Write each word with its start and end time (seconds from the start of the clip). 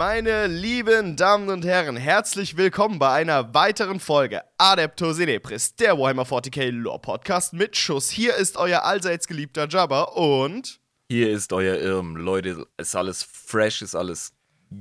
Meine 0.00 0.46
lieben 0.46 1.14
Damen 1.14 1.50
und 1.50 1.62
Herren, 1.62 1.94
herzlich 1.94 2.56
willkommen 2.56 2.98
bei 2.98 3.12
einer 3.12 3.52
weiteren 3.52 4.00
Folge 4.00 4.40
Adeptus 4.56 5.18
Inepris, 5.18 5.76
der 5.76 5.98
Warhammer 5.98 6.22
40k 6.22 6.70
Lore 6.70 7.00
Podcast 7.00 7.52
mit 7.52 7.76
Schuss. 7.76 8.08
Hier 8.08 8.34
ist 8.34 8.56
euer 8.56 8.82
allseits 8.82 9.26
geliebter 9.26 9.68
Jabba 9.68 10.04
und 10.04 10.80
Hier 11.10 11.30
ist 11.30 11.52
euer 11.52 11.76
Irm. 11.76 12.16
Leute, 12.16 12.66
ist 12.78 12.96
alles 12.96 13.22
fresh, 13.22 13.82
ist 13.82 13.94
alles 13.94 14.32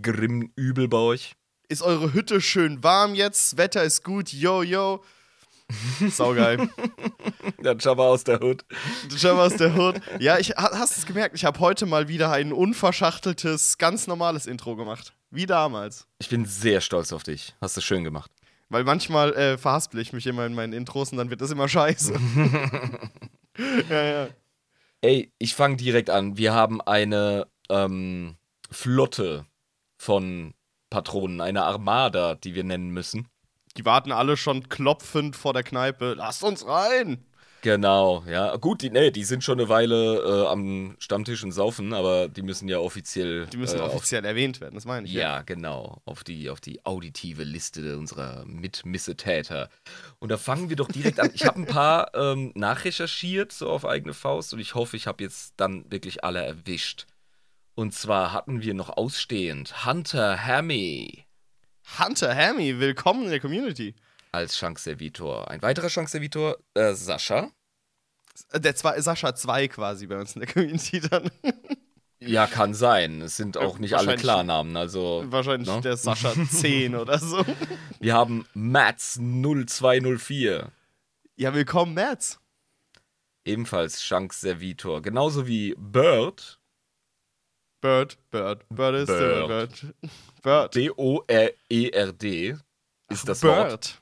grimm 0.02 0.53
übel 0.56 0.88
bei 0.88 1.00
euch. 1.00 1.34
ist 1.68 1.81
eure 1.81 2.13
Hütte 2.13 2.40
schön 2.40 2.81
warm 2.81 3.13
jetzt, 3.13 3.58
Wetter 3.58 3.84
ist 3.84 4.06
gut, 4.06 4.31
yo 4.31 4.63
yo. 4.63 5.03
Saugeil. 6.09 6.69
Der 7.63 7.75
Jabba 7.78 8.07
aus 8.07 8.24
der 8.24 8.41
Hood. 8.41 8.66
Jabba 9.18 9.46
aus 9.46 9.56
der 9.56 9.75
Hood. 9.75 10.02
Ja, 10.19 10.38
ich, 10.40 10.52
ha- 10.52 10.72
hast 10.78 10.97
es 10.97 11.06
gemerkt, 11.06 11.35
ich 11.35 11.46
habe 11.46 11.59
heute 11.59 11.85
mal 11.85 12.07
wieder 12.07 12.31
ein 12.31 12.52
unverschachteltes, 12.53 13.78
ganz 13.78 14.08
normales 14.08 14.46
Intro 14.47 14.75
gemacht. 14.75 15.13
Wie 15.31 15.46
damals. 15.46 16.08
Ich 16.18 16.29
bin 16.29 16.46
sehr 16.46 16.81
stolz 16.81 17.13
auf 17.13 17.24
dich. 17.24 17.56
Hast 17.62 17.78
du 17.78 17.81
schön 17.81 18.03
gemacht. 18.03 18.31
Weil 18.69 18.84
manchmal 18.84 19.34
äh, 19.34 19.58
verhaspel 19.58 20.00
ich 20.00 20.13
mich 20.13 20.25
immer 20.28 20.46
in 20.46 20.53
meinen 20.53 20.74
Intros 20.74 21.12
und 21.12 21.18
dann 21.18 21.29
wird 21.29 21.41
das 21.41 21.52
immer 21.52 21.68
scheiße. 21.68 22.13
ja, 23.90 24.03
ja. 24.03 24.28
Ey, 25.02 25.31
ich 25.38 25.56
fange 25.56 25.78
direkt 25.78 26.09
an. 26.09 26.38
Wir 26.38 26.53
haben 26.53 26.81
eine 26.81 27.47
ähm, 27.69 28.35
Flotte 28.72 29.46
von 29.97 30.53
Patronen, 30.90 31.41
eine 31.41 31.63
Armada, 31.63 32.35
die 32.35 32.56
wir 32.56 32.63
nennen 32.63 32.90
müssen. 32.90 33.28
Die 33.79 33.85
warten 33.85 34.12
alle 34.12 34.35
schon 34.35 34.67
klopfend 34.67 35.38
vor 35.38 35.53
der 35.53 35.63
Kneipe. 35.63 36.13
Lasst 36.17 36.44
uns 36.44 36.67
rein! 36.67 37.23
Genau, 37.62 38.25
ja. 38.28 38.57
Gut, 38.57 38.81
die, 38.81 38.90
nee, 38.90 39.09
die 39.09 39.23
sind 39.23 39.41
schon 39.41 39.57
eine 39.57 39.69
Weile 39.69 40.17
äh, 40.17 40.47
am 40.47 40.97
Stammtisch 41.00 41.45
und 41.45 41.53
saufen, 41.53 41.94
aber 41.94 42.28
die 42.28 42.41
müssen 42.41 42.67
ja 42.67 42.79
offiziell. 42.79 43.45
Die 43.47 43.56
müssen 43.56 43.79
äh, 43.79 43.84
auf- 43.84 43.95
offiziell 43.95 44.25
erwähnt 44.25 44.59
werden, 44.59 44.75
das 44.75 44.84
meine 44.84 45.07
ich. 45.07 45.13
Ja, 45.13 45.44
genau. 45.44 46.01
Auf 46.03 46.25
die, 46.25 46.50
auf 46.50 46.59
die 46.59 46.85
auditive 46.85 47.44
Liste 47.45 47.97
unserer 47.97 48.44
Mitmissetäter. 48.45 49.69
Und 50.19 50.28
da 50.28 50.35
fangen 50.38 50.67
wir 50.67 50.75
doch 50.75 50.90
direkt 50.90 51.22
an. 51.22 51.31
Ich 51.34 51.46
habe 51.46 51.59
ein 51.61 51.66
paar 51.66 52.13
ähm, 52.16 52.51
nachrecherchiert, 52.56 53.53
so 53.53 53.69
auf 53.69 53.85
eigene 53.85 54.13
Faust, 54.13 54.53
und 54.53 54.59
ich 54.59 54.75
hoffe, 54.75 54.97
ich 54.97 55.07
habe 55.07 55.23
jetzt 55.23 55.53
dann 55.56 55.90
wirklich 55.90 56.25
alle 56.25 56.44
erwischt. 56.44 57.07
Und 57.75 57.94
zwar 57.94 58.34
hatten 58.34 58.61
wir 58.61 58.73
noch 58.73 58.90
ausstehend 58.90 59.85
Hunter 59.85 60.46
Hammy 60.46 61.23
Hunter 61.98 62.36
Hammy, 62.36 62.80
willkommen 62.80 63.24
in 63.26 63.30
der 63.32 63.40
Community. 63.40 63.96
als 64.32 64.58
Schankservitor. 64.58 65.50
Ein 65.50 65.62
weiterer 65.62 65.90
Schankservitor, 65.90 66.58
äh, 66.76 66.94
Sascha. 66.94 67.52
Äh, 68.52 68.60
Der 68.60 68.76
zwei, 68.76 69.00
Sascha 69.02 69.34
2 69.36 69.68
quasi 69.70 70.06
bei 70.08 70.20
uns 70.20 70.36
in 70.36 70.42
der 70.42 70.52
Community 70.52 71.00
dann. 71.02 71.30
Ja, 72.22 72.48
kann 72.48 72.74
sein. 72.74 73.22
Es 73.22 73.38
sind 73.38 73.56
auch 73.56 73.80
nicht 73.80 73.94
alle 73.94 74.18
Klarnamen. 74.18 74.76
Also, 74.76 75.24
Wahrscheinlich 75.28 75.70
ne? 75.70 75.80
der 75.80 75.96
Sascha 75.96 76.34
10 76.52 76.96
oder 76.96 77.18
so. 77.18 77.46
wir 78.02 78.14
haben 78.14 78.46
Mats 78.54 79.18
0204. 79.18 80.70
Ja, 81.38 81.54
willkommen, 81.54 81.94
Mats. 81.94 82.38
Ebenfalls 83.46 84.04
Schankservitor. 84.04 85.02
Genauso 85.02 85.48
wie 85.48 85.74
Bird. 85.78 86.59
Bird, 87.81 88.17
Bird, 88.31 88.66
Bird 88.69 88.95
ist 88.95 89.07
Bird. 89.07 89.47
Bird. 89.47 89.94
Bird. 90.44 90.72
B-O-R-E-R-D 90.73 92.56
ist 93.09 93.28
das 93.28 93.44
Wort. 93.44 94.01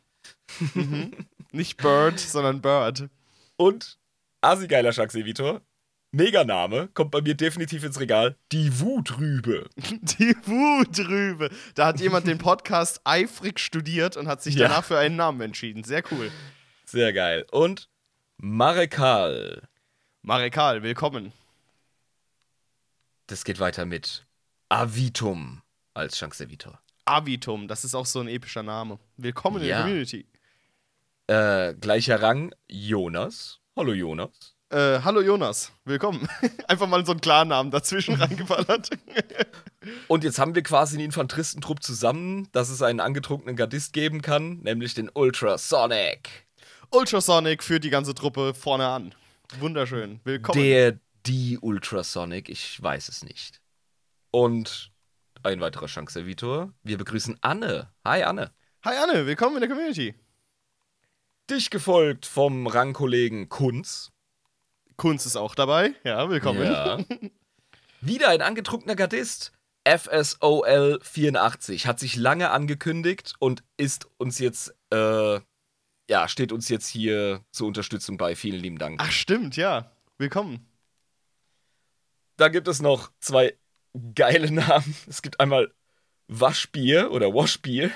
Bird. 0.59 0.75
mhm. 0.75 1.11
Nicht 1.51 1.77
Bird, 1.77 2.19
sondern 2.19 2.61
Bird. 2.61 3.09
Und 3.55 3.97
Asigeiler 4.41 4.93
Schankservitor. 4.93 5.61
Meganame 6.11 6.88
kommt 6.93 7.11
bei 7.11 7.21
mir 7.21 7.35
definitiv 7.35 7.83
ins 7.83 7.99
Regal. 7.99 8.35
Die 8.51 8.79
Wutrübe. 8.79 9.69
Die 9.75 10.35
Wutrübe. 10.45 11.49
Da 11.75 11.88
hat 11.88 11.99
jemand 11.99 12.25
den 12.27 12.38
Podcast 12.38 13.01
eifrig 13.03 13.59
studiert 13.59 14.17
und 14.17 14.27
hat 14.27 14.41
sich 14.41 14.55
Ja. 14.55 14.67
danach 14.69 14.85
für 14.85 14.97
einen 14.97 15.17
Namen 15.17 15.41
entschieden. 15.41 15.83
Sehr 15.83 16.03
cool. 16.11 16.31
Sehr 16.85 17.11
geil. 17.13 17.45
Und 17.51 17.89
Marekal. 18.38 19.67
Marekal, 20.23 20.81
willkommen. 20.81 21.33
Das 23.27 23.43
geht 23.43 23.59
weiter 23.59 23.85
mit 23.85 24.25
Avitum 24.69 25.61
als 25.93 26.17
Schankservitor. 26.17 26.79
Avitum, 27.05 27.67
das 27.67 27.83
ist 27.83 27.93
auch 27.93 28.05
so 28.05 28.21
ein 28.21 28.27
epischer 28.29 28.63
Name. 28.63 28.99
Willkommen 29.17 29.61
in 29.61 29.67
Ja. 29.67 29.77
der 29.77 29.85
Community. 29.85 30.25
Äh, 31.27 31.74
gleicher 31.75 32.21
Rang 32.21 32.56
Jonas. 32.69 33.59
Hallo 33.75 33.91
Jonas. 33.94 34.56
Äh, 34.69 35.00
hallo 35.01 35.21
Jonas, 35.21 35.71
willkommen. 35.85 36.27
Einfach 36.68 36.88
mal 36.88 37.06
so 37.06 37.12
einen 37.12 37.21
Klarnamen 37.21 37.69
dazwischen 37.71 38.15
reingeballert. 38.21 38.89
Und 40.07 40.23
jetzt 40.23 40.39
haben 40.39 40.56
wir 40.56 40.63
quasi 40.63 40.95
einen 40.95 41.06
Infanteristentrupp 41.06 41.83
zusammen, 41.83 42.47
dass 42.53 42.69
es 42.69 42.81
einen 42.81 43.00
angetrunkenen 43.01 43.56
Gardist 43.57 43.91
geben 43.94 44.21
kann, 44.21 44.59
nämlich 44.59 44.94
den 44.94 45.09
Ultrasonic. 45.13 46.47
Ultrasonic 46.91 47.62
führt 47.63 47.83
die 47.83 47.89
ganze 47.89 48.13
Truppe 48.13 48.53
vorne 48.53 48.88
an. 48.88 49.13
Wunderschön. 49.59 50.19
Willkommen. 50.25 50.62
Der, 50.62 51.00
die 51.27 51.57
Ultrasonic, 51.59 52.50
ich 52.50 52.81
weiß 52.81 53.09
es 53.09 53.24
nicht. 53.24 53.62
Und 54.31 54.91
ein 55.44 55.59
weiterer 55.59 55.88
Schankservitor. 55.88 56.74
Wir 56.83 56.97
begrüßen 56.97 57.38
Anne. 57.41 57.91
Hi 58.06 58.24
Anne. 58.24 58.51
Hi 58.83 58.95
Anne, 58.95 59.25
willkommen 59.25 59.56
in 59.56 59.62
der 59.62 59.69
Community. 59.69 60.15
Dich 61.50 61.69
gefolgt 61.69 62.25
vom 62.25 62.68
Rangkollegen 62.68 63.50
Kunz. 63.50 64.12
Kunz 64.95 65.25
ist 65.25 65.35
auch 65.35 65.53
dabei. 65.53 65.94
Ja, 66.03 66.29
willkommen. 66.29 66.63
Ja. 66.63 67.00
Wieder 68.01 68.30
ein 68.30 68.41
angetrunkener 68.41 68.95
Gardist. 68.95 69.51
FSOL 69.85 71.00
84 71.01 71.88
hat 71.88 72.00
sich 72.00 72.15
lange 72.15 72.51
angekündigt 72.51 73.33
und 73.39 73.63
ist 73.77 74.07
uns 74.18 74.39
jetzt, 74.39 74.73
äh, 74.91 75.39
ja, 76.09 76.27
steht 76.27 76.51
uns 76.51 76.68
jetzt 76.69 76.88
hier 76.88 77.41
zur 77.51 77.68
Unterstützung 77.68 78.18
bei. 78.18 78.35
Vielen 78.35 78.62
lieben 78.62 78.77
Dank. 78.77 79.00
Ach, 79.01 79.12
stimmt, 79.12 79.56
ja. 79.56 79.91
Willkommen. 80.18 80.67
Da 82.38 82.50
gibt 82.50 82.68
es 82.68 82.81
noch 82.81 83.12
zwei 83.19 83.57
geile 84.13 84.51
Namen. 84.51 84.95
Es 85.07 85.24
gibt 85.24 85.39
einmal 85.39 85.74
Waschbier 86.28 87.12
oder 87.12 87.34
Washbier. 87.34 87.89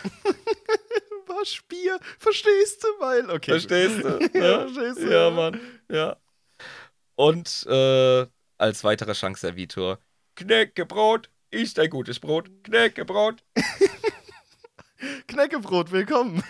Waschbier, 1.27 1.99
verstehst 2.17 2.83
du? 2.83 2.87
Weil, 2.99 3.29
okay. 3.29 3.51
Verstehst 3.59 4.03
du? 4.03 4.19
Ja, 4.37 4.67
verstehst 4.67 4.97
du? 4.97 5.11
Ja, 5.11 5.29
Mann. 5.29 5.59
Ja. 5.89 6.17
Und 7.15 7.67
äh, 7.67 8.25
als 8.57 8.83
weiterer 8.83 9.13
Schankservitor 9.13 9.99
Knäckebrot 10.35 11.29
ist 11.51 11.77
ein 11.77 11.89
gutes 11.89 12.19
Brot. 12.19 12.49
Knäckebrot. 12.63 13.43
Knäckebrot, 15.27 15.91
willkommen. 15.91 16.43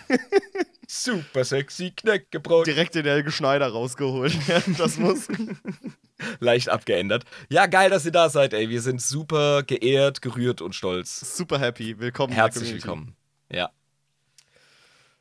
Super 0.94 1.42
sexy 1.42 1.90
Knäckebrot. 1.90 2.66
Direkt 2.66 2.94
den 2.94 3.06
Helge 3.06 3.32
Schneider 3.32 3.68
rausgeholt. 3.68 4.36
Das 4.76 4.98
muss. 4.98 5.26
Leicht 6.40 6.68
abgeändert. 6.68 7.24
Ja, 7.48 7.64
geil, 7.64 7.88
dass 7.88 8.04
ihr 8.04 8.12
da 8.12 8.28
seid, 8.28 8.52
ey. 8.52 8.68
Wir 8.68 8.82
sind 8.82 9.00
super 9.00 9.62
geehrt, 9.62 10.20
gerührt 10.20 10.60
und 10.60 10.74
stolz. 10.74 11.34
Super 11.34 11.58
happy. 11.58 11.98
Willkommen. 11.98 12.34
Herzlich 12.34 12.74
willkommen. 12.74 13.16
Ja. 13.50 13.70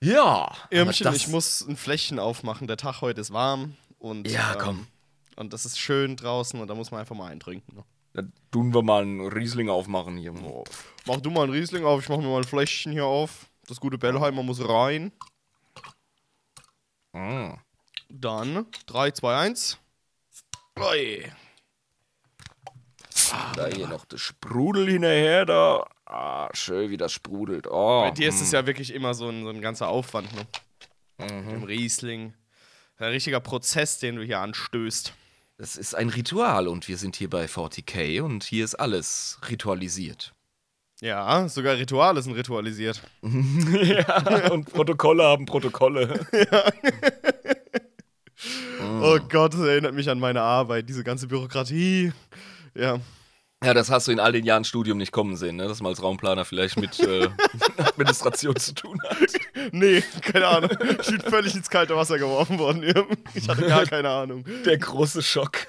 Ja. 0.01 0.51
Irmchen, 0.71 1.15
ich 1.15 1.29
muss 1.29 1.65
ein 1.65 1.77
Fläschchen 1.77 2.19
aufmachen. 2.19 2.67
Der 2.67 2.75
Tag 2.75 2.99
heute 2.99 3.21
ist 3.21 3.31
warm. 3.31 3.77
Und, 3.97 4.29
Ja, 4.29 4.51
ähm, 4.51 4.59
komm. 4.59 4.87
Und 5.37 5.53
das 5.53 5.65
ist 5.65 5.79
schön 5.79 6.17
draußen 6.17 6.59
und 6.59 6.67
da 6.67 6.75
muss 6.75 6.91
man 6.91 6.99
einfach 6.99 7.15
mal 7.15 7.31
eintrinken. 7.31 7.77
Ne? 7.77 7.85
Dann 8.11 8.33
tun 8.51 8.73
wir 8.73 8.81
mal 8.81 9.03
einen 9.03 9.25
Riesling 9.25 9.69
aufmachen 9.69 10.17
hier. 10.17 10.33
Oh. 10.33 10.65
Mach 11.05 11.21
du 11.21 11.29
mal 11.31 11.43
einen 11.43 11.53
Riesling 11.53 11.85
auf, 11.85 12.03
ich 12.03 12.09
mach 12.09 12.17
mir 12.17 12.27
mal 12.27 12.39
ein 12.39 12.43
Fläschchen 12.43 12.91
hier 12.91 13.05
auf. 13.05 13.47
Das 13.69 13.79
gute 13.79 13.97
Bellheimer 13.97 14.43
muss 14.43 14.67
rein. 14.67 15.13
Mm. 17.13 17.53
Dann 18.09 18.65
3, 18.87 19.11
2, 19.11 19.37
1. 19.37 19.77
Oi. 20.79 21.31
Da 23.55 23.67
hier 23.67 23.87
noch 23.87 24.05
das 24.05 24.21
Sprudel 24.21 24.89
hinterher, 24.89 25.45
da. 25.45 25.87
Ah, 26.05 26.49
schön, 26.53 26.89
wie 26.89 26.97
das 26.97 27.13
sprudelt. 27.13 27.67
Oh, 27.67 28.01
Bei 28.01 28.11
dir 28.11 28.29
ist 28.29 28.41
es 28.41 28.51
mm. 28.51 28.55
ja 28.55 28.65
wirklich 28.65 28.93
immer 28.93 29.13
so 29.13 29.29
ein, 29.29 29.43
so 29.43 29.49
ein 29.49 29.61
ganzer 29.61 29.87
Aufwand, 29.87 30.29
ne? 30.33 30.47
Mhm. 31.17 31.49
Im 31.49 31.63
Riesling. 31.63 32.33
Ein 32.97 33.11
richtiger 33.11 33.39
Prozess, 33.39 33.99
den 33.99 34.17
du 34.17 34.23
hier 34.23 34.39
anstößt. 34.39 35.13
Das 35.57 35.75
ist 35.75 35.95
ein 35.95 36.09
Ritual 36.09 36.67
und 36.67 36.87
wir 36.87 36.97
sind 36.97 37.15
hier 37.15 37.29
bei 37.29 37.45
40k 37.45 38.21
und 38.21 38.43
hier 38.43 38.65
ist 38.65 38.75
alles 38.75 39.39
ritualisiert. 39.49 40.33
Ja, 41.01 41.49
sogar 41.49 41.77
Rituale 41.77 42.21
sind 42.21 42.33
ritualisiert. 42.33 43.01
ja, 43.23 44.51
und 44.51 44.71
Protokolle 44.71 45.23
haben 45.23 45.45
Protokolle. 45.45 46.25
Oh 49.03 49.19
Gott, 49.29 49.53
das 49.53 49.61
erinnert 49.61 49.93
mich 49.93 50.09
an 50.09 50.19
meine 50.19 50.41
Arbeit, 50.41 50.89
diese 50.89 51.03
ganze 51.03 51.27
Bürokratie. 51.27 52.11
Ja. 52.73 52.99
Ja, 53.63 53.75
das 53.75 53.91
hast 53.91 54.07
du 54.07 54.11
in 54.11 54.19
all 54.19 54.31
den 54.31 54.45
Jahren 54.45 54.63
Studium 54.63 54.97
nicht 54.97 55.11
kommen 55.11 55.35
sehen, 55.35 55.57
ne? 55.57 55.67
dass 55.67 55.81
man 55.81 55.91
als 55.91 56.01
Raumplaner 56.01 56.45
vielleicht 56.45 56.79
mit 56.79 56.99
äh, 56.99 57.29
Administration 57.77 58.55
zu 58.55 58.73
tun 58.73 58.97
hat. 59.07 59.17
Nee, 59.71 60.01
keine 60.21 60.47
Ahnung. 60.47 60.71
Ich 60.99 61.07
bin 61.07 61.21
völlig 61.21 61.53
ins 61.53 61.69
kalte 61.69 61.95
Wasser 61.95 62.17
geworfen 62.17 62.57
worden. 62.57 62.83
Ich 63.35 63.47
hatte 63.47 63.67
gar 63.67 63.85
keine 63.85 64.09
Ahnung. 64.09 64.43
Der 64.65 64.79
große 64.79 65.21
Schock. 65.21 65.67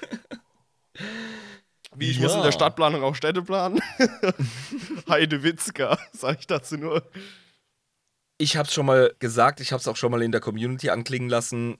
Wie 1.95 2.09
ich 2.09 2.19
muss 2.19 2.33
in 2.33 2.41
der 2.41 2.51
Stadtplanung 2.51 3.03
auch 3.03 3.15
Städte 3.15 3.41
planen. 3.41 3.79
Heide 5.09 5.43
Witzka, 5.43 5.97
sag 6.13 6.39
ich 6.39 6.47
dazu 6.47 6.77
nur. 6.77 7.03
Ich 8.37 8.57
hab's 8.57 8.73
schon 8.73 8.85
mal 8.85 9.13
gesagt, 9.19 9.59
ich 9.59 9.71
hab's 9.71 9.87
auch 9.87 9.95
schon 9.95 10.11
mal 10.11 10.21
in 10.21 10.31
der 10.31 10.41
Community 10.41 10.89
anklingen 10.89 11.29
lassen. 11.29 11.77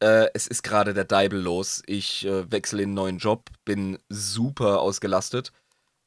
Äh, 0.00 0.28
es 0.34 0.46
ist 0.46 0.62
gerade 0.62 0.94
der 0.94 1.04
Deibel 1.04 1.40
los. 1.40 1.82
Ich 1.86 2.24
äh, 2.24 2.50
wechsle 2.50 2.82
in 2.82 2.90
einen 2.90 2.94
neuen 2.94 3.18
Job, 3.18 3.50
bin 3.64 3.98
super 4.08 4.80
ausgelastet. 4.80 5.52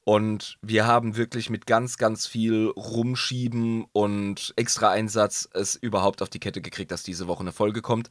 Und 0.03 0.57
wir 0.61 0.87
haben 0.87 1.15
wirklich 1.15 1.49
mit 1.49 1.67
ganz, 1.67 1.97
ganz 1.97 2.25
viel 2.25 2.67
Rumschieben 2.75 3.85
und 3.91 4.53
extra 4.55 4.89
Einsatz 4.89 5.47
es 5.53 5.75
überhaupt 5.75 6.21
auf 6.21 6.29
die 6.29 6.39
Kette 6.39 6.61
gekriegt, 6.61 6.91
dass 6.91 7.03
diese 7.03 7.27
Woche 7.27 7.41
eine 7.41 7.51
Folge 7.51 7.81
kommt. 7.81 8.09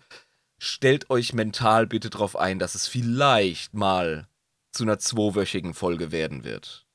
Stellt 0.63 1.11
euch 1.11 1.33
mental 1.33 1.87
bitte 1.87 2.11
darauf 2.11 2.37
ein, 2.37 2.59
dass 2.59 2.75
es 2.75 2.87
vielleicht 2.87 3.75
mal 3.75 4.29
zu 4.73 4.85
einer 4.85 4.99
zweiwöchigen 4.99 5.75
Folge 5.75 6.13
werden 6.13 6.45
wird. 6.45 6.87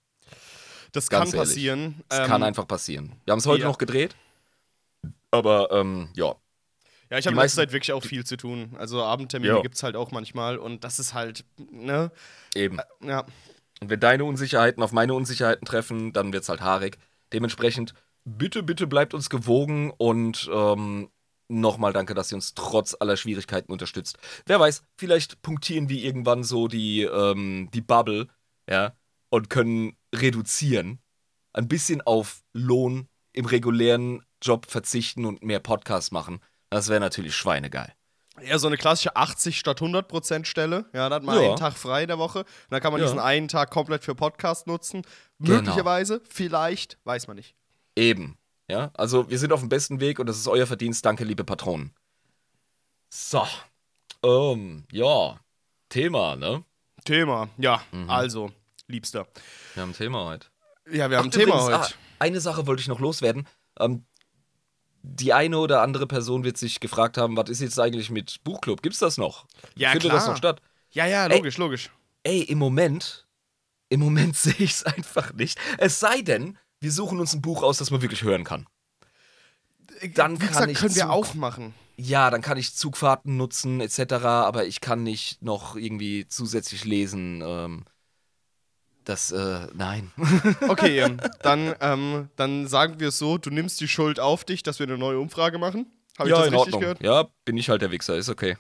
Das 0.92 1.10
Ganz 1.10 1.32
kann 1.32 1.40
ehrlich. 1.40 1.50
passieren. 1.52 2.04
Es 2.10 2.20
Ähm, 2.20 2.28
kann 2.28 2.44
einfach 2.44 2.68
passieren. 2.68 3.20
Wir 3.26 3.32
haben 3.34 3.40
es 3.40 3.46
heute 3.46 3.62
ja. 3.64 3.68
noch 3.68 3.78
gedreht. 3.78 4.16
Aber 5.32 5.70
ähm, 5.72 6.10
ja, 6.16 6.36
Ja, 7.12 7.18
ich 7.18 7.28
habe 7.28 7.36
in 7.36 7.42
letzter 7.42 7.62
Zeit 7.64 7.74
wirklich 7.74 7.92
auch 7.92 8.04
viel 8.04 8.26
zu 8.26 8.38
tun. 8.38 8.76
Also 8.80 9.04
Abendtermine 9.04 9.56
Ja. 9.56 9.62
gibt's 9.62 9.84
halt 9.84 9.96
auch 9.96 10.12
manchmal 10.12 10.58
und 10.58 10.84
das 10.84 11.00
ist 11.00 11.14
halt, 11.14 11.44
ne? 11.70 12.12
eben. 12.56 12.80
Ja. 13.02 13.26
Und 13.82 13.90
wenn 13.90 14.00
deine 14.00 14.24
Unsicherheiten 14.24 14.82
auf 14.82 14.94
meine 14.94 15.14
Unsicherheiten 15.14 15.66
treffen, 15.66 16.14
dann 16.14 16.32
wird's 16.32 16.48
halt 16.48 16.62
haarig. 16.62 16.98
Dementsprechend, 17.34 17.94
bitte, 18.24 18.64
bitte 18.64 18.88
bleibt 18.88 19.14
uns 19.14 19.30
gewogen 19.30 19.92
und 19.98 20.50
ähm, 20.52 21.10
nochmal 21.48 21.94
danke, 21.94 22.14
dass 22.14 22.32
ihr 22.32 22.36
uns 22.36 22.54
trotz 22.54 22.96
aller 23.00 23.18
Schwierigkeiten 23.18 23.72
unterstützt. 23.72 24.18
Wer 24.46 24.60
weiß, 24.60 24.84
vielleicht 24.98 25.42
punktieren 25.42 25.90
wir 25.90 26.04
irgendwann 26.04 26.44
so 26.44 26.68
die, 26.68 27.04
ähm, 27.04 27.70
die 27.74 27.82
Bubble, 27.82 28.28
ja, 28.70 28.94
und 29.30 29.50
können 29.50 29.96
reduzieren. 30.14 31.00
Ein 31.54 31.68
bisschen 31.68 32.02
auf 32.02 32.42
Lohn 32.54 33.08
im 33.34 33.46
regulären 33.46 34.26
Job 34.42 34.66
verzichten 34.70 35.26
und 35.26 35.44
mehr 35.44 35.60
Podcasts 35.60 36.12
machen. 36.12 36.40
Das 36.70 36.90
wäre 36.90 37.00
natürlich 37.00 37.36
schweinegeil. 37.36 37.94
Eher 38.42 38.60
so 38.60 38.68
eine 38.68 38.76
klassische 38.78 39.16
80 39.16 39.58
statt 39.58 39.80
100 39.82 40.10
Prozent 40.10 40.46
Stelle. 40.48 40.90
Ja, 40.94 41.08
da 41.08 41.16
hat 41.16 41.24
man 41.24 41.38
Ja. 41.42 41.48
einen 41.48 41.56
Tag 41.56 41.74
frei 41.78 42.06
der 42.06 42.18
Woche. 42.18 42.40
Und 42.40 42.48
dann 42.70 42.82
kann 42.82 42.92
man 42.92 43.00
Ja. 43.00 43.08
diesen 43.08 43.20
einen 43.20 43.48
Tag 43.48 43.72
komplett 43.72 44.04
für 44.04 44.14
Podcast 44.14 44.68
nutzen. 44.68 45.04
Genau. 45.40 45.56
Möglicherweise, 45.62 46.22
vielleicht, 46.30 46.98
weiß 47.06 47.28
man 47.28 47.38
nicht. 47.38 47.56
Eben. 47.96 48.38
Ja, 48.68 48.92
also 48.96 49.30
wir 49.30 49.38
sind 49.38 49.52
auf 49.54 49.60
dem 49.60 49.70
besten 49.70 50.00
Weg 50.00 50.20
und 50.20 50.26
das 50.28 50.38
ist 50.38 50.48
euer 50.48 50.66
Verdienst. 50.68 51.06
Danke, 51.06 51.24
liebe 51.24 51.44
Patronen. 51.44 51.94
So. 53.10 53.46
Ähm, 54.24 54.86
ja. 54.92 55.40
Thema, 55.90 56.36
ne? 56.36 56.64
Thema, 57.06 57.50
ja, 57.58 57.84
Mhm. 57.92 58.10
also, 58.10 58.52
Liebster. 58.88 59.28
Wir 59.76 59.84
haben 59.84 59.92
ein 59.92 59.96
Thema 59.96 60.26
heute. 60.26 60.48
Ja, 60.90 61.10
wir 61.10 61.18
haben 61.18 61.24
Ach, 61.24 61.26
ein 61.28 61.32
Thema 61.32 61.56
übrigens, 61.62 61.84
heute. 61.88 61.94
Ah, 61.96 62.24
eine 62.24 62.42
Sache 62.42 62.66
wollte 62.66 62.82
ich 62.82 62.88
noch 62.88 63.00
loswerden. 63.00 63.48
Ähm, 63.80 64.06
die 65.04 65.34
eine 65.34 65.60
oder 65.60 65.82
andere 65.84 66.08
Person 66.08 66.44
wird 66.44 66.58
sich 66.58 66.80
gefragt 66.80 67.18
haben, 67.20 67.38
was 67.38 67.50
ist 67.50 67.62
jetzt 67.62 67.80
eigentlich 67.80 68.10
mit 68.10 68.44
Buchclub? 68.44 68.82
Gibt's 68.82 68.98
das 69.00 69.18
noch? 69.20 69.46
Ja, 69.76 69.92
Findet 69.92 70.10
klar. 70.10 70.16
das 70.16 70.28
noch 70.28 70.38
statt? 70.38 70.62
Ja, 70.92 71.06
ja, 71.06 71.28
Ey. 71.28 71.38
logisch, 71.38 71.58
logisch. 71.58 71.92
Ey, 72.24 72.42
im 72.42 72.58
Moment, 72.58 73.28
im 73.90 74.00
Moment 74.00 74.36
sehe 74.36 74.56
ich 74.58 74.72
es 74.72 74.84
einfach 74.84 75.34
nicht. 75.34 75.60
Es 75.78 76.00
sei 76.00 76.22
denn, 76.22 76.58
wir 76.86 76.92
suchen 76.92 77.20
uns 77.20 77.34
ein 77.34 77.42
Buch 77.42 77.64
aus, 77.64 77.80
das 77.80 77.90
man 77.90 78.04
wirklich 78.04 78.22
hören 78.22 78.44
kann. 78.44 78.68
Dann 80.14 80.36
Wie 80.40 80.46
kann 80.46 80.48
gesagt, 80.48 80.72
ich 80.72 80.78
können 80.78 80.96
wir 80.96 81.02
Zug- 81.04 81.12
auch 81.12 81.34
machen. 81.34 81.74
Ja, 81.98 82.30
dann 82.30 82.44
kann 82.44 82.60
ich 82.60 82.76
Zugfahrten 82.76 83.38
nutzen 83.38 83.82
etc., 83.82 84.14
aber 84.24 84.66
ich 84.68 84.82
kann 84.82 85.02
nicht 85.02 85.42
noch 85.42 85.76
irgendwie 85.76 86.28
zusätzlich 86.28 86.86
lesen. 86.86 87.42
Ähm, 87.44 87.86
das, 89.04 89.32
äh, 89.32 89.68
nein. 89.74 90.12
Okay, 90.68 91.00
ähm, 91.00 91.18
dann, 91.42 91.74
ähm, 91.82 92.30
dann 92.36 92.68
sagen 92.68 93.00
wir 93.00 93.08
es 93.08 93.18
so, 93.18 93.40
du 93.40 93.50
nimmst 93.50 93.82
die 93.82 93.88
Schuld 93.88 94.20
auf 94.20 94.44
dich, 94.44 94.62
dass 94.62 94.78
wir 94.78 94.86
eine 94.86 95.00
neue 95.00 95.20
Umfrage 95.20 95.58
machen. 95.58 95.88
Habe 96.20 96.30
ich 96.30 96.36
das 96.36 96.52
richtig 96.52 96.80
gehört? 96.80 97.02
Ja, 97.02 97.26
bin 97.46 97.58
ich 97.58 97.70
halt 97.70 97.82
der 97.82 97.90
Wichser, 97.90 98.16
ist 98.16 98.30
okay. 98.30 98.58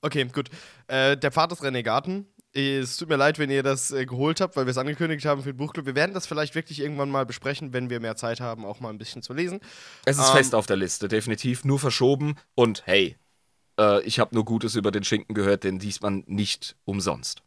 Okay, 0.00 0.24
gut. 0.24 0.50
Äh, 0.88 1.16
der 1.16 1.30
Pfad 1.30 1.52
des 1.52 1.62
Renegaten. 1.62 2.26
Es 2.58 2.96
tut 2.96 3.08
mir 3.08 3.16
leid, 3.16 3.38
wenn 3.38 3.50
ihr 3.50 3.62
das 3.62 3.92
äh, 3.92 4.04
geholt 4.04 4.40
habt, 4.40 4.56
weil 4.56 4.66
wir 4.66 4.70
es 4.72 4.78
angekündigt 4.78 5.24
haben 5.26 5.42
für 5.42 5.52
den 5.52 5.56
Buchclub. 5.56 5.86
Wir 5.86 5.94
werden 5.94 6.12
das 6.12 6.26
vielleicht 6.26 6.54
wirklich 6.54 6.80
irgendwann 6.80 7.10
mal 7.10 7.24
besprechen, 7.24 7.72
wenn 7.72 7.88
wir 7.88 8.00
mehr 8.00 8.16
Zeit 8.16 8.40
haben, 8.40 8.64
auch 8.64 8.80
mal 8.80 8.90
ein 8.90 8.98
bisschen 8.98 9.22
zu 9.22 9.32
lesen. 9.32 9.60
Es 10.04 10.18
ist 10.18 10.28
Ähm, 10.30 10.36
fest 10.36 10.54
auf 10.54 10.66
der 10.66 10.76
Liste, 10.76 11.06
definitiv. 11.08 11.64
Nur 11.64 11.78
verschoben 11.78 12.36
und 12.54 12.82
hey, 12.86 13.16
äh, 13.78 14.02
ich 14.02 14.18
habe 14.18 14.34
nur 14.34 14.44
Gutes 14.44 14.74
über 14.74 14.90
den 14.90 15.04
Schinken 15.04 15.34
gehört, 15.34 15.64
denn 15.64 15.78
diesmal 15.78 16.24
nicht 16.26 16.76
umsonst. 16.84 17.42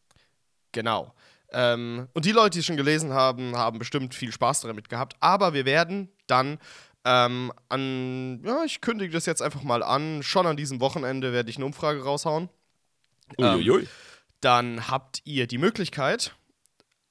Genau. 0.71 1.13
Ähm, 1.51 2.07
und 2.13 2.23
die 2.25 2.31
Leute, 2.31 2.51
die 2.51 2.59
es 2.59 2.65
schon 2.65 2.77
gelesen 2.77 3.11
haben, 3.11 3.57
haben 3.57 3.79
bestimmt 3.79 4.15
viel 4.15 4.31
Spaß 4.31 4.61
damit 4.61 4.87
gehabt. 4.87 5.17
Aber 5.19 5.53
wir 5.53 5.65
werden 5.65 6.09
dann 6.27 6.59
ähm, 7.03 7.51
an, 7.67 8.41
ja, 8.45 8.63
ich 8.63 8.79
kündige 8.79 9.11
das 9.11 9.25
jetzt 9.25 9.41
einfach 9.41 9.63
mal 9.63 9.83
an. 9.83 10.23
Schon 10.23 10.47
an 10.47 10.55
diesem 10.55 10.79
Wochenende 10.79 11.33
werde 11.33 11.49
ich 11.49 11.57
eine 11.57 11.65
Umfrage 11.65 12.03
raushauen. 12.03 12.47
Ähm, 13.37 13.55
Uiuiui. 13.55 13.87
Dann 14.41 14.89
habt 14.89 15.21
ihr 15.25 15.47
die 15.47 15.57
Möglichkeit, 15.57 16.35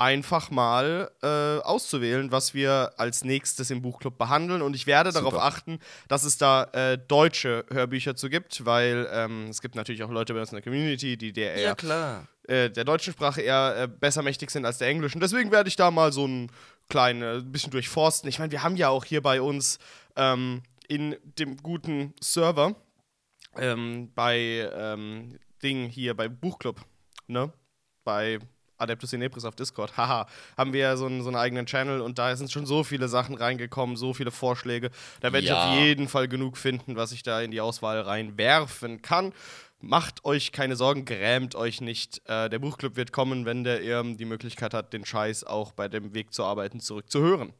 einfach 0.00 0.50
mal 0.50 1.10
äh, 1.22 1.58
auszuwählen, 1.62 2.32
was 2.32 2.54
wir 2.54 2.92
als 2.96 3.22
nächstes 3.22 3.70
im 3.70 3.82
Buchclub 3.82 4.16
behandeln. 4.16 4.62
Und 4.62 4.74
ich 4.74 4.86
werde 4.86 5.12
darauf 5.12 5.34
Super. 5.34 5.44
achten, 5.44 5.78
dass 6.08 6.24
es 6.24 6.38
da 6.38 6.64
äh, 6.72 6.96
deutsche 6.96 7.66
Hörbücher 7.70 8.16
zu 8.16 8.30
gibt, 8.30 8.64
weil 8.64 9.06
ähm, 9.12 9.48
es 9.50 9.60
gibt 9.60 9.74
natürlich 9.74 10.02
auch 10.02 10.10
Leute 10.10 10.32
bei 10.32 10.40
uns 10.40 10.50
in 10.50 10.56
der 10.56 10.62
Community, 10.62 11.18
die 11.18 11.34
der 11.34 11.54
eher 11.54 11.74
klar. 11.74 12.26
äh, 12.48 12.70
der 12.70 12.84
deutschen 12.84 13.12
Sprache 13.12 13.42
eher 13.42 13.76
äh, 13.76 13.88
besser 13.88 14.22
mächtig 14.22 14.50
sind 14.50 14.64
als 14.64 14.78
der 14.78 14.88
englischen. 14.88 15.20
Deswegen 15.20 15.50
werde 15.50 15.68
ich 15.68 15.76
da 15.76 15.90
mal 15.90 16.12
so 16.14 16.26
ein 16.26 16.50
klein 16.88 17.20
äh, 17.22 17.42
bisschen 17.44 17.70
durchforsten. 17.70 18.28
Ich 18.30 18.38
meine, 18.38 18.52
wir 18.52 18.62
haben 18.62 18.76
ja 18.76 18.88
auch 18.88 19.04
hier 19.04 19.22
bei 19.22 19.42
uns 19.42 19.78
ähm, 20.16 20.62
in 20.88 21.14
dem 21.38 21.58
guten 21.58 22.14
Server 22.22 22.74
ähm, 23.58 24.10
bei 24.14 24.68
ähm, 24.74 25.38
Ding 25.62 25.88
hier 25.88 26.16
bei 26.16 26.28
Buchclub, 26.28 26.80
ne? 27.30 27.52
Bei 28.04 28.38
Adeptus 28.78 29.12
Inepris 29.12 29.44
auf 29.44 29.54
Discord, 29.54 29.96
haha, 29.96 30.26
haben 30.56 30.72
wir 30.72 30.80
ja 30.80 30.96
so 30.96 31.06
einen, 31.06 31.22
so 31.22 31.28
einen 31.28 31.36
eigenen 31.36 31.66
Channel 31.66 32.00
und 32.00 32.18
da 32.18 32.34
sind 32.34 32.50
schon 32.50 32.64
so 32.64 32.82
viele 32.82 33.08
Sachen 33.08 33.36
reingekommen, 33.36 33.96
so 33.96 34.14
viele 34.14 34.30
Vorschläge. 34.30 34.90
Da 35.20 35.32
werde 35.32 35.44
ich 35.44 35.50
Ja. 35.50 35.70
auf 35.70 35.78
jeden 35.78 36.08
Fall 36.08 36.28
genug 36.28 36.56
finden, 36.56 36.96
was 36.96 37.12
ich 37.12 37.22
da 37.22 37.40
in 37.42 37.50
die 37.50 37.60
Auswahl 37.60 38.00
reinwerfen 38.00 39.02
kann. 39.02 39.34
Macht 39.82 40.24
euch 40.24 40.52
keine 40.52 40.76
Sorgen, 40.76 41.04
grämt 41.04 41.54
euch 41.54 41.80
nicht. 41.80 42.20
Äh, 42.26 42.48
der 42.50 42.58
Buchclub 42.58 42.96
wird 42.96 43.12
kommen, 43.12 43.44
wenn 43.46 43.64
der 43.64 43.82
ähm, 43.82 44.16
die 44.16 44.26
Möglichkeit 44.26 44.74
hat, 44.74 44.92
den 44.92 45.04
Scheiß 45.06 45.44
auch 45.44 45.72
bei 45.72 45.88
dem 45.88 46.12
Weg 46.14 46.32
zur 46.34 46.46
Arbeiten 46.46 46.80
zurückzuhören. 46.80 47.52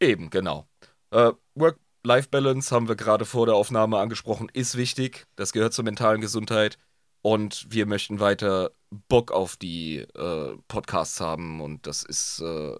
Eben, 0.00 0.30
genau. 0.30 0.66
Äh, 1.10 1.32
Work-Life-Balance 1.54 2.74
haben 2.74 2.88
wir 2.88 2.96
gerade 2.96 3.24
vor 3.24 3.46
der 3.46 3.54
Aufnahme 3.54 3.98
angesprochen, 3.98 4.48
ist 4.52 4.76
wichtig. 4.76 5.26
Das 5.36 5.52
gehört 5.52 5.72
zur 5.72 5.84
mentalen 5.84 6.20
Gesundheit. 6.20 6.78
Und 7.24 7.64
wir 7.70 7.86
möchten 7.86 8.20
weiter 8.20 8.72
Bock 9.08 9.32
auf 9.32 9.56
die 9.56 10.00
äh, 10.00 10.56
Podcasts 10.68 11.20
haben. 11.22 11.62
Und 11.62 11.86
das 11.86 12.02
ist 12.02 12.40
äh, 12.40 12.76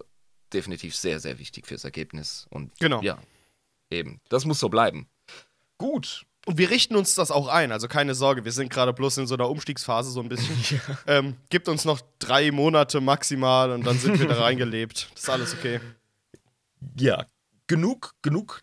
definitiv 0.53 0.95
sehr, 0.95 1.19
sehr 1.19 1.39
wichtig 1.39 1.65
fürs 1.65 1.83
Ergebnis. 1.83 2.45
Und 2.51 2.71
Genau. 2.79 3.01
ja, 3.01 3.17
eben. 3.89 4.21
Das 4.29 4.45
muss 4.45 4.59
so 4.59 4.69
bleiben. 4.69 5.07
Gut. 5.79 6.27
Und 6.45 6.59
wir 6.59 6.69
richten 6.69 6.95
uns 6.95 7.15
das 7.15 7.31
auch 7.31 7.47
ein, 7.47 7.71
also 7.71 7.87
keine 7.87 8.13
Sorge, 8.13 8.45
wir 8.45 8.51
sind 8.51 8.69
gerade 8.69 8.93
bloß 8.93 9.17
in 9.17 9.25
so 9.25 9.33
einer 9.33 9.49
Umstiegsphase 9.49 10.11
so 10.11 10.21
ein 10.21 10.29
bisschen. 10.29 10.55
ähm, 11.07 11.37
gibt 11.49 11.67
uns 11.67 11.83
noch 11.83 12.01
drei 12.19 12.51
Monate 12.51 13.01
maximal 13.01 13.71
und 13.71 13.83
dann 13.83 13.97
sind 13.97 14.19
wir 14.19 14.27
da 14.27 14.35
reingelebt. 14.43 15.09
Das 15.15 15.23
ist 15.23 15.29
alles 15.29 15.53
okay. 15.55 15.79
Ja, 16.99 17.25
genug, 17.65 18.13
genug 18.21 18.61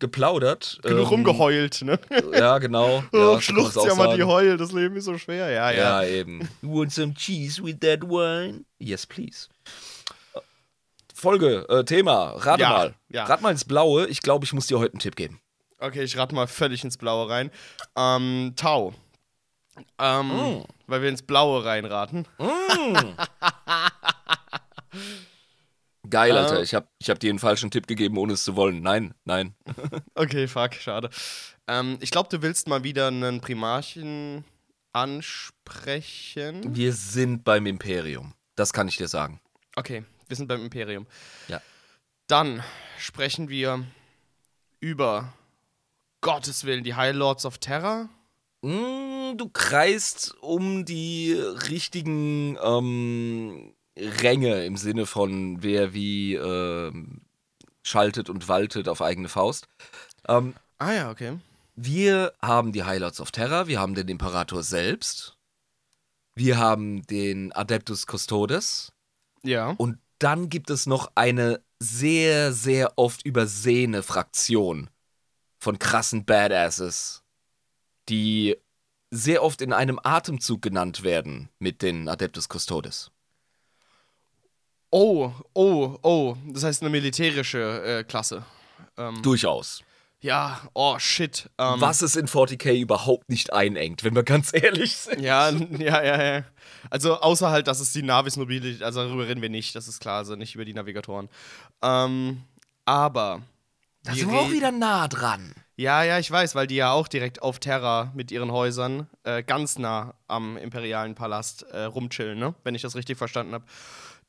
geplaudert. 0.00 0.78
Genug 0.82 0.98
Ähm, 1.02 1.06
rumgeheult, 1.06 1.82
ne? 1.82 1.98
Ja, 2.32 2.58
genau. 2.58 3.04
Oh, 3.12 3.16
ja, 3.16 3.24
man's 3.32 3.44
schluchzt 3.44 3.76
ja 3.76 3.94
mal 3.94 4.14
die 4.16 4.20
sagen. 4.22 4.26
Heul, 4.30 4.56
das 4.56 4.72
Leben 4.72 4.96
ist 4.96 5.04
so 5.04 5.16
schwer. 5.18 5.50
Ja, 5.50 5.70
ja. 5.70 6.02
Ja, 6.02 6.08
eben. 6.08 6.48
You 6.62 6.80
want 6.80 6.92
some 6.92 7.14
cheese 7.14 7.62
with 7.62 7.76
that 7.80 8.02
wine? 8.02 8.64
Yes, 8.78 9.06
please. 9.06 9.48
Folge, 11.14 11.66
äh, 11.68 11.84
Thema, 11.84 12.30
rate 12.38 12.62
Ja, 12.62 12.68
mal. 12.70 12.94
ja. 13.10 13.24
Rat 13.24 13.42
mal 13.42 13.50
ins 13.50 13.64
Blaue. 13.64 14.06
Ich 14.08 14.22
glaube, 14.22 14.44
ich 14.46 14.52
muss 14.52 14.66
dir 14.66 14.78
heute 14.78 14.94
einen 14.94 15.00
Tipp 15.00 15.16
geben. 15.16 15.38
Okay, 15.78 16.02
ich 16.02 16.16
rate 16.16 16.34
mal 16.34 16.46
völlig 16.46 16.82
ins 16.84 16.96
Blaue 16.96 17.28
rein. 17.28 17.50
Ähm, 17.96 18.54
Tau. 18.56 18.94
Ähm, 19.98 20.28
Mm. 20.28 20.64
Weil 20.86 21.02
wir 21.02 21.08
ins 21.08 21.22
Blaue 21.22 21.64
reinraten. 21.64 22.26
Geil, 26.10 26.36
Alter. 26.36 26.58
Äh. 26.58 26.62
Ich 26.62 26.74
habe 26.74 26.88
ich 26.98 27.08
hab 27.08 27.18
dir 27.20 27.30
einen 27.30 27.38
falschen 27.38 27.70
Tipp 27.70 27.86
gegeben, 27.86 28.18
ohne 28.18 28.34
es 28.34 28.44
zu 28.44 28.56
wollen. 28.56 28.82
Nein, 28.82 29.14
nein. 29.24 29.54
Okay, 30.14 30.48
fuck, 30.48 30.74
schade. 30.74 31.08
Ähm, 31.66 31.98
ich 32.00 32.10
glaube, 32.10 32.28
du 32.28 32.42
willst 32.42 32.68
mal 32.68 32.84
wieder 32.84 33.06
einen 33.06 33.40
Primarchen 33.40 34.44
ansprechen. 34.92 36.74
Wir 36.74 36.92
sind 36.92 37.44
beim 37.44 37.66
Imperium. 37.66 38.34
Das 38.56 38.72
kann 38.72 38.88
ich 38.88 38.96
dir 38.96 39.08
sagen. 39.08 39.40
Okay, 39.76 40.04
wir 40.28 40.36
sind 40.36 40.48
beim 40.48 40.62
Imperium. 40.62 41.06
Ja. 41.48 41.62
Dann 42.26 42.62
sprechen 42.98 43.48
wir 43.48 43.86
über 44.80 45.32
Gottes 46.20 46.64
Willen, 46.64 46.84
die 46.84 46.94
High 46.94 47.14
Lords 47.14 47.46
of 47.46 47.58
Terror. 47.58 48.08
Mm, 48.62 49.36
du 49.36 49.48
kreist 49.48 50.34
um 50.40 50.84
die 50.84 51.32
richtigen 51.32 52.58
ähm, 52.62 53.72
Ränge 54.22 54.64
im 54.64 54.76
Sinne 54.76 55.06
von 55.06 55.62
wer 55.62 55.92
wie 55.92 56.34
äh, 56.34 56.92
schaltet 57.82 58.28
und 58.30 58.48
waltet 58.48 58.88
auf 58.88 59.02
eigene 59.02 59.28
Faust. 59.28 59.66
Ähm, 60.28 60.54
Ah 60.78 60.92
ja, 60.92 61.10
okay. 61.10 61.38
wir 61.76 62.32
haben 62.40 62.72
die 62.72 62.84
Highlights 62.84 63.20
of 63.20 63.30
Terror, 63.30 63.66
wir 63.66 63.80
haben 63.80 63.94
den 63.94 64.08
Imperator 64.08 64.62
selbst, 64.62 65.36
wir 66.34 66.58
haben 66.58 67.02
den 67.06 67.52
Adeptus 67.52 68.06
Custodes 68.06 68.92
Ja. 69.42 69.70
und 69.78 69.98
dann 70.18 70.48
gibt 70.48 70.70
es 70.70 70.86
noch 70.86 71.12
eine 71.14 71.62
sehr, 71.78 72.52
sehr 72.52 72.92
oft 72.96 73.24
übersehene 73.24 74.02
Fraktion 74.02 74.90
von 75.58 75.78
krassen 75.78 76.24
Badasses, 76.24 77.22
die 78.08 78.56
sehr 79.10 79.42
oft 79.42 79.60
in 79.62 79.72
einem 79.72 79.98
Atemzug 80.02 80.62
genannt 80.62 81.02
werden 81.02 81.48
mit 81.58 81.82
den 81.82 82.08
Adeptus 82.08 82.48
Custodes. 82.48 83.10
Oh, 84.90 85.32
oh, 85.54 85.96
oh. 86.02 86.36
Das 86.48 86.64
heißt 86.64 86.82
eine 86.82 86.90
militärische 86.90 87.82
äh, 88.00 88.04
Klasse. 88.04 88.44
Ähm, 88.96 89.22
Durchaus. 89.22 89.82
ja, 90.20 90.60
oh 90.74 90.98
shit. 90.98 91.48
Ähm, 91.58 91.80
Was 91.80 92.02
es 92.02 92.16
in 92.16 92.26
40k 92.26 92.74
überhaupt 92.80 93.28
nicht 93.28 93.52
einengt, 93.52 94.02
wenn 94.04 94.14
wir 94.14 94.24
ganz 94.24 94.50
ehrlich 94.52 94.96
sind. 94.96 95.20
Ja, 95.20 95.50
ja, 95.50 96.02
ja, 96.02 96.22
ja. 96.22 96.44
Also 96.90 97.20
außer 97.20 97.50
halt, 97.50 97.68
dass 97.68 97.80
es 97.80 97.92
die 97.92 98.02
Navis 98.02 98.36
Nobility, 98.36 98.82
also 98.82 99.04
darüber 99.04 99.26
reden 99.28 99.42
wir 99.42 99.48
nicht, 99.48 99.74
das 99.74 99.86
ist 99.88 100.00
klar, 100.00 100.18
also 100.18 100.34
nicht 100.36 100.54
über 100.54 100.64
die 100.64 100.74
Navigatoren. 100.74 101.28
Ähm, 101.82 102.42
aber. 102.84 103.42
Da 104.02 104.14
sind 104.14 104.32
wir 104.32 104.40
auch 104.40 104.50
wieder 104.50 104.72
nah 104.72 105.08
dran. 105.08 105.54
Ja, 105.76 106.02
ja, 106.02 106.18
ich 106.18 106.30
weiß, 106.30 106.54
weil 106.54 106.66
die 106.66 106.76
ja 106.76 106.92
auch 106.92 107.06
direkt 107.08 107.42
auf 107.42 107.58
Terra 107.58 108.10
mit 108.14 108.30
ihren 108.32 108.50
Häusern 108.50 109.08
äh, 109.24 109.42
ganz 109.42 109.78
nah 109.78 110.14
am 110.26 110.56
imperialen 110.56 111.14
Palast 111.14 111.62
äh, 111.70 111.84
rumchillen, 111.84 112.38
ne? 112.38 112.54
Wenn 112.64 112.74
ich 112.74 112.82
das 112.82 112.96
richtig 112.96 113.16
verstanden 113.18 113.54
habe. 113.54 113.64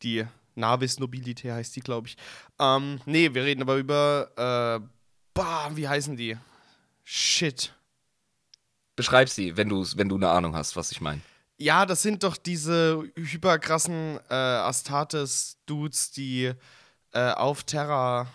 Die 0.03 0.25
Navis 0.55 0.99
Nobility 0.99 1.47
heißt 1.47 1.75
die, 1.75 1.81
glaube 1.81 2.07
ich. 2.07 2.17
Ähm, 2.59 2.99
nee, 3.05 3.33
wir 3.33 3.43
reden 3.43 3.61
aber 3.61 3.77
über, 3.77 4.31
äh, 4.81 4.87
bah, 5.33 5.71
wie 5.75 5.87
heißen 5.87 6.15
die? 6.17 6.37
Shit. 7.03 7.73
Beschreib 8.95 9.29
sie, 9.29 9.57
wenn, 9.57 9.69
du's, 9.69 9.97
wenn 9.97 10.09
du 10.09 10.15
eine 10.15 10.29
Ahnung 10.29 10.55
hast, 10.55 10.75
was 10.75 10.91
ich 10.91 11.01
meine. 11.01 11.21
Ja, 11.57 11.85
das 11.85 12.01
sind 12.01 12.23
doch 12.23 12.37
diese 12.37 13.03
hyperkrassen 13.15 14.19
äh, 14.29 14.33
Astartes-Dudes, 14.33 16.11
die 16.11 16.51
äh, 17.13 17.31
auf 17.31 17.63
Terra. 17.63 18.27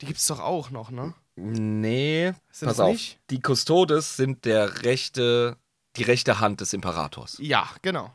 Die 0.00 0.06
gibt's 0.06 0.26
doch 0.26 0.40
auch 0.40 0.70
noch, 0.70 0.90
ne? 0.90 1.14
Nee, 1.36 2.32
Sind 2.50 2.68
pass 2.68 2.80
auf. 2.80 2.90
nicht? 2.92 3.18
Die 3.30 3.40
Custodes 3.40 4.16
sind 4.16 4.44
der 4.44 4.82
rechte, 4.82 5.56
die 5.96 6.02
rechte 6.02 6.40
Hand 6.40 6.60
des 6.60 6.72
Imperators. 6.72 7.36
Ja, 7.40 7.68
genau. 7.82 8.12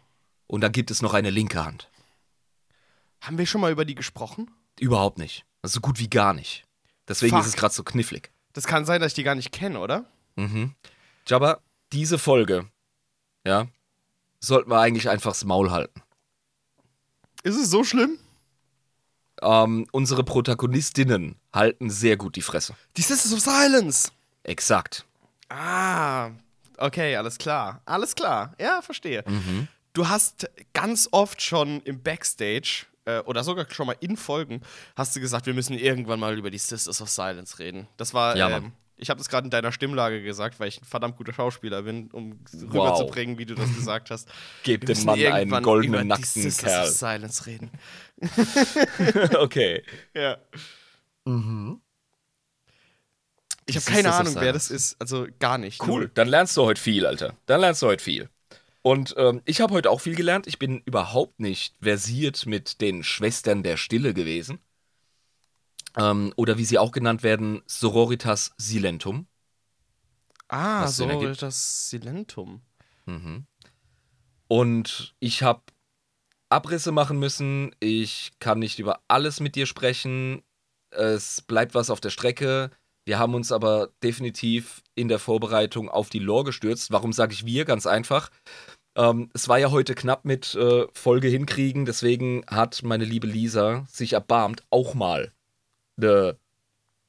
Und 0.47 0.61
dann 0.61 0.71
gibt 0.71 0.91
es 0.91 1.01
noch 1.01 1.13
eine 1.13 1.29
linke 1.31 1.63
Hand. 1.63 1.89
Haben 3.25 3.37
wir 3.39 3.45
schon 3.47 3.61
mal 3.61 3.71
über 3.71 3.85
die 3.85 3.95
gesprochen? 3.95 4.51
Überhaupt 4.79 5.17
nicht. 5.17 5.45
Also 5.61 5.75
so 5.75 5.81
gut 5.81 5.99
wie 5.99 6.09
gar 6.09 6.33
nicht. 6.33 6.63
Deswegen 7.07 7.31
Fuck. 7.31 7.41
ist 7.41 7.47
es 7.47 7.55
gerade 7.55 7.73
so 7.73 7.83
knifflig. 7.83 8.31
Das 8.53 8.67
kann 8.67 8.85
sein, 8.85 9.01
dass 9.01 9.11
ich 9.11 9.15
die 9.15 9.23
gar 9.23 9.35
nicht 9.35 9.51
kenne, 9.51 9.79
oder? 9.79 10.05
Mhm. 10.35 10.75
Jabba, 11.27 11.59
diese 11.91 12.19
Folge, 12.19 12.69
ja, 13.45 13.67
sollten 14.39 14.69
wir 14.69 14.79
eigentlich 14.79 15.09
einfach 15.09 15.31
das 15.31 15.43
Maul 15.43 15.71
halten. 15.71 16.01
Ist 17.43 17.55
es 17.55 17.69
so 17.69 17.83
schlimm? 17.83 18.19
Ähm, 19.41 19.87
unsere 19.91 20.23
Protagonistinnen 20.23 21.35
halten 21.51 21.89
sehr 21.89 22.17
gut 22.17 22.35
die 22.35 22.41
Fresse. 22.41 22.75
Die 22.95 23.01
Sisters 23.01 23.33
of 23.33 23.39
Silence. 23.39 24.11
Exakt. 24.43 25.05
Ah, 25.49 26.31
okay, 26.77 27.15
alles 27.15 27.37
klar. 27.37 27.81
Alles 27.85 28.15
klar. 28.15 28.53
Ja, 28.59 28.81
verstehe. 28.81 29.23
Mhm. 29.27 29.67
Du 29.93 30.07
hast 30.07 30.49
ganz 30.73 31.09
oft 31.11 31.41
schon 31.41 31.81
im 31.81 32.01
Backstage 32.01 32.85
äh, 33.05 33.19
oder 33.19 33.43
sogar 33.43 33.65
schon 33.71 33.87
mal 33.87 33.95
in 33.99 34.17
Folgen 34.17 34.61
hast 34.95 35.15
du 35.15 35.19
gesagt, 35.19 35.45
wir 35.45 35.53
müssen 35.53 35.77
irgendwann 35.77 36.19
mal 36.19 36.37
über 36.37 36.49
die 36.51 36.57
Sisters 36.57 37.01
of 37.01 37.09
Silence 37.09 37.59
reden. 37.59 37.87
Das 37.97 38.13
war, 38.13 38.35
Ja, 38.35 38.57
ähm, 38.57 38.73
ich 38.97 39.09
habe 39.09 39.17
das 39.17 39.27
gerade 39.29 39.45
in 39.45 39.51
deiner 39.51 39.71
Stimmlage 39.71 40.23
gesagt, 40.23 40.59
weil 40.59 40.69
ich 40.69 40.81
ein 40.81 40.85
verdammt 40.85 41.17
guter 41.17 41.33
Schauspieler 41.33 41.81
bin, 41.83 42.09
um 42.11 42.39
Wow. 42.53 42.73
rüberzubringen, 42.73 43.37
wie 43.37 43.45
du 43.45 43.53
das 43.55 43.73
gesagt 43.75 44.09
hast. 44.09 44.29
Gebt 44.63 44.87
dem 44.87 45.03
Mann 45.03 45.19
einen 45.21 45.63
goldenen, 45.63 45.93
über 45.93 46.01
die 46.03 46.07
nackten 46.07 46.41
Sisters 46.41 46.71
Kerl. 46.71 46.87
of 46.87 46.93
Silence 46.93 47.45
reden. 47.45 47.71
okay. 49.39 49.83
Ja. 50.13 50.37
Ich 53.67 53.75
habe 53.75 53.85
keine 53.85 54.13
Ahnung, 54.13 54.35
wer 54.35 54.53
das 54.53 54.69
ist. 54.69 54.95
Also 55.01 55.27
gar 55.39 55.57
nicht. 55.57 55.81
Cool, 55.85 56.09
dann 56.13 56.27
lernst 56.27 56.55
du 56.55 56.63
heute 56.63 56.79
viel, 56.79 57.05
Alter. 57.05 57.35
Dann 57.47 57.61
lernst 57.61 57.81
du 57.81 57.87
heute 57.87 58.03
viel. 58.03 58.29
Und 58.85 59.15
ähm, 59.17 59.41
ich 59.45 59.61
habe 59.61 59.73
heute 59.73 59.89
auch 59.89 59.99
viel 59.99 60.13
gelernt. 60.13 60.45
Ich 60.45 60.59
bin 60.59 60.83
überhaupt 60.85 61.39
nicht 61.39 61.73
versiert 61.81 62.45
mit 62.45 62.81
den 62.81 63.03
Schwestern 63.03 63.63
der 63.63 63.77
Stille 63.77 64.13
gewesen. 64.13 64.59
Ähm, 65.97 66.31
oder 66.35 66.59
wie 66.59 66.65
sie 66.65 66.77
auch 66.77 66.91
genannt 66.91 67.23
werden, 67.23 67.63
Sororitas 67.65 68.53
Silentum. 68.57 69.25
Ah, 70.49 70.83
Was 70.83 70.97
so 70.97 71.03
Sinn 71.07 71.19
ergibt. 71.19 71.41
das 71.41 71.89
Silentum. 71.89 72.61
Mhm. 73.07 73.47
Und 74.49 75.15
ich 75.19 75.41
habe 75.41 75.63
Abrisse 76.49 76.91
machen 76.91 77.17
müssen. 77.17 77.75
Ich 77.79 78.33
kann 78.37 78.59
nicht 78.59 78.77
über 78.77 79.01
alles 79.07 79.39
mit 79.39 79.55
dir 79.55 79.65
sprechen. 79.65 80.43
Es 80.91 81.41
bleibt 81.41 81.73
was 81.73 81.89
auf 81.89 82.01
der 82.01 82.11
Strecke. 82.11 82.69
Wir 83.05 83.19
haben 83.19 83.35
uns 83.35 83.51
aber 83.51 83.89
definitiv 84.03 84.81
in 84.95 85.07
der 85.07 85.19
Vorbereitung 85.19 85.89
auf 85.89 86.09
die 86.09 86.19
Lore 86.19 86.45
gestürzt. 86.45 86.91
Warum 86.91 87.13
sage 87.13 87.33
ich 87.33 87.45
wir? 87.45 87.63
Ganz 87.63 87.85
einfach. 87.85 88.31
Ähm, 88.95 89.29
es 89.33 89.47
war 89.47 89.59
ja 89.59 89.69
heute 89.69 89.93
knapp 89.93 90.25
mit 90.25 90.55
äh, 90.55 90.85
Folge 90.91 91.27
hinkriegen. 91.27 91.85
Deswegen 91.85 92.43
hat 92.47 92.81
meine 92.83 93.05
liebe 93.05 93.27
Lisa 93.27 93.85
sich 93.87 94.13
erbarmt, 94.13 94.63
auch 94.71 94.95
mal 94.95 95.31
eine 95.97 96.37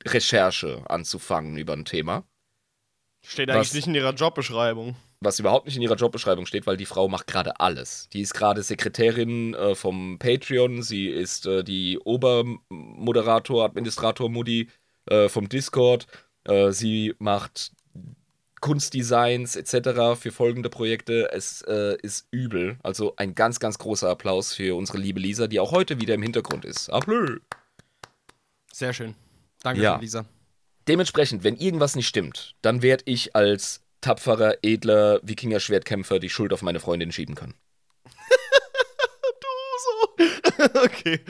Recherche 0.04 0.84
anzufangen 0.88 1.56
über 1.56 1.72
ein 1.72 1.86
Thema. 1.86 2.24
Steht 3.24 3.48
Was? 3.48 3.56
eigentlich 3.56 3.74
nicht 3.74 3.86
in 3.86 3.94
ihrer 3.94 4.12
Jobbeschreibung. 4.14 4.96
was 5.20 5.40
überhaupt 5.40 5.66
nicht 5.66 5.76
in 5.76 5.82
ihrer 5.82 5.96
Jobbeschreibung 5.96 6.44
steht, 6.44 6.66
weil 6.66 6.76
die 6.76 6.86
Frau 6.86 7.08
macht 7.08 7.26
gerade 7.26 7.58
alles. 7.58 8.08
Die 8.12 8.20
ist 8.20 8.34
gerade 8.34 8.62
Sekretärin 8.62 9.54
äh, 9.54 9.74
vom 9.74 10.18
Patreon, 10.18 10.82
sie 10.82 11.08
ist 11.08 11.46
äh, 11.46 11.64
die 11.64 11.98
Obermoderator, 11.98 13.64
Administrator 13.64 14.28
Mutti 14.28 14.68
äh, 15.06 15.28
vom 15.28 15.48
Discord, 15.48 16.06
äh, 16.44 16.72
sie 16.72 17.14
macht 17.18 17.72
Kunstdesigns 18.60 19.54
etc. 19.56 20.18
für 20.18 20.32
folgende 20.32 20.70
Projekte. 20.70 21.30
Es 21.32 21.62
äh, 21.62 21.96
ist 22.02 22.26
übel. 22.30 22.78
Also 22.82 23.14
ein 23.16 23.34
ganz, 23.34 23.60
ganz 23.60 23.78
großer 23.78 24.08
Applaus 24.08 24.54
für 24.54 24.76
unsere 24.76 24.98
liebe 24.98 25.20
Lisa, 25.20 25.46
die 25.46 25.60
auch 25.60 25.72
heute 25.72 26.00
wieder 26.00 26.14
im 26.14 26.22
Hintergrund 26.22 26.64
ist. 26.64 26.88
Applaus! 26.88 27.38
Sehr 28.72 28.92
schön. 28.92 29.14
Danke, 29.62 29.82
Ja. 29.82 29.96
Lisa. 29.96 30.24
Dementsprechend, 30.88 31.42
wenn 31.44 31.56
irgendwas 31.56 31.96
nicht 31.96 32.06
stimmt, 32.06 32.54
dann 32.62 32.82
werde 32.82 33.04
ich 33.06 33.34
als 33.34 33.82
tapferer, 34.00 34.58
edler 34.62 35.20
Wikinger-Schwertkämpfer 35.22 36.18
die 36.18 36.30
Schuld 36.30 36.52
auf 36.52 36.62
meine 36.62 36.78
Freundin 36.78 37.10
schieben 37.10 37.34
können. 37.34 37.54
so. 39.82 40.24
okay. 40.84 41.20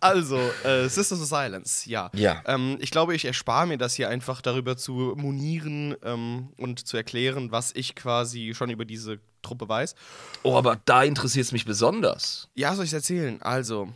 Also, 0.00 0.38
äh, 0.64 0.88
Sisters 0.88 1.20
of 1.20 1.26
Silence, 1.26 1.88
ja. 1.88 2.10
Ja. 2.14 2.42
Ähm, 2.46 2.78
ich 2.80 2.90
glaube, 2.90 3.14
ich 3.14 3.24
erspare 3.24 3.66
mir 3.66 3.78
das 3.78 3.94
hier 3.94 4.08
einfach 4.08 4.40
darüber 4.40 4.76
zu 4.76 5.14
monieren 5.16 5.96
ähm, 6.02 6.52
und 6.56 6.86
zu 6.86 6.96
erklären, 6.96 7.52
was 7.52 7.72
ich 7.74 7.94
quasi 7.94 8.52
schon 8.54 8.70
über 8.70 8.84
diese 8.84 9.18
Truppe 9.42 9.68
weiß. 9.68 9.94
Oh, 10.42 10.56
aber 10.56 10.80
da 10.84 11.02
interessiert 11.02 11.46
es 11.46 11.52
mich 11.52 11.64
besonders. 11.64 12.48
Ja, 12.54 12.74
soll 12.74 12.84
ich 12.84 12.92
erzählen? 12.92 13.40
Also, 13.42 13.88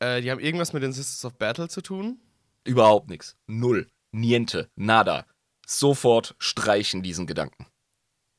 äh, 0.00 0.20
die 0.20 0.30
haben 0.30 0.40
irgendwas 0.40 0.72
mit 0.72 0.82
den 0.82 0.92
Sisters 0.92 1.24
of 1.24 1.34
Battle 1.38 1.68
zu 1.68 1.80
tun. 1.80 2.18
Überhaupt 2.64 3.08
nichts. 3.10 3.36
Null. 3.46 3.88
Niente. 4.12 4.68
Nada. 4.76 5.26
Sofort 5.66 6.34
streichen 6.38 7.02
diesen 7.02 7.26
Gedanken. 7.26 7.66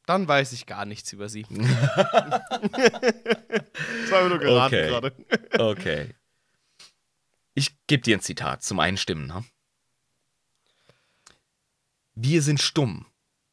Dann 0.06 0.28
weiß 0.28 0.52
ich 0.52 0.66
gar 0.66 0.86
nichts 0.86 1.14
über 1.14 1.30
sie. 1.30 1.46
das 1.50 1.62
war 4.12 4.28
nur 4.30 4.40
geraten 4.40 4.76
Okay. 4.76 4.88
gerade. 4.90 5.14
Okay. 5.60 6.16
Ich 7.54 7.76
gebe 7.88 8.02
dir 8.04 8.18
ein 8.18 8.22
Zitat 8.22 8.64
zum 8.64 8.80
Einstimmen. 8.80 9.28
Ne? 9.28 9.46
Wir 12.16 12.42
sind 12.42 12.60
stumm, 12.62 13.06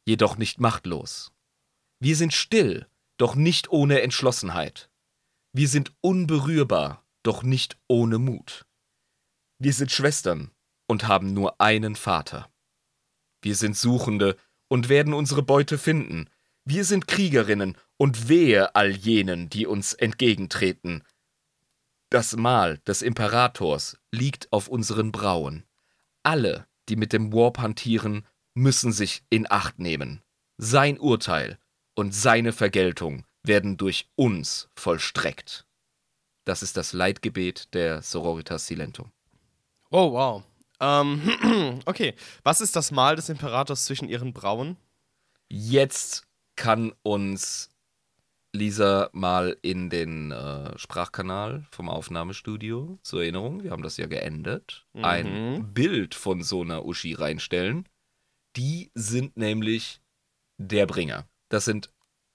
jedoch 0.07 0.37
nicht 0.39 0.59
machtlos. 0.61 1.33
Wir 1.99 2.17
sind 2.17 2.33
still, 2.33 2.87
doch 3.19 3.35
nicht 3.35 3.71
ohne 3.71 4.01
Entschlossenheit. 4.01 4.89
Wir 5.53 5.69
sind 5.69 5.93
unberührbar, 6.01 7.05
doch 7.23 7.43
nicht 7.43 7.77
ohne 7.89 8.19
Mut. 8.19 8.65
Wir 9.59 9.73
sind 9.75 9.93
Schwestern 9.93 10.51
und 10.87 11.07
haben 11.07 11.35
nur 11.35 11.61
einen 11.61 11.95
Vater. 11.97 12.51
Wir 13.43 13.55
sind 13.55 13.77
Suchende 13.77 14.37
und 14.69 14.89
werden 14.89 15.13
unsere 15.13 15.43
Beute 15.43 15.77
finden. 15.77 16.31
Wir 16.73 16.85
sind 16.85 17.09
Kriegerinnen 17.09 17.77
und 17.97 18.29
wehe 18.29 18.77
all 18.77 18.93
jenen, 18.93 19.51
die 19.51 19.67
uns 19.67 19.93
entgegentreten. 19.93 21.03
Das 22.11 22.37
Mal 22.37 22.79
des 22.87 23.03
Imperators 23.03 23.99
liegt 24.13 24.53
auf 24.53 24.69
unseren 24.69 25.11
Brauen. 25.11 25.65
Alle, 26.23 26.69
die 26.89 26.95
mit 26.95 27.13
dem 27.13 27.33
Warp 27.33 27.59
hantieren, 27.59 28.25
müssen 28.55 28.93
sich 28.93 29.25
in 29.31 29.51
Acht 29.51 29.81
nehmen. 29.81 30.23
Sein 30.59 31.01
Urteil 31.01 31.59
und 31.97 32.15
seine 32.15 32.53
Vergeltung 32.53 33.25
werden 33.43 33.77
durch 33.77 34.09
uns 34.15 34.69
vollstreckt. 34.77 35.67
Das 36.45 36.63
ist 36.63 36.77
das 36.77 36.93
Leitgebet 36.93 37.75
der 37.75 38.01
Sororitas 38.01 38.69
Silentum. 38.69 39.11
Oh, 39.91 40.13
wow. 40.13 40.45
Ähm, 40.79 41.81
okay. 41.87 42.15
Was 42.45 42.61
ist 42.61 42.77
das 42.77 42.93
Mal 42.93 43.17
des 43.17 43.29
Imperators 43.29 43.87
zwischen 43.87 44.09
ihren 44.09 44.33
Brauen? 44.33 44.77
Jetzt 45.49 46.30
kann 46.61 46.93
uns 47.03 47.71
Lisa 48.53 49.09
mal 49.13 49.57
in 49.63 49.89
den 49.89 50.31
äh, 50.31 50.77
Sprachkanal 50.79 51.65
vom 51.71 51.89
Aufnahmestudio 51.89 52.99
zur 53.03 53.23
Erinnerung, 53.23 53.63
wir 53.63 53.71
haben 53.71 53.83
das 53.83 53.97
ja 53.97 54.07
geändert, 54.07 54.87
Mhm. 54.93 55.05
ein 55.05 55.73
Bild 55.73 56.15
von 56.15 56.43
so 56.43 56.61
einer 56.61 56.85
Uschi 56.85 57.15
reinstellen. 57.15 57.89
Die 58.57 58.91
sind 58.95 59.37
nämlich 59.39 60.03
der 60.59 60.87
Bringer. 60.87 61.27
Das 61.49 61.65
sind 61.65 61.91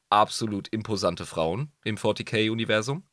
absolut 0.10 0.70
imposante 0.70 1.26
Frauen 1.28 1.72
im 1.84 1.98
40k-Universum. 1.98 3.04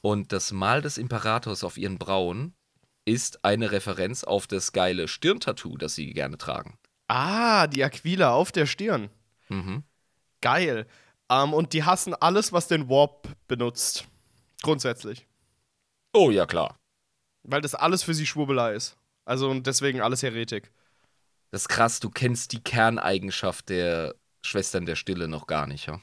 Und 0.00 0.32
das 0.32 0.52
Mal 0.52 0.80
des 0.82 0.96
Imperators 0.98 1.64
auf 1.64 1.76
ihren 1.76 1.98
Brauen 1.98 2.54
ist 3.04 3.44
eine 3.44 3.72
Referenz 3.72 4.24
auf 4.24 4.46
das 4.46 4.72
geile 4.72 5.06
Stirntattoo, 5.08 5.76
das 5.76 5.94
sie 5.94 6.12
gerne 6.12 6.38
tragen. 6.38 6.78
Ah, 7.08 7.66
die 7.66 7.84
Aquila 7.84 8.32
auf 8.32 8.52
der 8.52 8.66
Stirn. 8.66 9.10
Mhm. 9.48 9.84
Geil. 10.40 10.86
Ähm, 11.30 11.54
und 11.54 11.72
die 11.72 11.84
hassen 11.84 12.14
alles, 12.14 12.52
was 12.52 12.68
den 12.68 12.88
Warp 12.88 13.28
benutzt. 13.48 14.06
Grundsätzlich. 14.62 15.26
Oh 16.12 16.30
ja, 16.30 16.46
klar. 16.46 16.78
Weil 17.42 17.60
das 17.60 17.74
alles 17.74 18.02
für 18.02 18.14
sie 18.14 18.26
Schwurbelei 18.26 18.74
ist. 18.74 18.96
Also 19.24 19.50
und 19.50 19.66
deswegen 19.66 20.00
alles 20.00 20.22
Heretik. 20.22 20.70
Das 21.50 21.62
ist 21.62 21.68
krass, 21.68 22.00
du 22.00 22.10
kennst 22.10 22.52
die 22.52 22.62
Kerneigenschaft 22.62 23.68
der 23.68 24.14
Schwestern 24.42 24.86
der 24.86 24.96
Stille 24.96 25.28
noch 25.28 25.46
gar 25.46 25.66
nicht, 25.66 25.86
ja? 25.86 26.00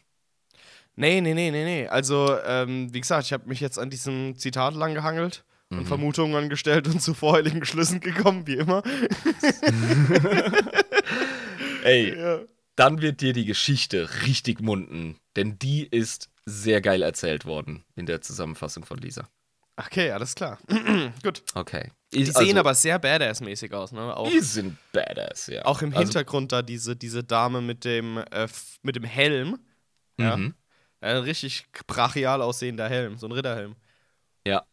Nee, 0.95 1.21
nee, 1.21 1.34
nee, 1.34 1.51
nee, 1.51 1.63
nee. 1.63 1.88
Also, 1.88 2.38
ähm, 2.45 2.93
wie 2.93 3.01
gesagt, 3.01 3.25
ich 3.25 3.34
habe 3.34 3.47
mich 3.47 3.60
jetzt 3.60 3.79
an 3.79 3.89
diesem 3.89 4.38
Zitat 4.38 4.75
langgehangelt 4.75 5.43
und 5.69 5.88
Vermutungen 5.88 6.36
angestellt 6.36 6.88
und 6.88 7.01
zu 7.01 7.15
vorheiligen 7.15 7.65
Schlüssen 7.65 7.99
gekommen, 7.99 8.45
wie 8.45 8.58
immer. 8.58 8.84
Ey, 11.84 12.17
Ja. 12.17 12.39
Dann 12.75 13.01
wird 13.01 13.21
dir 13.21 13.33
die 13.33 13.45
Geschichte 13.45 14.09
richtig 14.25 14.62
munden, 14.62 15.17
denn 15.36 15.59
die 15.59 15.86
ist 15.86 16.29
sehr 16.45 16.81
geil 16.81 17.01
erzählt 17.01 17.45
worden 17.45 17.83
in 17.95 18.05
der 18.05 18.21
Zusammenfassung 18.21 18.86
von 18.86 18.97
Lisa. 18.97 19.27
Okay, 19.75 20.12
alles 20.12 20.36
klar. 20.36 20.59
Gut. 21.23 21.41
Okay. 21.55 21.91
Die 22.13 22.25
sehen 22.25 22.36
also- 22.36 22.59
aber 22.59 22.75
sehr 22.75 22.99
badass-mäßig 22.99 23.73
aus, 23.73 23.91
ne? 23.91 24.15
Auch, 24.15 24.29
Die 24.29 24.39
sind 24.39 24.77
badass, 24.91 25.47
ja. 25.47 25.65
auch 25.65 25.81
im 25.81 25.89
Also, 25.91 26.01
Hintergrund 26.01 26.51
da 26.51 26.62
diese, 26.62 26.95
diese 26.95 27.23
Dame 27.23 27.59
mit 27.62 27.83
dem, 27.86 28.17
äh, 28.17 28.47
mit 28.83 28.95
dem 28.95 29.03
Helm. 29.03 29.57
Ja. 30.19 30.38
mhm. 30.38 30.53
Ein 31.01 31.17
richtig 31.17 31.65
brachial 31.88 32.41
aussehender 32.41 32.88
Helm, 32.88 33.17
so 33.17 33.27
ein 33.27 33.31
Ritterhelm. 33.31 33.75
Ja. 34.45 34.63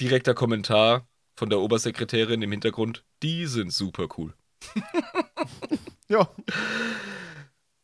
Direkter 0.00 0.34
Kommentar 0.34 1.06
von 1.36 1.50
der 1.50 1.60
Obersekretärin 1.60 2.40
im 2.42 2.50
Hintergrund. 2.50 3.04
Die 3.22 3.46
sind 3.46 3.72
super 3.72 4.08
cool. 4.16 4.34
Ja. 6.08 6.30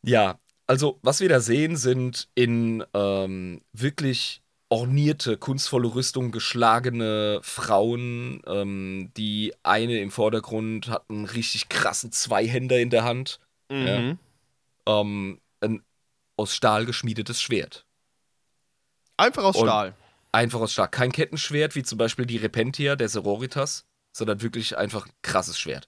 Ja, 0.05 0.37
also 0.67 0.99
was 1.01 1.19
wir 1.19 1.29
da 1.29 1.39
sehen, 1.39 1.75
sind 1.75 2.29
in 2.35 2.83
ähm, 2.93 3.61
wirklich 3.73 4.41
ornierte, 4.69 5.37
kunstvolle 5.37 5.93
Rüstung 5.93 6.31
geschlagene 6.31 7.39
Frauen. 7.43 8.41
Ähm, 8.47 9.11
die 9.15 9.53
eine 9.63 9.99
im 9.99 10.11
Vordergrund 10.11 10.87
hat 10.87 11.09
einen 11.09 11.25
richtig 11.25 11.69
krassen 11.69 12.11
Zweihänder 12.11 12.79
in 12.79 12.89
der 12.89 13.03
Hand. 13.03 13.39
Mhm. 13.69 14.17
Ähm, 14.87 15.39
ein 15.61 15.83
aus 16.37 16.55
Stahl 16.55 16.85
geschmiedetes 16.85 17.41
Schwert. 17.41 17.85
Einfach 19.17 19.43
aus 19.43 19.55
Und- 19.55 19.67
Stahl. 19.67 19.95
Einfach 20.31 20.61
aus 20.61 20.73
Stahl. 20.73 20.87
Kein 20.87 21.11
Kettenschwert, 21.11 21.75
wie 21.75 21.83
zum 21.83 21.99
Beispiel 21.99 22.25
die 22.25 22.37
Repentia 22.37 22.95
der 22.95 23.07
Sororitas, 23.07 23.85
sondern 24.11 24.41
wirklich 24.41 24.75
einfach 24.75 25.05
ein 25.05 25.13
krasses 25.21 25.59
Schwert. 25.59 25.87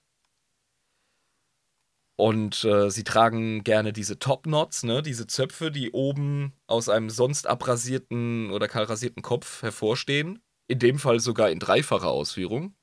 Und 2.16 2.64
äh, 2.64 2.90
sie 2.90 3.04
tragen 3.04 3.62
gerne 3.62 3.92
diese 3.92 4.18
Top-Knots, 4.18 4.84
ne? 4.84 5.02
diese 5.02 5.26
Zöpfe, 5.26 5.70
die 5.70 5.90
oben 5.92 6.54
aus 6.66 6.88
einem 6.88 7.10
sonst 7.10 7.46
abrasierten 7.46 8.50
oder 8.50 8.68
kahlrasierten 8.68 9.22
Kopf 9.22 9.62
hervorstehen. 9.62 10.40
In 10.66 10.78
dem 10.78 10.98
Fall 10.98 11.20
sogar 11.20 11.50
in 11.50 11.58
dreifacher 11.58 12.08
Ausführung. 12.08 12.74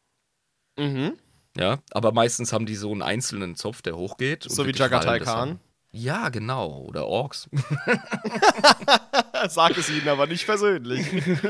Mhm. 0.78 1.18
Ja, 1.58 1.80
aber 1.92 2.12
meistens 2.12 2.54
haben 2.54 2.66
die 2.66 2.76
so 2.76 2.92
einen 2.92 3.02
einzelnen 3.02 3.56
Zopf, 3.56 3.82
der 3.82 3.98
hochgeht. 3.98 4.44
So 4.48 4.66
wie 4.66 4.72
Jagatai 4.72 5.20
Khan. 5.20 5.60
Ja, 5.92 6.30
genau. 6.30 6.84
Oder 6.88 7.06
Orks. 7.06 7.50
Sag 9.50 9.78
es 9.78 9.90
ihnen 9.90 10.08
aber 10.10 10.26
nicht 10.26 10.46
persönlich. 10.46 11.06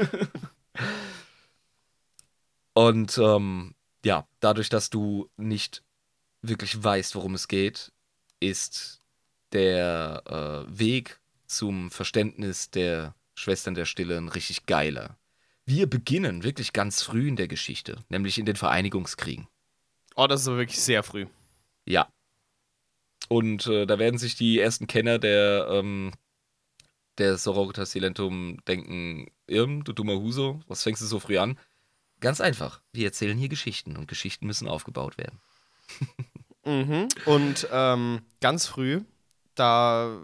Und 2.73 3.17
ähm, 3.17 3.75
ja, 4.03 4.27
dadurch, 4.41 4.67
dass 4.67 4.89
du 4.89 5.29
nicht 5.37 5.83
wirklich 6.43 6.83
weißt, 6.83 7.15
worum 7.15 7.33
es 7.33 7.47
geht, 7.47 7.91
ist 8.39 9.01
der 9.53 10.65
äh, 10.67 10.79
Weg 10.79 11.19
zum 11.47 11.89
Verständnis 11.89 12.69
der 12.69 13.15
Schwestern 13.35 13.73
der 13.73 13.85
Stille 13.85 14.17
ein 14.17 14.29
richtig 14.29 14.65
geiler. 14.65 15.17
Wir 15.65 15.87
beginnen 15.87 16.43
wirklich 16.43 16.73
ganz 16.73 17.01
früh 17.01 17.27
in 17.27 17.35
der 17.35 17.47
Geschichte, 17.47 18.03
nämlich 18.09 18.37
in 18.37 18.45
den 18.45 18.57
Vereinigungskriegen. 18.57 19.47
Oh, 20.15 20.27
das 20.27 20.41
ist 20.41 20.47
aber 20.47 20.57
wirklich 20.57 20.81
sehr 20.81 21.03
früh. 21.03 21.25
Ja. 21.85 22.07
Und 23.29 23.65
äh, 23.67 23.85
da 23.85 23.97
werden 23.97 24.19
sich 24.19 24.35
die 24.35 24.59
ersten 24.59 24.87
Kenner 24.87 25.17
der, 25.19 25.67
ähm, 25.69 26.11
der 27.17 27.37
Sororitas 27.37 27.91
Silentum 27.91 28.59
denken, 28.67 29.31
Irm, 29.47 29.83
du 29.83 29.93
dummer 29.93 30.19
Huso, 30.19 30.61
was 30.67 30.83
fängst 30.83 31.01
du 31.01 31.05
so 31.05 31.19
früh 31.19 31.37
an? 31.37 31.57
Ganz 32.19 32.41
einfach, 32.41 32.81
wir 32.91 33.05
erzählen 33.05 33.37
hier 33.37 33.49
Geschichten 33.49 33.95
und 33.97 34.07
Geschichten 34.07 34.45
müssen 34.45 34.67
aufgebaut 34.67 35.17
werden. 35.17 35.39
Mhm. 36.65 37.09
Und 37.25 37.67
ähm, 37.71 38.21
ganz 38.39 38.67
früh, 38.67 39.01
da 39.55 40.17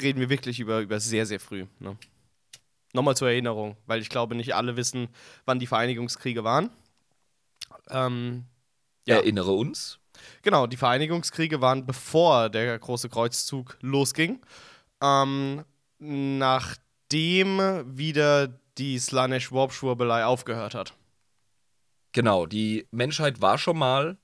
reden 0.00 0.18
wir 0.20 0.28
wirklich 0.30 0.58
über, 0.58 0.80
über 0.80 0.98
sehr, 0.98 1.26
sehr 1.26 1.38
früh. 1.38 1.66
Ne? 1.78 1.96
Nochmal 2.92 3.16
zur 3.16 3.28
Erinnerung, 3.28 3.76
weil 3.86 4.00
ich 4.00 4.08
glaube, 4.08 4.34
nicht 4.34 4.54
alle 4.54 4.76
wissen, 4.76 5.08
wann 5.44 5.58
die 5.58 5.66
Vereinigungskriege 5.66 6.42
waren. 6.44 6.70
Ähm, 7.88 8.46
Ja. 9.06 9.16
Erinnere 9.16 9.52
uns. 9.52 9.98
genau, 10.42 10.66
die 10.66 10.76
Vereinigungskriege 10.76 11.60
waren 11.60 11.86
bevor 11.86 12.48
der 12.48 12.78
große 12.78 13.08
Kreuzzug 13.08 13.76
losging. 13.80 14.40
Ähm, 15.00 15.64
nachdem 15.98 17.58
wieder 17.96 18.48
die 18.78 18.98
Slanesh 18.98 19.52
Warp 19.52 19.72
Schwurbelei 19.72 20.24
aufgehört 20.24 20.74
hat. 20.74 20.94
Genau, 22.12 22.46
die 22.46 22.86
Menschheit 22.90 23.40
war 23.40 23.58
schon 23.58 23.78
mal 23.78 24.16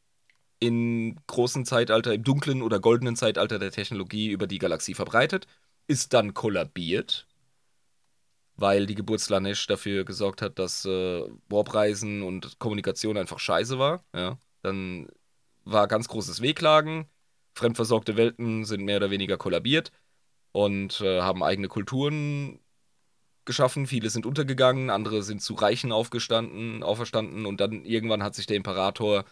im 0.62 1.16
großen 1.26 1.64
Zeitalter, 1.64 2.14
im 2.14 2.22
dunklen 2.22 2.62
oder 2.62 2.78
goldenen 2.78 3.16
Zeitalter 3.16 3.58
der 3.58 3.72
Technologie 3.72 4.30
über 4.30 4.46
die 4.46 4.58
Galaxie 4.58 4.94
verbreitet, 4.94 5.48
ist 5.88 6.14
dann 6.14 6.34
kollabiert, 6.34 7.26
weil 8.54 8.86
die 8.86 8.94
Geburt 8.94 9.20
Slanesh 9.20 9.66
dafür 9.66 10.04
gesorgt 10.04 10.40
hat, 10.40 10.60
dass 10.60 10.84
äh, 10.84 11.24
Warpreisen 11.48 12.22
und 12.22 12.60
Kommunikation 12.60 13.16
einfach 13.16 13.40
scheiße 13.40 13.80
war. 13.80 14.04
Ja, 14.14 14.38
dann 14.62 15.08
war 15.64 15.88
ganz 15.88 16.06
großes 16.06 16.40
Wehklagen. 16.42 17.06
Fremdversorgte 17.54 18.16
Welten 18.16 18.64
sind 18.64 18.84
mehr 18.84 18.98
oder 18.98 19.10
weniger 19.10 19.38
kollabiert 19.38 19.90
und 20.52 21.00
äh, 21.00 21.22
haben 21.22 21.42
eigene 21.42 21.66
Kulturen 21.66 22.60
geschaffen. 23.44 23.88
Viele 23.88 24.10
sind 24.10 24.26
untergegangen, 24.26 24.90
andere 24.90 25.24
sind 25.24 25.42
zu 25.42 25.54
Reichen 25.54 25.90
aufgestanden, 25.90 26.84
auferstanden 26.84 27.46
und 27.46 27.60
dann 27.60 27.84
irgendwann 27.84 28.22
hat 28.22 28.36
sich 28.36 28.46
der 28.46 28.56
Imperator 28.56 29.24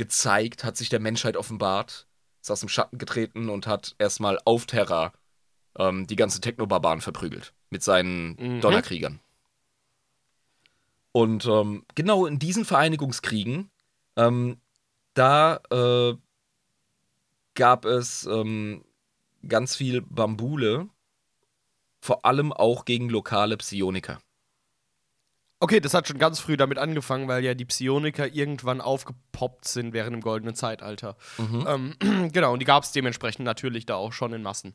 gezeigt, 0.00 0.64
hat 0.64 0.78
sich 0.78 0.88
der 0.88 0.98
Menschheit 0.98 1.36
offenbart, 1.36 2.06
ist 2.40 2.50
aus 2.50 2.60
dem 2.60 2.70
Schatten 2.70 2.96
getreten 2.96 3.50
und 3.50 3.66
hat 3.66 3.94
erstmal 3.98 4.38
auf 4.46 4.64
Terra 4.64 5.12
ähm, 5.78 6.06
die 6.06 6.16
ganze 6.16 6.40
Technobarbaren 6.40 7.02
verprügelt 7.02 7.52
mit 7.68 7.82
seinen 7.82 8.34
Mhm. 8.36 8.60
Donnerkriegern. 8.62 9.20
Und 11.12 11.44
ähm, 11.44 11.84
genau 11.94 12.24
in 12.24 12.38
diesen 12.38 12.64
Vereinigungskriegen, 12.64 13.70
ähm, 14.16 14.56
da 15.12 15.60
äh, 15.70 16.16
gab 17.54 17.84
es 17.84 18.24
ähm, 18.24 18.82
ganz 19.46 19.76
viel 19.76 20.00
Bambule, 20.00 20.88
vor 22.00 22.24
allem 22.24 22.54
auch 22.54 22.86
gegen 22.86 23.10
lokale 23.10 23.58
Psioniker. 23.58 24.22
Okay, 25.62 25.80
das 25.80 25.92
hat 25.92 26.08
schon 26.08 26.18
ganz 26.18 26.40
früh 26.40 26.56
damit 26.56 26.78
angefangen, 26.78 27.28
weil 27.28 27.44
ja 27.44 27.52
die 27.52 27.66
Psioniker 27.66 28.26
irgendwann 28.32 28.80
aufgepoppt 28.80 29.68
sind 29.68 29.92
während 29.92 30.14
dem 30.14 30.22
goldenen 30.22 30.54
Zeitalter. 30.54 31.16
Ähm, 31.38 31.96
genau, 32.32 32.54
und 32.54 32.60
die 32.60 32.66
gab 32.66 32.82
es 32.82 32.92
dementsprechend 32.92 33.44
natürlich 33.44 33.84
da 33.84 33.96
auch 33.96 34.14
schon 34.14 34.32
in 34.32 34.42
Massen. 34.42 34.74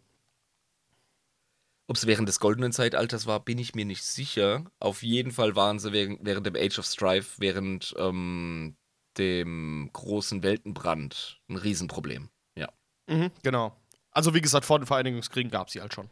Ob 1.88 1.98
es 1.98 2.06
während 2.06 2.30
des 2.30 2.39
goldenen 2.39 2.71
Zeitalters 2.71 3.26
war, 3.26 3.39
bin 3.39 3.58
ich 3.58 3.74
mir 3.74 3.86
nicht 3.86 4.04
sicher. 4.04 4.63
Auf 4.80 5.02
jeden 5.02 5.32
Fall 5.32 5.56
waren 5.56 5.80
sie 5.80 5.91
während, 5.91 6.19
während 6.24 6.45
dem 6.45 6.56
Age 6.56 6.78
of 6.78 6.86
Strife, 6.86 7.39
während 7.39 7.95
ähm, 7.98 8.76
dem 9.17 9.89
großen 9.91 10.43
Weltenbrand 10.43 11.41
ein 11.48 11.58
Riesenproblem. 11.58 12.30
Ja. 12.56 12.69
Mhm, 13.08 13.32
genau. 13.41 13.76
Also 14.12 14.36
wie 14.36 14.41
gesagt, 14.41 14.65
vor 14.65 14.80
den 14.80 14.86
Vereinigungskriegen 14.86 15.52
gab 15.52 15.67
es 15.67 15.74
sie 15.74 15.82
halt 15.82 15.93
schon. 15.93 16.10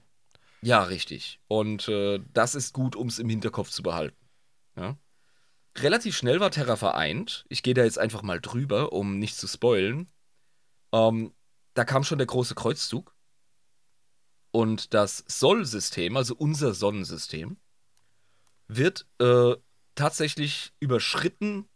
Ja, 0.61 0.83
richtig. 0.83 1.39
Und 1.47 1.87
äh, 1.89 2.19
das 2.33 2.55
ist 2.55 2.73
gut, 2.73 2.95
um 2.95 3.07
es 3.07 3.19
im 3.19 3.29
Hinterkopf 3.29 3.69
zu 3.69 3.83
behalten. 3.83 4.15
Ja? 4.75 4.97
Relativ 5.77 6.15
schnell 6.15 6.39
war 6.39 6.51
Terra 6.51 6.75
vereint. 6.75 7.45
Ich 7.49 7.63
gehe 7.63 7.73
da 7.73 7.83
jetzt 7.83 7.97
einfach 7.97 8.21
mal 8.21 8.39
drüber, 8.39 8.93
um 8.93 9.17
nicht 9.17 9.35
zu 9.35 9.47
spoilen. 9.47 10.11
Ähm, 10.91 11.33
da 11.73 11.83
kam 11.85 12.03
schon 12.03 12.19
der 12.19 12.27
große 12.27 12.55
Kreuzzug. 12.55 13.15
Und 14.51 14.93
das 14.93 15.23
Sol-System, 15.27 16.15
also 16.15 16.35
unser 16.35 16.75
Sonnensystem, 16.75 17.57
wird 18.67 19.07
äh, 19.19 19.55
tatsächlich 19.95 20.73
überschritten 20.79 21.67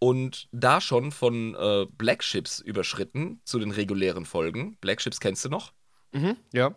und 0.00 0.48
da 0.50 0.80
schon 0.80 1.12
von 1.12 1.54
äh, 1.54 1.86
Black 1.90 2.24
Ships 2.24 2.58
überschritten 2.58 3.40
zu 3.44 3.60
den 3.60 3.70
regulären 3.70 4.26
Folgen. 4.26 4.76
Black 4.80 5.00
Ships 5.00 5.20
kennst 5.20 5.44
du 5.44 5.48
noch? 5.48 5.72
Mhm, 6.12 6.36
ja. 6.52 6.74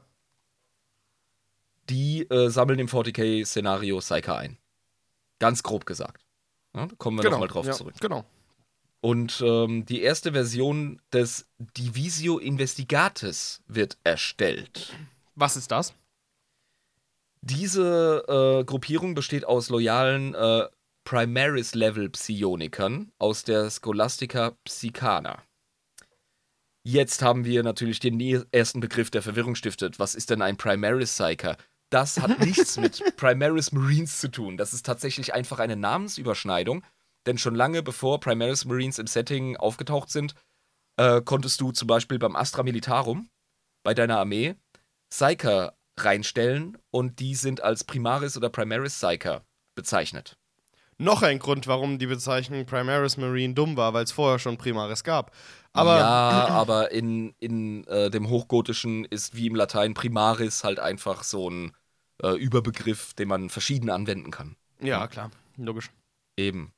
Die 1.89 2.29
äh, 2.29 2.49
sammeln 2.49 2.79
im 2.79 2.87
40k-Szenario 2.87 3.97
Psyker 3.99 4.37
ein. 4.37 4.57
Ganz 5.39 5.63
grob 5.63 5.85
gesagt. 5.85 6.25
Ja, 6.75 6.85
da 6.85 6.95
kommen 6.97 7.17
wir 7.17 7.23
genau, 7.23 7.35
nochmal 7.35 7.49
drauf 7.49 7.65
ja, 7.65 7.73
zurück. 7.73 7.95
Genau. 7.99 8.25
Und 9.01 9.43
ähm, 9.45 9.85
die 9.85 10.01
erste 10.01 10.31
Version 10.31 11.01
des 11.13 11.47
Divisio 11.59 12.39
Investigates 12.39 13.61
wird 13.67 13.97
erstellt. 14.03 14.93
Was 15.35 15.55
ist 15.55 15.71
das? 15.71 15.93
Diese 17.41 18.23
äh, 18.27 18.65
Gruppierung 18.65 19.13
besteht 19.13 19.45
aus 19.45 19.69
loyalen 19.69 20.33
äh, 20.33 20.67
Primaris-Level 21.05 22.09
Psionikern 22.09 23.11
aus 23.19 23.43
der 23.43 23.69
Scholastica 23.69 24.57
Psychana. 24.65 25.41
Jetzt 26.83 27.21
haben 27.21 27.45
wir 27.45 27.63
natürlich 27.63 27.99
den 27.99 28.19
ersten 28.51 28.79
Begriff, 28.79 29.09
der 29.11 29.21
Verwirrung 29.21 29.55
stiftet. 29.55 29.99
Was 29.99 30.15
ist 30.15 30.29
denn 30.31 30.41
ein 30.41 30.57
Primaris 30.57 31.13
Psyker? 31.13 31.57
Das 31.89 32.19
hat 32.19 32.39
nichts 32.39 32.77
mit 32.77 33.01
Primaris 33.15 33.71
Marines 33.71 34.19
zu 34.19 34.29
tun. 34.29 34.57
Das 34.57 34.73
ist 34.73 34.85
tatsächlich 34.85 35.33
einfach 35.33 35.59
eine 35.59 35.75
Namensüberschneidung. 35.75 36.83
Denn 37.25 37.37
schon 37.37 37.55
lange 37.55 37.83
bevor 37.83 38.19
Primaris 38.19 38.65
Marines 38.65 38.99
im 38.99 39.07
Setting 39.07 39.57
aufgetaucht 39.57 40.09
sind, 40.09 40.33
äh, 40.97 41.21
konntest 41.21 41.59
du 41.61 41.71
zum 41.71 41.87
Beispiel 41.87 42.19
beim 42.19 42.35
Astra 42.35 42.63
Militarum, 42.63 43.29
bei 43.83 43.93
deiner 43.93 44.19
Armee, 44.19 44.55
Psyker 45.09 45.77
reinstellen 45.99 46.77
und 46.91 47.19
die 47.19 47.35
sind 47.35 47.61
als 47.61 47.83
Primaris 47.83 48.37
oder 48.37 48.49
Primaris 48.49 48.95
Psyker 48.95 49.45
bezeichnet. 49.75 50.37
Noch 50.99 51.21
ein 51.21 51.37
Grund, 51.37 51.67
warum 51.67 51.99
die 51.99 52.07
Bezeichnung 52.07 52.65
Primaris 52.65 53.17
Marine 53.17 53.53
dumm 53.53 53.77
war, 53.77 53.93
weil 53.93 54.03
es 54.03 54.11
vorher 54.11 54.39
schon 54.39 54.57
Primaris 54.57 55.03
gab. 55.03 55.31
Aber 55.73 55.97
ja, 55.99 56.47
aber 56.49 56.91
in, 56.91 57.35
in 57.39 57.85
äh, 57.85 58.09
dem 58.09 58.29
Hochgotischen 58.29 59.05
ist 59.05 59.35
wie 59.35 59.47
im 59.47 59.55
Latein 59.55 59.93
Primaris 59.93 60.63
halt 60.63 60.79
einfach 60.79 61.23
so 61.23 61.49
ein 61.49 61.71
äh, 62.23 62.35
Überbegriff, 62.35 63.13
den 63.13 63.27
man 63.27 63.49
verschieden 63.49 63.91
anwenden 63.91 64.31
kann. 64.31 64.55
ja, 64.81 65.07
klar, 65.07 65.29
logisch. 65.57 65.91
Eben. 66.35 66.73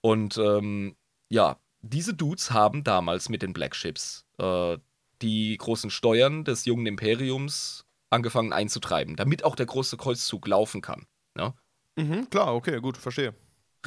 Und 0.00 0.36
ähm, 0.36 0.96
ja, 1.28 1.56
diese 1.82 2.14
Dudes 2.14 2.50
haben 2.50 2.82
damals 2.82 3.28
mit 3.28 3.42
den 3.42 3.52
Black 3.52 3.76
Ships 3.76 4.24
äh, 4.38 4.78
die 5.22 5.56
großen 5.56 5.90
Steuern 5.90 6.44
des 6.44 6.64
jungen 6.64 6.86
Imperiums 6.86 7.84
angefangen 8.10 8.52
einzutreiben, 8.52 9.16
damit 9.16 9.44
auch 9.44 9.56
der 9.56 9.66
große 9.66 9.96
Kreuzzug 9.96 10.46
laufen 10.46 10.80
kann. 10.80 11.06
Ne? 11.34 11.54
Mhm, 11.96 12.28
klar, 12.30 12.54
okay, 12.54 12.80
gut, 12.80 12.96
verstehe. 12.96 13.34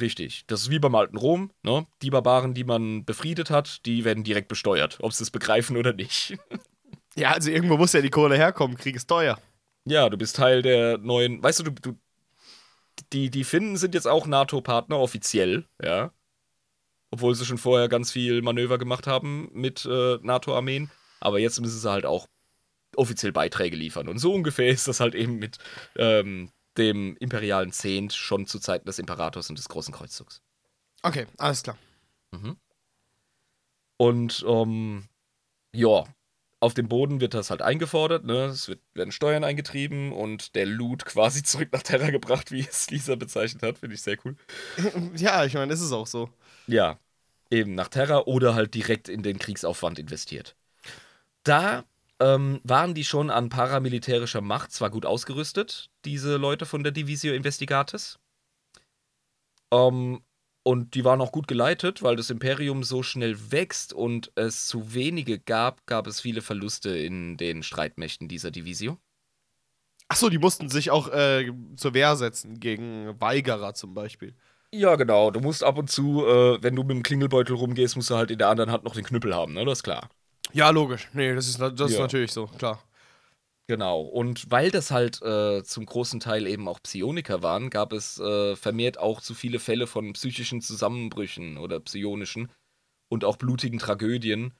Richtig. 0.00 0.44
Das 0.46 0.62
ist 0.62 0.70
wie 0.70 0.78
beim 0.78 0.94
alten 0.94 1.16
Rom. 1.16 1.50
Ne? 1.62 1.86
Die 2.02 2.10
Barbaren, 2.10 2.54
die 2.54 2.64
man 2.64 3.04
befriedet 3.04 3.50
hat, 3.50 3.84
die 3.86 4.04
werden 4.04 4.24
direkt 4.24 4.48
besteuert, 4.48 4.98
ob 5.00 5.12
sie 5.12 5.24
es 5.24 5.30
begreifen 5.30 5.76
oder 5.76 5.92
nicht. 5.92 6.36
Ja, 7.16 7.32
also 7.32 7.50
irgendwo 7.50 7.76
muss 7.76 7.94
ja 7.94 8.00
die 8.00 8.10
Kohle 8.10 8.36
herkommen, 8.36 8.76
Krieg 8.76 8.94
ist 8.94 9.08
teuer. 9.08 9.40
Ja, 9.84 10.08
du 10.08 10.16
bist 10.16 10.36
Teil 10.36 10.62
der 10.62 10.98
neuen. 10.98 11.42
Weißt 11.42 11.58
du, 11.58 11.64
du, 11.64 11.72
du 11.72 11.98
die, 13.12 13.30
die 13.30 13.42
Finnen 13.42 13.76
sind 13.76 13.94
jetzt 13.94 14.06
auch 14.06 14.26
NATO-Partner 14.26 14.98
offiziell, 14.98 15.64
ja. 15.82 16.12
Obwohl 17.10 17.34
sie 17.34 17.44
schon 17.44 17.58
vorher 17.58 17.88
ganz 17.88 18.12
viel 18.12 18.40
Manöver 18.42 18.78
gemacht 18.78 19.08
haben 19.08 19.48
mit 19.52 19.84
äh, 19.84 20.18
NATO-Armeen. 20.22 20.90
Aber 21.20 21.38
jetzt 21.38 21.60
müssen 21.60 21.80
sie 21.80 21.90
halt 21.90 22.06
auch 22.06 22.28
offiziell 22.94 23.32
Beiträge 23.32 23.76
liefern. 23.76 24.08
Und 24.08 24.18
so 24.18 24.32
ungefähr 24.32 24.68
ist 24.68 24.86
das 24.88 25.00
halt 25.00 25.14
eben 25.14 25.36
mit 25.36 25.58
ähm, 25.96 26.50
dem 26.78 27.16
imperialen 27.18 27.72
Zehnt 27.72 28.12
schon 28.12 28.46
zu 28.46 28.58
Zeiten 28.58 28.86
des 28.86 28.98
Imperators 28.98 29.50
und 29.50 29.58
des 29.58 29.68
Großen 29.68 29.92
Kreuzzugs. 29.92 30.40
Okay, 31.02 31.26
alles 31.36 31.62
klar. 31.62 31.76
Und 33.96 34.44
ähm, 34.46 35.04
ja, 35.74 36.04
auf 36.60 36.74
dem 36.74 36.88
Boden 36.88 37.20
wird 37.20 37.34
das 37.34 37.50
halt 37.50 37.62
eingefordert, 37.62 38.24
ne? 38.24 38.46
Es 38.46 38.68
wird, 38.68 38.80
werden 38.94 39.12
Steuern 39.12 39.44
eingetrieben 39.44 40.12
und 40.12 40.54
der 40.54 40.66
Loot 40.66 41.04
quasi 41.04 41.42
zurück 41.44 41.68
nach 41.72 41.82
Terra 41.82 42.10
gebracht, 42.10 42.50
wie 42.50 42.60
es 42.60 42.90
Lisa 42.90 43.14
bezeichnet 43.14 43.62
hat. 43.62 43.78
Finde 43.78 43.94
ich 43.94 44.02
sehr 44.02 44.16
cool. 44.24 44.36
ja, 45.16 45.44
ich 45.44 45.54
meine, 45.54 45.72
ist 45.72 45.80
es 45.80 45.92
auch 45.92 46.06
so. 46.06 46.30
Ja, 46.66 46.98
eben 47.50 47.74
nach 47.74 47.88
Terra 47.88 48.24
oder 48.24 48.54
halt 48.54 48.74
direkt 48.74 49.08
in 49.08 49.22
den 49.22 49.38
Kriegsaufwand 49.38 49.98
investiert. 49.98 50.56
Da 51.44 51.84
ähm, 52.20 52.60
waren 52.64 52.94
die 52.94 53.04
schon 53.04 53.30
an 53.30 53.48
paramilitärischer 53.48 54.40
Macht 54.40 54.72
zwar 54.72 54.90
gut 54.90 55.06
ausgerüstet, 55.06 55.90
diese 56.04 56.36
Leute 56.36 56.66
von 56.66 56.82
der 56.82 56.92
Divisio 56.92 57.32
Investigates. 57.32 58.18
Ähm, 59.72 60.22
und 60.64 60.94
die 60.94 61.04
waren 61.04 61.20
auch 61.20 61.32
gut 61.32 61.48
geleitet, 61.48 62.02
weil 62.02 62.16
das 62.16 62.30
Imperium 62.30 62.84
so 62.84 63.02
schnell 63.02 63.50
wächst 63.50 63.92
und 63.92 64.32
es 64.34 64.66
zu 64.66 64.92
wenige 64.92 65.38
gab, 65.38 65.86
gab 65.86 66.06
es 66.06 66.20
viele 66.20 66.42
Verluste 66.42 66.90
in 66.90 67.36
den 67.36 67.62
Streitmächten 67.62 68.28
dieser 68.28 68.50
Divisio. 68.50 68.98
Achso, 70.08 70.28
die 70.28 70.38
mussten 70.38 70.68
sich 70.68 70.90
auch 70.90 71.08
äh, 71.08 71.52
zur 71.76 71.94
Wehr 71.94 72.16
setzen 72.16 72.60
gegen 72.60 73.18
Weigerer 73.20 73.74
zum 73.74 73.94
Beispiel. 73.94 74.34
Ja, 74.74 74.96
genau. 74.96 75.30
Du 75.30 75.40
musst 75.40 75.64
ab 75.64 75.78
und 75.78 75.90
zu, 75.90 76.26
äh, 76.26 76.62
wenn 76.62 76.76
du 76.76 76.82
mit 76.82 76.90
dem 76.90 77.02
Klingelbeutel 77.02 77.56
rumgehst, 77.56 77.96
musst 77.96 78.10
du 78.10 78.16
halt 78.16 78.30
in 78.30 78.38
der 78.38 78.48
anderen 78.48 78.70
Hand 78.70 78.84
noch 78.84 78.94
den 78.94 79.04
Knüppel 79.04 79.34
haben, 79.34 79.54
ne? 79.54 79.64
Das 79.64 79.78
ist 79.78 79.82
klar. 79.84 80.10
Ja, 80.52 80.70
logisch. 80.70 81.08
Nee, 81.12 81.34
das 81.34 81.48
ist, 81.48 81.60
das 81.60 81.72
ist 81.72 81.92
Ja. 81.92 82.00
natürlich 82.00 82.32
so, 82.32 82.46
klar. 82.46 82.82
Genau. 83.66 84.00
Und 84.00 84.50
weil 84.50 84.70
das 84.70 84.90
halt 84.90 85.20
äh, 85.20 85.62
zum 85.62 85.84
großen 85.84 86.20
Teil 86.20 86.46
eben 86.46 86.66
auch 86.68 86.82
Psioniker 86.82 87.42
waren, 87.42 87.68
gab 87.68 87.92
es 87.92 88.18
äh, 88.18 88.56
vermehrt 88.56 88.98
auch 88.98 89.20
zu 89.20 89.34
viele 89.34 89.58
Fälle 89.58 89.86
von 89.86 90.14
psychischen 90.14 90.62
Zusammenbrüchen 90.62 91.58
oder 91.58 91.78
psionischen 91.78 92.50
und 93.10 93.24
auch 93.26 93.36
blutigen 93.36 93.78
Tragödien, 93.78 94.54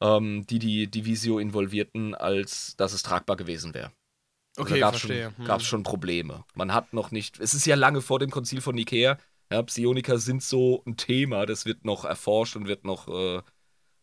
ähm, 0.00 0.46
die 0.46 0.60
die 0.60 0.88
Divisio 0.88 1.40
involvierten, 1.40 2.14
als 2.14 2.76
dass 2.76 2.92
es 2.92 3.02
tragbar 3.02 3.36
gewesen 3.36 3.74
wäre. 3.74 3.90
Okay, 4.56 4.78
gab 4.78 4.94
es 4.94 5.00
verstehe. 5.00 5.32
schon, 5.36 5.46
gab's 5.46 5.64
schon 5.64 5.82
Probleme. 5.82 6.44
Man 6.54 6.72
hat 6.72 6.92
noch 6.92 7.10
nicht. 7.10 7.40
Es 7.40 7.54
ist 7.54 7.66
ja 7.66 7.74
lange 7.74 8.02
vor 8.02 8.20
dem 8.20 8.30
Konzil 8.30 8.60
von 8.60 8.76
Nikea. 8.76 9.18
Ja, 9.50 9.62
Psioniker 9.62 10.18
sind 10.18 10.44
so 10.44 10.82
ein 10.86 10.96
Thema, 10.96 11.44
das 11.44 11.66
wird 11.66 11.84
noch 11.84 12.04
erforscht 12.04 12.54
und 12.54 12.68
wird 12.68 12.84
noch, 12.84 13.08
äh, 13.08 13.42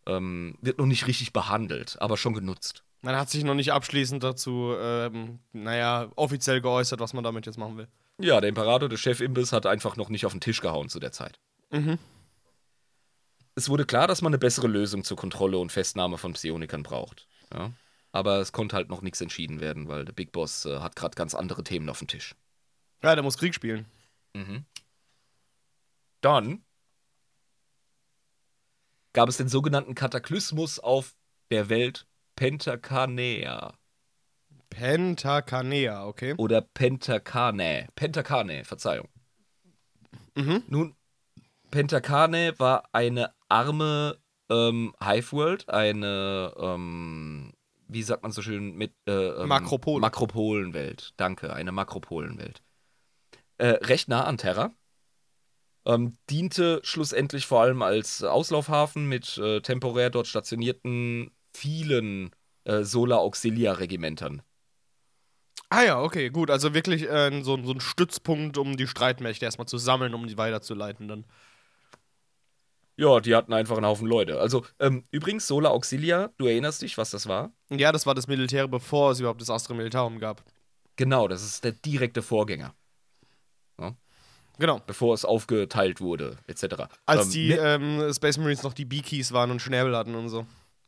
ähm, 0.06 0.58
wird 0.62 0.78
noch 0.78 0.86
nicht 0.86 1.08
richtig 1.08 1.34
behandelt, 1.34 1.98
aber 2.00 2.18
schon 2.18 2.34
genutzt. 2.34 2.84
Man 3.02 3.16
hat 3.16 3.30
sich 3.30 3.44
noch 3.44 3.56
nicht 3.56 3.74
abschließend 3.74 4.24
dazu, 4.24 4.76
ähm, 4.80 5.40
naja, 5.54 6.10
offiziell 6.16 6.62
geäußert, 6.62 7.00
was 7.00 7.14
man 7.14 7.24
damit 7.24 7.46
jetzt 7.46 7.58
machen 7.58 7.78
will. 7.78 7.88
Ja, 8.20 8.40
der 8.40 8.50
Imperator, 8.50 8.90
der 8.90 8.98
Chef-Imbiss, 8.98 9.52
hat 9.52 9.66
einfach 9.66 9.96
noch 9.96 10.10
nicht 10.10 10.26
auf 10.26 10.34
den 10.34 10.42
Tisch 10.42 10.62
gehauen 10.62 10.90
zu 10.90 11.00
der 11.00 11.12
Zeit. 11.12 11.40
Mhm. 11.72 11.98
Es 13.56 13.70
wurde 13.70 13.86
klar, 13.86 14.08
dass 14.08 14.22
man 14.22 14.32
eine 14.32 14.38
bessere 14.38 14.68
Lösung 14.68 15.04
zur 15.04 15.18
Kontrolle 15.18 15.58
und 15.58 15.72
Festnahme 15.72 16.18
von 16.18 16.34
Psionikern 16.34 16.84
braucht. 16.84 17.28
Ja? 17.54 17.72
Aber 18.12 18.40
es 18.40 18.52
konnte 18.52 18.76
halt 18.76 18.90
noch 18.90 19.02
nichts 19.02 19.20
entschieden 19.22 19.60
werden, 19.60 19.88
weil 19.88 20.06
der 20.06 20.14
Big 20.14 20.32
Boss 20.32 20.66
äh, 20.66 20.80
hat 20.80 20.96
gerade 20.96 21.16
ganz 21.16 21.34
andere 21.34 21.64
Themen 21.64 21.90
auf 21.90 22.00
dem 22.00 22.08
Tisch. 22.08 22.36
Ja, 23.04 23.16
der 23.16 23.24
muss 23.24 23.38
Krieg 23.38 23.56
spielen. 23.56 23.86
Mhm. 24.34 24.66
Dann 26.22 26.64
gab 29.14 29.30
es 29.30 29.38
den 29.38 29.48
sogenannten 29.48 29.96
Kataklysmus 29.96 30.80
auf 30.80 31.16
der 31.50 31.70
Welt 31.70 32.08
Pentakanea 32.36 33.74
Pentakanea, 34.72 36.08
okay. 36.08 36.34
oder 36.38 36.62
Pentakane. 36.62 37.88
Pentakane, 37.94 38.64
Verzeihung. 38.64 39.10
Mhm. 40.36 40.64
Nun, 40.68 40.96
Pentakane 41.70 42.58
war 42.58 42.90
eine 42.94 43.34
arme 43.50 44.18
ähm, 44.50 44.96
Hive-World, 45.04 45.70
eine, 45.70 46.54
ähm, 46.58 47.52
wie 47.88 48.02
sagt 48.02 48.24
man 48.24 48.32
so 48.32 48.42
schön, 48.42 48.76
mit 48.76 48.94
äh, 49.08 49.12
ähm, 49.12 49.50
Makropole. 49.50 50.02
Makropolenwelt. 50.02 51.14
Danke, 51.18 51.54
eine 51.54 51.72
Makropolenwelt. 51.72 52.64
Äh, 53.58 53.68
recht 53.68 54.08
nah 54.08 54.24
an 54.24 54.38
Terra. 54.38 54.72
Ähm, 55.86 56.18
diente 56.30 56.80
schlussendlich 56.84 57.48
vor 57.48 57.62
allem 57.62 57.82
als 57.82 58.24
Auslaufhafen 58.24 59.08
mit 59.08 59.38
äh, 59.38 59.62
temporär 59.62 60.10
dort 60.10 60.28
stationierten 60.28 61.32
vielen 61.54 62.32
äh, 62.66 62.84
Solar 62.84 63.20
Auxilia 63.20 63.74
Regimentern. 63.74 64.44
Ah 65.70 65.84
ja, 65.84 66.02
okay, 66.02 66.30
gut. 66.30 66.52
Also 66.52 66.74
wirklich 66.74 67.10
äh, 67.10 67.42
so, 67.44 67.62
so 67.64 67.72
ein 67.72 67.80
Stützpunkt, 67.80 68.58
um 68.58 68.78
die 68.78 68.88
Streitmächte 68.88 69.46
erstmal 69.46 69.68
zu 69.68 69.78
sammeln, 69.78 70.14
um 70.14 70.28
die 70.28 70.38
weiterzuleiten 70.38 71.08
dann. 71.08 71.26
Ja, 72.98 73.20
die 73.20 73.34
hatten 73.36 73.54
einfach 73.54 73.78
einen 73.78 73.86
Haufen 73.86 74.06
Leute. 74.06 74.40
Also, 74.40 74.66
ähm, 74.80 75.06
übrigens, 75.12 75.48
Solar 75.48 75.72
Auxilia, 75.72 76.30
du 76.38 76.46
erinnerst 76.46 76.82
dich, 76.82 76.98
was 76.98 77.10
das 77.10 77.26
war? 77.28 77.52
Ja, 77.70 77.92
das 77.92 78.06
war 78.06 78.14
das 78.14 78.28
Militär, 78.28 78.68
bevor 78.68 79.12
es 79.12 79.20
überhaupt 79.20 79.42
das 79.42 79.50
Astra 79.50 79.74
Militarum 79.74 80.20
gab. 80.20 80.44
Genau, 80.98 81.28
das 81.28 81.44
ist 81.44 81.64
der 81.64 81.72
direkte 81.72 82.22
Vorgänger. 82.22 82.76
Genau. 84.62 84.80
bevor 84.88 85.14
es 85.14 85.26
aufgeteilt 85.26 86.00
wurde, 86.00 86.38
etc. 86.48 86.88
Als 87.06 87.26
Ähm, 87.26 87.32
die 87.32 87.48
mit- 87.50 87.60
ähm, 87.62 88.14
Space 88.14 88.38
Marines 88.38 88.64
noch 88.64 88.74
die 88.74 88.86
Beakies 88.86 89.32
waren 89.34 89.52
und 89.52 89.60
Schnäbel 89.62 89.98
hatten 89.98 90.16
und 90.16 90.30
so. 90.30 90.46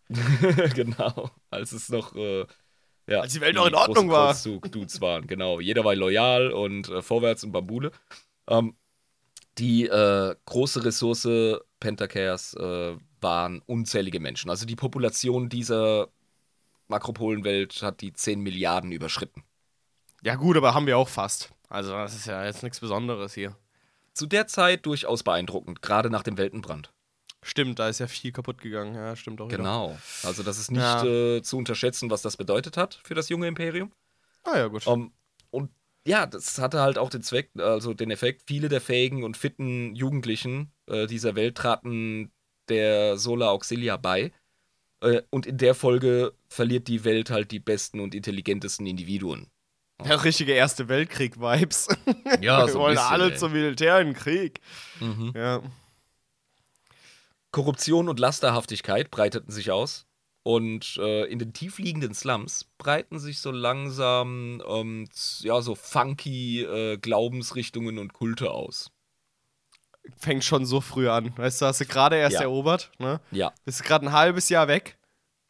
genau, 0.76 1.32
als 1.50 1.72
es 1.72 1.90
noch 1.90 2.16
äh, 2.16 2.46
ja, 3.08 3.20
Als 3.22 3.34
die 3.34 3.42
Welt 3.42 3.56
noch 3.56 3.66
in 3.68 3.76
Ordnung 3.76 4.10
war. 4.10 4.34
Dudes 4.34 5.02
waren, 5.02 5.28
genau. 5.28 5.60
Jeder 5.60 5.84
war 5.84 5.94
loyal 5.96 6.52
und 6.52 6.88
äh, 6.88 7.02
vorwärts 7.02 7.44
und 7.44 7.52
Bambule. 7.52 7.92
Ähm, 8.48 8.76
die 9.58 9.88
äh, 9.88 10.36
große 10.46 10.86
Ressource 10.86 11.28
Pentacares 11.82 12.54
äh, 12.54 12.96
waren 13.20 13.62
unzählige 13.66 14.20
Menschen. 14.22 14.50
Also 14.50 14.66
die 14.66 14.76
Population 14.78 15.50
dieser 15.50 16.08
Makropolenwelt 16.88 17.82
hat 17.82 18.02
die 18.02 18.14
10 18.14 18.40
Milliarden 18.42 18.92
überschritten. 18.92 19.44
Ja, 20.24 20.36
gut, 20.36 20.56
aber 20.58 20.74
haben 20.74 20.88
wir 20.88 20.98
auch 20.98 21.10
fast. 21.10 21.52
Also, 21.70 21.92
das 21.92 22.16
ist 22.16 22.28
ja 22.28 22.46
jetzt 22.46 22.64
nichts 22.64 22.80
Besonderes 22.80 23.34
hier. 23.34 23.56
Zu 24.14 24.26
der 24.28 24.48
Zeit 24.48 24.86
durchaus 24.86 25.24
beeindruckend, 25.24 25.82
gerade 25.82 26.10
nach 26.10 26.24
dem 26.24 26.38
Weltenbrand. 26.38 26.94
Stimmt, 27.42 27.80
da 27.80 27.90
ist 27.90 28.00
ja 28.00 28.08
viel 28.08 28.32
kaputt 28.32 28.62
gegangen. 28.62 28.96
Ja, 28.96 29.16
stimmt 29.16 29.42
auch. 29.42 29.48
wieder. 29.48 29.58
Genau. 29.58 29.98
Also 30.24 30.44
das 30.44 30.58
ist 30.58 30.72
nicht 30.72 30.80
Ja. 30.82 31.04
äh, 31.04 31.42
zu 31.42 31.58
unterschätzen, 31.58 32.10
was 32.10 32.22
das 32.22 32.38
bedeutet 32.38 32.78
hat 32.78 33.02
für 33.04 33.16
das 33.16 33.28
junge 33.30 33.48
Imperium. 33.48 33.92
Ah, 34.44 34.58
ja, 34.58 34.68
gut. 34.68 34.88
Ähm, 34.88 35.12
und 35.52 35.72
ja, 36.08 36.26
das 36.26 36.58
hatte 36.60 36.82
halt 36.82 36.98
auch 36.98 37.10
den 37.10 37.22
Zweck, 37.22 37.50
also 37.58 37.94
den 37.94 38.12
Effekt, 38.12 38.44
viele 38.48 38.70
der 38.70 38.82
fähigen 38.82 39.24
und 39.24 39.36
fitten 39.38 39.96
Jugendlichen 39.96 40.72
äh, 40.88 41.08
dieser 41.08 41.36
Welt 41.36 41.56
traten 41.56 42.32
der 42.70 43.18
Solar 43.18 43.52
Auxilia 43.52 43.98
bei. 43.98 44.32
Äh, 45.02 45.22
und 45.30 45.46
in 45.46 45.58
der 45.58 45.76
Folge 45.76 46.34
verliert 46.48 46.88
die 46.88 47.04
Welt 47.04 47.30
halt 47.30 47.52
die 47.52 47.60
besten 47.60 48.00
und 48.00 48.16
intelligentesten 48.16 48.86
Individuen. 48.86 49.48
Ja, 50.10 50.16
richtige 50.16 50.54
Erste 50.54 50.88
Weltkrieg-Vibes. 50.90 51.88
Ja, 52.42 52.66
wir 52.68 52.74
wollen 52.76 52.98
alle 52.98 53.36
zum 53.36 53.52
Militär 53.54 54.00
in 54.00 54.08
den 54.10 54.16
Krieg. 54.16 54.60
Mhm. 55.00 55.34
Ja. 55.36 55.62
Korruption 57.52 58.10
und 58.10 58.20
Lasterhaftigkeit 58.20 59.12
breiteten 59.12 59.52
sich 59.52 59.72
aus. 59.72 60.06
Und 60.46 60.98
äh, 60.98 61.24
in 61.26 61.40
den 61.40 61.54
tiefliegenden 61.54 62.14
Slums 62.14 62.66
breiten 62.78 63.18
sich 63.18 63.40
so 63.40 63.52
langsam 63.52 64.62
ähm, 64.68 65.08
ja, 65.40 65.62
so 65.62 65.74
funky 65.74 66.64
äh, 66.64 66.98
Glaubensrichtungen 66.98 67.98
und 67.98 68.12
Kulte 68.12 68.52
aus. 68.52 68.92
Fängt 70.18 70.44
schon 70.44 70.66
so 70.66 70.82
früh 70.82 71.08
an. 71.08 71.32
Weißt 71.38 71.62
du, 71.62 71.66
hast 71.68 71.80
du 71.80 71.86
gerade 71.86 72.18
erst 72.18 72.34
Ja. 72.34 72.42
erobert, 72.42 72.92
ne? 73.00 73.22
Ja, 73.32 73.54
Bist 73.64 73.84
gerade 73.86 74.06
ein 74.06 74.12
halbes 74.12 74.50
Jahr 74.50 74.68
weg 74.68 74.98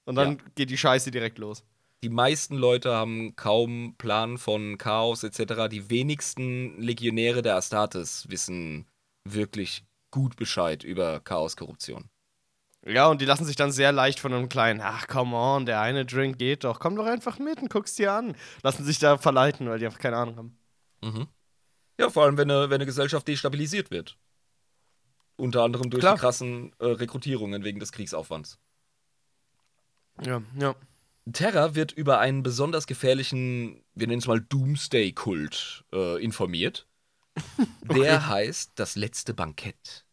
und 0.05 0.13
dann 0.13 0.33
Ja. 0.37 0.43
geht 0.53 0.69
die 0.69 0.77
Scheiße 0.77 1.09
direkt 1.09 1.39
los. 1.39 1.63
Die 2.03 2.09
meisten 2.09 2.57
Leute 2.57 2.93
haben 2.93 3.35
kaum 3.37 3.95
Plan 3.97 4.37
von 4.37 4.77
Chaos 4.77 5.23
etc. 5.23 5.69
Die 5.71 5.89
wenigsten 5.89 6.79
Legionäre 6.79 7.41
der 7.41 7.55
Astartes 7.55 8.29
wissen 8.29 8.87
wirklich 9.23 9.85
gut 10.11 10.35
Bescheid 10.35 10.83
über 10.83 11.21
Chaos-Korruption. 11.21 12.09
Ja, 12.85 13.07
und 13.07 13.21
die 13.21 13.25
lassen 13.25 13.45
sich 13.45 13.55
dann 13.55 13.71
sehr 13.71 13.93
leicht 13.93 14.19
von 14.19 14.33
einem 14.33 14.49
kleinen, 14.49 14.81
ach, 14.81 15.07
come 15.07 15.33
on, 15.35 15.65
der 15.65 15.79
eine 15.79 16.05
Drink 16.05 16.37
geht 16.37 16.65
doch, 16.65 16.81
komm 16.81 16.97
doch 16.97 17.05
einfach 17.05 17.39
mit 17.39 17.61
und 17.61 17.69
guck's 17.69 17.95
dir 17.95 18.11
an. 18.11 18.35
Lassen 18.61 18.83
sich 18.83 18.99
da 18.99 19.17
verleiten, 19.17 19.69
weil 19.69 19.79
die 19.79 19.85
einfach 19.85 19.99
keine 19.99 20.17
Ahnung 20.17 20.35
haben. 20.35 20.57
Mhm. 21.01 21.27
Ja, 21.97 22.09
vor 22.09 22.23
allem, 22.23 22.37
wenn 22.37 22.51
eine, 22.51 22.69
wenn 22.69 22.75
eine 22.75 22.85
Gesellschaft 22.85 23.29
destabilisiert 23.29 23.91
wird. 23.91 24.17
Unter 25.37 25.63
anderem 25.63 25.89
durch 25.89 26.01
Klar. 26.01 26.15
die 26.15 26.19
krassen 26.19 26.73
äh, 26.79 26.85
Rekrutierungen 26.85 27.63
wegen 27.63 27.79
des 27.79 27.93
Kriegsaufwands. 27.93 28.59
Ja, 30.21 30.41
ja. 30.59 30.75
Terra 31.31 31.75
wird 31.75 31.91
über 31.93 32.19
einen 32.19 32.43
besonders 32.43 32.85
gefährlichen, 32.85 33.81
wir 33.95 34.07
nennen 34.07 34.19
es 34.19 34.27
mal 34.27 34.41
Doomsday-Kult 34.41 35.85
äh, 35.93 36.23
informiert. 36.23 36.87
Der 37.95 38.27
heißt 38.27 38.73
das 38.75 38.95
letzte 38.95 39.33
Bankett. 39.33 40.05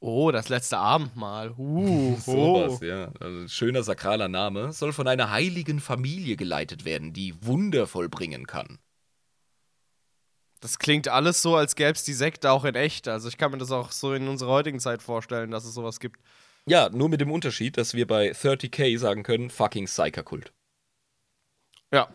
Oh, 0.00 0.30
das 0.30 0.48
letzte 0.48 0.78
Abendmahl. 0.78 1.52
Uh, 1.56 2.16
Sowas, 2.24 2.80
oh. 2.80 2.84
ja. 2.84 3.12
Also 3.20 3.48
schöner 3.48 3.82
sakraler 3.82 4.28
Name. 4.28 4.72
Soll 4.72 4.92
von 4.92 5.08
einer 5.08 5.30
heiligen 5.30 5.80
Familie 5.80 6.36
geleitet 6.36 6.84
werden, 6.84 7.12
die 7.12 7.34
Wunder 7.44 7.86
vollbringen 7.86 8.46
kann. 8.46 8.78
Das 10.60 10.78
klingt 10.78 11.08
alles 11.08 11.40
so, 11.40 11.54
als 11.54 11.76
gäbe 11.76 11.92
es 11.92 12.02
die 12.02 12.14
Sekte 12.14 12.50
auch 12.50 12.64
in 12.64 12.74
echt. 12.74 13.06
Also 13.06 13.28
ich 13.28 13.38
kann 13.38 13.52
mir 13.52 13.58
das 13.58 13.70
auch 13.70 13.92
so 13.92 14.12
in 14.12 14.26
unserer 14.26 14.50
heutigen 14.50 14.80
Zeit 14.80 15.02
vorstellen, 15.02 15.50
dass 15.50 15.64
es 15.64 15.74
sowas 15.74 16.00
gibt. 16.00 16.20
Ja, 16.68 16.88
nur 16.90 17.08
mit 17.08 17.20
dem 17.20 17.30
Unterschied, 17.30 17.76
dass 17.76 17.94
wir 17.94 18.06
bei 18.06 18.30
30k 18.32 18.98
sagen 18.98 19.22
können, 19.22 19.50
fucking 19.50 19.86
Psyker-Kult. 19.86 20.52
Ja. 21.92 22.08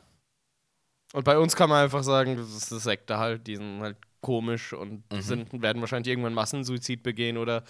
Und 1.13 1.25
bei 1.25 1.37
uns 1.37 1.55
kann 1.55 1.69
man 1.69 1.83
einfach 1.83 2.03
sagen, 2.03 2.37
das 2.37 2.49
ist 2.55 2.71
eine 2.71 2.81
Sekte 2.81 3.17
halt, 3.17 3.45
die 3.47 3.55
sind 3.55 3.81
halt 3.81 3.97
komisch 4.21 4.73
und 4.73 5.03
Mhm. 5.11 5.21
sind, 5.21 5.61
werden 5.61 5.81
wahrscheinlich 5.81 6.09
irgendwann 6.09 6.33
Massensuizid 6.33 7.03
begehen 7.03 7.37
oder 7.37 7.63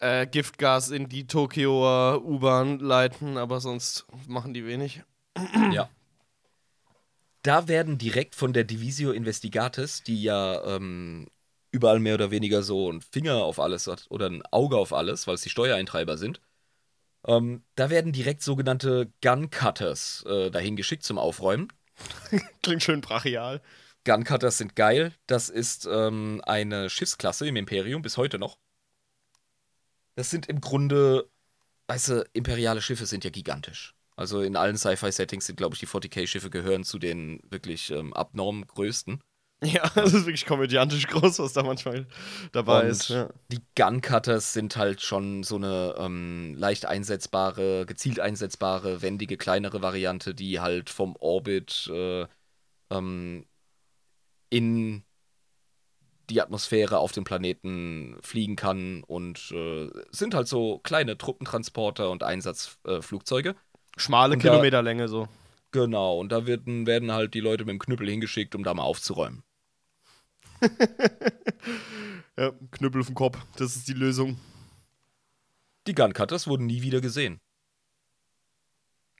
äh, 0.00 0.26
Giftgas 0.26 0.90
in 0.90 1.08
die 1.08 1.26
Tokioer 1.26 2.24
U-Bahn 2.24 2.78
leiten, 2.78 3.36
aber 3.36 3.60
sonst 3.60 4.06
machen 4.26 4.54
die 4.54 4.64
wenig. 4.66 5.02
Ja. 5.72 5.88
Da 7.42 7.68
werden 7.68 7.98
direkt 7.98 8.34
von 8.34 8.52
der 8.52 8.64
Divisio 8.64 9.12
Investigatis, 9.12 10.02
die 10.02 10.22
ja 10.22 10.62
ähm, 10.76 11.28
überall 11.78 12.00
mehr 12.00 12.14
oder 12.14 12.30
weniger 12.32 12.62
so 12.62 12.88
einen 12.90 13.00
Finger 13.00 13.36
auf 13.36 13.60
alles 13.60 13.86
hat 13.86 14.06
oder 14.10 14.26
ein 14.26 14.42
Auge 14.50 14.76
auf 14.76 14.92
alles, 14.92 15.26
weil 15.26 15.36
es 15.36 15.42
die 15.42 15.50
Steuereintreiber 15.50 16.18
sind, 16.18 16.40
ähm, 17.24 17.62
da 17.76 17.88
werden 17.88 18.12
direkt 18.12 18.42
sogenannte 18.42 19.12
Gun 19.22 19.50
Cutters 19.50 20.24
äh, 20.26 20.50
dahin 20.50 20.76
geschickt 20.76 21.04
zum 21.04 21.18
Aufräumen. 21.18 21.68
Klingt 22.62 22.82
schön 22.82 23.00
brachial. 23.00 23.62
Gun 24.04 24.24
Cutters 24.24 24.58
sind 24.58 24.74
geil. 24.74 25.12
Das 25.26 25.48
ist 25.48 25.88
ähm, 25.90 26.42
eine 26.44 26.90
Schiffsklasse 26.90 27.46
im 27.46 27.56
Imperium, 27.56 28.02
bis 28.02 28.16
heute 28.16 28.38
noch. 28.38 28.58
Das 30.16 30.30
sind 30.30 30.48
im 30.48 30.60
Grunde, 30.60 31.30
weißt 31.86 32.08
du, 32.08 32.28
imperiale 32.32 32.82
Schiffe 32.82 33.06
sind 33.06 33.22
ja 33.22 33.30
gigantisch. 33.30 33.94
Also 34.16 34.42
in 34.42 34.56
allen 34.56 34.76
Sci-Fi-Settings 34.76 35.46
sind, 35.46 35.56
glaube 35.56 35.74
ich, 35.74 35.80
die 35.80 35.86
40k-Schiffe 35.86 36.50
gehören 36.50 36.82
zu 36.82 36.98
den 36.98 37.40
wirklich 37.50 37.90
ähm, 37.92 38.12
abnorm 38.14 38.66
größten. 38.66 39.22
Ja, 39.64 39.90
das 39.94 40.14
ist 40.14 40.26
wirklich 40.26 40.46
komödiantisch 40.46 41.08
groß, 41.08 41.40
was 41.40 41.52
da 41.52 41.64
manchmal 41.64 42.06
dabei 42.52 42.82
Und 42.82 42.90
ist. 42.90 43.08
Ja. 43.08 43.28
die 43.50 43.60
Gun 43.76 44.00
Cutters 44.00 44.52
sind 44.52 44.76
halt 44.76 45.00
schon 45.00 45.42
so 45.42 45.56
eine 45.56 45.96
ähm, 45.98 46.54
leicht 46.56 46.86
einsetzbare, 46.86 47.84
gezielt 47.84 48.20
einsetzbare, 48.20 49.02
wendige, 49.02 49.36
kleinere 49.36 49.82
Variante, 49.82 50.34
die 50.34 50.60
halt 50.60 50.90
vom 50.90 51.16
Orbit 51.16 51.90
äh, 51.92 52.26
ähm, 52.90 53.46
in 54.50 55.02
die 56.30 56.40
Atmosphäre 56.40 56.98
auf 56.98 57.12
dem 57.12 57.24
Planeten 57.24 58.16
fliegen 58.20 58.54
kann 58.54 59.02
und 59.04 59.50
äh, 59.52 59.88
sind 60.10 60.34
halt 60.34 60.46
so 60.46 60.78
kleine 60.78 61.16
Truppentransporter 61.16 62.10
und 62.10 62.22
Einsatzflugzeuge. 62.22 63.56
Schmale 63.96 64.34
Und 64.34 64.40
Kilometerlänge 64.40 65.08
so. 65.08 65.26
genau, 65.72 66.18
und 66.18 66.30
da 66.30 66.46
werden, 66.46 66.86
werden 66.86 67.12
halt 67.12 67.34
die 67.34 67.40
Leute 67.40 67.64
mit 67.64 67.72
dem 67.72 67.78
Knüppel 67.78 68.08
hingeschickt, 68.08 68.54
um 68.54 68.62
da 68.62 68.74
mal 68.74 68.82
aufzuräumen. 68.82 69.42
Ja, 72.38 72.52
Knüppel 72.70 73.00
auf 73.00 73.08
den 73.08 73.16
Kopf, 73.16 73.36
das 73.56 73.74
ist 73.74 73.88
die 73.88 73.94
Lösung. 73.94 74.38
Die 75.88 75.94
Gun 75.94 76.12
Cutters 76.12 76.46
wurden 76.46 76.66
nie 76.66 76.82
wieder 76.82 77.00
gesehen. 77.00 77.40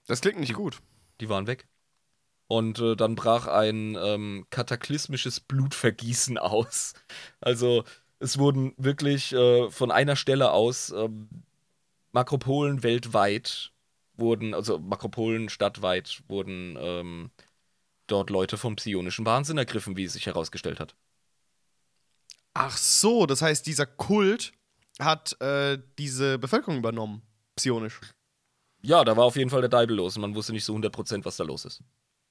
Das 0.06 0.20
klingt 0.20 0.38
nicht 0.38 0.54
gut. 0.54 0.80
Die 1.20 1.28
waren 1.28 1.48
weg. 1.48 1.66
Und 2.46 2.78
äh, 2.78 2.94
dann 2.94 3.16
brach 3.16 3.48
ein 3.48 3.96
ähm, 4.00 4.46
kataklysmisches 4.50 5.40
Blutvergießen 5.40 6.38
aus. 6.38 6.94
Also 7.40 7.84
es 8.20 8.38
wurden 8.38 8.72
wirklich 8.76 9.32
äh, 9.32 9.68
von 9.70 9.90
einer 9.90 10.14
Stelle 10.14 10.52
aus 10.52 10.90
ähm, 10.90 11.28
Makropolen 12.12 12.82
weltweit 12.82 13.72
wurden, 14.16 14.54
also 14.54 14.78
Makropolen 14.78 15.48
stadtweit 15.48 16.22
wurden 16.28 16.76
ähm, 16.80 17.30
dort 18.06 18.30
Leute 18.30 18.58
vom 18.58 18.76
psionischen 18.76 19.26
Wahnsinn 19.26 19.58
ergriffen, 19.58 19.96
wie 19.96 20.04
es 20.04 20.14
sich 20.14 20.26
herausgestellt 20.26 20.80
hat. 20.80 20.94
Ach 22.60 22.76
so, 22.76 23.24
das 23.26 23.40
heißt, 23.40 23.64
dieser 23.66 23.86
Kult 23.86 24.52
hat 24.98 25.40
äh, 25.40 25.78
diese 25.96 26.40
Bevölkerung 26.40 26.78
übernommen. 26.78 27.22
Psionisch. 27.54 28.00
Ja, 28.82 29.04
da 29.04 29.16
war 29.16 29.26
auf 29.26 29.36
jeden 29.36 29.48
Fall 29.48 29.60
der 29.60 29.70
Deibel 29.70 29.96
los 29.96 30.16
und 30.16 30.22
man 30.22 30.34
wusste 30.34 30.52
nicht 30.52 30.64
so 30.64 30.74
100%, 30.74 31.24
was 31.24 31.36
da 31.36 31.44
los 31.44 31.64
ist. 31.64 31.84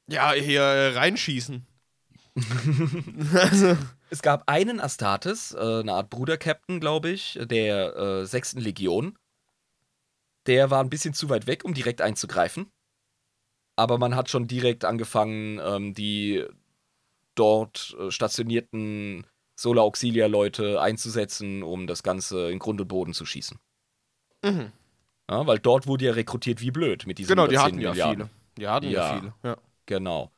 Ja, 0.08 0.34
hier 0.34 0.62
äh, 0.62 0.98
reinschießen. 0.98 1.66
also, 3.36 3.78
Es 4.10 4.22
gab 4.22 4.50
einen 4.50 4.82
Astartes, 4.82 5.54
äh, 5.54 5.80
eine 5.80 5.94
Art 5.94 6.10
Bruder-Captain, 6.10 6.82
glaube 6.82 7.10
ich, 7.10 7.40
der 7.42 7.96
äh, 7.96 8.26
6. 8.26 8.56
Legion. 8.56 9.18
Der 10.46 10.70
war 10.70 10.84
ein 10.84 10.90
bisschen 10.90 11.14
zu 11.14 11.30
weit 11.30 11.48
weg, 11.48 11.64
um 11.64 11.74
direkt 11.74 12.02
einzugreifen. 12.02 12.70
Aber 13.78 13.98
man 13.98 14.14
hat 14.16 14.30
schon 14.30 14.48
direkt 14.48 14.84
angefangen, 14.84 15.60
ähm, 15.64 15.94
die 15.94 16.46
dort 17.36 17.96
äh, 17.98 18.12
stationierten 18.12 19.26
Solar 19.60 19.84
Auxilia-Leute 19.86 20.80
einzusetzen, 20.80 21.64
um 21.64 21.88
das 21.88 22.04
Ganze 22.04 22.52
in 22.52 22.60
Grund 22.60 22.80
und 22.80 22.88
Boden 22.88 23.14
zu 23.14 23.26
schießen. 23.26 23.60
mhm. 24.44 24.72
Ja, 25.30 25.46
weil 25.46 25.60
dort 25.60 25.88
wurde 25.88 26.06
ja 26.06 26.14
rekrutiert 26.14 26.62
wie 26.62 26.72
blöd 26.72 27.06
mit 27.06 27.18
diesen 27.18 27.28
Genau, 27.28 27.48
die 27.48 27.58
110 27.58 27.60
hatten 27.60 27.82
ja 27.82 27.90
Milliarden. 27.90 28.30
viele. 28.30 28.30
Die 28.58 28.68
hatten 28.70 28.86
ja, 28.90 28.92
Ja. 29.12 29.20
viele. 29.20 29.34
Ja. 29.44 29.58
Genau. 29.86 30.32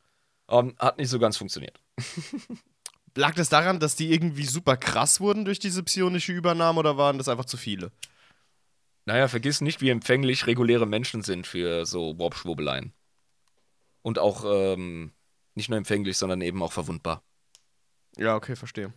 Ähm, 0.50 0.74
hat 0.80 0.98
nicht 0.98 1.10
so 1.10 1.20
ganz 1.20 1.38
funktioniert. 1.38 1.80
Lag 3.16 3.36
das 3.36 3.50
daran, 3.50 3.80
dass 3.80 3.96
die 3.96 4.12
irgendwie 4.12 4.46
super 4.46 4.78
krass 4.78 5.20
wurden 5.20 5.46
durch 5.46 5.60
diese 5.60 5.84
psionische 5.84 6.32
Übernahme 6.32 6.80
oder 6.80 6.98
waren 6.98 7.18
das 7.20 7.28
einfach 7.28 7.46
zu 7.46 7.58
viele? 7.58 7.92
Naja, 9.06 9.28
vergiss 9.28 9.62
nicht, 9.62 9.82
wie 9.82 9.90
empfänglich 9.90 10.48
reguläre 10.48 10.86
Menschen 10.88 11.22
sind 11.22 11.46
für 11.46 11.86
so 11.86 12.18
Warp-Schwurbeleien. 12.18 12.94
Und 14.02 14.18
auch 14.18 14.44
ähm, 14.48 15.12
nicht 15.54 15.70
nur 15.70 15.78
empfänglich, 15.78 16.18
sondern 16.18 16.42
eben 16.42 16.64
auch 16.64 16.72
verwundbar. 16.72 17.22
Ja, 18.18 18.36
okay, 18.36 18.56
verstehe. 18.56 18.92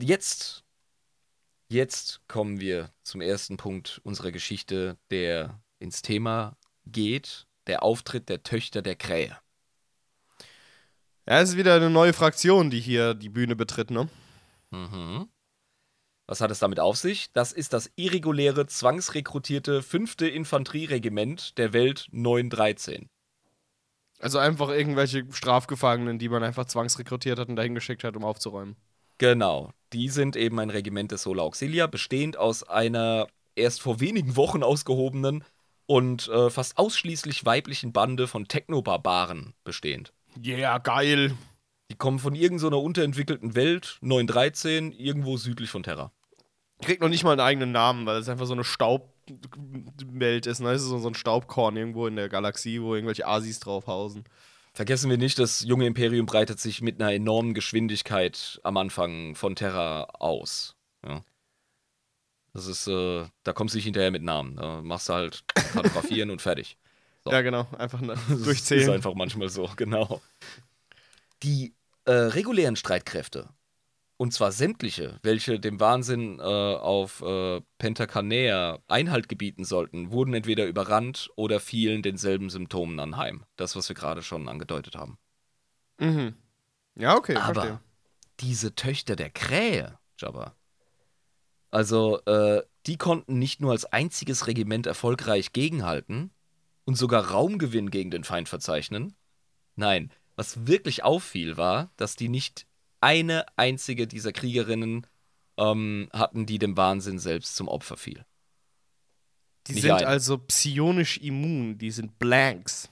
Jetzt, 0.00 0.62
jetzt 1.68 2.20
kommen 2.28 2.60
wir 2.60 2.92
zum 3.02 3.20
ersten 3.20 3.56
Punkt 3.56 4.00
unserer 4.04 4.30
Geschichte, 4.30 4.96
der 5.10 5.60
ins 5.80 6.02
Thema 6.02 6.56
geht. 6.86 7.46
Der 7.66 7.82
Auftritt 7.82 8.28
der 8.28 8.44
Töchter 8.44 8.80
der 8.80 8.96
Krähe. 8.96 9.36
Ja, 11.26 11.40
es 11.40 11.50
ist 11.50 11.56
wieder 11.56 11.74
eine 11.74 11.90
neue 11.90 12.14
Fraktion, 12.14 12.70
die 12.70 12.80
hier 12.80 13.12
die 13.12 13.28
Bühne 13.28 13.56
betritt, 13.56 13.90
ne? 13.90 14.08
Mhm. 14.70 15.28
Was 16.26 16.40
hat 16.40 16.50
es 16.50 16.60
damit 16.60 16.80
auf 16.80 16.96
sich? 16.96 17.32
Das 17.32 17.52
ist 17.52 17.72
das 17.72 17.90
irreguläre, 17.96 18.66
zwangsrekrutierte 18.66 19.82
5. 19.82 20.20
Infanterieregiment 20.20 21.58
der 21.58 21.72
Welt 21.72 22.06
913. 22.12 23.10
Also 24.20 24.38
einfach 24.38 24.70
irgendwelche 24.70 25.24
Strafgefangenen, 25.30 26.18
die 26.18 26.28
man 26.28 26.42
einfach 26.42 26.64
zwangsrekrutiert 26.64 27.38
hat 27.38 27.48
und 27.48 27.56
dahin 27.56 27.74
geschickt 27.74 28.04
hat, 28.04 28.16
um 28.16 28.24
aufzuräumen. 28.24 28.76
Genau. 29.18 29.72
Die 29.92 30.08
sind 30.08 30.36
eben 30.36 30.58
ein 30.60 30.70
Regiment 30.70 31.12
des 31.12 31.22
Sola 31.22 31.42
Auxilia, 31.42 31.86
bestehend 31.86 32.36
aus 32.36 32.62
einer 32.62 33.26
erst 33.54 33.80
vor 33.80 34.00
wenigen 34.00 34.36
Wochen 34.36 34.62
ausgehobenen 34.62 35.44
und 35.86 36.28
äh, 36.28 36.50
fast 36.50 36.78
ausschließlich 36.78 37.44
weiblichen 37.44 37.92
Bande 37.92 38.26
von 38.28 38.46
Techno-Barbaren 38.46 39.54
bestehend. 39.64 40.12
Yeah, 40.44 40.78
geil. 40.78 41.34
Die 41.90 41.96
kommen 41.96 42.18
von 42.18 42.34
irgendeiner 42.34 42.76
so 42.76 42.82
unterentwickelten 42.82 43.54
Welt, 43.54 43.98
913, 44.02 44.92
irgendwo 44.92 45.36
südlich 45.36 45.70
von 45.70 45.82
Terra. 45.82 46.12
Kriegt 46.82 47.00
noch 47.00 47.08
nicht 47.08 47.24
mal 47.24 47.32
einen 47.32 47.40
eigenen 47.40 47.72
Namen, 47.72 48.06
weil 48.06 48.18
es 48.18 48.28
einfach 48.28 48.46
so 48.46 48.52
eine 48.52 48.64
Staubwelt 49.28 50.46
ist. 50.46 50.60
Ne? 50.60 50.70
Es 50.70 50.82
ist 50.82 50.88
so 50.88 51.06
ein 51.06 51.14
Staubkorn 51.14 51.76
irgendwo 51.76 52.06
in 52.06 52.16
der 52.16 52.28
Galaxie, 52.28 52.80
wo 52.80 52.94
irgendwelche 52.94 53.26
Asis 53.26 53.60
draufhausen. 53.60 54.24
Vergessen 54.74 55.10
wir 55.10 55.18
nicht, 55.18 55.38
das 55.38 55.60
junge 55.62 55.86
Imperium 55.86 56.26
breitet 56.26 56.60
sich 56.60 56.82
mit 56.82 57.00
einer 57.00 57.12
enormen 57.12 57.54
Geschwindigkeit 57.54 58.60
am 58.62 58.76
Anfang 58.76 59.34
von 59.34 59.56
Terra 59.56 60.04
aus. 60.18 60.76
Ja. 61.04 61.24
Das 62.52 62.66
ist, 62.66 62.86
äh, 62.86 63.24
da 63.42 63.52
kommst 63.52 63.74
du 63.74 63.78
nicht 63.78 63.84
hinterher 63.84 64.10
mit 64.10 64.22
Namen. 64.22 64.56
Da 64.56 64.82
machst 64.82 65.08
du 65.08 65.14
halt 65.14 65.44
kartografieren 65.54 66.30
und 66.30 66.42
fertig. 66.42 66.78
So. 67.24 67.30
Ja, 67.30 67.42
genau. 67.42 67.66
Einfach 67.76 68.00
ne, 68.00 68.14
Das 68.28 68.38
ist 68.38 68.46
durchzählen. 68.46 68.90
einfach 68.90 69.14
manchmal 69.14 69.48
so, 69.48 69.68
genau. 69.76 70.20
Die 71.42 71.74
äh, 72.04 72.12
regulären 72.12 72.76
Streitkräfte, 72.76 73.48
und 74.18 74.34
zwar 74.34 74.50
sämtliche, 74.50 75.18
welche 75.22 75.60
dem 75.60 75.78
Wahnsinn 75.78 76.40
äh, 76.40 76.42
auf 76.42 77.22
äh, 77.22 77.60
Pentacanea 77.78 78.80
Einhalt 78.88 79.28
gebieten 79.28 79.64
sollten, 79.64 80.10
wurden 80.10 80.34
entweder 80.34 80.66
überrannt 80.66 81.30
oder 81.36 81.60
fielen 81.60 82.02
denselben 82.02 82.50
Symptomen 82.50 82.98
anheim. 82.98 83.44
Das, 83.56 83.76
was 83.76 83.88
wir 83.88 83.94
gerade 83.94 84.22
schon 84.22 84.48
angedeutet 84.48 84.96
haben. 84.96 85.18
Mhm. 85.98 86.34
Ja, 86.96 87.16
okay, 87.16 87.36
Aber 87.36 87.54
verstehe. 87.54 87.80
diese 88.40 88.74
Töchter 88.74 89.14
der 89.14 89.30
Krähe, 89.30 89.98
Jabba, 90.18 90.56
also 91.70 92.20
äh, 92.24 92.62
die 92.86 92.96
konnten 92.96 93.38
nicht 93.38 93.60
nur 93.60 93.70
als 93.70 93.84
einziges 93.84 94.48
Regiment 94.48 94.86
erfolgreich 94.86 95.52
gegenhalten 95.52 96.32
und 96.84 96.96
sogar 96.96 97.30
Raumgewinn 97.30 97.90
gegen 97.90 98.10
den 98.10 98.24
Feind 98.24 98.48
verzeichnen. 98.48 99.14
Nein, 99.76 100.10
was 100.34 100.66
wirklich 100.66 101.04
auffiel, 101.04 101.56
war, 101.56 101.92
dass 101.96 102.16
die 102.16 102.28
nicht 102.28 102.66
eine 103.00 103.46
einzige 103.56 104.06
dieser 104.06 104.32
Kriegerinnen 104.32 105.06
ähm, 105.56 106.08
hatten, 106.12 106.46
die 106.46 106.58
dem 106.58 106.76
Wahnsinn 106.76 107.18
selbst 107.18 107.56
zum 107.56 107.68
Opfer 107.68 107.96
fiel. 107.96 108.24
Die 109.66 109.74
nicht 109.74 109.82
sind 109.82 109.92
ein. 109.92 110.04
also 110.04 110.38
psionisch 110.38 111.18
immun. 111.18 111.78
Die 111.78 111.90
sind 111.90 112.18
Blanks. 112.18 112.88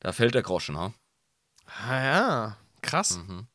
Da 0.00 0.12
fällt 0.12 0.34
der 0.34 0.42
Groschen, 0.42 0.76
ha? 0.76 0.92
Ah 1.66 2.04
ja, 2.04 2.56
krass. 2.82 3.18
Mhm. 3.18 3.46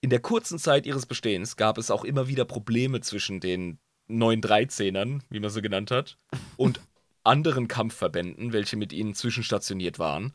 In 0.00 0.10
der 0.10 0.20
kurzen 0.20 0.58
Zeit 0.58 0.86
ihres 0.86 1.06
Bestehens 1.06 1.56
gab 1.56 1.76
es 1.76 1.90
auch 1.90 2.04
immer 2.04 2.26
wieder 2.26 2.44
Probleme 2.44 3.00
zwischen 3.00 3.40
den 3.40 3.78
913ern, 4.08 5.20
wie 5.28 5.40
man 5.40 5.50
sie 5.50 5.62
genannt 5.62 5.90
hat, 5.90 6.18
und 6.56 6.80
anderen 7.24 7.68
Kampfverbänden, 7.68 8.52
welche 8.52 8.76
mit 8.76 8.92
ihnen 8.92 9.14
zwischenstationiert 9.14 9.98
waren. 9.98 10.34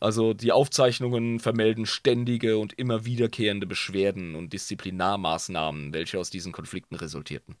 Also 0.00 0.34
die 0.34 0.52
Aufzeichnungen 0.52 1.40
vermelden 1.40 1.86
ständige 1.86 2.58
und 2.58 2.72
immer 2.74 3.04
wiederkehrende 3.04 3.66
Beschwerden 3.66 4.34
und 4.34 4.52
Disziplinarmaßnahmen, 4.52 5.92
welche 5.92 6.18
aus 6.18 6.30
diesen 6.30 6.52
Konflikten 6.52 6.96
resultierten. 6.96 7.56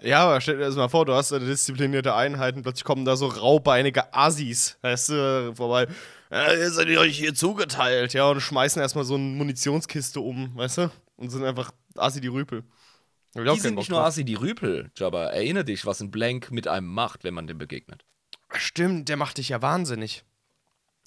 Ja, 0.00 0.24
aber 0.24 0.40
stell 0.40 0.58
dir 0.58 0.64
das 0.64 0.76
mal 0.76 0.88
vor, 0.88 1.06
du 1.06 1.14
hast 1.14 1.32
eine 1.32 1.46
disziplinierte 1.46 2.14
Einheit 2.14 2.56
und 2.56 2.62
plötzlich 2.62 2.84
kommen 2.84 3.04
da 3.04 3.16
so 3.16 3.26
raubeinige 3.26 4.12
Assis, 4.12 4.76
weißt 4.82 5.08
du, 5.10 5.52
vorbei. 5.54 5.86
Ja, 6.30 6.52
ihr 6.52 6.70
seid 6.70 6.88
ihr 6.88 7.00
euch 7.00 7.16
hier 7.16 7.34
zugeteilt, 7.34 8.12
ja, 8.12 8.28
und 8.28 8.40
schmeißen 8.40 8.82
erstmal 8.82 9.04
so 9.04 9.14
eine 9.14 9.24
Munitionskiste 9.24 10.20
um, 10.20 10.54
weißt 10.56 10.78
du? 10.78 10.90
Und 11.16 11.30
sind 11.30 11.44
einfach 11.44 11.70
Assi 11.96 12.20
die 12.20 12.28
Rüpel. 12.28 12.64
Die 13.36 13.60
sind 13.60 13.76
Bock 13.76 13.82
nicht 13.82 13.90
nur. 13.90 14.04
Assi 14.04 14.24
die 14.24 14.34
Rüpel, 14.34 14.90
Jabba. 14.96 15.26
Erinnere 15.26 15.64
dich, 15.64 15.86
was 15.86 16.00
ein 16.00 16.10
Blank 16.10 16.50
mit 16.50 16.68
einem 16.68 16.88
macht, 16.88 17.24
wenn 17.24 17.34
man 17.34 17.46
dem 17.46 17.58
begegnet. 17.58 18.04
Stimmt, 18.52 19.08
der 19.08 19.16
macht 19.16 19.38
dich 19.38 19.48
ja 19.48 19.62
wahnsinnig. 19.62 20.24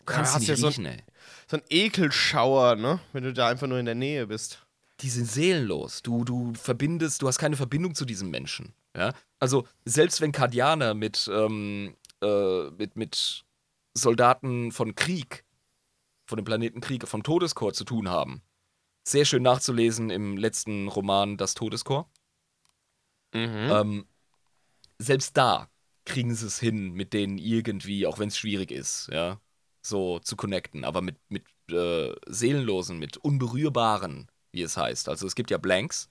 Du 0.07 0.13
kannst 0.13 0.33
Ja, 0.33 0.39
nicht 0.39 0.61
ja 0.61 0.67
riechen, 0.67 0.85
ey. 0.85 1.03
So 1.49 1.57
ein 1.57 1.63
Ekelschauer, 1.69 2.75
ne? 2.75 2.99
Wenn 3.13 3.23
du 3.23 3.33
da 3.33 3.47
einfach 3.49 3.67
nur 3.67 3.77
in 3.79 3.85
der 3.85 3.95
Nähe 3.95 4.27
bist. 4.27 4.65
die 5.01 5.09
sind 5.09 5.25
seelenlos. 5.29 6.01
Du, 6.01 6.23
du 6.23 6.53
verbindest, 6.55 7.21
du 7.21 7.27
hast 7.27 7.37
keine 7.37 7.55
Verbindung 7.55 7.93
zu 7.93 8.03
diesem 8.05 8.31
Menschen. 8.31 8.73
Ja? 8.95 9.13
Also, 9.39 9.67
selbst 9.85 10.21
wenn 10.21 10.31
Kardianer 10.31 10.95
mit, 10.95 11.29
ähm, 11.31 11.95
äh, 12.23 12.69
mit, 12.71 12.95
mit 12.95 13.45
Soldaten 13.93 14.71
von 14.71 14.95
Krieg, 14.95 15.43
von 16.25 16.37
dem 16.37 16.45
Planeten 16.45 16.81
Krieg, 16.81 17.07
vom 17.07 17.21
Todeskorps 17.21 17.77
zu 17.77 17.83
tun 17.83 18.09
haben. 18.09 18.41
Sehr 19.07 19.25
schön 19.25 19.43
nachzulesen 19.43 20.09
im 20.09 20.35
letzten 20.35 20.87
Roman 20.87 21.37
Das 21.37 21.53
Todeskorps. 21.53 22.09
Mhm. 23.33 23.69
Ähm, 23.71 24.07
selbst 24.99 25.37
da 25.37 25.69
kriegen 26.05 26.33
sie 26.33 26.47
es 26.47 26.59
hin, 26.59 26.93
mit 26.93 27.13
denen 27.13 27.37
irgendwie, 27.37 28.07
auch 28.07 28.17
wenn 28.19 28.29
es 28.29 28.37
schwierig 28.37 28.71
ist, 28.71 29.09
ja, 29.11 29.39
so 29.87 30.19
zu 30.19 30.35
connecten, 30.35 30.83
aber 30.83 31.01
mit, 31.01 31.17
mit 31.29 31.45
äh, 31.71 32.13
Seelenlosen, 32.27 32.99
mit 32.99 33.17
Unberührbaren, 33.17 34.27
wie 34.51 34.61
es 34.61 34.77
heißt. 34.77 35.09
Also 35.09 35.27
es 35.27 35.35
gibt 35.35 35.51
ja 35.51 35.57
Blanks. 35.57 36.09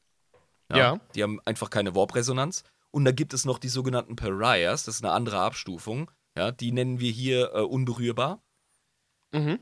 Ja. 0.73 1.01
Die 1.15 1.23
haben 1.23 1.41
einfach 1.45 1.71
keine 1.71 1.95
Warp-Resonanz. 1.95 2.65
Und 2.91 3.05
da 3.05 3.13
gibt 3.13 3.35
es 3.35 3.45
noch 3.45 3.59
die 3.59 3.69
sogenannten 3.69 4.17
Pariahs, 4.17 4.85
das 4.85 4.97
ist 4.97 5.05
eine 5.05 5.13
andere 5.13 5.41
Abstufung. 5.41 6.11
Ja, 6.37 6.51
die 6.51 6.73
nennen 6.73 7.01
wir 7.01 7.11
hier 7.11 7.53
äh, 7.55 7.61
unberührbar. 7.61 8.43
Mhm. 9.33 9.59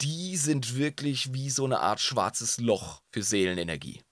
Die 0.00 0.36
sind 0.36 0.76
wirklich 0.76 1.32
wie 1.34 1.50
so 1.50 1.64
eine 1.64 1.80
Art 1.80 2.00
schwarzes 2.00 2.58
Loch 2.58 3.02
für 3.12 3.22
Seelenenergie. 3.22 4.02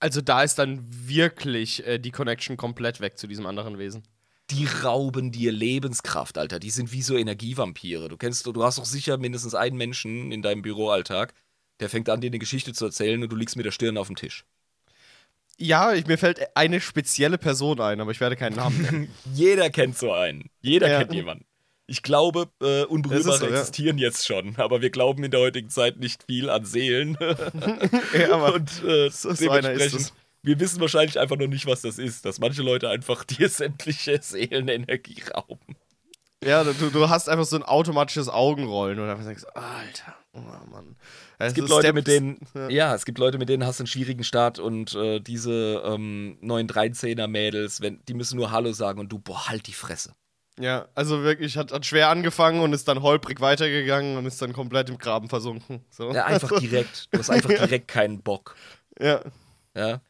Also 0.00 0.20
da 0.20 0.42
ist 0.42 0.58
dann 0.58 0.84
wirklich 1.08 1.86
äh, 1.86 1.98
die 1.98 2.10
Connection 2.10 2.56
komplett 2.56 3.00
weg 3.00 3.18
zu 3.18 3.28
diesem 3.28 3.46
anderen 3.46 3.78
Wesen. 3.78 4.02
Die 4.50 4.66
rauben 4.66 5.32
dir 5.32 5.52
Lebenskraft, 5.52 6.36
Alter. 6.36 6.58
Die 6.58 6.70
sind 6.70 6.92
wie 6.92 7.02
so 7.02 7.16
Energievampire. 7.16 8.08
Du 8.08 8.16
kennst, 8.16 8.44
du 8.46 8.62
hast 8.64 8.78
doch 8.78 8.84
sicher 8.84 9.16
mindestens 9.18 9.54
einen 9.54 9.76
Menschen 9.76 10.30
in 10.32 10.42
deinem 10.42 10.62
Büroalltag, 10.62 11.32
der 11.80 11.88
fängt 11.88 12.08
an, 12.08 12.20
dir 12.20 12.28
eine 12.28 12.38
Geschichte 12.38 12.72
zu 12.72 12.86
erzählen 12.86 13.22
und 13.22 13.30
du 13.30 13.36
liegst 13.36 13.56
mit 13.56 13.64
der 13.64 13.70
Stirn 13.70 13.96
auf 13.96 14.08
dem 14.08 14.16
Tisch. 14.16 14.44
Ja, 15.58 15.92
ich, 15.92 16.06
mir 16.06 16.18
fällt 16.18 16.56
eine 16.56 16.80
spezielle 16.80 17.38
Person 17.38 17.80
ein, 17.80 18.00
aber 18.00 18.10
ich 18.10 18.20
werde 18.20 18.36
keinen 18.36 18.56
Namen 18.56 18.82
nennen. 18.82 19.08
Jeder 19.34 19.70
kennt 19.70 19.96
so 19.96 20.12
einen. 20.12 20.50
Jeder 20.60 20.90
Ja. 20.90 20.98
kennt 20.98 21.14
jemanden. 21.14 21.44
Ich 21.86 22.02
glaube, 22.02 22.48
äh, 22.62 22.84
Unberührbare 22.84 23.38
so, 23.38 23.44
ja. 23.46 23.50
existieren 23.52 23.98
jetzt 23.98 24.26
schon, 24.26 24.56
aber 24.56 24.80
wir 24.80 24.90
glauben 24.90 25.24
in 25.24 25.30
der 25.30 25.40
heutigen 25.40 25.68
Zeit 25.68 25.98
nicht 25.98 26.24
viel 26.24 26.48
an 26.48 26.64
Seelen. 26.64 27.18
ja, 28.18 28.32
aber 28.32 28.54
und 28.54 28.82
äh, 28.84 29.10
so- 29.10 29.32
dementsprechend, 29.32 30.00
es. 30.00 30.12
Wir 30.42 30.60
wissen 30.60 30.80
wahrscheinlich 30.80 31.18
einfach 31.18 31.36
noch 31.36 31.46
nicht, 31.46 31.66
was 31.66 31.82
das 31.82 31.98
ist, 31.98 32.24
dass 32.24 32.40
manche 32.40 32.62
Leute 32.62 32.88
einfach 32.88 33.24
dir 33.24 33.48
sämtliche 33.48 34.20
Seelenenergie 34.20 35.22
rauben. 35.34 35.76
ja, 36.44 36.64
du, 36.64 36.90
du 36.90 37.08
hast 37.08 37.28
einfach 37.28 37.44
so 37.44 37.56
ein 37.56 37.62
automatisches 37.62 38.28
Augenrollen 38.28 38.98
und 38.98 39.08
einfach 39.08 39.24
denkst, 39.24 39.44
Alter, 39.54 40.16
oh 40.32 40.40
Mann. 40.70 40.96
Es 41.38 41.54
gibt 41.54 41.68
Leute, 41.68 41.92
mit 41.92 42.06
denen, 42.06 42.38
ja. 42.68 42.94
es 42.94 43.04
gibt 43.04 43.18
Leute, 43.18 43.38
mit 43.38 43.48
denen 43.48 43.66
hast 43.66 43.80
du 43.80 43.82
einen 43.82 43.88
schwierigen 43.88 44.22
Start 44.22 44.58
und 44.60 44.94
äh, 44.94 45.20
diese 45.20 45.82
ähm, 45.84 46.38
9-13er 46.42 47.26
Mädels, 47.26 47.80
wenn, 47.80 48.00
die 48.06 48.14
müssen 48.14 48.36
nur 48.36 48.52
Hallo 48.52 48.72
sagen 48.72 49.00
und 49.00 49.10
du, 49.10 49.18
boah, 49.18 49.48
halt 49.48 49.66
die 49.66 49.72
Fresse. 49.72 50.14
Ja, 50.60 50.86
also 50.94 51.22
wirklich, 51.22 51.56
hat, 51.56 51.72
hat 51.72 51.86
schwer 51.86 52.10
angefangen 52.10 52.60
und 52.60 52.72
ist 52.72 52.86
dann 52.86 53.02
holprig 53.02 53.40
weitergegangen 53.40 54.16
und 54.16 54.26
ist 54.26 54.40
dann 54.42 54.52
komplett 54.52 54.90
im 54.90 54.98
Graben 54.98 55.28
versunken. 55.28 55.84
So. 55.90 56.12
Ja, 56.12 56.26
einfach 56.26 56.60
direkt. 56.60 57.08
Du 57.10 57.18
hast 57.18 57.30
einfach 57.30 57.48
direkt 57.48 57.88
keinen 57.88 58.22
Bock. 58.22 58.54
Ja. 59.00 59.22
Ja. 59.74 60.00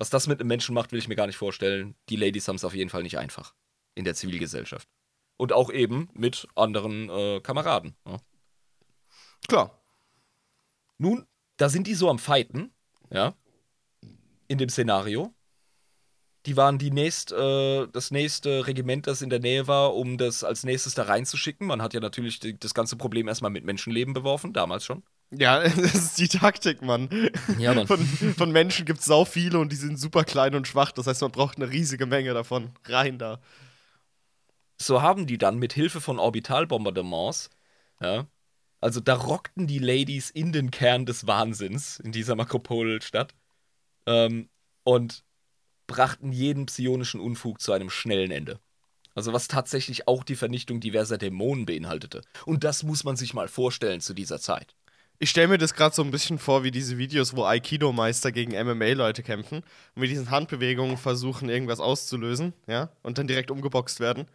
Was 0.00 0.08
das 0.08 0.26
mit 0.26 0.40
einem 0.40 0.48
Menschen 0.48 0.74
macht, 0.74 0.92
will 0.92 0.98
ich 0.98 1.08
mir 1.08 1.14
gar 1.14 1.26
nicht 1.26 1.36
vorstellen. 1.36 1.94
Die 2.08 2.16
Ladies 2.16 2.48
haben 2.48 2.56
es 2.56 2.64
auf 2.64 2.74
jeden 2.74 2.88
Fall 2.88 3.02
nicht 3.02 3.18
einfach. 3.18 3.54
In 3.94 4.04
der 4.04 4.14
Zivilgesellschaft. 4.14 4.88
Und 5.36 5.52
auch 5.52 5.70
eben 5.70 6.08
mit 6.14 6.48
anderen 6.54 7.10
äh, 7.10 7.40
Kameraden. 7.42 7.94
Ja. 8.06 8.16
Klar. 9.46 9.78
Nun, 10.96 11.26
da 11.58 11.68
sind 11.68 11.86
die 11.86 11.92
so 11.92 12.08
am 12.08 12.18
Fighten, 12.18 12.72
ja, 13.12 13.34
in 14.48 14.56
dem 14.56 14.70
Szenario. 14.70 15.34
Die 16.46 16.56
waren 16.56 16.78
die 16.78 16.90
nächst, 16.90 17.32
äh, 17.32 17.86
das 17.88 18.10
nächste 18.10 18.66
Regiment, 18.66 19.06
das 19.06 19.20
in 19.20 19.28
der 19.28 19.40
Nähe 19.40 19.66
war, 19.66 19.94
um 19.94 20.16
das 20.16 20.44
als 20.44 20.64
nächstes 20.64 20.94
da 20.94 21.02
reinzuschicken. 21.02 21.66
Man 21.66 21.82
hat 21.82 21.92
ja 21.92 22.00
natürlich 22.00 22.40
die, 22.40 22.58
das 22.58 22.72
ganze 22.72 22.96
Problem 22.96 23.28
erstmal 23.28 23.50
mit 23.50 23.64
Menschenleben 23.66 24.14
beworfen, 24.14 24.54
damals 24.54 24.86
schon. 24.86 25.02
Ja, 25.30 25.62
das 25.68 25.94
ist 25.94 26.18
die 26.18 26.28
Taktik, 26.28 26.82
Mann. 26.82 27.08
Ja, 27.58 27.74
Mann. 27.74 27.86
Von, 27.86 28.04
von 28.06 28.50
Menschen 28.52 28.84
gibt 28.84 29.00
es 29.00 29.06
sau 29.06 29.24
viele 29.24 29.58
und 29.58 29.70
die 29.70 29.76
sind 29.76 29.98
super 29.98 30.24
klein 30.24 30.54
und 30.54 30.66
schwach. 30.66 30.92
Das 30.92 31.06
heißt, 31.06 31.22
man 31.22 31.32
braucht 31.32 31.56
eine 31.56 31.70
riesige 31.70 32.06
Menge 32.06 32.34
davon. 32.34 32.70
Rein 32.84 33.18
da. 33.18 33.40
So 34.80 35.02
haben 35.02 35.26
die 35.26 35.38
dann 35.38 35.58
mit 35.58 35.72
Hilfe 35.72 36.00
von 36.00 36.18
Orbitalbombardements, 36.18 37.50
ja, 38.00 38.26
also 38.80 39.00
da 39.00 39.14
rockten 39.14 39.66
die 39.66 39.78
Ladies 39.78 40.30
in 40.30 40.52
den 40.52 40.70
Kern 40.70 41.04
des 41.04 41.26
Wahnsinns 41.26 42.00
in 42.00 42.12
dieser 42.12 42.34
Makropolstadt 42.34 43.34
ähm, 44.06 44.48
und 44.84 45.22
brachten 45.86 46.32
jeden 46.32 46.66
psionischen 46.66 47.20
Unfug 47.20 47.60
zu 47.60 47.72
einem 47.72 47.90
schnellen 47.90 48.30
Ende. 48.30 48.58
Also 49.14 49.32
was 49.32 49.48
tatsächlich 49.48 50.08
auch 50.08 50.24
die 50.24 50.36
Vernichtung 50.36 50.80
diverser 50.80 51.18
Dämonen 51.18 51.66
beinhaltete. 51.66 52.22
Und 52.46 52.64
das 52.64 52.84
muss 52.84 53.04
man 53.04 53.16
sich 53.16 53.34
mal 53.34 53.48
vorstellen 53.48 54.00
zu 54.00 54.14
dieser 54.14 54.40
Zeit. 54.40 54.74
Ich 55.22 55.28
stelle 55.28 55.48
mir 55.48 55.58
das 55.58 55.74
gerade 55.74 55.94
so 55.94 56.02
ein 56.02 56.10
bisschen 56.10 56.38
vor, 56.38 56.64
wie 56.64 56.70
diese 56.70 56.96
Videos, 56.96 57.36
wo 57.36 57.44
Aikido-Meister 57.44 58.32
gegen 58.32 58.52
MMA-Leute 58.52 59.22
kämpfen 59.22 59.58
und 59.58 60.00
mit 60.00 60.08
diesen 60.08 60.30
Handbewegungen 60.30 60.96
versuchen, 60.96 61.50
irgendwas 61.50 61.78
auszulösen, 61.78 62.54
ja, 62.66 62.88
und 63.02 63.18
dann 63.18 63.26
direkt 63.26 63.50
umgeboxt 63.50 64.00
werden. 64.00 64.26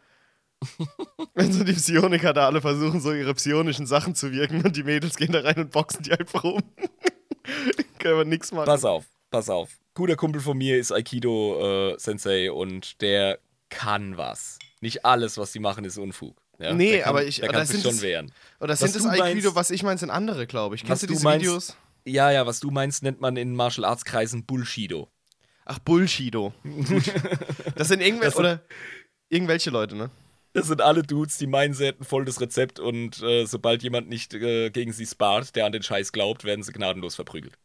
Wenn 1.34 1.52
so 1.54 1.64
die 1.64 1.74
Psioniker 1.74 2.34
da 2.34 2.46
alle 2.46 2.62
versuchen, 2.62 3.02
so 3.02 3.14
ihre 3.14 3.34
psionischen 3.34 3.88
Sachen 3.88 4.14
zu 4.14 4.32
wirken 4.32 4.64
und 4.64 4.76
die 4.76 4.84
Mädels 4.84 5.16
gehen 5.16 5.32
da 5.32 5.42
rein 5.42 5.58
und 5.58 5.72
boxen 5.72 6.04
die 6.04 6.12
einfach 6.12 6.44
um. 6.44 6.62
Können 7.98 8.18
wir 8.20 8.26
nichts 8.26 8.52
machen. 8.52 8.68
Pass 8.68 8.86
auf, 8.86 9.06
pass 9.32 9.50
auf. 9.50 9.72
Guter 9.96 10.16
Kumpel 10.16 10.40
von 10.40 10.56
mir 10.56 10.78
ist 10.78 10.92
Aikido-Sensei 10.92 12.52
und 12.52 13.02
der 13.02 13.40
kann 13.70 14.18
was. 14.18 14.60
Nicht 14.82 15.04
alles, 15.04 15.40
was 15.40 15.52
die 15.52 15.60
machen, 15.60 15.84
ist 15.84 15.98
Unfug. 15.98 16.38
Ja, 16.60 16.74
nee, 16.74 17.00
kann, 17.00 17.10
aber 17.10 17.26
ich. 17.26 17.40
Der 17.40 17.50
kann 17.50 17.66
sich 17.66 17.82
sind 17.82 17.92
schon 17.92 18.02
wehren. 18.02 18.32
Oder 18.60 18.76
sind 18.76 18.96
es 18.96 19.04
du 19.04 19.10
Aikido, 19.10 19.56
was 19.56 19.72
ich 19.72 19.84
meine, 19.84 19.98
sind 19.98 20.10
andere, 20.10 20.48
glaube 20.48 20.76
ich. 20.76 20.84
Kennst 20.84 21.04
du 21.04 21.08
du 21.08 21.14
diese 21.14 21.24
meinst- 21.26 21.46
Videos? 21.46 21.78
Ja, 22.06 22.32
ja, 22.32 22.46
was 22.46 22.60
du 22.60 22.70
meinst, 22.72 23.02
nennt 23.04 23.20
man 23.20 23.36
in 23.36 23.56
Martial 23.56 23.84
Arts 23.86 24.06
Kreisen 24.06 24.46
Bullshido. 24.46 25.10
Ach, 25.66 25.80
Bullshido. 25.80 26.54
Das 27.76 27.88
sind 27.90 28.02
irgendwelche, 28.02 28.32
Das 28.32 28.36
oder 28.38 28.62
irgendwelche 29.30 29.70
Leute, 29.72 29.96
ne? 29.96 30.12
Das 30.54 30.68
sind 30.68 30.82
alle 30.82 31.02
Dudes, 31.04 31.38
die 31.38 31.48
meinen, 31.48 31.74
sie 31.74 31.86
hätten 31.88 32.06
voll 32.06 32.24
das 32.24 32.40
Rezept 32.40 32.80
und 32.80 33.22
äh, 33.22 33.46
sobald 33.46 33.84
jemand 33.84 34.08
nicht 34.08 34.34
äh, 34.34 34.70
gegen 34.70 34.94
sie 34.94 35.06
spart, 35.06 35.56
der 35.56 35.66
an 35.66 35.74
den 35.74 35.84
Scheiß 35.84 36.14
glaubt, 36.14 36.46
werden 36.46 36.64
sie 36.64 36.72
gnadenlos 36.72 37.16
verprügelt. 37.16 37.58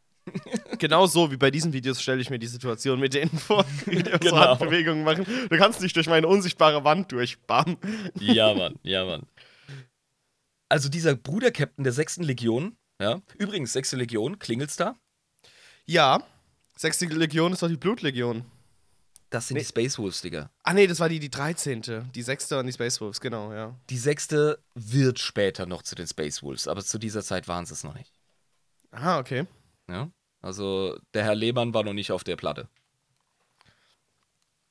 Genau 0.79 1.07
so 1.07 1.31
wie 1.31 1.37
bei 1.37 1.51
diesen 1.51 1.73
Videos 1.73 2.01
stelle 2.01 2.21
ich 2.21 2.31
mir 2.31 2.39
die 2.39 2.47
Situation 2.47 3.01
mit 3.01 3.15
denen 3.15 3.31
vor, 3.39 3.65
die 3.87 3.99
auch 4.07 4.13
so 4.13 4.19
Genau. 4.19 4.37
Handbewegungen 4.37 5.05
machen. 5.05 5.25
Du 5.49 5.57
kannst 5.59 5.81
nicht 5.81 5.97
durch 5.97 6.07
meine 6.09 6.27
unsichtbare 6.29 6.85
Wand 6.85 7.11
durch. 7.13 7.39
Bam. 7.41 7.77
Ja, 8.19 8.55
Mann, 8.55 8.77
ja, 8.83 9.05
Mann. 9.05 9.23
Also 10.69 10.89
dieser 10.89 11.17
Bruder-Captain 11.17 11.83
der 11.85 11.93
6. 11.93 12.19
Legion, 12.19 12.77
ja, 13.01 13.21
übrigens, 13.39 13.73
6. 13.73 13.93
Legion, 13.93 14.39
klingelt's 14.39 14.77
da? 14.77 14.95
Ja. 15.87 16.23
Sechste 16.77 17.07
Legion 17.07 17.53
ist 17.53 17.63
doch 17.63 17.69
die 17.69 17.77
Blutlegion. 17.77 18.45
Das 19.29 19.49
sind 19.49 19.57
Nee. 19.57 19.61
die 19.63 19.67
Space 19.67 19.99
Wolves, 19.99 20.23
Digga. 20.23 20.51
Ah, 20.63 20.73
nee, 20.75 20.87
das 20.87 20.99
war 21.01 21.09
die, 21.09 21.19
die 21.21 21.31
13. 21.31 22.11
Die 22.15 22.23
sechste 22.23 22.59
und 22.59 22.67
die 22.67 22.73
Space 22.73 23.01
Wolves, 23.01 23.21
genau, 23.21 23.53
ja. 23.53 23.75
Die 23.91 23.99
sechste 23.99 24.59
wird 24.75 25.19
später 25.19 25.67
noch 25.67 25.83
zu 25.83 25.95
den 25.95 26.07
Space 26.07 26.43
Wolves, 26.43 26.67
aber 26.69 26.83
zu 26.85 26.99
dieser 26.99 27.23
Zeit 27.23 27.49
waren 27.49 27.67
sie 27.67 27.75
es 27.75 27.85
noch 27.85 27.95
nicht. 27.95 28.13
Aha, 28.93 29.19
okay. 29.19 29.45
Ja? 29.91 30.11
Also 30.41 30.99
der 31.15 31.25
Herr 31.25 31.35
Lehmann 31.35 31.75
war 31.75 31.85
noch 31.85 31.93
nicht 31.93 32.13
auf 32.13 32.25
der 32.25 32.37
Platte. 32.37 32.69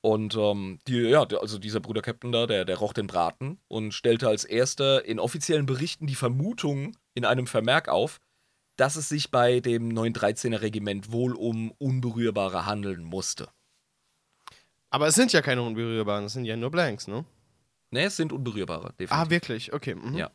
Und 0.02 0.36
ähm, 0.36 0.80
die, 0.88 0.98
ja, 0.98 1.24
also 1.24 1.60
dieser 1.60 1.82
Bruder 1.82 2.02
Captain 2.02 2.32
da, 2.32 2.48
der, 2.48 2.64
der 2.64 2.78
roch 2.78 2.94
den 2.94 3.08
Braten 3.08 3.60
und 3.68 3.94
stellte 3.94 4.30
als 4.30 4.46
erster 4.46 5.04
in 5.04 5.20
offiziellen 5.20 5.66
Berichten 5.66 6.08
die 6.08 6.16
Vermutung 6.16 6.96
in 7.16 7.26
einem 7.26 7.48
Vermerk 7.48 7.90
auf, 7.90 8.20
dass 8.78 8.96
es 8.96 9.10
sich 9.10 9.30
bei 9.30 9.60
dem 9.60 9.90
913er 9.90 10.62
Regiment 10.62 11.12
wohl 11.12 11.36
um 11.36 11.72
Unberührbare 11.80 12.66
handeln 12.66 13.04
musste. 13.04 13.50
Aber 14.90 15.08
es 15.08 15.16
sind 15.16 15.34
ja 15.34 15.42
keine 15.42 15.62
Unberührbaren, 15.62 16.26
es 16.26 16.34
sind 16.34 16.46
ja 16.46 16.56
nur 16.56 16.72
Blanks, 16.72 17.08
ne? 17.08 17.26
Ne, 17.92 18.04
es 18.04 18.16
sind 18.16 18.32
Unberührbare, 18.32 18.94
definitiv. 18.94 19.12
Ah, 19.12 19.30
wirklich? 19.30 19.74
Okay. 19.74 19.96
Mhm. 19.96 20.16
Ja. 20.16 20.32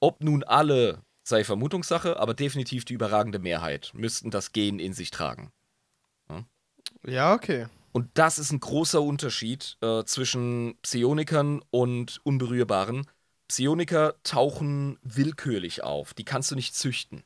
Ob 0.00 0.22
nun 0.22 0.44
alle, 0.44 1.02
sei 1.22 1.44
Vermutungssache, 1.44 2.18
aber 2.18 2.34
definitiv 2.34 2.84
die 2.84 2.94
überragende 2.94 3.38
Mehrheit 3.38 3.92
müssten 3.94 4.30
das 4.30 4.52
Gen 4.52 4.78
in 4.78 4.92
sich 4.92 5.10
tragen. 5.10 5.52
Ja, 7.04 7.34
okay. 7.34 7.66
Und 7.92 8.08
das 8.14 8.38
ist 8.38 8.52
ein 8.52 8.60
großer 8.60 9.02
Unterschied 9.02 9.76
äh, 9.82 10.04
zwischen 10.04 10.76
Psionikern 10.82 11.62
und 11.70 12.20
Unberührbaren. 12.24 13.06
Psioniker 13.48 14.14
tauchen 14.22 14.98
willkürlich 15.02 15.82
auf. 15.82 16.14
Die 16.14 16.24
kannst 16.24 16.50
du 16.50 16.54
nicht 16.54 16.74
züchten. 16.74 17.22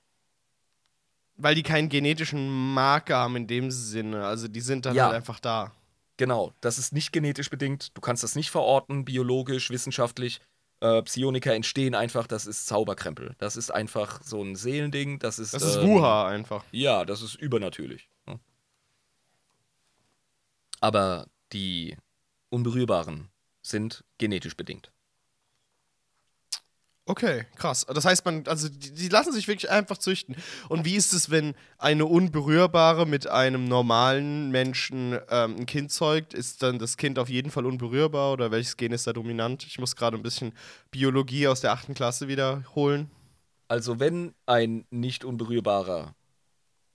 Weil 1.36 1.54
die 1.54 1.62
keinen 1.62 1.88
genetischen 1.88 2.74
Marker 2.74 3.16
haben 3.16 3.36
in 3.36 3.46
dem 3.46 3.70
Sinne. 3.70 4.26
Also 4.26 4.48
die 4.48 4.60
sind 4.60 4.86
dann 4.86 4.96
Ja. 4.96 5.04
halt 5.06 5.14
einfach 5.16 5.38
da. 5.38 5.72
Genau, 6.16 6.52
das 6.62 6.78
ist 6.78 6.92
nicht 6.92 7.12
genetisch 7.12 7.50
bedingt. 7.50 7.96
Du 7.96 8.00
kannst 8.00 8.22
das 8.22 8.34
nicht 8.34 8.50
verorten, 8.50 9.04
biologisch, 9.04 9.70
wissenschaftlich. 9.70 10.40
Äh, 10.86 11.02
Psioniker 11.02 11.54
entstehen 11.54 11.94
einfach, 11.94 12.26
das 12.26 12.46
ist 12.46 12.66
Zauberkrempel. 12.66 13.34
Das 13.38 13.56
ist 13.56 13.70
einfach 13.70 14.22
so 14.22 14.42
ein 14.42 14.54
Seelending. 14.56 15.18
Das 15.18 15.38
ist, 15.38 15.54
Das 15.54 15.62
ist 15.62 15.76
ähm, 15.76 15.86
Wuha 15.88 16.28
einfach. 16.28 16.64
Ja, 16.70 17.04
das 17.04 17.22
ist 17.22 17.34
übernatürlich. 17.34 18.08
ne? 18.26 18.38
Aber 20.80 21.26
die 21.52 21.96
Unberührbaren 22.50 23.28
sind 23.62 24.04
genetisch 24.18 24.56
bedingt. 24.56 24.92
Okay, 27.08 27.44
krass. 27.54 27.86
Das 27.86 28.04
heißt, 28.04 28.24
man, 28.24 28.44
also 28.48 28.68
die, 28.68 28.92
die 28.92 29.08
lassen 29.08 29.32
sich 29.32 29.46
wirklich 29.46 29.70
einfach 29.70 29.96
züchten. 29.96 30.34
Und 30.68 30.84
wie 30.84 30.96
ist 30.96 31.12
es, 31.12 31.30
wenn 31.30 31.54
eine 31.78 32.04
Unberührbare 32.04 33.06
mit 33.06 33.28
einem 33.28 33.64
normalen 33.64 34.50
Menschen 34.50 35.16
ähm, 35.30 35.56
ein 35.56 35.66
Kind 35.66 35.92
zeugt? 35.92 36.34
Ist 36.34 36.64
dann 36.64 36.80
das 36.80 36.96
Kind 36.96 37.20
auf 37.20 37.28
jeden 37.28 37.52
Fall 37.52 37.64
unberührbar 37.64 38.32
oder 38.32 38.50
welches 38.50 38.76
Gen 38.76 38.90
ist 38.90 39.06
da 39.06 39.12
dominant? 39.12 39.64
Ich 39.64 39.78
muss 39.78 39.94
gerade 39.94 40.16
ein 40.16 40.22
bisschen 40.24 40.52
Biologie 40.90 41.46
aus 41.46 41.60
der 41.60 41.70
achten 41.72 41.94
Klasse 41.94 42.26
wiederholen. 42.26 43.08
Also 43.68 44.00
wenn 44.00 44.34
ein 44.46 44.84
nicht 44.90 45.24
unberührbarer 45.24 46.16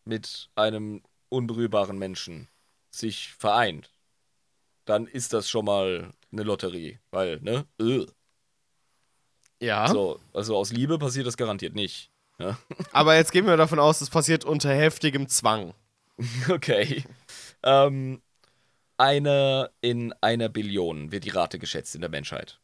mit 0.04 0.50
einem 0.56 1.04
unberührbaren 1.30 1.98
Menschen 1.98 2.50
sich 2.90 3.34
vereint, 3.34 3.94
dann 4.84 5.08
ist 5.08 5.32
das 5.32 5.50
schon 5.50 5.64
mal 5.64 6.12
eine 6.34 6.44
Lotterie, 6.44 7.00
weil, 7.12 7.40
ne? 7.40 7.66
Äh. 7.80 8.06
Ja. 9.62 9.88
So, 9.88 10.20
also 10.34 10.58
aus 10.58 10.72
Liebe 10.72 10.98
passiert 10.98 11.28
das 11.28 11.38
garantiert 11.38 11.76
nicht. 11.76 12.12
Ja? 12.40 12.58
Aber 12.92 13.16
jetzt 13.16 13.32
gehen 13.32 13.46
wir 13.46 13.56
davon 13.56 13.80
aus, 13.80 14.00
das 14.00 14.10
passiert 14.10 14.44
unter 14.44 14.74
heftigem 14.74 15.28
Zwang. 15.28 15.74
Okay. 16.50 17.04
Ähm, 17.64 18.22
eine 18.98 19.72
in 19.82 20.14
einer 20.22 20.50
Billion 20.50 21.12
wird 21.12 21.24
die 21.24 21.30
Rate 21.30 21.58
geschätzt 21.58 21.96
in 21.96 22.02
der 22.02 22.12
Menschheit. 22.12 22.60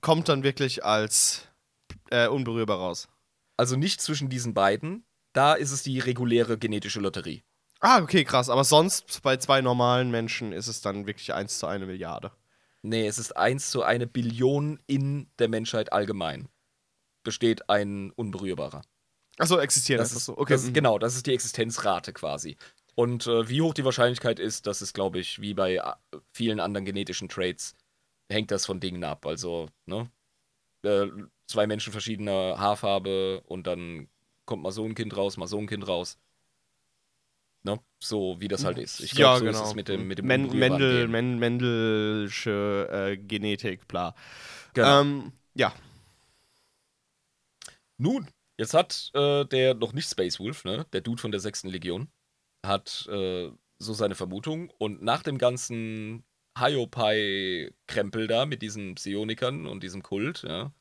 Kommt 0.00 0.30
dann 0.30 0.44
wirklich 0.44 0.82
als 0.82 1.48
äh, 2.10 2.28
unberührbar 2.28 2.78
raus. 2.78 3.08
Also 3.58 3.76
nicht 3.76 4.00
zwischen 4.00 4.30
diesen 4.30 4.54
beiden. 4.54 5.04
Da 5.34 5.54
ist 5.54 5.72
es 5.72 5.82
die 5.82 5.98
reguläre 5.98 6.56
genetische 6.56 7.00
Lotterie. 7.00 7.42
Ah, 7.80 8.00
okay, 8.00 8.24
krass. 8.24 8.48
Aber 8.48 8.64
sonst 8.64 9.22
bei 9.22 9.36
zwei 9.36 9.60
normalen 9.60 10.10
Menschen 10.10 10.52
ist 10.52 10.68
es 10.68 10.80
dann 10.80 11.06
wirklich 11.06 11.34
1 11.34 11.58
zu 11.58 11.66
eine 11.66 11.84
Milliarde. 11.84 12.30
Nee, 12.84 13.06
es 13.06 13.18
ist 13.18 13.34
1 13.34 13.70
zu 13.70 13.82
eine 13.82 14.06
Billion 14.06 14.78
in 14.86 15.26
der 15.38 15.48
Menschheit 15.48 15.92
allgemein. 15.94 16.48
Besteht 17.22 17.70
ein 17.70 18.10
Unberührbarer. 18.10 18.82
Achso, 19.38 19.58
existieren 19.58 19.98
Das 19.98 20.10
einfach 20.10 20.18
ist, 20.18 20.26
so. 20.26 20.36
Okay. 20.36 20.52
das 20.52 20.64
mhm. 20.64 20.74
genau, 20.74 20.98
das 20.98 21.16
ist 21.16 21.26
die 21.26 21.32
Existenzrate 21.32 22.12
quasi. 22.12 22.58
Und 22.94 23.26
äh, 23.26 23.48
wie 23.48 23.62
hoch 23.62 23.72
die 23.72 23.86
Wahrscheinlichkeit 23.86 24.38
ist, 24.38 24.66
das 24.66 24.82
ist, 24.82 24.92
glaube 24.92 25.18
ich, 25.18 25.40
wie 25.40 25.54
bei 25.54 25.76
äh, 25.76 25.92
vielen 26.32 26.60
anderen 26.60 26.84
genetischen 26.84 27.30
Traits, 27.30 27.74
hängt 28.30 28.50
das 28.50 28.66
von 28.66 28.80
Dingen 28.80 29.02
ab. 29.02 29.24
Also, 29.24 29.70
ne? 29.86 30.10
Äh, 30.82 31.06
zwei 31.46 31.66
Menschen 31.66 31.90
verschiedener 31.90 32.58
Haarfarbe 32.58 33.40
und 33.46 33.66
dann 33.66 34.08
kommt 34.44 34.62
mal 34.62 34.72
so 34.72 34.84
ein 34.84 34.94
Kind 34.94 35.16
raus, 35.16 35.38
mal 35.38 35.46
so 35.46 35.58
ein 35.58 35.66
Kind 35.66 35.88
raus. 35.88 36.18
Ne? 37.64 37.80
So 37.98 38.36
wie 38.40 38.48
das 38.48 38.64
halt 38.64 38.78
ist. 38.78 39.00
Ich 39.00 39.14
glaube, 39.14 39.32
ja, 39.32 39.38
so 39.38 39.44
genau. 39.46 39.62
ist 39.62 39.68
es 39.68 39.74
mit 39.74 39.88
dem, 39.88 40.06
mit 40.06 40.18
dem 40.18 40.26
Men 40.26 40.48
Mendel. 40.50 41.08
Men 41.08 41.38
Mendelsche 41.38 42.88
äh, 42.92 43.16
Genetik, 43.16 43.88
bla. 43.88 44.14
Genau. 44.74 45.00
Ähm, 45.00 45.32
ja. 45.54 45.74
Nun, 47.96 48.28
jetzt 48.58 48.74
hat 48.74 49.10
äh, 49.14 49.44
der 49.46 49.74
noch 49.74 49.92
nicht 49.92 50.08
Space 50.10 50.40
Wolf, 50.40 50.64
ne, 50.64 50.86
der 50.92 51.00
Dude 51.00 51.20
von 51.20 51.30
der 51.30 51.40
6. 51.40 51.64
Legion, 51.64 52.08
hat 52.64 53.06
äh, 53.10 53.50
so 53.78 53.92
seine 53.94 54.14
Vermutung 54.14 54.70
und 54.78 55.02
nach 55.02 55.22
dem 55.22 55.38
ganzen 55.38 56.24
Hiopai-Krempel 56.58 58.26
da 58.28 58.46
mit 58.46 58.62
diesen 58.62 58.94
Psionikern 58.96 59.66
und 59.66 59.82
diesem 59.82 60.02
Kult, 60.02 60.42
ja. 60.42 60.72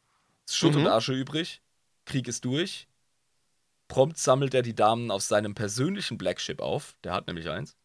Ist 0.47 0.57
Schutt 0.57 0.75
Mhm. 0.75 0.81
und 0.81 0.88
Asche 0.88 1.13
übrig. 1.13 1.61
Krieg 2.05 2.27
ist 2.27 2.45
durch. 2.45 2.88
Prompt 3.94 4.18
sammelt 4.18 4.56
er 4.56 4.64
die 4.64 4.74
Damen 4.74 5.12
auf 5.12 5.22
seinem 5.22 5.54
persönlichen 5.54 6.18
Blackship 6.18 6.62
auf. 6.62 6.96
Der 7.04 7.14
hat 7.14 7.28
nämlich 7.28 7.48
eins. 7.48 7.78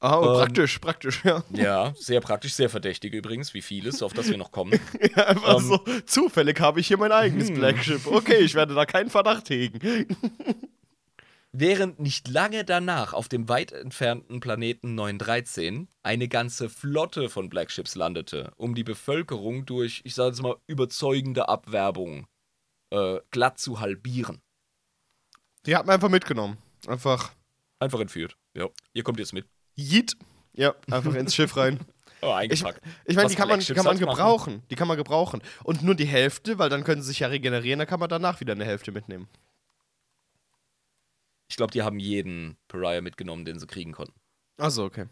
Ah, 0.00 0.18
oh, 0.18 0.24
Ähm, 0.24 0.38
praktisch, 0.38 0.80
praktisch, 0.80 1.24
ja. 1.24 1.44
Ja, 1.50 1.94
sehr 1.96 2.20
praktisch, 2.20 2.54
sehr 2.54 2.68
verdächtig 2.68 3.14
übrigens, 3.14 3.54
wie 3.54 3.62
vieles, 3.62 4.02
auf 4.02 4.12
das 4.12 4.28
wir 4.28 4.36
noch 4.36 4.50
kommen. 4.50 4.72
ja 5.16 5.28
einfach 5.28 5.58
Ähm, 5.58 5.64
so, 5.64 5.78
zufällig 6.04 6.58
habe 6.58 6.80
ich 6.80 6.88
hier 6.88 6.98
mein 6.98 7.12
eigenes 7.12 7.46
hm. 7.46 7.54
Blackship. 7.54 8.08
Okay, 8.08 8.38
ich 8.38 8.56
werde 8.56 8.74
da 8.74 8.86
keinen 8.86 9.08
Verdacht 9.08 9.50
hegen. 9.50 9.78
Während 11.52 12.00
nicht 12.00 12.26
lange 12.26 12.64
danach 12.64 13.12
auf 13.12 13.28
dem 13.28 13.48
weit 13.48 13.70
entfernten 13.70 14.40
Planeten 14.40 14.96
913 14.96 15.86
eine 16.02 16.26
ganze 16.26 16.68
Flotte 16.68 17.28
von 17.28 17.48
Blackships 17.48 17.94
landete, 17.94 18.50
um 18.56 18.74
die 18.74 18.84
Bevölkerung 18.84 19.64
durch, 19.64 20.00
ich 20.02 20.16
sage 20.16 20.30
jetzt 20.30 20.42
mal, 20.42 20.56
überzeugende 20.66 21.48
Abwerbung 21.48 22.26
äh, 22.90 23.20
glatt 23.30 23.60
zu 23.60 23.78
halbieren. 23.78 24.42
Die 25.68 25.76
hat 25.76 25.86
man 25.86 25.94
einfach 25.94 26.08
mitgenommen. 26.08 26.56
Einfach 26.86 27.32
Einfach 27.80 28.00
entführt. 28.00 28.36
Ja, 28.54 28.68
ihr 28.92 29.02
kommt 29.02 29.18
jetzt 29.18 29.32
mit. 29.32 29.46
Yeet. 29.76 30.16
Ja, 30.54 30.74
einfach 30.90 31.14
ins 31.14 31.34
Schiff 31.34 31.56
rein. 31.56 31.78
Oh, 32.20 32.30
eingepackt. 32.30 32.80
Ich 33.04 33.14
meine, 33.14 33.26
Was 33.26 33.32
die 33.32 33.36
kann 33.36 33.48
man, 33.48 33.60
kann 33.60 33.76
man 33.76 33.86
halt 33.86 34.00
machen. 34.00 34.08
gebrauchen. 34.16 34.62
Die 34.70 34.74
kann 34.74 34.88
man 34.88 34.96
gebrauchen. 34.96 35.40
Und 35.62 35.82
nur 35.82 35.94
die 35.94 36.06
Hälfte, 36.06 36.58
weil 36.58 36.68
dann 36.68 36.82
können 36.82 37.02
sie 37.02 37.08
sich 37.08 37.20
ja 37.20 37.28
regenerieren, 37.28 37.78
dann 37.78 37.86
kann 37.86 38.00
man 38.00 38.08
danach 38.08 38.40
wieder 38.40 38.54
eine 38.54 38.64
Hälfte 38.64 38.90
mitnehmen. 38.90 39.28
Ich 41.48 41.56
glaube, 41.56 41.70
die 41.70 41.82
haben 41.82 42.00
jeden 42.00 42.56
Pariah 42.66 43.00
mitgenommen, 43.00 43.44
den 43.44 43.60
sie 43.60 43.66
kriegen 43.68 43.92
konnten. 43.92 44.18
Achso, 44.56 44.84
okay. 44.84 45.06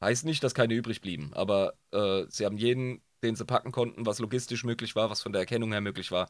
Heißt 0.00 0.24
nicht, 0.24 0.44
dass 0.44 0.54
keine 0.54 0.74
übrig 0.74 1.00
blieben, 1.00 1.32
aber 1.34 1.74
äh, 1.90 2.24
sie 2.28 2.44
haben 2.44 2.56
jeden, 2.56 3.02
den 3.24 3.34
sie 3.34 3.44
packen 3.44 3.72
konnten, 3.72 4.06
was 4.06 4.20
logistisch 4.20 4.62
möglich 4.62 4.94
war, 4.94 5.10
was 5.10 5.22
von 5.22 5.32
der 5.32 5.40
Erkennung 5.40 5.72
her 5.72 5.80
möglich 5.80 6.12
war, 6.12 6.28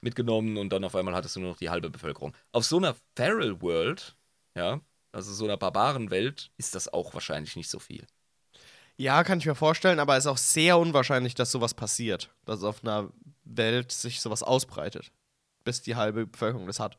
mitgenommen 0.00 0.56
und 0.56 0.70
dann 0.70 0.84
auf 0.84 0.94
einmal 0.94 1.14
hattest 1.14 1.36
du 1.36 1.40
nur 1.40 1.50
noch 1.50 1.58
die 1.58 1.70
halbe 1.70 1.90
Bevölkerung. 1.90 2.34
Auf 2.52 2.64
so 2.64 2.78
einer 2.78 2.96
Feral 3.16 3.60
World, 3.60 4.16
ja, 4.54 4.80
also 5.12 5.32
so 5.32 5.44
einer 5.44 5.56
Barbarenwelt, 5.56 6.50
ist 6.56 6.74
das 6.74 6.92
auch 6.92 7.14
wahrscheinlich 7.14 7.56
nicht 7.56 7.70
so 7.70 7.78
viel. 7.78 8.06
Ja, 8.96 9.24
kann 9.24 9.38
ich 9.38 9.46
mir 9.46 9.54
vorstellen, 9.54 9.98
aber 9.98 10.16
es 10.16 10.24
ist 10.24 10.30
auch 10.30 10.36
sehr 10.36 10.78
unwahrscheinlich, 10.78 11.34
dass 11.34 11.50
sowas 11.50 11.72
passiert. 11.72 12.30
Dass 12.44 12.62
auf 12.62 12.84
einer 12.84 13.10
Welt 13.44 13.92
sich 13.92 14.20
sowas 14.20 14.42
ausbreitet. 14.42 15.10
Bis 15.64 15.80
die 15.80 15.96
halbe 15.96 16.26
Bevölkerung 16.26 16.66
das 16.66 16.80
hat. 16.80 16.98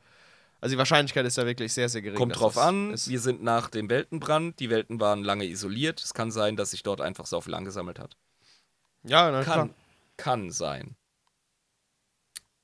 Also 0.62 0.74
die 0.74 0.78
Wahrscheinlichkeit 0.78 1.26
ist 1.26 1.38
ja 1.38 1.46
wirklich 1.46 1.74
sehr, 1.74 1.90
sehr 1.90 2.02
gering. 2.02 2.18
Kommt 2.18 2.40
drauf 2.40 2.58
an, 2.58 2.92
wir 2.92 3.20
sind 3.20 3.44
nach 3.44 3.70
dem 3.70 3.90
Weltenbrand, 3.90 4.60
die 4.60 4.70
Welten 4.70 5.00
waren 5.00 5.24
lange 5.24 5.46
isoliert. 5.46 6.02
Es 6.02 6.14
kann 6.14 6.32
sein, 6.32 6.56
dass 6.56 6.72
sich 6.72 6.84
dort 6.84 7.02
einfach 7.02 7.26
so 7.26 7.42
viel 7.42 7.54
angesammelt 7.56 8.00
hat. 8.00 8.16
Ja, 9.04 9.32
na 9.32 9.44
Kann, 9.44 9.54
klar. 9.54 9.70
kann 10.18 10.52
sein. 10.52 10.96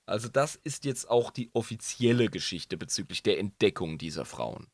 Also 0.08 0.30
das 0.30 0.56
ist 0.56 0.86
jetzt 0.86 1.10
auch 1.10 1.32
die 1.32 1.50
offizielle 1.54 2.30
Geschichte 2.30 2.78
bezüglich 2.78 3.24
der 3.24 3.40
Entdeckung 3.40 3.98
dieser 3.98 4.24
Frauen, 4.24 4.68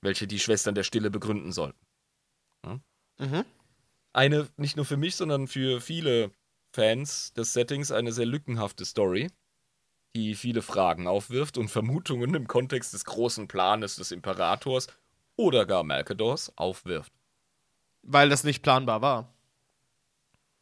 welche 0.00 0.28
die 0.28 0.38
Schwestern 0.38 0.76
der 0.76 0.84
Stille 0.84 1.10
begründen 1.10 1.50
sollten. 1.50 1.84
Mhm. 3.18 3.44
Eine, 4.12 4.48
nicht 4.56 4.76
nur 4.76 4.84
für 4.84 4.96
mich, 4.96 5.16
sondern 5.16 5.48
für 5.48 5.80
viele 5.80 6.30
Fans 6.72 7.32
des 7.32 7.52
Settings, 7.52 7.90
eine 7.90 8.12
sehr 8.12 8.26
lückenhafte 8.26 8.84
Story, 8.84 9.28
die 10.14 10.36
viele 10.36 10.62
Fragen 10.62 11.08
aufwirft 11.08 11.58
und 11.58 11.68
Vermutungen 11.68 12.34
im 12.34 12.46
Kontext 12.46 12.94
des 12.94 13.04
großen 13.04 13.48
Planes 13.48 13.96
des 13.96 14.12
Imperators 14.12 14.86
oder 15.34 15.66
gar 15.66 15.82
Malkadors 15.82 16.56
aufwirft. 16.56 17.12
Weil 18.02 18.28
das 18.28 18.44
nicht 18.44 18.62
planbar 18.62 19.02
war. 19.02 19.34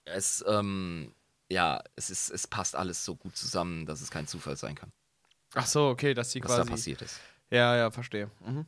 Es, 0.04 0.42
ähm, 0.48 1.14
ja, 1.52 1.82
es 1.96 2.10
ist, 2.10 2.30
es 2.30 2.46
passt 2.46 2.74
alles 2.74 3.04
so 3.04 3.14
gut 3.14 3.36
zusammen, 3.36 3.86
dass 3.86 4.00
es 4.00 4.10
kein 4.10 4.26
Zufall 4.26 4.56
sein 4.56 4.74
kann, 4.74 4.90
Ach 5.54 5.66
so, 5.66 5.88
okay, 5.88 6.14
dass 6.14 6.30
die 6.30 6.42
was 6.42 6.50
da 6.50 6.56
quasi. 6.58 6.70
passiert 6.70 7.02
ist. 7.02 7.20
Ja, 7.50 7.76
ja, 7.76 7.90
verstehe. 7.90 8.30
Mhm. 8.44 8.64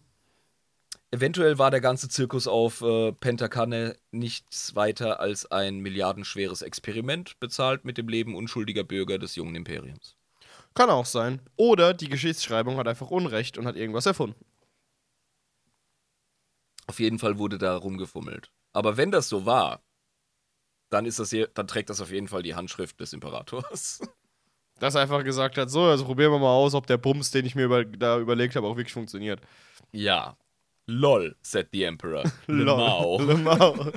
Eventuell 1.11 1.59
war 1.59 1.71
der 1.71 1.81
ganze 1.81 2.09
Zirkus 2.09 2.47
auf 2.47 2.83
äh, 2.83 3.13
Pentakane 3.13 3.97
nichts 4.11 4.75
weiter 4.75 5.21
als 5.21 5.51
ein 5.51 5.79
milliardenschweres 5.79 6.61
Experiment, 6.61 7.39
bezahlt 7.41 7.85
mit 7.85 7.97
dem 7.99 8.09
Leben 8.09 8.35
unschuldiger 8.35 8.83
Bürger 8.85 9.19
des 9.19 9.37
jungen 9.37 9.55
Imperiums. 9.55 10.17
Kann 10.75 10.91
auch 10.91 11.07
sein. 11.07 11.41
Oder 11.57 11.95
die 11.95 12.09
Geschichtsschreibung 12.09 12.77
hat 12.79 12.89
einfach 12.89 13.11
Unrecht 13.11 13.59
und 13.59 13.67
hat 13.67 13.77
irgendwas 13.77 14.07
erfunden. 14.07 14.45
Auf 16.89 16.99
jeden 16.99 17.19
Fall 17.21 17.39
wurde 17.39 17.59
da 17.59 17.77
rumgefummelt. 17.77 18.51
Aber 18.73 18.97
wenn 18.97 19.13
das 19.13 19.29
so 19.29 19.47
war, 19.47 19.84
dann 20.95 21.07
ist 21.07 21.19
das 21.19 21.31
hier, 21.31 21.49
dann 21.55 21.67
trägt 21.67 21.91
das 21.91 22.01
auf 22.01 22.11
jeden 22.11 22.29
Fall 22.29 22.43
die 22.43 22.55
Handschrift 22.55 23.01
des 23.01 23.13
Imperators. 23.13 24.01
Dass 24.81 24.95
er 24.97 25.03
einfach 25.03 25.23
gesagt 25.23 25.57
hat, 25.57 25.71
so, 25.71 25.83
also 25.83 26.05
probieren 26.05 26.33
wir 26.33 26.39
mal 26.39 26.53
aus, 26.53 26.75
ob 26.75 26.87
der 26.87 26.99
Bums, 26.99 27.31
den 27.31 27.47
ich 27.47 27.55
mir 27.55 27.65
über, 27.65 27.85
da 27.85 28.19
überlegt 28.19 28.57
habe, 28.57 28.67
auch 28.67 28.77
wirklich 28.77 28.93
funktioniert. 28.95 29.41
ja. 29.93 30.37
Lol, 30.87 31.35
said 31.41 31.69
the 31.73 31.85
Emperor. 31.85 32.25
Lemao. 32.47 33.19
Lemau. 33.23 33.91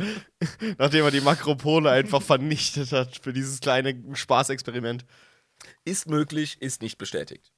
Nachdem 0.78 1.04
er 1.04 1.12
die 1.12 1.20
Makropole 1.20 1.92
einfach 1.92 2.22
vernichtet 2.22 2.94
hat 2.94 3.20
für 3.22 3.34
dieses 3.34 3.60
kleine 3.60 4.02
Spaßexperiment. 4.14 5.06
Ist 5.84 6.08
möglich, 6.08 6.62
ist 6.62 6.82
nicht 6.82 6.98
bestätigt. 6.98 7.52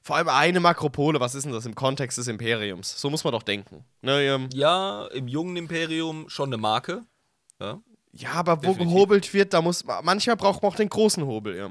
Vor 0.00 0.16
allem 0.16 0.30
eine 0.30 0.60
Makropole, 0.60 1.20
was 1.20 1.34
ist 1.34 1.44
denn 1.44 1.52
das 1.52 1.66
im 1.66 1.74
Kontext 1.74 2.16
des 2.16 2.26
Imperiums? 2.28 2.98
So 2.98 3.10
muss 3.10 3.22
man 3.22 3.34
doch 3.34 3.42
denken. 3.42 3.84
Ne, 4.00 4.22
ähm, 4.22 4.48
Ja, 4.54 5.06
im 5.08 5.28
jungen 5.28 5.58
Imperium 5.58 6.30
schon 6.30 6.48
eine 6.48 6.56
Marke. 6.56 7.04
Ja. 7.60 7.82
Ja, 8.12 8.32
aber 8.32 8.58
wo 8.58 8.60
Definitiv. 8.68 8.86
gehobelt 8.88 9.34
wird, 9.34 9.52
da 9.54 9.62
muss 9.62 9.84
manchmal 10.02 10.36
braucht 10.36 10.62
man 10.62 10.72
auch 10.72 10.76
den 10.76 10.88
großen 10.88 11.24
Hobel, 11.26 11.56
ja. 11.56 11.70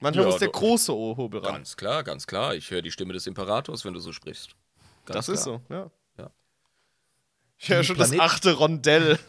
Manchmal 0.00 0.26
Ja, 0.26 0.30
muss 0.30 0.38
der 0.40 0.48
große 0.48 0.92
Hobel 0.92 1.40
ran. 1.40 1.54
Ganz 1.54 1.76
klar, 1.76 2.04
ganz 2.04 2.26
klar. 2.26 2.54
Ich 2.54 2.70
höre 2.70 2.82
die 2.82 2.92
Stimme 2.92 3.12
des 3.14 3.26
Imperators, 3.26 3.84
wenn 3.84 3.94
du 3.94 4.00
so 4.00 4.12
sprichst. 4.12 4.50
Ganz 5.06 5.26
das 5.26 5.28
ist 5.28 5.42
klar. 5.44 5.60
so, 5.68 5.74
ja. 5.74 5.90
Ja. 6.18 6.30
Ich 7.58 7.68
höre 7.68 7.82
schon 7.82 7.96
das 7.98 8.10
Planet- 8.10 8.24
achte 8.30 8.52
Rondell. 8.54 9.18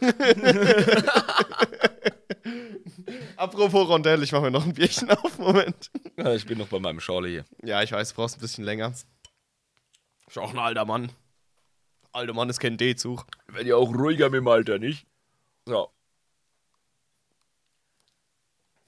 Apropos 3.36 3.88
Rondell, 3.88 4.22
ich 4.22 4.32
mache 4.32 4.42
mir 4.42 4.50
noch 4.50 4.64
ein 4.66 4.74
Bierchen 4.74 5.10
auf. 5.10 5.38
Moment. 5.38 5.90
Ja, 6.16 6.34
ich 6.34 6.46
bin 6.46 6.58
noch 6.58 6.68
bei 6.68 6.78
meinem 6.78 7.00
Schorle 7.00 7.28
hier. 7.28 7.44
Ja, 7.64 7.82
ich 7.82 7.92
weiß, 7.92 8.10
du 8.10 8.14
brauchst 8.16 8.36
ein 8.36 8.40
bisschen 8.40 8.64
länger. 8.64 8.92
Ist 10.26 10.38
auch 10.38 10.52
ein 10.52 10.58
alter 10.58 10.84
Mann. 10.84 11.10
Alter 12.12 12.34
Mann 12.34 12.48
ist 12.50 12.60
kein 12.60 12.76
D-Zug. 12.76 13.26
Werd 13.48 13.66
ja 13.66 13.76
auch 13.76 13.88
ruhiger 13.92 14.30
mit 14.30 14.38
dem 14.38 14.48
Alter, 14.48 14.78
nicht? 14.78 15.06
So. 15.66 15.88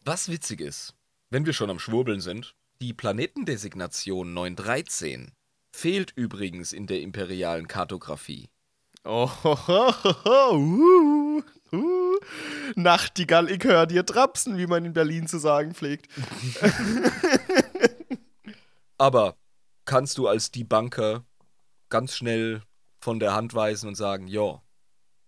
Was 0.05 0.29
witzig 0.29 0.61
ist, 0.61 0.97
wenn 1.31 1.47
wir 1.47 1.53
schon 1.53 1.71
am 1.71 1.79
Schwurbeln 1.79 2.21
sind, 2.21 2.57
die 2.81 2.93
Planetendesignation 2.93 4.35
913 4.35 5.31
fehlt 5.71 6.13
übrigens 6.17 6.73
in 6.73 6.89
der 6.89 7.01
imperialen 7.03 7.69
Kartografie. 7.69 8.51
Oh, 9.05 9.31
ho, 9.45 9.69
ho, 9.69 9.95
ho, 10.25 10.57
uh, 10.57 11.43
uh. 11.73 12.19
Nachtigall, 12.75 13.49
ich 13.49 13.63
hör 13.63 13.87
dir 13.87 14.05
trapsen, 14.05 14.59
wie 14.59 14.67
man 14.67 14.85
in 14.85 14.93
Berlin 14.93 15.29
zu 15.29 15.39
sagen 15.39 15.73
pflegt. 15.73 16.09
Aber 18.99 19.37
kannst 19.85 20.19
du 20.19 20.27
als 20.27 20.51
Debunker 20.51 21.25
ganz 21.91 22.17
schnell 22.17 22.63
von 22.99 23.21
der 23.21 23.35
Hand 23.35 23.55
weisen 23.55 23.87
und 23.87 23.95
sagen, 23.95 24.27
ja. 24.27 24.61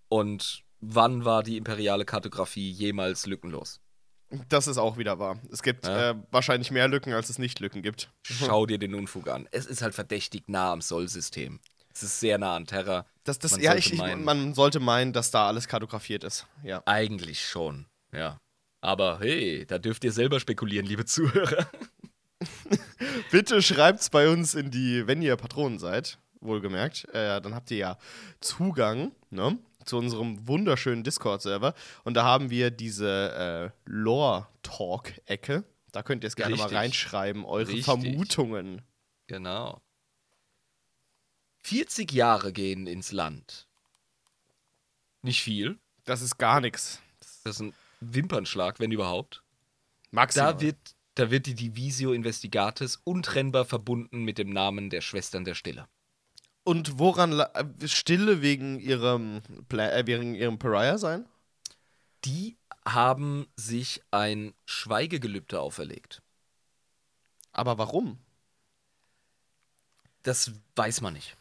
Und 0.09 0.64
wann 0.81 1.25
war 1.25 1.45
die 1.45 1.59
imperiale 1.59 2.05
Kartografie 2.05 2.72
jemals 2.72 3.27
lückenlos? 3.27 3.81
Das 4.49 4.66
ist 4.66 4.78
auch 4.78 4.97
wieder 4.99 5.18
wahr. 5.18 5.39
Es 5.53 5.62
gibt 5.62 5.87
Ja. 5.87 6.11
äh, 6.11 6.14
wahrscheinlich 6.30 6.70
mehr 6.70 6.89
Lücken, 6.89 7.12
als 7.12 7.30
es 7.30 7.39
nicht 7.39 7.61
Lücken 7.61 7.82
gibt. 7.82 8.11
Schau 8.22 8.66
dir 8.66 8.78
den 8.78 8.95
Unfug 8.95 9.28
an. 9.28 9.49
Es 9.51 9.66
ist 9.66 9.82
halt 9.82 9.95
verdächtig 9.95 10.45
nah 10.49 10.72
am 10.72 10.80
Soll-System. 10.80 11.61
Es 11.93 12.03
ist 12.03 12.18
sehr 12.20 12.39
nah 12.39 12.57
an 12.57 12.66
Terra. 12.66 13.07
Das, 13.22 13.39
das, 13.39 13.53
Man 13.53 13.61
ja, 13.61 13.72
sollte 13.72 13.93
ich, 13.93 13.99
meinen. 13.99 14.24
man 14.24 14.55
sollte 14.55 14.80
meinen, 14.80 15.12
dass 15.12 15.30
da 15.30 15.47
alles 15.47 15.68
kartografiert 15.68 16.24
ist. 16.24 16.47
Ja. 16.62 16.82
Eigentlich 16.87 17.47
schon, 17.47 17.87
ja. 18.12 18.39
Aber 18.80 19.18
hey, 19.20 19.64
da 19.66 19.78
dürft 19.78 20.05
ihr 20.05 20.12
selber 20.12 20.41
spekulieren, 20.41 20.87
liebe 20.87 21.05
Zuhörer. 21.05 21.66
Bitte 23.30 23.62
schreibt's 23.62 24.11
bei 24.11 24.28
uns 24.28 24.55
in 24.55 24.70
die, 24.70 25.07
wenn 25.07 25.22
ihr 25.22 25.37
Patronen 25.37 25.78
seid, 25.78 26.18
wohlgemerkt, 26.41 27.09
äh, 27.14 27.41
dann 27.41 27.55
habt 27.55 27.70
ihr 27.70 27.78
ja 27.78 27.99
Zugang 28.41 29.12
ne, 29.30 29.59
zu 29.85 29.97
unserem 29.99 30.47
wunderschönen 30.47 31.05
Discord-Server. 31.05 31.74
Und 32.05 32.14
da 32.14 32.24
haben 32.24 32.51
wir 32.51 32.70
diese 32.70 33.72
äh, 33.74 33.91
Lore-Talk-Ecke. 33.91 35.64
Da 35.93 36.03
könnt 36.03 36.24
ihr 36.24 36.28
es 36.28 36.37
gerne 36.37 36.55
Richtig. 36.55 36.72
mal 36.72 36.76
reinschreiben, 36.76 37.45
eure 37.45 37.68
Richtig. 37.68 37.85
Vermutungen. 37.85 38.82
Genau. 39.26 39.80
40 41.62 42.12
Jahre 42.12 42.53
gehen 42.53 42.87
ins 42.87 43.12
Land. 43.12 43.66
Nicht 45.22 45.43
viel. 45.43 45.78
Das 46.05 46.20
ist 46.20 46.37
gar 46.37 46.61
nichts. 46.61 47.01
Das 47.45 47.55
ist 47.57 47.61
ein 47.61 47.74
Wimpernschlag, 48.01 48.80
wenn 48.80 48.93
überhaupt. 48.93 49.43
Maximal. 50.11 50.53
Da 50.53 50.61
wird, 50.61 50.76
da 51.14 51.30
wird 51.30 51.47
die 51.47 51.55
Divisio 51.55 52.12
Investigatis 52.12 53.01
untrennbar 53.05 53.64
verbunden 53.64 54.22
mit 54.22 54.37
dem 54.37 54.51
Namen 54.51 54.91
der 54.91 55.01
Schwestern 55.01 55.45
der 55.45 55.55
Stille. 55.55 55.89
Und 56.65 56.99
woran 56.99 57.39
äh, 57.39 57.89
Stille 57.89 58.43
wegen 58.43 58.81
ihrem, 58.81 59.43
äh, 59.71 60.07
wegen 60.07 60.35
ihrem 60.35 60.59
Pariah 60.59 60.99
sein? 60.99 61.27
die 62.25 62.57
haben 62.87 63.47
sich 63.57 64.03
ein 64.11 64.55
Schweigegelübde 64.65 65.61
auferlegt. 65.61 66.23
Aber 67.53 67.79
warum? 67.79 68.19
Das 70.23 70.53
weiß 70.77 71.01
man 71.01 71.12
nicht. 71.15 71.37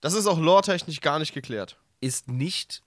Das 0.00 0.14
ist 0.14 0.26
auch 0.26 0.38
lore-technisch 0.38 1.00
gar 1.00 1.18
nicht 1.18 1.34
geklärt. 1.34 1.78
Ist 2.00 2.28
nicht 2.28 2.82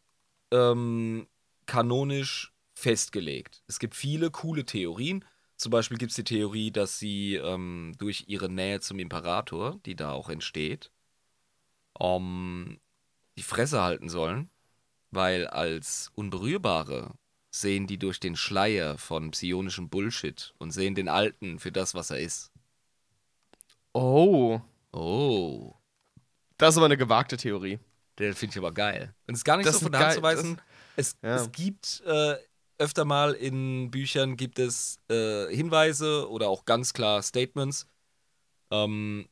ähm, 0.51 1.27
kanonisch 1.65 2.53
festgelegt. 2.73 3.63
Es 3.67 3.79
gibt 3.79 3.95
viele 3.95 4.31
coole 4.31 4.65
Theorien. 4.65 5.25
Zum 5.63 5.69
Beispiel 5.69 5.97
gibt 5.97 6.09
es 6.11 6.17
die 6.17 6.25
Theorie, 6.25 6.71
dass 6.71 6.99
sie 6.99 7.35
ähm, 7.35 7.93
durch 7.97 8.25
ihre 8.27 8.49
Nähe 8.49 8.81
zum 8.81 8.99
Imperator, 8.99 9.79
die 9.85 9.95
da 9.95 10.11
auch 10.11 10.27
entsteht, 10.27 10.91
um, 11.97 12.81
die 13.37 13.43
Fresse 13.43 13.81
halten 13.81 14.09
sollen, 14.09 14.49
weil 15.11 15.47
als 15.47 16.11
Unberührbare 16.15 17.13
sehen 17.49 17.87
die 17.87 17.97
durch 17.97 18.19
den 18.19 18.35
Schleier 18.35 18.97
von 18.97 19.31
psionischem 19.31 19.87
Bullshit 19.87 20.53
und 20.57 20.71
sehen 20.71 20.95
den 20.95 21.07
Alten 21.07 21.59
für 21.59 21.71
das, 21.71 21.95
was 21.95 22.09
er 22.09 22.19
ist. 22.19 22.51
Oh. 23.93 24.59
Oh. 24.91 25.75
Das 26.57 26.73
ist 26.73 26.77
aber 26.77 26.87
eine 26.87 26.97
gewagte 26.97 27.37
Theorie. 27.37 27.79
Der 28.17 28.35
finde 28.35 28.51
ich 28.51 28.57
aber 28.57 28.73
geil. 28.73 29.15
Und 29.27 29.35
es 29.35 29.39
ist 29.39 29.45
gar 29.45 29.55
nicht 29.55 29.65
Das 29.65 29.75
so 29.75 29.83
von 29.83 29.93
der 29.93 30.01
Hand 30.01 30.13
zu 30.15 30.21
weisen. 30.23 30.61
Es, 30.97 31.15
Ja. 31.23 31.35
es 31.37 31.49
gibt 31.53 32.03
äh, 32.05 32.35
öfter 32.83 33.05
mal 33.05 33.33
in 33.33 33.89
Büchern 33.91 34.35
gibt 34.37 34.59
es 34.59 34.97
äh, 35.09 35.47
Hinweise 35.55 36.29
oder 36.29 36.49
auch 36.49 36.65
ganz 36.65 36.93
klar 36.93 37.21
Statements, 37.23 37.87
ähm, 38.71 39.27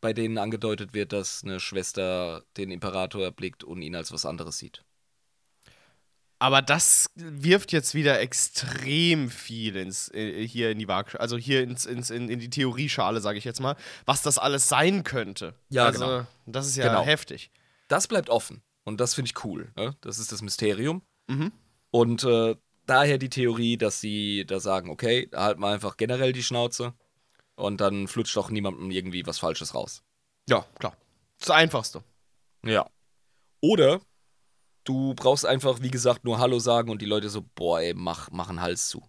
bei 0.00 0.12
denen 0.12 0.38
angedeutet 0.38 0.94
wird, 0.94 1.12
dass 1.12 1.42
eine 1.44 1.60
Schwester 1.60 2.42
den 2.56 2.70
Imperator 2.70 3.22
erblickt 3.22 3.64
und 3.64 3.82
ihn 3.82 3.94
als 3.94 4.12
was 4.12 4.26
anderes 4.26 4.58
sieht. 4.58 4.84
Aber 6.40 6.60
das 6.60 7.10
wirft 7.14 7.72
jetzt 7.72 7.94
wieder 7.94 8.20
extrem 8.20 9.30
viel 9.30 9.76
ins, 9.76 10.12
äh, 10.12 10.46
hier 10.46 10.70
in 10.72 10.78
die 10.78 10.88
Waagschale, 10.88 11.20
also 11.20 11.38
hier 11.38 11.62
ins, 11.62 11.86
ins, 11.86 12.10
in, 12.10 12.28
in 12.28 12.38
die 12.38 12.50
Theorieschale, 12.50 13.20
sage 13.20 13.38
ich 13.38 13.44
jetzt 13.44 13.60
mal, 13.60 13.76
was 14.04 14.20
das 14.20 14.36
alles 14.36 14.68
sein 14.68 15.04
könnte. 15.04 15.54
Ja, 15.70 15.86
also, 15.86 16.04
genau. 16.04 16.26
Das 16.46 16.66
ist 16.66 16.76
ja 16.76 16.88
Genau. 16.88 17.04
heftig. 17.04 17.50
Das 17.88 18.08
bleibt 18.08 18.28
offen 18.28 18.62
und 18.84 19.00
das 19.00 19.14
finde 19.14 19.30
ich 19.30 19.44
cool. 19.44 19.72
Ne? 19.76 19.96
Das 20.02 20.18
ist 20.18 20.32
das 20.32 20.42
Mysterium. 20.42 21.02
Mhm. 21.28 21.52
Und 21.90 22.24
äh, 22.24 22.56
daher 22.86 23.18
die 23.18 23.28
Theorie, 23.30 23.76
dass 23.76 24.00
sie 24.00 24.44
da 24.46 24.60
sagen, 24.60 24.90
okay, 24.90 25.28
halten 25.34 25.60
wir 25.60 25.68
einfach 25.68 25.96
generell 25.96 26.32
die 26.32 26.42
Schnauze 26.42 26.94
und 27.56 27.80
dann 27.80 28.08
flutscht 28.08 28.36
doch 28.36 28.50
niemandem 28.50 28.90
irgendwie 28.90 29.26
was 29.26 29.38
Falsches 29.38 29.74
raus. 29.74 30.02
Ja, 30.48 30.66
klar. 30.78 30.96
Das 31.38 31.50
Einfachste. 31.50 32.02
Ja. 32.64 32.88
Oder 33.60 34.00
du 34.84 35.14
brauchst 35.14 35.46
einfach, 35.46 35.80
wie 35.82 35.90
gesagt, 35.90 36.24
nur 36.24 36.38
Hallo 36.38 36.58
sagen 36.58 36.90
und 36.90 37.00
die 37.02 37.06
Leute 37.06 37.28
so, 37.28 37.42
boah, 37.54 37.80
ey, 37.80 37.94
mach, 37.94 38.30
mach 38.30 38.48
einen 38.50 38.60
Hals 38.60 38.88
zu. 38.88 39.02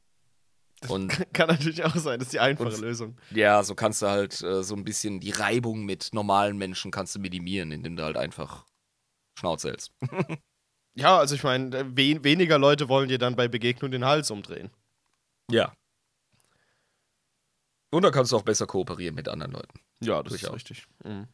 Und 0.87 1.09
Kann 1.33 1.47
natürlich 1.49 1.83
auch 1.83 1.95
sein, 1.95 2.19
das 2.19 2.27
ist 2.27 2.33
die 2.33 2.39
einfache 2.39 2.69
Und- 2.69 2.79
Lösung. 2.81 3.17
ja, 3.31 3.63
so 3.63 3.75
kannst 3.75 4.01
du 4.01 4.07
halt 4.07 4.41
äh, 4.41 4.63
so 4.63 4.75
ein 4.75 4.83
bisschen 4.83 5.19
die 5.19 5.31
Reibung 5.31 5.83
mit 5.85 6.09
normalen 6.13 6.57
Menschen 6.57 6.91
kannst 6.91 7.15
du 7.15 7.19
minimieren, 7.19 7.71
indem 7.71 7.95
du 7.95 8.03
halt 8.03 8.17
einfach 8.17 8.65
Schnauze 9.37 9.69
hältst. 9.69 9.91
Ja, 10.95 11.17
also 11.17 11.35
ich 11.35 11.43
meine, 11.43 11.75
äh, 11.77 11.85
wen, 11.89 12.23
weniger 12.23 12.57
Leute 12.57 12.87
wollen 12.89 13.09
dir 13.09 13.17
dann 13.17 13.35
bei 13.35 13.47
Begegnung 13.47 13.91
den 13.91 14.05
Hals 14.05 14.31
umdrehen. 14.31 14.69
Ja. 15.51 15.73
Und 17.91 18.01
dann 18.03 18.11
kannst 18.11 18.31
du 18.31 18.37
auch 18.37 18.41
besser 18.43 18.65
kooperieren 18.67 19.15
mit 19.15 19.27
anderen 19.27 19.51
Leuten. 19.53 19.79
Ja, 20.01 20.21
das 20.23 20.31
Durchaus. 20.31 20.49
ist 20.49 20.55
richtig. 20.55 20.87
Mhm. 21.03 21.27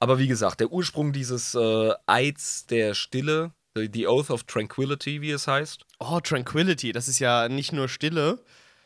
Aber 0.00 0.18
wie 0.18 0.26
gesagt, 0.28 0.60
der 0.60 0.70
Ursprung 0.70 1.12
dieses 1.12 1.54
äh, 1.54 1.92
Eids 2.06 2.66
der 2.66 2.94
Stille, 2.94 3.52
the, 3.74 4.06
Oath 4.06 4.30
of 4.30 4.44
Tranquility, 4.44 5.20
wie 5.20 5.30
es 5.30 5.46
heißt, 5.46 5.84
Oh, 5.98 6.20
Tranquility, 6.20 6.92
das 6.92 7.08
ist 7.08 7.18
ja 7.18 7.48
nicht 7.48 7.72
nur 7.72 7.88
Stille. 7.88 8.38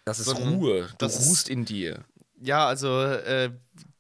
das 0.05 0.21
ist 0.21 0.35
Ruhe. 0.39 0.83
Du 0.91 0.95
das 0.99 1.19
ist- 1.19 1.29
ruhst 1.29 1.49
in 1.49 1.65
dir. 1.65 2.05
Ja, 2.41 2.69
also, 2.69 3.01
äh, 3.03 3.51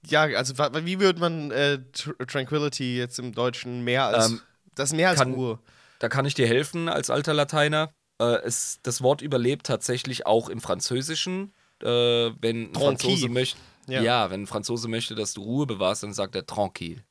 ja, 0.07 0.23
also 0.23 0.55
wie 0.57 1.01
würde 1.01 1.19
man 1.19 1.51
äh, 1.51 1.81
Tr 1.93 2.17
Tranquility 2.25 2.97
jetzt 2.97 3.19
im 3.19 3.33
Deutschen 3.33 3.83
mehr 3.83 4.05
als. 4.05 4.31
Ähm, 4.31 4.41
das 4.77 4.91
ist 4.91 4.97
mehr 4.97 5.09
als 5.11 5.19
kann- 5.19 5.35
Ruhe. 5.35 5.59
Da 5.99 6.09
kann 6.09 6.25
ich 6.27 6.35
dir 6.35 6.47
helfen 6.47 6.89
als 6.89 7.11
alter 7.11 7.35
Lateiner. 7.35 7.93
Äh, 8.21 8.37
es, 8.45 8.81
das 8.83 9.03
Wort 9.03 9.23
überlebt 9.23 9.67
tatsächlich 9.67 10.27
auch 10.27 10.49
im 10.49 10.61
Französischen. 10.61 11.53
Äh, 11.83 11.87
wenn 11.87 12.71
ein 12.71 12.73
Tranquille. 12.73 12.79
Franzose 12.99 13.29
möchte, 13.29 13.59
Ja. 13.89 14.03
ja. 14.03 14.31
wenn 14.31 14.43
ein 14.43 14.47
Franzose 14.47 14.89
möchte, 14.89 15.15
dass 15.15 15.35
du 15.35 15.43
Ruhe 15.43 15.67
bewahrst, 15.67 16.03
dann 16.03 16.13
sagt 16.13 16.35
er 16.37 16.47
tranquille. 16.47 17.05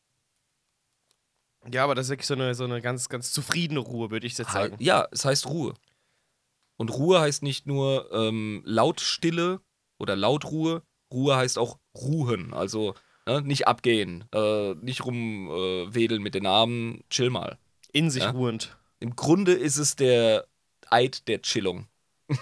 Ja, 1.72 1.84
aber 1.84 1.96
das 1.96 2.06
ist 2.06 2.10
wirklich 2.12 2.28
so 2.28 2.34
eine, 2.34 2.56
so 2.56 2.64
eine 2.64 2.82
ganz, 2.82 3.10
ganz 3.10 3.32
zufriedene 3.34 3.80
Ruhe, 3.82 4.10
würde 4.12 4.26
ich 4.28 4.38
jetzt 4.38 4.52
sagen. 4.52 4.76
Ja, 4.80 5.08
es 5.12 5.26
heißt 5.26 5.48
Ruhe. 5.48 5.74
Und 6.78 6.92
Ruhe 6.92 7.20
heißt 7.20 7.44
nicht 7.44 7.66
nur 7.66 8.10
ähm, 8.14 8.62
Lautstille 8.66 9.60
oder 10.00 10.16
Lautruhe. 10.16 10.84
Ruhe 11.12 11.36
heißt 11.36 11.58
auch 11.58 11.78
ruhen. 11.96 12.54
Also 12.54 12.94
ne, 13.26 13.42
nicht 13.42 13.68
abgehen, 13.68 14.26
äh, 14.34 14.76
nicht 14.76 15.04
rumwedeln 15.06 16.22
mit 16.22 16.36
den 16.36 16.46
Armen, 16.46 17.04
chill 17.10 17.30
mal. 17.30 17.58
In 17.92 18.10
sich 18.12 18.24
Ja. 18.24 18.30
ruhend. 18.32 18.77
Im 19.00 19.16
Grunde 19.16 19.54
ist 19.54 19.78
es 19.78 19.96
der 19.96 20.48
Eid 20.90 21.28
der 21.28 21.42
Chillung. 21.42 21.88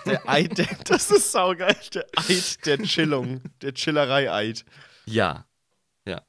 Der 0.06 0.28
Eid, 0.28 0.58
der, 0.58 0.68
das 0.86 1.12
ist 1.12 1.32
saugeil. 1.32 1.78
Der 1.93 2.06
Eid 2.16 2.66
der 2.66 2.78
Chillung. 2.80 3.41
Der 3.62 3.74
Chillerei-Eid. 3.74 4.66
Ja. 5.06 5.45
Ja. 6.06 6.26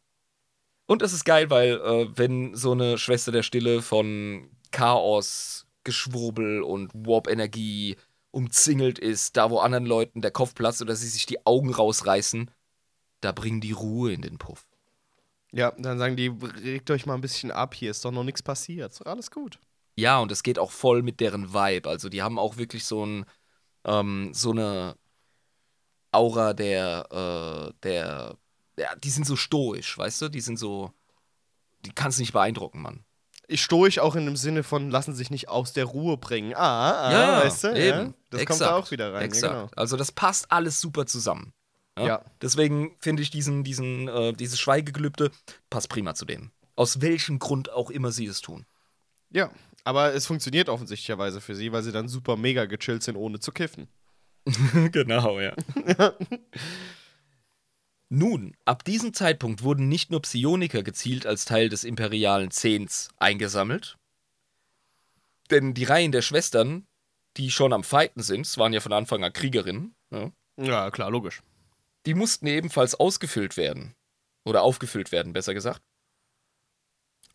Und 0.87 1.03
es 1.03 1.12
ist 1.12 1.24
geil, 1.24 1.51
weil 1.51 1.81
äh, 1.81 2.09
wenn 2.16 2.55
so 2.55 2.72
eine 2.72 2.99
Schwester 2.99 3.33
der 3.33 3.43
Stille 3.43 3.83
von 3.83 4.51
Chaos, 4.72 5.66
Geschwurbel 5.85 6.62
und 6.62 6.93
Warp-Energie 6.95 7.97
umzingelt 8.31 8.99
ist, 8.99 9.37
da 9.37 9.51
wo 9.51 9.59
anderen 9.59 9.87
Leuten 9.87 10.20
der 10.20 10.31
Kopf 10.31 10.55
platzt 10.55 10.83
oder 10.83 10.95
sie 10.95 11.09
sich 11.09 11.24
die 11.24 11.47
Augen 11.47 11.72
rausreißen, 11.72 12.51
da 13.20 13.33
bringen 13.33 13.61
die 13.61 13.72
Ruhe 13.72 14.12
in 14.12 14.20
den 14.20 14.37
Puff. 14.37 14.66
Ja, 15.53 15.70
dann 15.79 15.99
sagen 15.99 16.16
die, 16.16 16.29
regt 16.29 16.91
euch 16.91 17.07
mal 17.07 17.14
ein 17.14 17.22
bisschen 17.22 17.51
ab, 17.51 17.74
hier 17.74 17.91
ist 17.91 18.05
doch 18.05 18.11
noch 18.11 18.24
nichts 18.24 18.43
passiert. 18.43 19.07
Alles 19.07 19.31
gut. 19.31 19.59
Ja, 19.97 20.18
und 20.18 20.30
es 20.30 20.42
geht 20.42 20.59
auch 20.59 20.70
voll 20.70 21.03
mit 21.03 21.20
deren 21.20 21.53
Vibe. 21.55 21.88
Also 21.88 22.09
die 22.09 22.22
haben 22.22 22.38
auch 22.38 22.59
wirklich 22.59 22.84
so 22.84 23.05
ein, 23.05 23.24
ähm, 23.84 24.30
so 24.32 24.51
eine 24.51 24.97
Aura 26.12 26.53
der, 26.53 27.07
äh, 27.11 27.72
der, 27.82 28.36
ja, 28.78 28.94
die 28.97 29.11
sind 29.11 29.26
so 29.26 29.36
stoisch, 29.36 29.97
weißt 29.97 30.22
du? 30.22 30.28
Die 30.28 30.40
sind 30.40 30.59
so, 30.59 30.92
die 31.80 31.92
kannst 31.92 32.18
du 32.18 32.22
nicht 32.22 32.32
beeindrucken, 32.32 32.82
Mann. 32.82 33.05
Ich 33.49 33.62
stoisch 33.62 33.99
auch 33.99 34.16
in 34.16 34.26
dem 34.26 34.36
Sinne 34.36 34.64
von, 34.64 34.90
lassen 34.90 35.14
sich 35.14 35.30
nicht 35.30 35.49
aus 35.49 35.72
der 35.72 35.84
Ruhe 35.84 36.16
bringen. 36.16 36.53
Ah, 36.55 37.38
ah, 37.38 37.44
weißt 37.44 37.64
du? 37.64 37.68
Ja, 37.78 38.12
das 38.30 38.44
kommt 38.44 38.61
da 38.61 38.76
auch 38.76 38.90
wieder 38.90 39.14
rein. 39.14 39.22
Exakt. 39.22 39.53
Ja, 39.53 39.61
genau. 39.61 39.72
Also 39.76 39.97
das 39.97 40.11
passt 40.12 40.51
alles 40.51 40.80
super 40.80 41.07
zusammen. 41.07 41.53
Ja. 41.99 42.22
Deswegen 42.42 42.97
finde 42.99 43.22
ich 43.22 43.30
diesen, 43.30 43.64
diesen, 43.64 44.09
äh, 44.09 44.32
dieses 44.34 44.59
Schweigegelübde 44.59 45.30
passt 45.70 45.88
prima 45.88 46.14
zu 46.14 46.26
denen. 46.26 46.53
Aus 46.74 47.01
welchem 47.01 47.38
Grund 47.38 47.70
auch 47.70 47.88
immer 47.88 48.12
sie 48.12 48.26
es 48.26 48.42
tun. 48.42 48.66
ja, 49.30 49.51
aber 49.87 50.14
es 50.14 50.26
funktioniert 50.26 50.68
offensichtlicherweise 50.68 51.41
für 51.41 51.55
sie, 51.55 51.70
weil 51.70 51.82
sie 51.84 51.93
dann 51.93 52.09
super 52.09 52.37
mega 52.37 52.64
gechillt 52.64 53.05
sind, 53.05 53.16
ohne 53.16 53.39
zu 53.39 53.53
kiffen. 53.53 53.87
genau, 54.93 55.39
ja. 55.41 55.55
Nun, 58.09 58.57
ab 58.64 58.84
diesem 58.84 59.14
Zeitpunkt 59.14 59.62
wurden 59.62 59.89
nicht 59.89 60.11
nur 60.11 60.22
Psioniker 60.22 60.82
gezielt 60.82 61.26
als 61.26 61.45
Teil 61.45 61.68
des 61.68 61.84
imperialen 61.84 62.51
Zehns 62.51 63.09
eingesammelt, 63.18 63.97
denn 65.51 65.74
die 65.74 65.84
Reihen 65.84 66.12
der 66.12 66.22
Schwestern, 66.22 66.87
die 67.37 67.51
schon 67.51 67.72
am 67.72 67.84
Fighten 67.84 68.22
sind, 68.22 68.57
waren 68.59 68.72
ja 68.72 68.80
von 68.80 68.93
Anfang 68.93 69.22
an 69.24 69.32
Kriegerinnen, 69.32 69.95
ja, 70.11 70.30
Ja, 70.57 70.91
klar, 70.91 71.11
logisch. 71.11 71.43
die 72.07 72.14
mussten 72.14 72.47
ebenfalls 72.47 72.95
ausgefüllt 72.95 73.57
werden. 73.57 73.95
Oder 74.45 74.62
aufgefüllt 74.62 75.11
werden, 75.11 75.32
besser 75.32 75.55
gesagt. 75.55 75.82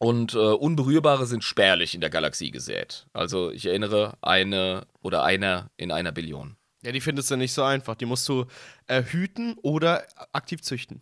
Und 0.02 0.34
äh, 0.34 0.40
Unberührbare 0.40 1.28
sind 1.28 1.44
spärlich 1.44 1.94
in 1.94 2.02
der 2.02 2.10
Galaxie 2.10 2.50
gesät. 2.50 3.06
Also 3.14 3.52
ich 3.52 3.68
erinnere, 3.68 4.18
eine 4.22 4.88
oder 5.04 5.24
einer 5.24 5.70
in 5.78 5.92
einer 5.92 6.12
Billion. 6.12 6.58
Ja, 6.82 6.92
die 6.92 7.02
findest 7.02 7.30
du 7.30 7.36
nicht 7.36 7.54
so 7.54 7.62
einfach. 7.62 7.94
Die 7.94 8.08
musst 8.08 8.28
du 8.28 8.48
äh, 8.88 9.04
hüten 9.04 9.60
oder 9.62 10.08
aktiv 10.34 10.64
züchten. 10.64 11.02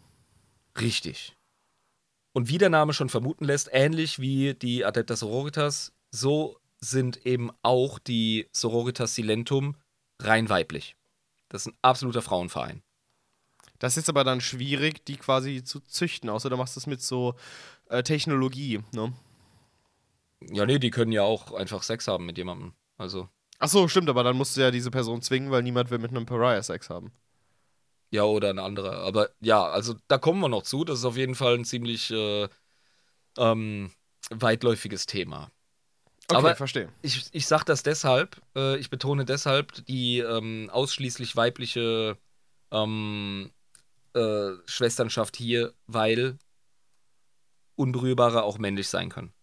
Richtig. 0.81 1.37
Und 2.33 2.49
wie 2.49 2.57
der 2.57 2.69
Name 2.69 2.91
schon 2.91 3.07
vermuten 3.07 3.45
lässt, 3.45 3.69
ähnlich 3.71 4.19
wie 4.19 4.53
die 4.53 4.83
Adepta 4.83 5.15
Sororitas, 5.15 5.93
so 6.11 6.57
sind 6.81 7.25
eben 7.25 7.51
auch 7.61 7.99
die 7.99 8.49
Sororitas 8.51 9.15
Silentum 9.15 9.77
rein 10.21 10.49
weiblich. 10.49 10.97
Das 11.47 11.61
ist 11.61 11.67
ein 11.67 11.77
absoluter 11.81 12.21
Frauenverein. 12.21 12.83
Das 13.79 13.93
ist 13.93 14.03
jetzt 14.03 14.09
aber 14.09 14.25
dann 14.25 14.41
schwierig, 14.41 15.05
die 15.05 15.15
quasi 15.15 15.63
zu 15.63 15.79
züchten, 15.79 16.29
außer 16.29 16.49
du 16.49 16.57
machst 16.57 16.75
das 16.75 16.85
mit 16.85 17.01
so 17.01 17.35
äh, 17.89 18.03
Technologie, 18.03 18.81
ne? 18.93 19.13
Ja, 20.41 20.65
nee, 20.65 20.79
die 20.79 20.89
können 20.89 21.11
ja 21.11 21.23
auch 21.23 21.53
einfach 21.53 21.83
Sex 21.83 22.07
haben 22.07 22.25
mit 22.25 22.37
jemandem. 22.37 22.73
Also, 22.97 23.29
Ach 23.59 23.67
so, 23.69 23.87
stimmt, 23.89 24.09
aber 24.09 24.23
dann 24.23 24.37
musst 24.37 24.55
du 24.55 24.61
ja 24.61 24.71
diese 24.71 24.89
Person 24.91 25.21
zwingen, 25.21 25.51
weil 25.51 25.63
niemand 25.63 25.91
will 25.91 25.99
mit 25.99 26.11
einem 26.11 26.25
Pariah 26.25 26.63
Sex 26.63 26.89
haben. 26.89 27.11
ja, 28.11 28.23
oder 28.23 28.49
ein 28.49 28.59
anderer. 28.59 28.99
Aber 29.03 29.29
ja, 29.41 29.63
also 29.67 29.95
da 30.07 30.17
kommen 30.17 30.39
wir 30.41 30.49
noch 30.49 30.63
zu. 30.63 30.83
Das 30.85 30.99
ist 30.99 31.05
auf 31.05 31.17
jeden 31.17 31.35
Fall 31.35 31.55
ein 31.55 31.65
ziemlich 31.65 32.09
äh, 32.11 32.47
ähm, 33.37 33.91
weitläufiges 34.31 35.05
Thema. 35.05 35.51
Okay, 36.29 36.37
Aber 36.37 36.55
verstehe. 36.55 36.89
ich, 37.01 37.27
ich 37.33 37.47
sage 37.47 37.65
das 37.65 37.83
deshalb, 37.83 38.41
äh, 38.55 38.77
ich 38.77 38.89
betone 38.89 39.25
deshalb 39.25 39.85
die 39.85 40.19
ähm, 40.19 40.69
ausschließlich 40.71 41.35
weibliche 41.35 42.17
ähm, 42.71 43.51
äh, 44.13 44.51
Schwesternschaft 44.65 45.35
hier, 45.37 45.73
weil 45.87 46.37
Unberührbare 47.79 48.43
auch 48.43 48.57
männlich 48.57 48.89
sein 48.89 49.09
können. 49.09 49.33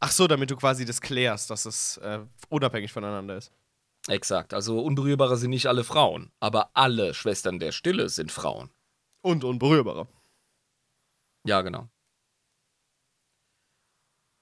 Ach 0.00 0.12
so, 0.12 0.28
damit 0.28 0.50
du 0.50 0.56
quasi 0.56 0.84
das 0.84 1.00
klärst, 1.00 1.50
dass 1.50 1.66
es 1.66 1.96
äh, 1.98 2.20
unabhängig 2.48 2.92
voneinander 2.92 3.36
ist. 3.36 3.52
Exakt. 4.06 4.54
Also 4.54 4.80
Unberührbare 4.80 5.36
sind 5.36 5.50
nicht 5.50 5.66
alle 5.66 5.82
Frauen, 5.82 6.30
aber 6.40 6.70
alle 6.74 7.14
Schwestern 7.14 7.58
der 7.58 7.72
Stille 7.72 8.08
sind 8.08 8.30
Frauen. 8.30 8.70
Und 9.22 9.44
unberührbarer. 9.44 10.06
Ja, 11.46 11.62
genau. 11.62 11.88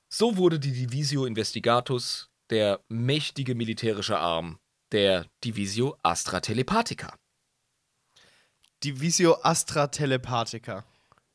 So 0.09 0.37
wurde 0.37 0.59
die 0.59 0.73
Divisio 0.73 1.25
Investigatus 1.25 2.29
der 2.51 2.81
mächtige 2.89 3.55
militärische 3.55 4.19
Arm 4.19 4.59
der 4.91 5.27
Divisio 5.43 5.97
Astra 6.03 6.41
Telepathica. 6.41 7.17
Divisio 8.85 9.39
Astra 9.43 9.87
Telepathica. 9.87 10.85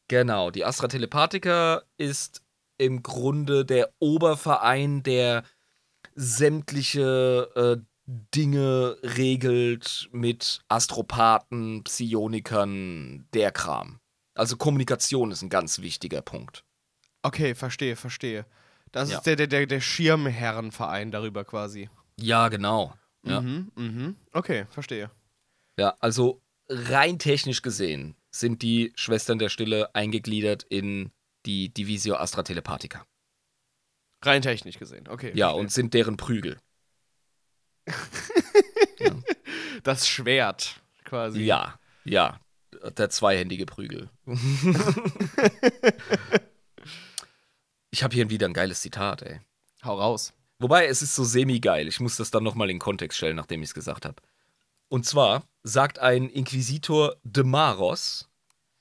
Genau, 0.07 0.51
die 0.51 0.63
Astra 0.63 0.87
Telepathica 0.87 1.83
ist 1.97 2.43
im 2.77 3.03
Grunde 3.03 3.65
der 3.65 3.91
Oberverein, 3.99 5.03
der 5.03 5.43
sämtliche 6.15 7.49
äh, 7.55 7.83
Dinge 8.33 8.97
regelt 9.03 10.07
mit 10.11 10.61
Astropathen, 10.69 11.83
Psionikern, 11.83 13.27
der 13.33 13.51
Kram. 13.51 13.99
Also 14.33 14.55
Kommunikation 14.55 15.31
ist 15.31 15.41
ein 15.41 15.49
ganz 15.49 15.79
wichtiger 15.79 16.21
Punkt. 16.21 16.63
Okay, 17.23 17.53
verstehe, 17.55 17.95
verstehe. 17.95 18.45
Das 18.91 19.09
Ja. 19.09 19.17
ist 19.17 19.25
der, 19.25 19.35
der, 19.35 19.65
der, 19.65 19.81
Schirmherrenverein 19.81 21.11
darüber 21.11 21.43
quasi. 21.43 21.89
Ja, 22.17 22.47
genau. 22.47 22.93
Ja. 23.23 23.41
Mhm, 23.41 23.71
mhm. 23.75 24.15
Okay, 24.31 24.65
verstehe. 24.69 25.11
Ja, 25.77 25.95
also 25.99 26.41
rein 26.69 27.19
technisch 27.19 27.61
gesehen 27.61 28.15
sind 28.39 28.61
die 28.61 28.91
Schwestern 28.95 29.39
der 29.39 29.49
Stille 29.49 29.93
eingegliedert 29.95 30.63
in 30.63 31.11
die 31.45 31.73
Divisio 31.73 32.15
Astra 32.15 32.43
Telepathica. 32.43 33.05
Rein 34.23 34.41
technisch 34.41 34.79
gesehen, 34.79 35.07
okay. 35.07 35.31
Ja, 35.35 35.47
verstehe. 35.47 35.61
und 35.61 35.71
sind 35.71 35.93
deren 35.93 36.17
Prügel. 36.17 36.57
das 39.83 40.07
Schwert 40.07 40.81
quasi. 41.03 41.41
Ja, 41.41 41.79
ja. 42.03 42.39
Der 42.97 43.09
zweihändige 43.09 43.65
Prügel. 43.65 44.09
ich 47.89 48.03
habe 48.03 48.13
hier 48.13 48.29
wieder 48.29 48.47
ein 48.47 48.53
geiles 48.53 48.81
Zitat, 48.81 49.23
ey. 49.23 49.39
Hau 49.83 49.99
raus. 49.99 50.33
Wobei, 50.59 50.87
es 50.87 51.01
ist 51.01 51.15
so 51.15 51.23
semi-geil. 51.23 51.87
Ich 51.87 51.99
muss 51.99 52.17
das 52.17 52.31
dann 52.31 52.43
nochmal 52.43 52.69
in 52.69 52.79
Kontext 52.79 53.17
stellen, 53.17 53.35
nachdem 53.35 53.61
ich 53.61 53.69
es 53.69 53.73
gesagt 53.73 54.05
habe. 54.05 54.21
Und 54.89 55.05
zwar 55.05 55.43
sagt 55.63 55.99
ein 55.99 56.29
Inquisitor 56.29 57.15
de 57.23 57.43
Maros, 57.43 58.26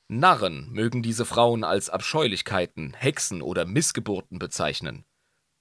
Narren 0.08 0.70
mögen 0.70 1.02
diese 1.02 1.24
Frauen 1.24 1.64
als 1.64 1.90
Abscheulichkeiten, 1.90 2.94
Hexen 2.94 3.42
oder 3.42 3.66
Missgeburten 3.66 4.38
bezeichnen. 4.38 5.04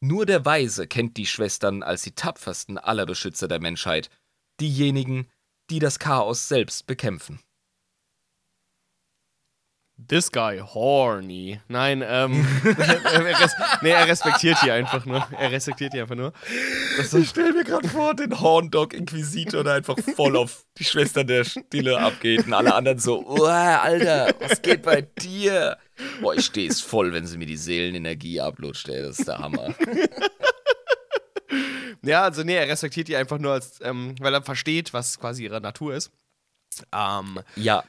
Nur 0.02 0.26
der 0.26 0.46
Weise 0.46 0.88
kennt 0.88 1.18
die 1.18 1.26
Schwestern 1.26 1.82
als 1.82 2.04
die 2.04 2.14
tapfersten 2.14 2.78
aller 2.78 3.06
Beschützer 3.06 3.48
der 3.48 3.60
Menschheit, 3.60 4.10
diejenigen, 4.60 5.30
die 5.70 5.80
das 5.80 5.98
Chaos 5.98 6.48
selbst 6.48 6.86
bekämpfen. 6.86 7.39
This 9.98 10.30
guy 10.30 10.60
horny. 10.60 11.62
Nein, 11.70 12.04
ähm. 12.06 12.46
er, 12.66 13.39
res 13.39 13.54
nee, 13.82 13.91
er 13.91 14.08
respektiert 14.08 14.58
die 14.62 14.70
einfach 14.70 15.06
nur. 15.06 15.26
Er 15.39 15.52
respektiert 15.52 15.93
die 15.93 16.02
einfach 16.02 16.16
nur. 16.16 16.34
Das 16.98 17.14
Ich 17.14 17.30
stelle 17.30 17.54
mir 17.54 17.64
gerade 17.64 17.88
vor, 17.88 18.14
den 18.14 18.38
Horndog 18.39 18.93
Inquisitor, 18.93 19.64
der 19.64 19.76
einfach 19.76 19.96
voll 20.16 20.36
auf 20.36 20.66
die 20.78 20.84
Schwester 20.84 21.24
der 21.24 21.46
Stille 21.46 21.98
abgeht 21.98 22.46
und 22.46 22.54
alle 22.54 22.76
anderen 22.76 23.00
so, 23.00 23.26
Uah, 23.26 23.78
Alter, 23.78 24.36
was 24.39 24.62
geht 24.62 24.82
bei 24.84 25.02
dir? 25.02 25.78
Boah, 26.22 26.36
ich 26.36 26.46
stehe 26.46 26.70
es 26.70 26.82
voll, 26.82 27.14
wenn 27.14 27.26
sie 27.26 27.38
mir 27.38 27.48
die 27.48 27.58
Seelenenergie 27.58 28.41
ablutscht, 28.41 28.89
ey, 28.89 29.02
das 29.02 29.20
ist 29.20 29.28
der 29.28 29.39
Hammer. 29.39 29.74
Ja, 32.02 32.24
also 32.24 32.43
nee, 32.43 32.56
er 32.56 32.68
respektiert 32.68 33.08
die 33.08 33.16
einfach 33.16 33.39
nur 33.39 33.54
als, 33.54 33.80
ähm, 33.82 34.14
weil 34.20 34.34
er 34.34 34.43
versteht, 34.43 34.93
was 34.93 35.20
quasi 35.20 35.43
ihre 35.43 35.60
Natur 35.60 35.96
ist. 35.96 36.12
Ähm, 36.93 37.39
Ja, 37.56 37.84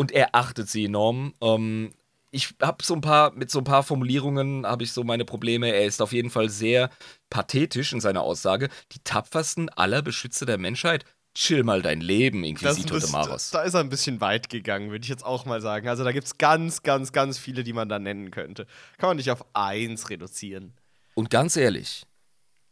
und 0.00 0.12
er 0.12 0.34
achtet 0.34 0.66
sie 0.70 0.86
enorm. 0.86 1.34
Ähm, 1.42 1.92
ich 2.30 2.54
habe 2.62 2.82
so 2.82 2.94
ein 2.94 3.02
paar, 3.02 3.32
mit 3.32 3.50
so 3.50 3.58
ein 3.58 3.64
paar 3.64 3.82
Formulierungen 3.82 4.64
habe 4.64 4.82
ich 4.82 4.92
so 4.92 5.04
meine 5.04 5.26
Probleme. 5.26 5.68
Er 5.68 5.84
ist 5.84 6.00
auf 6.00 6.14
jeden 6.14 6.30
Fall 6.30 6.48
sehr 6.48 6.88
pathetisch 7.28 7.92
in 7.92 8.00
seiner 8.00 8.22
Aussage. 8.22 8.70
Die 8.92 9.00
tapfersten 9.04 9.68
aller 9.68 10.00
Beschützer 10.00 10.46
der 10.46 10.56
Menschheit. 10.56 11.04
Chill 11.34 11.64
mal 11.64 11.82
dein 11.82 12.00
Leben, 12.00 12.44
Inquisitor 12.44 12.98
de 12.98 13.06
ist, 13.06 13.12
Maros. 13.12 13.50
da 13.50 13.60
ist 13.60 13.74
er 13.74 13.80
ein 13.80 13.90
bisschen 13.90 14.22
weit 14.22 14.48
gegangen, 14.48 14.90
würde 14.90 15.02
ich 15.02 15.10
jetzt 15.10 15.24
auch 15.24 15.44
mal 15.44 15.60
sagen. 15.60 15.86
Also 15.86 16.02
da 16.02 16.12
gibt 16.12 16.26
es 16.26 16.38
ganz, 16.38 16.82
ganz, 16.82 17.12
ganz 17.12 17.38
viele, 17.38 17.62
die 17.62 17.74
man 17.74 17.90
da 17.90 17.98
nennen 17.98 18.30
könnte. 18.30 18.66
Kann 18.96 19.10
man 19.10 19.18
nicht 19.18 19.30
auf 19.30 19.44
eins 19.52 20.08
reduzieren. 20.08 20.72
Und 21.14 21.28
ganz 21.28 21.56
ehrlich, 21.56 22.06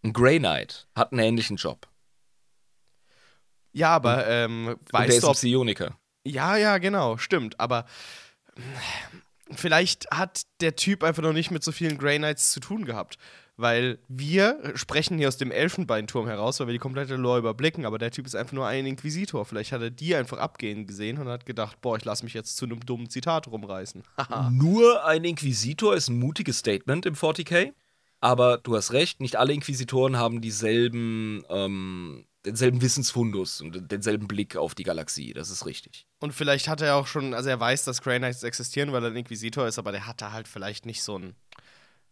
ein 0.02 0.14
Grey 0.14 0.38
Knight 0.38 0.88
hat 0.94 1.12
einen 1.12 1.20
ähnlichen 1.20 1.58
Job. 1.58 1.88
Ja, 3.72 3.90
aber 3.94 4.26
ähm, 4.26 4.68
Und 4.68 4.78
der 4.92 5.00
weißt 5.00 5.10
ist 5.10 5.22
du, 5.22 5.26
ein 5.26 5.30
ob 5.30 5.36
Psioniker. 5.36 5.97
Ja, 6.24 6.56
ja, 6.56 6.78
genau, 6.78 7.16
stimmt. 7.16 7.58
Aber 7.60 7.84
mm, 8.56 9.54
vielleicht 9.54 10.10
hat 10.10 10.42
der 10.60 10.76
Typ 10.76 11.02
einfach 11.02 11.22
noch 11.22 11.32
nicht 11.32 11.50
mit 11.50 11.64
so 11.64 11.72
vielen 11.72 11.98
Grey 11.98 12.18
Knights 12.18 12.52
zu 12.52 12.60
tun 12.60 12.84
gehabt. 12.84 13.18
Weil 13.60 13.98
wir 14.06 14.60
sprechen 14.76 15.18
hier 15.18 15.26
aus 15.26 15.36
dem 15.36 15.50
Elfenbeinturm 15.50 16.28
heraus, 16.28 16.60
weil 16.60 16.68
wir 16.68 16.74
die 16.74 16.78
komplette 16.78 17.16
Lore 17.16 17.40
überblicken, 17.40 17.86
aber 17.86 17.98
der 17.98 18.12
Typ 18.12 18.24
ist 18.24 18.36
einfach 18.36 18.52
nur 18.52 18.68
ein 18.68 18.86
Inquisitor. 18.86 19.44
Vielleicht 19.44 19.72
hat 19.72 19.82
er 19.82 19.90
die 19.90 20.14
einfach 20.14 20.38
abgehen 20.38 20.86
gesehen 20.86 21.18
und 21.18 21.26
hat 21.26 21.44
gedacht, 21.44 21.80
boah, 21.80 21.96
ich 21.96 22.04
lasse 22.04 22.22
mich 22.22 22.34
jetzt 22.34 22.56
zu 22.56 22.66
einem 22.66 22.78
dummen 22.86 23.10
Zitat 23.10 23.48
rumreißen. 23.48 24.04
Nur 24.52 25.04
ein 25.04 25.24
Inquisitor 25.24 25.96
ist 25.96 26.08
ein 26.08 26.20
mutiges 26.20 26.58
Statement 26.58 27.04
im 27.04 27.14
40k. 27.14 27.72
Aber 28.20 28.58
du 28.58 28.76
hast 28.76 28.92
recht, 28.92 29.20
nicht 29.20 29.34
alle 29.34 29.52
Inquisitoren 29.52 30.16
haben 30.16 30.40
dieselben, 30.40 31.44
ähm, 31.50 32.26
denselben 32.49 32.82
Wissensfundus 32.82 33.61
und 33.61 33.90
denselben 33.92 34.26
Blick 34.28 34.57
auf 34.57 34.74
die 34.74 34.82
Galaxie. 34.82 35.32
Das 35.32 35.51
ist 35.51 35.66
richtig. 35.66 36.07
und 36.20 36.32
vielleicht 36.32 36.66
hat 36.68 36.80
er 36.80 36.96
auch 36.96 37.07
schon, 37.07 37.34
also 37.34 37.49
er 37.49 37.61
weiß, 37.61 37.84
dass 37.84 38.03
Grey 38.03 38.18
Knights 38.18 38.42
existieren, 38.42 38.92
weil 38.92 39.05
er 39.05 39.11
ein 39.11 39.16
Inquisitor 39.16 39.66
ist, 39.66 39.78
aber 39.78 39.92
der 39.92 40.07
hat 40.07 40.20
da 40.20 40.32
halt 40.32 40.49
vielleicht 40.49 40.86
nicht 40.86 41.03
so 41.03 41.18
ein. 41.18 41.34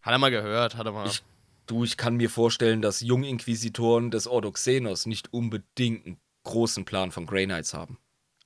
Hat 0.02 0.12
er 0.12 0.18
mal 0.18 0.30
gehört, 0.30 0.76
hat 0.76 0.86
er 0.86 0.92
mal. 0.92 1.06
Ich- 1.08 1.22
Du, 1.68 1.82
ich 1.82 1.96
kann 1.96 2.14
mir 2.14 2.30
vorstellen, 2.30 2.80
dass 2.80 3.00
Junginquisitoren 3.00 4.12
des 4.12 4.28
Ordo 4.28 4.52
Xenos 4.52 5.04
nicht 5.06 5.32
unbedingt 5.32 6.06
einen 6.06 6.20
großen 6.44 6.84
Plan 6.84 7.10
von 7.10 7.26
Grey 7.26 7.44
Knights 7.46 7.74
haben. 7.74 7.98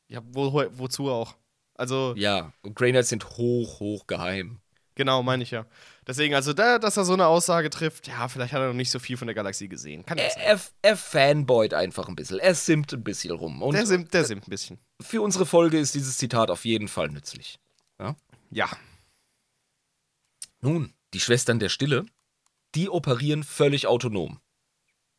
ja, 0.08 0.22
wo, 0.24 0.50
wozu 0.72 1.10
auch? 1.10 1.36
Also, 1.74 2.14
Ja, 2.16 2.54
und 2.62 2.74
Grey 2.76 2.92
Knights 2.92 3.10
sind 3.10 3.28
hoch, 3.36 3.78
hoch 3.80 4.06
geheim. 4.06 4.60
Genau, 4.94 5.22
meine 5.22 5.42
ich 5.42 5.50
ja. 5.50 5.66
Deswegen, 6.06 6.34
also, 6.34 6.52
da, 6.52 6.78
dass 6.78 6.96
er 6.96 7.04
so 7.04 7.12
eine 7.12 7.26
Aussage 7.26 7.68
trifft, 7.70 8.08
ja, 8.08 8.26
vielleicht 8.28 8.52
hat 8.52 8.60
er 8.60 8.68
noch 8.68 8.74
nicht 8.74 8.90
so 8.90 8.98
viel 8.98 9.16
von 9.16 9.26
der 9.26 9.34
Galaxie 9.34 9.68
gesehen. 9.68 10.04
Kann 10.06 10.18
ja 10.18 10.24
Er, 10.24 10.36
er, 10.54 10.60
er 10.82 10.96
fanboyt 10.96 11.74
einfach 11.74 12.08
ein 12.08 12.16
bisschen. 12.16 12.38
Er 12.40 12.54
simmt 12.54 12.92
ein 12.92 13.04
bisschen 13.04 13.32
rum. 13.32 13.62
Und 13.62 13.74
Der 13.74 13.86
simmt, 13.86 14.12
der 14.14 14.24
simmt 14.24 14.46
ein 14.46 14.50
bisschen. 14.50 14.78
für 15.00 15.20
unsere 15.22 15.46
Folge 15.46 15.78
ist 15.78 15.94
dieses 15.94 16.16
Zitat 16.18 16.50
auf 16.50 16.64
jeden 16.64 16.88
Fall 16.88 17.08
nützlich. 17.10 17.58
Ja. 18.50 18.68
Nun, 20.60 20.92
die 21.14 21.20
Schwestern 21.20 21.58
der 21.58 21.68
Stille, 21.68 22.04
die 22.74 22.88
operieren 22.90 23.44
völlig 23.44 23.86
autonom. 23.86 24.40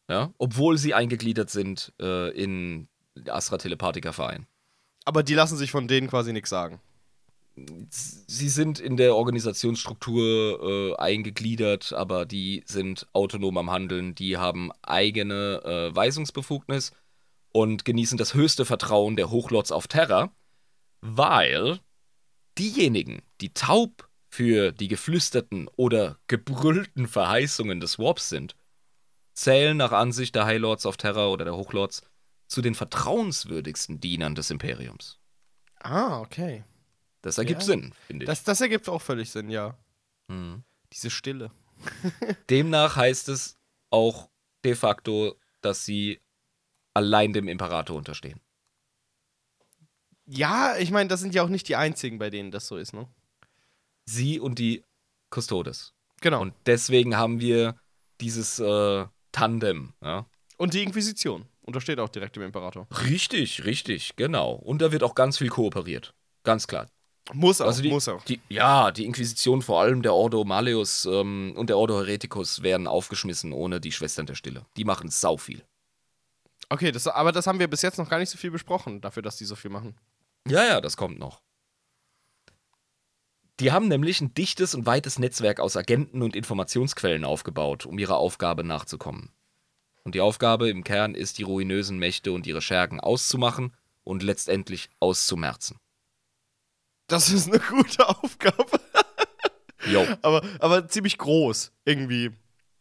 Ja, 0.09 0.33
obwohl 0.37 0.77
sie 0.77 0.93
eingegliedert 0.93 1.49
sind 1.49 1.93
äh, 2.01 2.31
in 2.31 2.89
Astra 3.27 3.57
Telepathica 3.57 4.11
Verein. 4.11 4.45
Aber 5.05 5.23
die 5.23 5.35
lassen 5.35 5.57
sich 5.57 5.71
von 5.71 5.87
denen 5.87 6.09
quasi 6.09 6.33
nichts 6.33 6.49
sagen. 6.49 6.81
Sie 7.57 8.49
sind 8.49 8.79
in 8.79 8.95
der 8.95 9.15
Organisationsstruktur 9.15 10.95
äh, 10.97 11.01
eingegliedert, 11.01 11.91
aber 11.93 12.25
die 12.25 12.63
sind 12.65 13.07
autonom 13.13 13.57
am 13.57 13.69
Handeln. 13.69 14.15
Die 14.15 14.37
haben 14.37 14.71
eigene 14.81 15.61
äh, 15.63 15.95
Weisungsbefugnis 15.95 16.93
und 17.51 17.83
genießen 17.83 18.17
das 18.17 18.33
höchste 18.33 18.65
Vertrauen 18.65 19.15
der 19.15 19.29
Hochlords 19.29 19.71
auf 19.71 19.87
Terra, 19.87 20.31
weil 21.01 21.79
diejenigen, 22.57 23.21
die 23.41 23.53
taub 23.53 24.07
für 24.29 24.71
die 24.71 24.87
geflüsterten 24.87 25.67
oder 25.75 26.17
gebrüllten 26.27 27.07
Verheißungen 27.07 27.81
des 27.81 27.99
Warps 27.99 28.29
sind, 28.29 28.55
zählen 29.33 29.75
nach 29.75 29.91
Ansicht 29.91 30.35
der 30.35 30.45
High 30.45 30.59
Lords 30.59 30.85
of 30.85 30.95
Terra 30.95 31.27
oder 31.27 31.43
der 31.43 31.55
Hochlords 31.57 32.01
zu 32.47 32.61
den 32.61 32.75
vertrauenswürdigsten 32.75 33.99
Dienern 33.99 34.35
des 34.35 34.49
Imperiums. 34.51 35.19
Ah, 35.79 36.19
okay. 36.21 36.63
Das 37.21 37.37
ergibt 37.37 37.61
Ja. 37.61 37.65
Sinn, 37.67 37.93
finde 38.07 38.23
ich. 38.23 38.27
Das, 38.27 38.43
das 38.43 38.61
ergibt 38.61 38.87
auch 38.89 39.01
völlig 39.01 39.29
Sinn, 39.29 39.49
ja. 39.49 39.77
Mhm. 40.27 40.63
Diese 40.93 41.09
Stille. 41.09 41.51
Demnach 42.49 42.95
heißt 42.95 43.29
es 43.29 43.57
auch 43.89 44.29
de 44.63 44.75
facto, 44.75 45.35
dass 45.61 45.85
sie 45.85 46.19
allein 46.93 47.33
dem 47.33 47.47
Imperator 47.47 47.95
unterstehen. 47.97 48.39
Ja, 50.25 50.77
ich 50.77 50.91
meine, 50.91 51.09
das 51.09 51.19
sind 51.19 51.35
ja 51.35 51.43
auch 51.43 51.49
nicht 51.49 51.67
die 51.67 51.75
einzigen, 51.75 52.17
bei 52.19 52.29
denen 52.29 52.51
das 52.51 52.67
so 52.67 52.77
ist, 52.77 52.93
ne? 52.93 53.07
Sie 54.05 54.39
und 54.39 54.59
die 54.59 54.83
Custodes. 55.33 55.93
Genau. 56.21 56.41
Und 56.41 56.53
deswegen 56.65 57.17
haben 57.17 57.39
wir 57.39 57.75
dieses 58.19 58.59
äh, 58.59 59.05
Tandem. 59.31 59.93
Ja. 60.01 60.25
Und 60.57 60.73
die 60.73 60.83
Inquisition. 60.83 61.47
Untersteht 61.63 61.99
auch 61.99 62.09
direkt 62.09 62.35
dem 62.35 62.43
Imperator. 62.43 62.87
Richtig, 63.03 63.65
richtig, 63.65 64.15
genau. 64.15 64.53
Und 64.53 64.81
da 64.81 64.91
wird 64.91 65.03
auch 65.03 65.15
ganz 65.15 65.37
viel 65.37 65.49
kooperiert. 65.49 66.13
Ganz 66.43 66.67
klar. 66.67 66.87
Muss 67.33 67.61
auch, 67.61 67.67
Also 67.67 67.81
die, 67.81 67.89
muss 67.89 68.07
auch. 68.07 68.23
Die, 68.25 68.41
ja, 68.49 68.91
die 68.91 69.05
Inquisition, 69.05 69.61
vor 69.61 69.81
allem 69.81 70.01
der 70.01 70.13
Ordo 70.13 70.43
Malleus 70.43 71.05
ähm, 71.05 71.53
und 71.55 71.69
der 71.69 71.77
Ordo 71.77 71.97
Hereticus, 71.97 72.63
werden 72.63 72.87
aufgeschmissen 72.87 73.53
ohne 73.53 73.79
die 73.79 73.91
Schwestern 73.91 74.25
der 74.25 74.35
Stille. 74.35 74.65
Die 74.75 74.85
machen 74.85 75.09
sau 75.09 75.37
viel. 75.37 75.63
Okay, 76.69 76.91
das, 76.91 77.07
aber 77.07 77.31
das 77.31 77.47
haben 77.47 77.59
wir 77.59 77.69
bis 77.69 77.81
jetzt 77.81 77.97
noch 77.97 78.09
gar 78.09 78.19
nicht 78.19 78.29
so 78.29 78.37
viel 78.37 78.51
besprochen, 78.51 79.01
dafür, 79.01 79.21
dass 79.23 79.37
die 79.37 79.45
so 79.45 79.55
viel 79.55 79.71
machen. 79.71 79.95
Ja, 80.47 80.65
ja, 80.65 80.81
das 80.81 80.97
kommt 80.97 81.19
noch. 81.19 81.41
Die 83.59 83.71
haben 83.71 83.87
nämlich 83.87 84.21
ein 84.21 84.33
dichtes 84.33 84.73
und 84.73 84.85
weites 84.87 85.19
Netzwerk 85.19 85.59
aus 85.59 85.77
Agenten 85.77 86.23
und 86.23 86.35
Informationsquellen 86.35 87.23
aufgebaut, 87.25 87.85
um 87.85 87.99
ihrer 87.99 88.17
Aufgabe 88.17 88.63
nachzukommen. 88.63 89.31
Und 90.03 90.15
die 90.15 90.21
Aufgabe 90.21 90.69
im 90.69 90.83
Kern 90.83 91.13
ist, 91.13 91.37
die 91.37 91.43
ruinösen 91.43 91.99
Mächte 91.99 92.31
und 92.31 92.47
ihre 92.47 92.61
Schergen 92.61 92.99
auszumachen 92.99 93.75
und 94.03 94.23
letztendlich 94.23 94.89
auszumerzen. 94.99 95.77
Das 97.11 97.29
ist 97.29 97.47
eine 97.47 97.59
gute 97.59 98.07
Aufgabe. 98.07 98.79
Jo. 99.85 100.05
aber, 100.21 100.41
aber 100.59 100.87
ziemlich 100.87 101.17
groß, 101.17 101.71
irgendwie. 101.85 102.31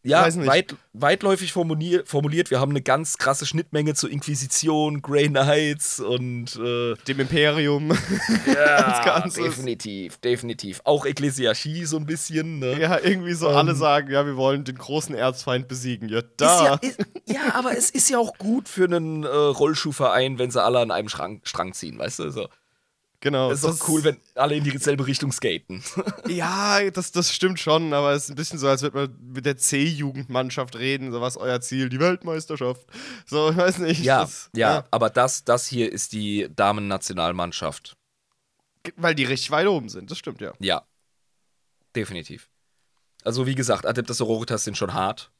Ja, 0.03 0.25
weit, 0.47 0.75
weitläufig 0.93 1.53
formulier, 1.53 2.03
formuliert, 2.07 2.49
wir 2.49 2.59
haben 2.59 2.71
eine 2.71 2.81
ganz 2.81 3.19
krasse 3.19 3.45
Schnittmenge 3.45 3.93
zur 3.93 4.09
Inquisition, 4.09 5.03
Grey 5.03 5.27
Knights 5.27 5.99
und 5.99 6.55
äh, 6.55 6.95
Dem 7.07 7.19
Imperium. 7.19 7.95
ja, 8.51 9.27
definitiv, 9.35 10.17
definitiv. 10.17 10.81
Auch 10.85 11.05
Ekklesiarchie 11.05 11.85
so 11.85 11.97
ein 11.97 12.07
bisschen, 12.07 12.57
ne? 12.57 12.79
ja, 12.81 12.97
irgendwie 12.99 13.33
so 13.33 13.47
Ähm. 13.49 13.55
alle 13.57 13.75
sagen, 13.75 14.11
ja, 14.11 14.25
wir 14.25 14.37
wollen 14.37 14.63
den 14.63 14.77
großen 14.79 15.13
Erzfeind 15.13 15.67
besiegen. 15.67 16.09
Ja, 16.09 16.19
Ist 16.19 16.29
da. 16.37 16.63
ja, 16.65 16.73
ist, 16.81 16.99
ja, 17.27 17.53
aber 17.53 17.77
es 17.77 17.91
ist 17.91 18.09
ja 18.09 18.17
auch 18.17 18.35
gut 18.39 18.67
für 18.67 18.85
einen 18.85 19.23
äh, 19.23 19.27
Rollschuhverein, 19.27 20.39
wenn 20.39 20.49
sie 20.49 20.63
alle 20.63 20.79
an 20.79 20.89
einem 20.89 21.09
Strang, 21.09 21.41
Strang 21.43 21.73
ziehen, 21.73 21.99
weißt 21.99 22.19
du? 22.19 22.31
So. 22.31 22.47
Genau. 23.21 23.51
Es 23.51 23.63
ist 23.63 23.81
doch 23.81 23.87
cool, 23.89 24.03
wenn 24.03 24.17
alle 24.35 24.55
in 24.55 24.63
dieselbe 24.63 25.07
Richtung 25.07 25.31
skaten. 25.31 25.83
Ja, 26.27 26.89
das, 26.91 27.11
das 27.11 27.33
stimmt 27.33 27.59
schon, 27.59 27.93
aber 27.93 28.11
es 28.11 28.25
ist 28.25 28.29
ein 28.29 28.35
bisschen 28.35 28.59
so, 28.59 28.67
als 28.67 28.81
würde 28.81 28.97
man 28.97 29.33
mit 29.33 29.45
der 29.45 29.57
C-Jugendmannschaft 29.57 30.77
reden. 30.77 31.11
So, 31.11 31.21
was 31.21 31.35
ist 31.35 31.41
euer 31.41 31.61
Ziel? 31.61 31.89
Die 31.89 31.99
Weltmeisterschaft. 31.99 32.85
So, 33.25 33.51
ich 33.51 33.57
weiß 33.57 33.79
nicht. 33.79 34.03
ja, 34.03 34.21
das, 34.21 34.49
ja, 34.55 34.85
aber 34.91 35.09
das, 35.09 35.43
das 35.43 35.67
hier 35.67 35.91
ist 35.91 36.13
die 36.13 36.47
Damen-Nationalmannschaft. 36.55 37.95
Weil 38.95 39.15
die 39.15 39.25
richtig 39.25 39.51
weit 39.51 39.67
oben 39.67 39.89
sind, 39.89 40.09
das 40.09 40.17
stimmt, 40.17 40.41
ja. 40.41 40.53
Ja, 40.59 40.83
definitiv. 41.95 42.49
Also 43.23 43.45
wie 43.45 43.55
gesagt, 43.55 43.85
Adeptus 43.85 44.17
Sororitas 44.17 44.63
sind 44.63 44.77
schon 44.77 44.93
hart. 44.93 45.31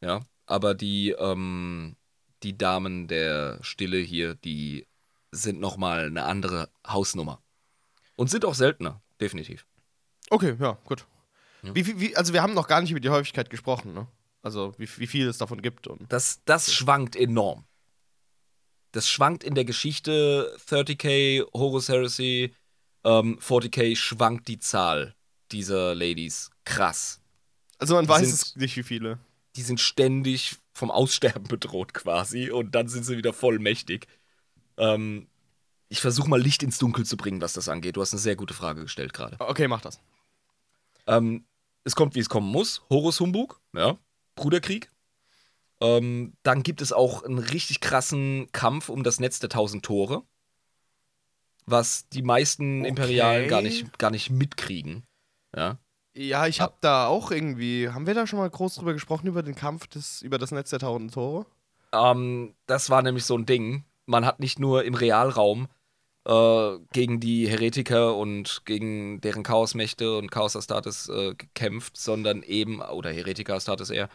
Ja, 0.00 0.20
aber 0.46 0.74
die, 0.74 1.10
ähm, 1.10 1.96
die 2.42 2.56
Damen 2.56 3.06
der 3.06 3.58
Stille 3.62 3.98
hier, 3.98 4.34
die 4.34 4.86
sind 5.32 5.60
nochmal 5.60 6.06
eine 6.06 6.24
andere 6.24 6.70
Hausnummer. 6.86 7.40
Und 8.16 8.30
sind 8.30 8.44
auch 8.44 8.54
seltener, 8.54 9.00
definitiv. 9.20 9.66
Okay, 10.30 10.56
ja, 10.60 10.72
gut. 10.84 11.06
Ja. 11.62 11.74
Wie, 11.74 12.00
wie, 12.00 12.16
also, 12.16 12.32
wir 12.32 12.42
haben 12.42 12.54
noch 12.54 12.68
gar 12.68 12.80
nicht 12.80 12.90
über 12.90 13.00
die 13.00 13.08
Häufigkeit 13.10 13.50
gesprochen, 13.50 13.92
ne? 13.94 14.06
Also, 14.42 14.72
wie, 14.78 14.88
wie 14.98 15.06
viel 15.06 15.28
es 15.28 15.38
davon 15.38 15.60
gibt. 15.62 15.86
Und 15.86 16.10
Das, 16.12 16.40
das 16.44 16.72
schwankt 16.72 17.16
enorm. 17.16 17.64
Das 18.92 19.08
schwankt 19.08 19.44
in 19.44 19.54
der 19.54 19.64
Geschichte 19.64 20.56
30k, 20.68 21.44
Horus 21.52 21.88
Heresy, 21.88 22.54
ähm, 23.04 23.38
40k 23.40 23.94
schwankt 23.96 24.48
die 24.48 24.58
Zahl 24.58 25.14
dieser 25.52 25.94
Ladies 25.94 26.50
krass. 26.64 27.20
also, 27.78 27.94
man 27.94 28.04
Die 28.04 28.08
weiß 28.10 28.20
sind- 28.26 28.32
es 28.34 28.56
nicht, 28.56 28.76
wie 28.76 28.82
viele. 28.82 29.18
Die 29.56 29.62
sind 29.62 29.80
ständig 29.80 30.56
vom 30.72 30.90
Aussterben 30.90 31.44
bedroht 31.48 31.92
quasi 31.94 32.50
und 32.50 32.74
dann 32.74 32.88
sind 32.88 33.04
sie 33.04 33.16
wieder 33.16 33.32
voll 33.32 33.58
mächtig. 33.58 34.06
Ähm, 34.80 35.28
ich 35.88 36.00
versuche 36.00 36.28
mal 36.28 36.40
Licht 36.40 36.62
ins 36.62 36.78
Dunkel 36.78 37.04
zu 37.04 37.16
bringen, 37.16 37.40
was 37.40 37.52
das 37.52 37.68
angeht. 37.68 37.96
Du 37.96 38.00
hast 38.00 38.12
eine 38.12 38.20
sehr 38.20 38.36
gute 38.36 38.54
Frage 38.54 38.82
gestellt 38.82 39.12
gerade. 39.12 39.36
Okay, 39.38 39.68
mach 39.68 39.80
das. 39.80 40.00
Ähm, 41.06 41.44
es 41.84 41.94
kommt, 41.94 42.14
wie 42.14 42.20
es 42.20 42.28
kommen 42.28 42.50
muss. 42.50 42.82
Horus 42.90 43.20
Humbug, 43.20 43.60
ja. 43.74 43.98
Bruderkrieg. 44.36 44.90
Ähm, 45.80 46.34
dann 46.42 46.62
gibt 46.62 46.82
es 46.82 46.92
auch 46.92 47.22
einen 47.24 47.38
richtig 47.38 47.80
krassen 47.80 48.48
Kampf 48.52 48.88
um 48.88 49.02
das 49.02 49.18
Netz 49.20 49.38
der 49.38 49.48
tausend 49.48 49.84
Tore. 49.84 50.22
Was 51.66 52.08
die 52.08 52.22
meisten 52.22 52.80
Okay. 52.80 52.88
Imperialen 52.88 53.48
gar 53.48 53.62
nicht, 53.62 53.98
gar 53.98 54.10
nicht 54.10 54.30
mitkriegen. 54.30 55.04
Ja. 55.54 55.78
Ja, 56.14 56.46
ich 56.46 56.60
Ah. 56.60 56.64
hab 56.64 56.80
da 56.80 57.06
auch 57.06 57.30
irgendwie. 57.30 57.88
Haben 57.88 58.06
wir 58.06 58.14
da 58.14 58.26
schon 58.26 58.38
mal 58.40 58.50
groß 58.50 58.74
drüber 58.76 58.92
gesprochen, 58.92 59.26
über 59.26 59.42
den 59.42 59.54
Kampf 59.54 59.86
des, 59.86 60.22
über 60.22 60.38
das 60.38 60.50
Netz 60.50 60.70
der 60.70 60.80
tausend 60.80 61.14
Tore? 61.14 61.46
Ähm, 61.92 62.54
das 62.66 62.90
war 62.90 63.02
nämlich 63.02 63.24
so 63.24 63.36
ein 63.36 63.46
Ding. 63.46 63.84
Man 64.10 64.26
hat 64.26 64.40
nicht 64.40 64.58
nur 64.58 64.84
im 64.84 64.94
Realraum 64.94 65.68
äh, 66.26 66.78
gegen 66.92 67.20
die 67.20 67.48
Heretiker 67.48 68.16
und 68.16 68.62
gegen 68.64 69.20
deren 69.20 69.44
Chaosmächte 69.44 70.16
und 70.18 70.30
Chaos 70.32 70.56
Astartes 70.56 71.08
äh, 71.08 71.34
gekämpft, 71.34 71.96
sondern 71.96 72.42
eben, 72.42 72.82
oder 72.82 73.10
Heretiker 73.10 73.54
Astartes 73.54 73.90
eher, 73.90 74.08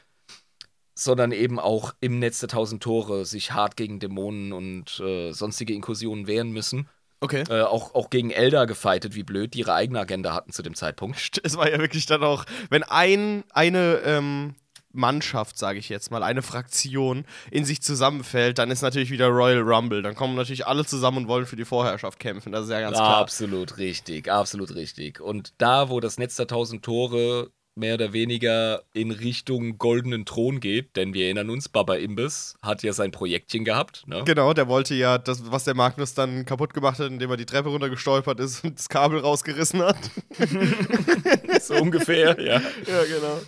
sondern 0.95 1.31
eben 1.31 1.59
auch 1.59 1.93
im 2.01 2.19
Netz 2.19 2.39
der 2.39 2.49
tausend 2.49 2.83
Tore 2.83 3.25
sich 3.25 3.53
hart 3.53 3.77
gegen 3.77 3.99
Dämonen 3.99 4.51
und 4.51 4.99
äh, 4.99 5.31
sonstige 5.31 5.73
Inkursionen 5.73 6.27
wehren 6.27 6.51
müssen. 6.51 6.89
Okay. 7.21 7.43
Äh, 7.49 7.61
auch, 7.61 7.95
auch 7.95 8.09
gegen 8.09 8.31
Elder 8.31 8.65
gefightet, 8.67 9.15
wie 9.15 9.23
blöd, 9.23 9.53
die 9.53 9.59
ihre 9.59 9.73
eigene 9.73 10.01
Agenda 10.01 10.33
hatten 10.33 10.51
zu 10.51 10.61
dem 10.61 10.75
Zeitpunkt. 10.75 11.39
Es 11.43 11.55
war 11.55 11.71
ja 11.71 11.79
wirklich 11.79 12.05
dann 12.05 12.23
auch, 12.23 12.45
wenn 12.69 12.83
ein, 12.83 13.45
eine 13.51 14.01
ähm, 14.05 14.55
Mannschaft, 14.95 15.57
sage 15.57 15.79
ich 15.79 15.89
jetzt 15.89 16.11
mal, 16.11 16.23
eine 16.23 16.41
Fraktion 16.41 17.25
in 17.51 17.65
sich 17.65 17.81
zusammenfällt, 17.81 18.57
dann 18.57 18.71
ist 18.71 18.81
natürlich 18.81 19.11
wieder 19.11 19.27
Royal 19.27 19.61
Rumble. 19.61 20.01
Dann 20.01 20.15
kommen 20.15 20.35
natürlich 20.35 20.67
alle 20.67 20.85
zusammen 20.85 21.17
und 21.17 21.27
wollen 21.27 21.45
für 21.45 21.55
die 21.55 21.65
Vorherrschaft 21.65 22.19
kämpfen. 22.19 22.51
Das 22.51 22.65
ist 22.65 22.71
ja 22.71 22.81
ganz 22.81 22.97
klar. 22.97 23.17
Absolut 23.17 23.77
richtig, 23.77 24.31
absolut 24.31 24.73
richtig. 24.75 25.19
Und 25.19 25.53
da, 25.57 25.89
wo 25.89 25.99
das 25.99 26.17
Netz 26.17 26.35
der 26.35 26.47
tausend 26.47 26.83
Tore 26.83 27.51
mehr 27.75 27.95
oder 27.95 28.13
weniger 28.13 28.83
in 28.93 29.11
Richtung 29.11 29.77
goldenen 29.77 30.25
Thron 30.25 30.59
geht, 30.59 30.95
denn 30.95 31.13
wir 31.13 31.25
erinnern 31.25 31.49
uns, 31.49 31.67
Baba 31.67 31.95
Imbiss 31.95 32.55
hat 32.61 32.83
ja 32.83 32.93
sein 32.93 33.11
Projektchen 33.11 33.65
gehabt, 33.65 34.07
ne? 34.07 34.23
Genau, 34.25 34.53
der 34.53 34.67
wollte 34.67 34.95
ja 34.95 35.17
das, 35.17 35.51
was 35.51 35.65
der 35.65 35.75
Magnus 35.75 36.13
dann 36.13 36.45
kaputt 36.45 36.73
gemacht 36.73 36.99
hat, 36.99 37.11
indem 37.11 37.29
er 37.31 37.37
die 37.37 37.45
Treppe 37.45 37.69
runtergestolpert 37.69 38.39
ist 38.39 38.63
und 38.63 38.79
das 38.79 38.87
Kabel 38.87 39.19
rausgerissen 39.19 39.81
hat. 39.81 39.97
so 41.61 41.75
ungefähr, 41.75 42.39
ja. 42.39 42.61
ja, 42.61 43.03
genau. 43.03 43.41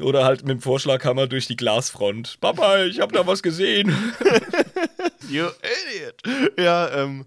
Oder 0.00 0.24
halt 0.24 0.42
mit 0.42 0.50
dem 0.50 0.60
Vorschlaghammer 0.60 1.26
durch 1.26 1.46
die 1.46 1.56
Glasfront. 1.56 2.40
Papa, 2.40 2.84
ich 2.84 3.00
habe 3.00 3.12
da 3.12 3.26
was 3.26 3.42
gesehen. 3.42 3.90
You 5.28 5.46
idiot. 5.46 6.58
Ja, 6.58 6.90
ähm, 6.90 7.24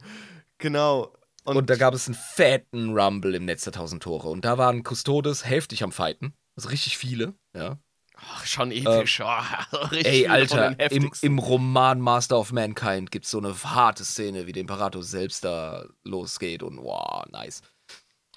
genau. 0.57 1.13
Und, 1.43 1.57
Und 1.57 1.69
da 1.69 1.75
gab 1.75 1.93
es 1.93 2.07
einen 2.07 2.15
fetten 2.15 2.97
Rumble 2.97 3.35
im 3.35 3.45
Netz 3.45 3.63
der 3.63 3.73
tausend 3.73 4.03
Tore. 4.03 4.29
Und 4.29 4.45
da 4.45 4.57
waren 4.57 4.83
Custodes 4.83 5.45
heftig 5.45 5.83
am 5.83 5.91
Fighten. 5.91 6.33
Also 6.55 6.69
richtig 6.69 6.97
viele, 6.97 7.33
ja. 7.55 7.77
ach, 8.15 8.45
schon 8.45 8.71
episch. 8.71 9.21
Oh, 9.21 9.75
richtig 9.91 10.05
Ey, 10.05 10.27
Alter, 10.27 10.79
im, 10.91 11.11
im 11.21 11.39
Roman 11.39 11.99
Master 11.99 12.39
of 12.39 12.51
Mankind 12.51 13.11
gibt 13.11 13.25
es 13.25 13.31
so 13.31 13.37
eine 13.37 13.53
harte 13.63 14.05
Szene, 14.05 14.47
wie 14.47 14.53
der 14.53 14.61
Imperator 14.61 15.03
selbst 15.03 15.43
da 15.43 15.85
losgeht 16.03 16.63
und 16.63 16.77
wow, 16.77 17.25
nice. 17.31 17.61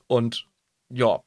Und 0.07 0.49
ja, 0.91 1.21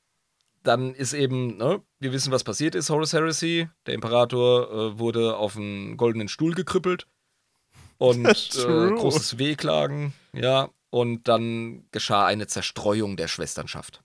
dann 0.64 0.94
ist 0.94 1.14
eben, 1.14 1.58
ne, 1.58 1.82
wir 2.00 2.12
wissen, 2.14 2.32
was 2.32 2.44
passiert 2.44 2.76
ist, 2.76 2.90
Horus 2.90 3.14
Heresy. 3.14 3.68
Der 3.86 3.94
Imperator 3.96 4.72
äh, 4.72 5.00
wurde 5.00 5.36
auf 5.38 5.56
einen 5.58 5.98
goldenen 5.98 6.28
Stuhl 6.28 6.54
gekrüppelt 6.54 7.08
und 7.98 8.26
äh, 8.56 8.90
großes 8.92 9.38
Wehklagen, 9.38 10.14
ja. 10.34 10.70
Und 10.90 11.28
dann 11.30 11.88
geschah 11.92 12.26
eine 12.26 12.48
Zerstreuung 12.48 13.16
der 13.16 13.28
Schwesternschaft. 13.30 14.04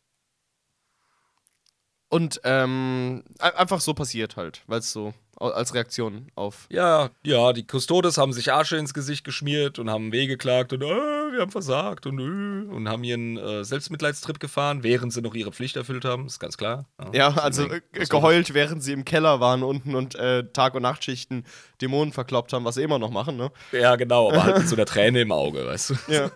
Und 2.08 2.40
ähm, 2.44 3.24
ein- 3.40 3.54
einfach 3.54 3.80
so 3.80 3.92
passiert 3.92 4.36
halt, 4.36 4.62
weil 4.68 4.78
es 4.78 4.92
so 4.92 5.12
als 5.38 5.74
Reaktion 5.74 6.28
auf. 6.34 6.66
Ja, 6.70 7.10
ja, 7.24 7.52
die 7.52 7.64
Custodes 7.64 8.18
haben 8.18 8.32
sich 8.32 8.52
Asche 8.52 8.76
ins 8.76 8.94
Gesicht 8.94 9.24
geschmiert 9.24 9.78
und 9.78 9.90
haben 9.90 10.12
wehgeklagt 10.12 10.72
und 10.72 10.82
äh, 10.82 10.86
wir 10.86 11.40
haben 11.40 11.50
versagt 11.50 12.06
und 12.06 12.18
äh, 12.18 12.72
und 12.72 12.88
haben 12.88 13.04
ihren 13.04 13.36
äh, 13.36 13.64
Selbstmitleidstrip 13.64 14.40
gefahren, 14.40 14.82
während 14.82 15.12
sie 15.12 15.20
noch 15.22 15.34
ihre 15.34 15.52
Pflicht 15.52 15.76
erfüllt 15.76 16.04
haben, 16.04 16.26
ist 16.26 16.38
ganz 16.40 16.56
klar. 16.56 16.86
Ja, 17.12 17.30
Das 17.30 17.44
also 17.44 17.70
äh, 17.70 17.80
geheult, 18.08 18.54
während 18.54 18.82
sie 18.82 18.92
im 18.92 19.04
Keller 19.04 19.40
waren 19.40 19.62
unten 19.62 19.94
und 19.94 20.14
äh, 20.14 20.44
Tag- 20.52 20.74
und 20.74 20.82
Nachtschichten 20.82 21.44
Dämonen 21.80 22.12
verkloppt 22.12 22.52
haben, 22.52 22.64
was 22.64 22.76
sie 22.76 22.82
immer 22.82 22.98
noch 22.98 23.10
machen, 23.10 23.36
ne? 23.36 23.50
Ja, 23.72 23.96
genau, 23.96 24.30
aber 24.30 24.42
halt 24.44 24.58
mit 24.58 24.68
so 24.68 24.76
einer 24.76 24.86
Träne 24.86 25.20
im 25.20 25.32
Auge, 25.32 25.66
weißt 25.66 25.90
du. 25.90 25.94
Ja. 26.08 26.30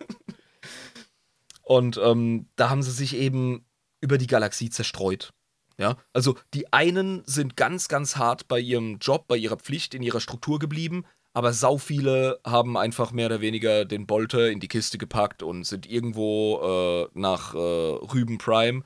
Und 1.63 2.01
ähm, 2.03 2.49
da 2.57 2.69
haben 2.69 2.83
sie 2.83 2.91
sich 2.91 3.15
eben 3.17 3.65
über 4.01 4.19
die 4.19 4.27
Galaxie 4.27 4.71
zerstreut. 4.71 5.33
Ja, 5.81 5.97
also 6.13 6.37
die 6.53 6.71
einen 6.75 7.23
sind 7.25 7.57
ganz, 7.57 7.89
ganz 7.89 8.17
hart 8.17 8.49
bei 8.49 8.61
ihrem 8.61 8.99
Job, 8.99 9.27
bei 9.29 9.39
ihrer 9.39 9.57
Pflicht, 9.57 9.95
in 9.95 10.03
ihrer 10.03 10.21
Struktur 10.21 10.59
geblieben, 10.59 11.07
aber 11.33 11.55
sau 11.55 11.79
viele 11.79 12.39
haben 12.45 12.77
einfach 12.77 13.13
mehr 13.13 13.27
oder 13.27 13.41
weniger 13.41 13.87
den 13.87 14.07
Bolter 14.07 14.51
in 14.51 14.61
die 14.61 14.69
Kiste 14.69 14.99
gepackt 14.99 15.43
und 15.43 15.65
sind 15.65 15.87
irgendwo 15.87 16.61
äh, 16.61 17.19
nach 17.19 17.55
äh, 17.55 17.59
Rüben 17.59 18.37
Prime 18.37 18.83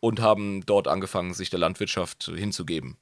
und 0.00 0.20
haben 0.20 0.64
dort 0.64 0.88
angefangen, 0.88 1.34
sich 1.34 1.50
der 1.50 1.58
Landwirtschaft 1.58 2.32
hinzugeben. 2.34 2.96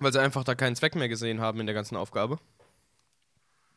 Weil 0.00 0.12
sie 0.12 0.20
einfach 0.20 0.42
da 0.42 0.56
keinen 0.56 0.74
Zweck 0.74 0.96
mehr 0.96 1.08
gesehen 1.08 1.40
haben 1.40 1.60
in 1.60 1.66
der 1.66 1.74
ganzen 1.74 1.96
Aufgabe. 1.96 2.40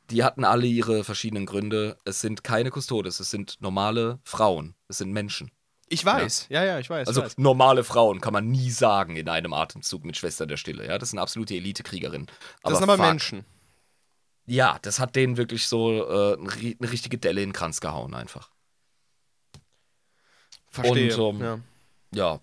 Die 0.09 0.23
hatten 0.23 0.43
alle 0.43 0.65
ihre 0.65 1.03
verschiedenen 1.03 1.45
Gründe. 1.45 1.95
Es 2.05 2.21
sind 2.21 2.43
keine 2.43 2.71
Kustodes, 2.71 3.19
es 3.19 3.29
sind 3.29 3.57
normale 3.61 4.19
Frauen. 4.23 4.73
Es 4.87 4.97
sind 4.97 5.11
Menschen. 5.11 5.51
Ich 5.91 6.05
weiß, 6.05 6.47
ja, 6.49 6.63
ja, 6.63 6.79
ich 6.79 6.89
weiß. 6.89 7.07
Also 7.07 7.21
ich 7.21 7.25
weiß. 7.25 7.37
normale 7.39 7.83
Frauen 7.83 8.21
kann 8.21 8.31
man 8.31 8.47
nie 8.47 8.69
sagen 8.69 9.15
in 9.15 9.27
einem 9.27 9.53
Atemzug 9.53 10.05
mit 10.05 10.15
Schwester 10.17 10.45
der 10.45 10.57
Stille. 10.57 10.85
Ja, 10.85 10.99
das 10.99 11.09
sind 11.09 11.19
absolute 11.19 11.55
Elite-Kriegerinnen. 11.55 12.27
das 12.63 12.73
sind 12.73 12.83
aber 12.83 12.97
fuck. 12.97 13.07
Menschen. 13.07 13.45
Ja, 14.45 14.77
das 14.83 14.99
hat 14.99 15.15
denen 15.15 15.37
wirklich 15.37 15.67
so 15.67 15.91
äh, 15.91 16.37
eine 16.37 16.91
richtige 16.91 17.17
Delle 17.17 17.41
in 17.41 17.49
den 17.49 17.53
Kranz 17.53 17.81
gehauen 17.81 18.13
einfach. 18.13 18.49
Verstehe. 20.69 21.15
Und, 21.17 21.41
ähm, 21.41 21.41
ja. 21.41 21.59
Ja, 22.11 22.39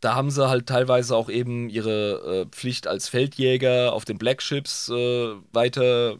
da 0.00 0.14
haben 0.14 0.30
sie 0.30 0.48
halt 0.48 0.66
teilweise 0.66 1.16
auch 1.16 1.28
eben 1.28 1.68
ihre 1.68 2.46
äh, 2.46 2.46
Pflicht 2.50 2.86
als 2.86 3.08
Feldjäger 3.08 3.92
auf 3.92 4.04
den 4.04 4.18
Black 4.18 4.42
Ships 4.42 4.88
äh, 4.88 5.34
weiter 5.52 6.18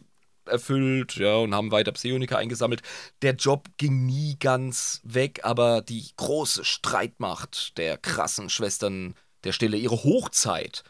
erfüllt, 0.49 1.15
ja, 1.15 1.35
und 1.37 1.53
haben 1.55 1.71
weiter 1.71 1.91
Psioniker 1.91 2.37
eingesammelt. 2.37 2.81
Der 3.21 3.33
Job 3.35 3.67
ging 3.77 4.05
nie 4.05 4.37
ganz 4.39 5.01
weg, 5.03 5.41
aber 5.43 5.81
die 5.81 6.09
große 6.17 6.65
Streitmacht 6.65 7.77
der 7.77 7.97
krassen 7.97 8.49
Schwestern 8.49 9.15
der 9.43 9.51
Stille, 9.53 9.77
ihre 9.77 10.03
Hochzeit, 10.03 10.83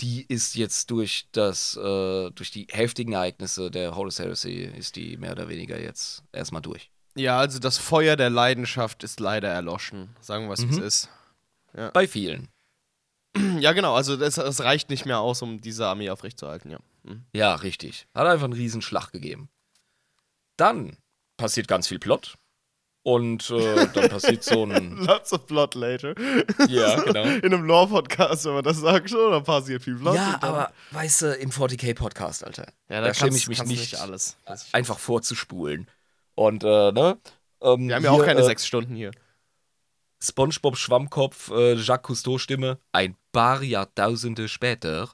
die 0.00 0.24
ist 0.28 0.56
jetzt 0.56 0.90
durch 0.90 1.26
das, 1.32 1.76
äh, 1.76 2.30
durch 2.32 2.50
die 2.50 2.66
heftigen 2.70 3.12
Ereignisse 3.14 3.70
der 3.70 3.96
Horus 3.96 4.18
Heresy, 4.18 4.70
ist 4.76 4.96
die 4.96 5.16
mehr 5.16 5.32
oder 5.32 5.48
weniger 5.48 5.80
jetzt 5.80 6.22
erstmal 6.32 6.62
durch. 6.62 6.90
ja, 7.16 7.38
also 7.38 7.60
das 7.60 7.78
Feuer 7.78 8.16
der 8.16 8.28
Leidenschaft 8.28 9.04
ist 9.04 9.20
leider 9.20 9.48
erloschen. 9.48 10.14
Sagen 10.20 10.46
wir, 10.46 10.50
was 10.50 10.60
Mhm. 10.66 10.70
es 10.70 10.78
ist. 10.78 11.08
Bei 11.92 12.06
vielen. 12.08 12.48
Ja, 13.58 13.72
genau, 13.72 13.94
also 13.94 14.16
das 14.16 14.38
reicht 14.60 14.90
nicht 14.90 15.06
mehr 15.06 15.18
aus, 15.20 15.42
um 15.42 15.60
diese 15.60 15.86
Armee 15.86 16.10
aufrechtzuerhalten, 16.10 16.70
ja. 16.70 16.78
Ja, 17.32 17.54
richtig. 17.56 18.06
Hat 18.14 18.26
einfach 18.26 18.44
einen 18.44 18.52
riesen 18.54 18.82
Schlag 18.82 19.10
gegeben. 19.12 19.48
Dann 20.56 20.96
passiert 21.36 21.68
ganz 21.68 21.88
viel 21.88 21.98
Plot. 21.98 22.36
Und 23.02 23.50
äh, 23.50 23.86
dann 23.92 24.08
passiert 24.08 24.42
so 24.42 24.64
ein. 24.64 24.96
Lots 25.04 25.34
of 25.34 25.46
plot 25.46 25.74
later. 25.74 26.14
Ja, 26.68 26.98
genau. 27.02 27.24
In 27.24 27.52
einem 27.52 27.64
Lore-Podcast, 27.64 28.46
wenn 28.46 28.54
man 28.54 28.64
das 28.64 28.78
sagt, 28.78 29.10
schon, 29.10 29.30
dann 29.30 29.44
passiert 29.44 29.82
viel 29.82 29.96
Plot. 29.96 30.14
Ja, 30.14 30.38
aber 30.40 30.72
weißt 30.92 31.22
du, 31.22 31.34
im 31.34 31.50
40k-Podcast, 31.50 32.44
Alter. 32.44 32.72
ja, 32.88 33.02
da 33.02 33.08
da 33.08 33.14
schäme 33.14 33.36
ich 33.36 33.46
mich 33.46 33.58
kannst 33.58 33.72
nicht, 33.72 34.00
alles. 34.00 34.38
einfach 34.72 34.98
vorzuspulen. 34.98 35.86
Und, 36.34 36.64
äh, 36.64 36.92
ne? 36.92 37.18
Ähm, 37.60 37.88
Wir 37.88 37.96
haben 37.96 38.04
ja 38.04 38.10
auch 38.10 38.24
keine 38.24 38.40
äh, 38.40 38.44
sechs 38.44 38.66
Stunden 38.66 38.94
hier. 38.94 39.10
SpongeBob 40.18 40.78
Schwammkopf, 40.78 41.50
äh, 41.50 41.74
Jacques 41.74 42.06
Cousteau 42.06 42.38
Stimme, 42.38 42.78
ein 42.92 43.16
paar 43.32 43.62
Jahrtausende 43.62 44.48
später, 44.48 45.10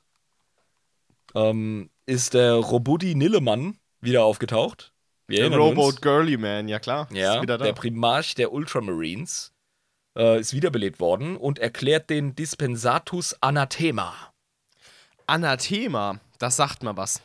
ähm, 1.35 1.91
ist 2.07 2.35
der 2.35 2.55
Robudi 2.55 3.15
Nillemann 3.15 3.79
wieder 4.01 4.25
aufgetaucht. 4.25 4.93
Wir 5.27 5.39
Der 5.39 5.47
uns. 5.47 5.57
Rowboat 5.57 6.03
Girly 6.03 6.37
Man, 6.37 6.69
ja 6.69 6.79
klar. 6.79 7.09
Ja, 7.13 7.41
der 7.45 7.73
Primarch 7.73 8.35
der 8.35 8.53
Ultramarines 8.53 9.53
äh, 10.17 10.41
ist 10.41 10.53
wiederbelebt 10.55 10.99
worden 10.99 11.37
und 11.37 11.59
erklärt 11.59 12.11
den 12.11 12.35
Dispensatus 12.35 13.37
Anathema. 13.41 14.15
Anathema, 15.27 16.19
das 16.39 16.57
sagt 16.57 16.83
mal 16.83 16.97
was. 16.97 17.21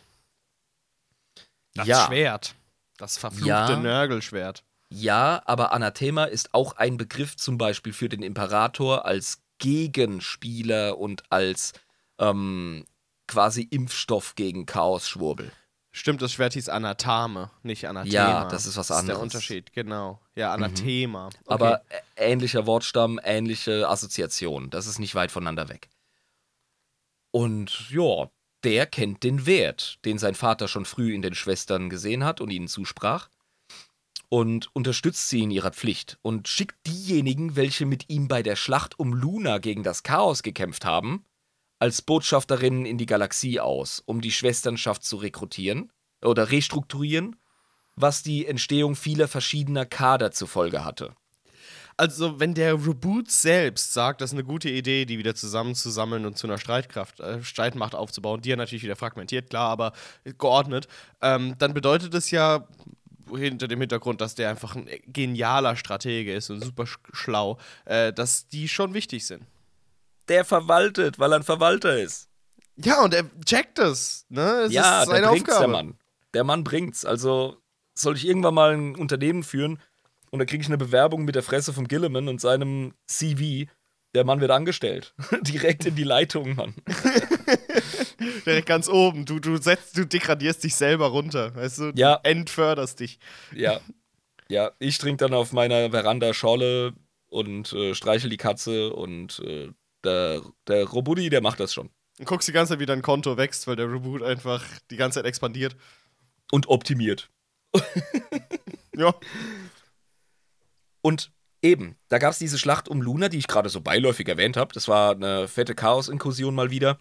Das 1.74 1.88
Ja. 1.88 2.06
Schwert. 2.06 2.56
Das 2.97 3.18
verfluchte 3.18 3.49
Ja. 3.49 3.76
Nörgelschwert. 3.80 4.64
Ja, 4.89 5.41
aber 5.45 5.74
Anathema 5.74 6.26
ist 6.26 6.53
auch 6.53 6.78
ein 6.78 6.97
Begriff 6.97 7.36
zum 7.36 7.58
Beispiel 7.58 7.91
für 7.91 8.08
den 8.08 8.22
Imperator 8.22 9.06
als 9.06 9.41
Gegenspieler 9.58 10.97
und 10.97 11.24
als 11.32 11.74
ähm, 12.20 12.86
quasi 13.28 13.64
Impfstoff 13.64 14.36
gegen 14.36 14.66
Chaos-Schwurbel. 14.66 15.52
Stimmt, 15.92 16.22
das 16.22 16.34
Schwert 16.34 16.54
hieß 16.54 16.68
Anathame, 16.68 17.52
nicht 17.64 17.88
Anathema. 17.88 18.14
Ja, 18.14 18.46
das 18.50 18.66
ist 18.66 18.76
was 18.76 18.88
Das 18.88 19.00
ist 19.00 19.08
der 19.08 19.16
anderes. 19.16 19.34
Unterschied, 19.34 19.72
genau. 19.72 20.20
Ja, 20.36 20.54
Anathema. 20.54 21.28
Okay. 21.28 21.38
Aber 21.46 21.82
ä- 21.84 21.84
ähnlicher 22.18 22.66
Wortstamm, 22.66 23.18
ähnliche 23.24 23.88
Assoziation. 23.88 24.70
Das 24.70 24.88
ist 24.88 25.00
nicht 25.00 25.16
weit 25.16 25.32
voneinander 25.32 25.70
weg. 25.70 25.88
Und 27.32 27.90
ja, 27.90 28.30
der 28.64 28.86
kennt 28.88 29.24
den 29.24 29.46
Wert, 29.46 30.00
den 30.06 30.18
sein 30.18 30.36
Vater 30.36 30.68
schon 30.68 30.86
früh 30.86 31.14
in 31.14 31.22
den 31.22 31.36
Schwestern 31.36 31.90
gesehen 31.90 32.24
hat 32.24 32.42
und 32.42 32.50
ihnen 32.52 32.68
zusprach. 32.68 33.30
Und 34.28 34.70
unterstützt 34.76 35.30
sie 35.30 35.42
in 35.44 35.52
ihrer 35.52 35.72
Pflicht 35.72 36.18
und 36.22 36.48
schickt 36.48 36.76
diejenigen, 36.88 37.56
welche 37.56 37.86
mit 37.86 38.10
ihm 38.10 38.28
bei 38.28 38.42
der 38.44 38.56
Schlacht 38.56 39.00
um 39.00 39.14
Luna 39.14 39.60
gegen 39.60 39.84
das 39.84 40.04
Chaos 40.04 40.44
gekämpft 40.44 40.84
haben, 40.84 41.24
als 41.86 42.02
Botschafterinnen 42.02 42.84
in 42.84 42.98
die 42.98 43.06
Galaxie 43.06 43.60
aus, 43.60 44.02
um 44.08 44.20
die 44.20 44.32
Schwesternschaft 44.32 45.04
zu 45.04 45.18
rekrutieren 45.18 45.92
oder 46.24 46.50
restrukturieren, 46.50 47.36
was 47.96 48.24
die 48.24 48.48
Entstehung 48.48 48.96
vieler 48.96 49.28
verschiedener 49.28 49.86
Kader 49.86 50.32
zur 50.32 50.48
Folge 50.48 50.84
hatte. 50.84 51.14
Also, 51.96 52.40
wenn 52.40 52.56
der 52.56 52.74
Reboot 52.74 53.30
selbst 53.30 53.94
sagt, 53.94 54.22
das 54.22 54.32
ist 54.32 54.34
eine 54.34 54.44
gute 54.44 54.68
Idee, 54.68 55.06
die 55.06 55.20
wieder 55.20 55.36
zusammenzusammeln 55.36 56.26
und 56.26 56.40
zu 56.40 56.48
einer 56.48 56.58
Streitkraft, 56.58 57.20
äh, 57.20 57.44
Streitmacht 57.44 57.94
aufzubauen, 57.94 58.42
die 58.42 58.50
ja 58.50 58.56
natürlich 58.56 58.84
wieder 58.84 58.96
fragmentiert, 58.96 59.52
klar, 59.52 59.70
aber 59.70 59.94
geordnet, 60.40 60.88
ähm, 61.22 61.54
dann 61.60 61.76
bedeutet 61.76 62.16
es 62.16 62.32
ja 62.32 62.68
hinter 63.30 63.68
dem 63.68 63.80
Hintergrund, 63.80 64.22
dass 64.22 64.34
der 64.34 64.50
einfach 64.50 64.76
ein 64.76 64.90
genialer 65.06 65.76
Stratege 65.76 66.34
ist 66.34 66.50
und 66.50 66.64
super 66.64 66.88
sch 66.88 66.98
schlau, 67.14 67.60
äh, 67.86 68.12
dass 68.12 68.48
die 68.48 68.68
schon 68.68 68.96
wichtig 68.96 69.28
sind. 69.28 69.44
Der 70.28 70.46
verwaltet, 70.46 71.20
weil 71.20 71.32
er 71.34 71.38
ein 71.38 71.44
Verwalter 71.44 72.00
ist. 72.00 72.30
Ja, 72.78 73.04
und 73.04 73.14
er 73.14 73.26
checkt 73.46 73.80
es, 73.80 74.26
ne? 74.30 74.64
Es 74.66 74.74
ja, 74.74 75.02
ist 75.02 75.10
seine 75.10 75.22
der 75.22 75.32
Aufgabe. 75.32 75.60
der 75.60 75.68
Mann. 75.68 75.98
Der 76.34 76.44
Mann 76.44 76.64
bringt's. 76.64 77.06
Also 77.06 77.58
soll 77.94 78.18
ich 78.18 78.28
irgendwann 78.28 78.54
mal 78.54 78.74
ein 78.74 78.96
Unternehmen 78.96 79.44
führen 79.44 79.80
und 80.32 80.40
da 80.40 80.46
kriege 80.46 80.62
ich 80.62 80.68
eine 80.68 80.78
Bewerbung 80.78 81.24
mit 81.24 81.36
der 81.36 81.44
Fresse 81.44 81.72
vom 81.72 81.88
Gilliman 81.88 82.28
und 82.28 82.42
seinem 82.42 82.94
CV. 83.08 83.72
Der 84.14 84.26
Mann 84.26 84.42
wird 84.42 84.52
angestellt. 84.52 85.14
Direkt 85.42 85.86
in 85.86 85.96
die 85.96 86.04
Leitung, 86.04 86.56
Mann. 86.56 86.74
Direkt 88.46 88.68
ganz 88.68 88.90
oben. 88.90 89.26
Du, 89.26 89.40
du 89.40 89.58
setzt, 89.58 89.98
du 89.98 90.06
degradierst 90.06 90.64
dich 90.64 90.76
selber 90.76 91.08
runter. 91.08 91.56
Weißt 91.56 91.80
du? 91.80 91.92
Ja. 91.96 92.18
Du 92.18 92.30
entförderst 92.30 93.00
dich. 93.00 93.20
Ja. 93.54 93.80
Ja, 94.48 94.72
ich 94.80 94.98
trinke 94.98 95.18
dann 95.26 95.34
auf 95.34 95.54
meiner 95.54 95.90
Veranda 95.92 96.34
Schorle 96.34 96.94
und 97.30 97.74
äh, 97.74 97.96
streichel 97.96 98.30
die 98.30 98.38
Katze 98.38 98.94
und 98.94 99.40
äh, 99.40 99.70
der, 100.06 100.41
der 100.68 100.86
Robudi, 100.86 101.30
der 101.30 101.41
macht 101.41 101.60
das 101.60 101.74
schon. 101.74 101.89
Und 102.20 102.26
guckst 102.26 102.47
die 102.47 102.53
ganze 102.53 102.74
Zeit, 102.74 102.80
wie 102.80 102.86
dein 102.86 103.01
Konto 103.01 103.36
wächst, 103.36 103.68
weil 103.68 103.76
der 103.76 103.91
Reboot 103.91 104.24
einfach 104.24 104.64
die 104.89 104.95
ganze 104.95 105.20
Zeit 105.20 105.26
expandiert. 105.26 105.76
Und 106.51 106.68
optimiert. 106.68 107.30
Ja. 108.97 109.14
Und 111.01 111.32
eben, 111.62 111.97
da 112.08 112.18
gab 112.18 112.32
es 112.32 112.39
diese 112.39 112.58
Schlacht 112.58 112.88
um 112.88 113.01
Luna, 113.01 113.30
die 113.30 113.38
ich 113.38 113.47
gerade 113.47 113.70
so 113.70 113.82
beiläufig 113.82 114.28
erwähnt 114.28 114.58
habe. 114.58 114.74
Das 114.74 114.88
war 114.88 115.12
eine 115.12 115.47
fette 115.47 115.76
Chaos-Inkursion 115.76 116.56
mal 116.56 116.72
wieder. 116.72 116.97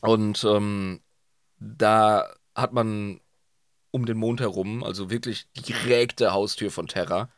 Und 0.00 0.44
ähm, 0.44 1.00
da 1.58 2.32
hat 2.54 2.72
man 2.72 3.20
um 3.90 4.06
den 4.06 4.18
Mond 4.18 4.40
herum, 4.40 4.84
also 4.84 5.10
wirklich 5.10 5.50
direkte 5.52 6.32
Haustür 6.32 6.70
von 6.70 6.86
Terra, 6.86 7.30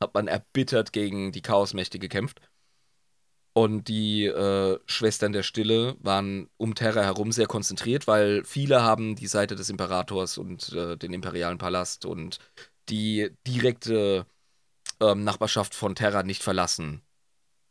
hat 0.00 0.14
man 0.14 0.26
erbittert 0.26 0.92
gegen 0.92 1.30
die 1.30 1.42
Chaosmächte 1.42 1.98
gekämpft. 1.98 2.40
Und 3.52 3.88
die 3.88 4.26
äh, 4.26 4.78
Schwestern 4.86 5.32
der 5.32 5.42
Stille 5.42 5.96
waren 6.00 6.48
um 6.56 6.74
Terra 6.74 7.02
herum 7.02 7.32
sehr 7.32 7.46
konzentriert, 7.46 8.06
weil 8.06 8.44
viele 8.44 8.82
haben 8.82 9.16
die 9.16 9.26
Seite 9.26 9.56
des 9.56 9.70
Imperators 9.70 10.38
und 10.38 10.72
äh, 10.72 10.96
den 10.96 11.12
imperialen 11.12 11.58
Palast 11.58 12.06
und 12.06 12.38
die 12.88 13.30
direkte 13.46 14.26
ähm, 15.00 15.24
Nachbarschaft 15.24 15.74
von 15.74 15.94
Terra 15.94 16.22
nicht 16.22 16.42
verlassen. 16.42 17.02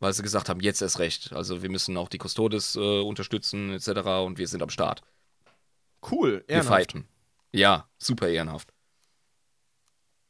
Weil 0.00 0.12
sie 0.12 0.22
gesagt 0.22 0.48
haben, 0.48 0.60
jetzt 0.60 0.82
erst 0.82 0.98
recht. 0.98 1.32
Also 1.32 1.62
wir 1.62 1.70
müssen 1.70 1.96
auch 1.96 2.08
die 2.08 2.18
Custodes 2.18 2.76
äh, 2.76 3.00
unterstützen, 3.00 3.72
etc. 3.72 3.88
Und 4.24 4.38
wir 4.38 4.48
sind 4.48 4.62
am 4.62 4.70
Start. 4.70 5.02
Cool. 6.10 6.44
Wir 6.46 6.56
ehrenhaft. 6.56 6.68
fighten. 6.68 7.08
Ja, 7.52 7.88
super 7.98 8.28
ehrenhaft. 8.28 8.72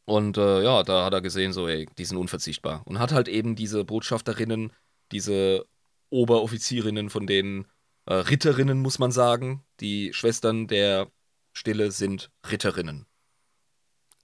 Und 0.04 0.38
äh, 0.38 0.62
ja, 0.64 0.82
da 0.82 1.04
hat 1.04 1.12
er 1.12 1.20
gesehen, 1.20 1.52
so, 1.52 1.68
ey, 1.68 1.86
die 1.98 2.04
sind 2.04 2.16
unverzichtbar. 2.16 2.82
Und 2.84 2.98
hat 2.98 3.12
halt 3.12 3.28
eben 3.28 3.54
diese 3.54 3.84
Botschafterinnen, 3.84 4.72
diese 5.12 5.66
Oberoffizierinnen 6.10 7.10
von 7.10 7.26
den 7.26 7.66
äh, 8.06 8.14
Ritterinnen, 8.14 8.80
muss 8.80 8.98
man 8.98 9.12
sagen. 9.12 9.64
Die 9.80 10.12
Schwestern 10.12 10.66
der 10.66 11.10
Stille 11.52 11.90
sind 11.92 12.30
Ritterinnen. 12.50 13.06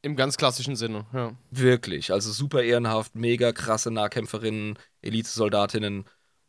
Im 0.03 0.17
ganz 0.17 0.37
klassischen 0.37 0.77
Sinne, 0.77 1.07
ja. 1.13 1.37
Wirklich, 1.51 2.13
also 2.13 2.31
super 2.31 2.63
ehrenhaft, 2.63 3.17
mega 3.17 3.53
krasse 3.53 3.91
Nahkämpferinnen, 3.91 4.79
Elitesoldatinnen 5.03 6.05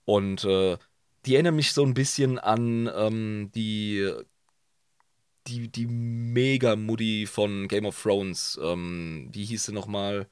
und 0.06 0.44
äh, 0.44 0.78
die 1.26 1.34
erinnern 1.34 1.56
mich 1.56 1.74
so 1.74 1.84
ein 1.84 1.94
bisschen 1.94 2.40
an 2.40 2.90
ähm, 2.96 3.52
die, 3.56 4.12
die, 5.48 5.70
die 5.70 5.88
Mega-Muddy 5.88 7.26
von 7.26 7.68
Game 7.68 7.86
of 7.86 8.02
Thrones. 8.02 8.60
Ähm, 8.62 9.30
wie 9.32 9.46
hieß 9.46 9.66
sie 9.66 9.74
nochmal? 9.74 10.30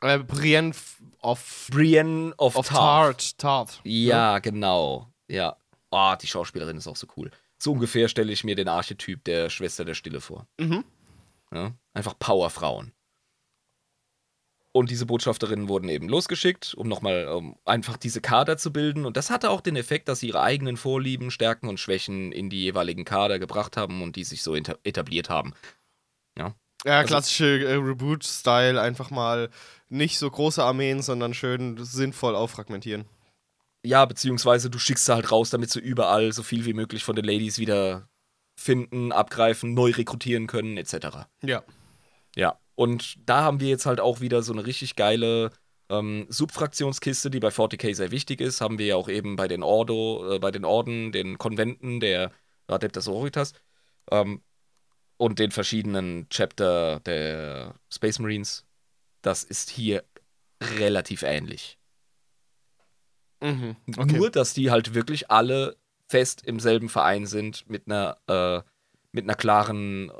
Äh, 0.00 0.18
Brienne 0.18 0.74
of, 1.20 1.68
Brienne 1.70 2.34
of, 2.36 2.56
of. 2.56 2.68
Tart. 2.68 3.38
Tart. 3.38 3.80
Ja, 3.84 4.38
genau. 4.38 5.12
Ja. 5.28 5.56
Ah, 5.90 6.16
die 6.16 6.26
Schauspielerin 6.26 6.76
ist 6.76 6.86
auch 6.86 6.96
so 6.96 7.06
cool. 7.16 7.30
So 7.58 7.72
ungefähr 7.72 8.08
stelle 8.08 8.32
ich 8.32 8.44
mir 8.44 8.56
den 8.56 8.68
Archetyp 8.68 9.22
der 9.24 9.50
Schwester 9.50 9.84
der 9.84 9.94
Stille 9.94 10.20
vor. 10.20 10.46
Mhm. 10.58 10.84
Ja? 11.52 11.72
Einfach 11.92 12.18
Powerfrauen. 12.18 12.92
Und 14.72 14.90
diese 14.90 15.04
Botschafterinnen 15.04 15.68
wurden 15.68 15.88
eben 15.88 16.08
losgeschickt, 16.08 16.74
um 16.74 16.86
nochmal 16.86 17.26
um 17.26 17.58
einfach 17.64 17.96
diese 17.96 18.20
Kader 18.20 18.56
zu 18.56 18.72
bilden. 18.72 19.04
Und 19.04 19.16
das 19.16 19.28
hatte 19.28 19.50
auch 19.50 19.60
den 19.60 19.74
Effekt, 19.74 20.08
dass 20.08 20.20
sie 20.20 20.28
ihre 20.28 20.42
eigenen 20.42 20.76
Vorlieben, 20.76 21.32
Stärken 21.32 21.68
und 21.68 21.80
Schwächen 21.80 22.30
in 22.30 22.50
die 22.50 22.62
jeweiligen 22.62 23.04
Kader 23.04 23.40
gebracht 23.40 23.76
haben 23.76 24.00
und 24.00 24.14
die 24.14 24.22
sich 24.22 24.44
so 24.44 24.54
etabliert 24.54 25.28
haben. 25.28 25.54
Ja, 26.38 26.54
Ja, 26.84 26.98
Also- 26.98 27.08
klassische 27.08 27.64
äh, 27.64 27.74
Reboot-Style, 27.74 28.80
einfach 28.80 29.10
mal 29.10 29.50
nicht 29.88 30.18
so 30.18 30.30
große 30.30 30.62
Armeen, 30.62 31.02
sondern 31.02 31.34
schön 31.34 31.76
sinnvoll 31.84 32.34
auffragmentieren. 32.36 33.04
ja, 33.82 34.04
beziehungsweise 34.04 34.68
du 34.68 34.78
schickst 34.78 35.06
sie 35.06 35.14
halt 35.14 35.32
raus, 35.32 35.48
damit 35.50 35.70
sie 35.70 35.80
überall 35.80 36.32
so 36.32 36.42
viel 36.42 36.64
wie 36.66 36.74
möglich 36.74 37.02
von 37.02 37.16
den 37.16 37.24
Ladies 37.24 37.58
wieder 37.58 38.08
finden, 38.54 39.10
abgreifen, 39.10 39.72
neu 39.72 39.90
rekrutieren 39.92 40.46
können, 40.46 40.76
etc. 40.76 41.26
Ja. 41.42 41.62
Ja, 42.36 42.58
und 42.74 43.16
da 43.26 43.42
haben 43.42 43.58
wir 43.60 43.68
jetzt 43.68 43.86
halt 43.86 43.98
auch 44.00 44.20
wieder 44.20 44.42
so 44.42 44.52
eine 44.52 44.66
richtig 44.66 44.96
geile 44.96 45.50
ähm, 45.88 46.26
Subfraktionskiste, 46.28 47.30
die 47.30 47.40
bei 47.40 47.48
40k 47.48 47.94
sehr 47.94 48.10
wichtig 48.10 48.40
ist. 48.42 48.60
Haben 48.60 48.78
wir 48.78 48.86
ja 48.86 48.96
auch 48.96 49.08
eben 49.08 49.36
bei 49.36 49.48
den 49.48 49.62
Ordo, 49.62 50.34
äh, 50.34 50.38
bei 50.38 50.50
den 50.50 50.64
Orden, 50.66 51.10
den 51.10 51.38
Konventen 51.38 52.00
der 52.00 52.30
Adeptus 52.68 53.06
Sororitas 53.06 53.54
ähm, 54.10 54.42
und 55.20 55.38
den 55.38 55.50
verschiedenen 55.50 56.26
Chapter 56.30 57.00
der 57.00 57.74
Space 57.92 58.18
Marines. 58.20 58.64
Das 59.20 59.44
ist 59.44 59.68
hier 59.68 60.02
relativ 60.78 61.22
ähnlich. 61.22 61.78
Mhm. 63.42 63.76
Okay. 63.96 64.16
Nur, 64.16 64.30
dass 64.30 64.54
die 64.54 64.70
halt 64.70 64.94
wirklich 64.94 65.30
alle 65.30 65.76
fest 66.08 66.42
im 66.46 66.58
selben 66.58 66.88
Verein 66.88 67.26
sind 67.26 67.68
mit 67.68 67.86
einer, 67.86 68.16
äh, 68.28 68.62
mit 69.12 69.24
einer 69.24 69.34
klaren 69.34 70.10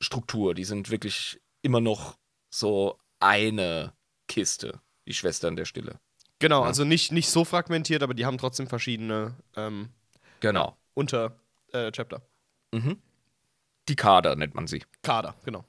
Struktur. 0.00 0.54
Die 0.54 0.64
sind 0.64 0.88
wirklich 0.88 1.40
immer 1.62 1.80
noch 1.80 2.16
so 2.48 2.98
eine 3.18 3.92
Kiste, 4.28 4.80
die 5.08 5.14
Schwestern 5.14 5.56
der 5.56 5.64
Stille. 5.64 5.98
Genau, 6.38 6.62
Ja. 6.62 6.68
also 6.68 6.84
nicht, 6.84 7.10
nicht 7.10 7.28
so 7.28 7.44
fragmentiert, 7.44 8.04
aber 8.04 8.14
die 8.14 8.24
haben 8.24 8.38
trotzdem 8.38 8.68
verschiedene 8.68 9.34
ähm, 9.56 9.88
Genau. 10.38 10.76
Unter 10.94 11.36
äh, 11.72 11.90
Chapter. 11.90 12.22
Mhm. 12.72 13.00
Die 13.88 13.96
Kader 13.96 14.36
nennt 14.36 14.54
man 14.54 14.66
sie. 14.66 14.82
Kader, 15.02 15.34
genau. 15.44 15.64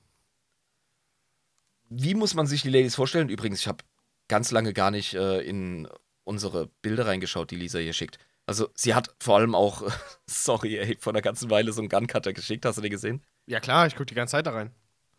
Wie 1.89 2.15
muss 2.15 2.33
man 2.33 2.47
sich 2.47 2.61
die 2.61 2.69
Ladies 2.69 2.95
vorstellen? 2.95 3.29
Übrigens, 3.29 3.59
ich 3.59 3.67
habe 3.67 3.83
ganz 4.27 4.51
lange 4.51 4.73
gar 4.73 4.91
nicht 4.91 5.13
äh, 5.13 5.41
in 5.41 5.87
unsere 6.23 6.67
Bilder 6.81 7.05
reingeschaut, 7.05 7.51
die 7.51 7.55
Lisa 7.55 7.79
hier 7.79 7.93
schickt. 7.93 8.17
Also, 8.47 8.69
sie 8.75 8.93
hat 8.93 9.13
vor 9.19 9.37
allem 9.37 9.55
auch, 9.55 9.83
sorry, 10.27 10.77
ey, 10.77 10.97
vor 10.99 11.13
einer 11.13 11.21
ganzen 11.21 11.49
Weile 11.49 11.71
so 11.73 11.81
einen 11.81 11.89
Guncutter 11.89 12.33
geschickt. 12.33 12.65
Hast 12.65 12.77
du 12.77 12.81
den 12.81 12.91
gesehen? 12.91 13.21
Ja 13.47 13.59
klar, 13.59 13.85
ich 13.87 13.93
gucke 13.93 14.07
die 14.07 14.15
ganze 14.15 14.31
Zeit 14.33 14.47
da 14.47 14.51
rein. 14.51 14.71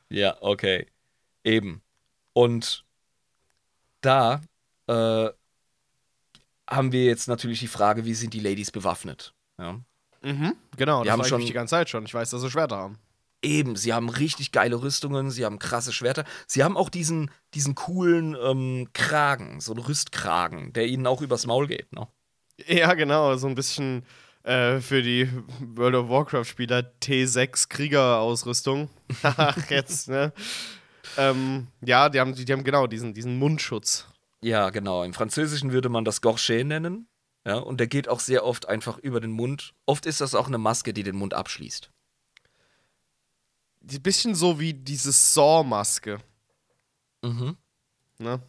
Ja, 0.09 0.37
okay. 0.41 0.87
Eben. 1.45 1.83
Und 2.33 2.85
da 4.01 4.41
äh, 4.89 5.31
haben 6.69 6.93
wir 6.93 7.05
jetzt 7.05 7.29
natürlich 7.29 7.61
die 7.61 7.69
Frage, 7.69 8.05
wie 8.05 8.15
sind 8.15 8.35
die 8.35 8.41
Ladies 8.41 8.71
bewaffnet? 8.71 9.35
Ja. 9.59 9.81
Mhm. 10.23 10.55
Genau, 10.77 11.01
Wir 11.05 11.11
das 11.11 11.13
haben 11.13 11.25
schon- 11.29 11.41
die 11.47 11.53
ganze 11.53 11.71
Zeit 11.73 11.89
schon. 11.91 12.05
Ich 12.05 12.15
weiß, 12.15 12.31
dass 12.31 12.41
sie 12.43 12.51
Schwerter 12.51 12.77
haben. 12.77 12.99
Eben, 13.43 13.77
sie 13.77 13.93
haben 13.93 14.09
richtig 14.09 14.51
geile 14.51 14.83
Rüstungen, 14.83 15.31
sie 15.31 15.45
haben 15.45 15.59
krasse 15.59 15.93
Schwerter. 15.93 16.25
Sie 16.47 16.65
haben 16.65 16.77
auch 16.77 16.89
diesen, 16.89 17.31
diesen 17.55 17.75
coolen 17.75 18.37
ähm, 18.43 18.89
Kragen, 18.93 19.61
so 19.61 19.73
einen 19.73 19.83
Rüstkragen, 19.85 20.73
der 20.73 20.87
ihnen 20.87 21.07
auch 21.07 21.21
übers 21.23 21.47
Maul 21.47 21.67
geht. 21.69 21.93
Ne? 21.93 22.09
Ja, 22.67 22.95
genau, 22.95 23.37
so 23.37 23.47
ein 23.47 23.55
bisschen 23.55 24.05
äh, 24.43 24.81
für 24.81 25.03
die 25.03 25.29
World 25.61 25.95
of 25.97 26.09
Warcraft-Spieler 26.09 26.93
T6 27.03 27.69
Kriegerausrüstung. 27.69 28.89
Ach, 29.23 29.59
jetzt, 29.71 30.09
ne? 30.09 30.33
Ähm, 31.19 31.69
ja, 31.83 32.09
die 32.09 32.19
haben, 32.21 32.35
die 32.35 32.51
haben 32.53 32.65
genau 32.65 32.87
diesen, 32.87 33.15
diesen 33.15 33.39
Mundschutz. 33.39 34.07
Ja, 34.43 34.71
genau. 34.71 35.03
Im 35.05 35.13
Französischen 35.15 35.73
würde 35.73 35.89
man 35.89 36.05
das 36.05 36.21
Gorget 36.21 36.67
nennen. 36.67 37.07
Ja, 37.47 37.59
und 37.59 37.79
der 37.79 37.87
geht 37.87 38.09
auch 38.09 38.19
sehr 38.19 38.45
oft 38.45 38.67
einfach 38.67 38.99
über 38.99 39.21
den 39.21 39.31
Mund. 39.31 39.73
Oft 39.87 40.05
ist 40.05 40.21
das 40.21 40.35
auch 40.35 40.49
eine 40.49 40.59
Maske, 40.59 40.93
die 40.93 41.05
den 41.05 41.15
Mund 41.15 41.33
abschließt. 41.33 41.91
Ein 43.89 44.03
bisschen 44.03 44.35
so 44.35 44.59
wie 44.59 44.75
diese 44.75 45.13
Saw-Maske, 45.13 46.19
Mhm. 47.23 47.57
ne? 48.19 48.43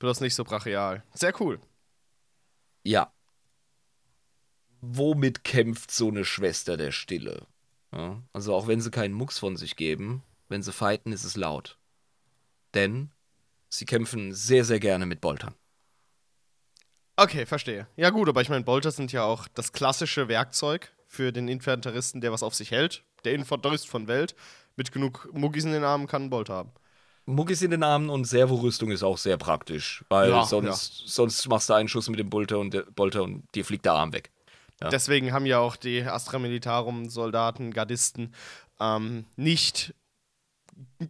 Bloß 0.00 0.20
nicht 0.20 0.34
so 0.34 0.42
brachial. 0.42 1.04
Sehr 1.14 1.40
cool. 1.40 1.60
Ja. 2.82 3.12
Womit 4.80 5.44
kämpft 5.44 5.90
so 5.92 6.08
eine 6.08 6.24
Schwester 6.24 6.76
der 6.76 6.90
Stille? 6.92 7.46
Ja, 7.92 8.20
also 8.32 8.54
auch 8.54 8.66
wenn 8.66 8.80
sie 8.80 8.90
keinen 8.90 9.14
Mucks 9.14 9.38
von 9.38 9.56
sich 9.56 9.76
geben, 9.76 10.22
wenn 10.48 10.62
sie 10.62 10.72
fighten, 10.72 11.12
ist 11.12 11.24
es 11.24 11.36
laut. 11.36 11.78
Denn 12.74 13.10
sie 13.68 13.86
kämpfen 13.86 14.32
sehr, 14.34 14.64
sehr 14.64 14.78
gerne 14.80 15.06
mit 15.06 15.20
Boltern. 15.20 15.54
Okay, 17.18 17.46
verstehe. 17.46 17.88
Ja, 17.96 18.10
gut, 18.10 18.28
aber 18.28 18.42
ich 18.42 18.48
meine, 18.48 18.64
Bolter 18.64 18.92
sind 18.92 19.10
ja 19.10 19.24
auch 19.24 19.48
das 19.48 19.72
klassische 19.72 20.28
Werkzeug 20.28 20.92
für 21.08 21.32
den 21.32 21.48
Infanteristen, 21.48 22.20
der 22.20 22.30
was 22.30 22.44
auf 22.44 22.54
sich 22.54 22.70
hält. 22.70 23.02
Der 23.24 23.34
Infanterist 23.34 23.88
von 23.88 24.06
Welt 24.06 24.36
mit 24.76 24.92
genug 24.92 25.28
Muggis 25.32 25.64
in 25.64 25.72
den 25.72 25.82
Armen 25.82 26.06
kann 26.06 26.22
einen 26.22 26.30
Bolter 26.30 26.54
haben. 26.54 26.70
Muckis 27.26 27.60
in 27.60 27.72
den 27.72 27.82
Armen 27.82 28.08
und 28.08 28.24
Servorüstung 28.24 28.92
ist 28.92 29.02
auch 29.02 29.18
sehr 29.18 29.36
praktisch, 29.36 30.04
weil 30.08 30.30
Ja, 30.30 30.44
sonst, 30.44 31.08
sonst 31.08 31.48
machst 31.48 31.68
du 31.68 31.74
einen 31.74 31.88
Schuss 31.88 32.08
mit 32.08 32.20
dem 32.20 32.30
Bolter 32.30 32.60
und, 32.60 32.72
der 32.72 32.82
Bolter 32.82 33.24
und 33.24 33.42
dir 33.52 33.64
fliegt 33.64 33.84
der 33.84 33.94
Arm 33.94 34.12
weg. 34.12 34.30
Ja. 34.80 34.88
Deswegen 34.88 35.32
haben 35.32 35.44
ja 35.44 35.58
auch 35.58 35.74
die 35.74 36.04
Astra 36.04 36.38
Militarum, 36.38 37.10
Soldaten, 37.10 37.72
Gardisten 37.72 38.32
ähm, 38.78 39.24
nicht 39.34 39.92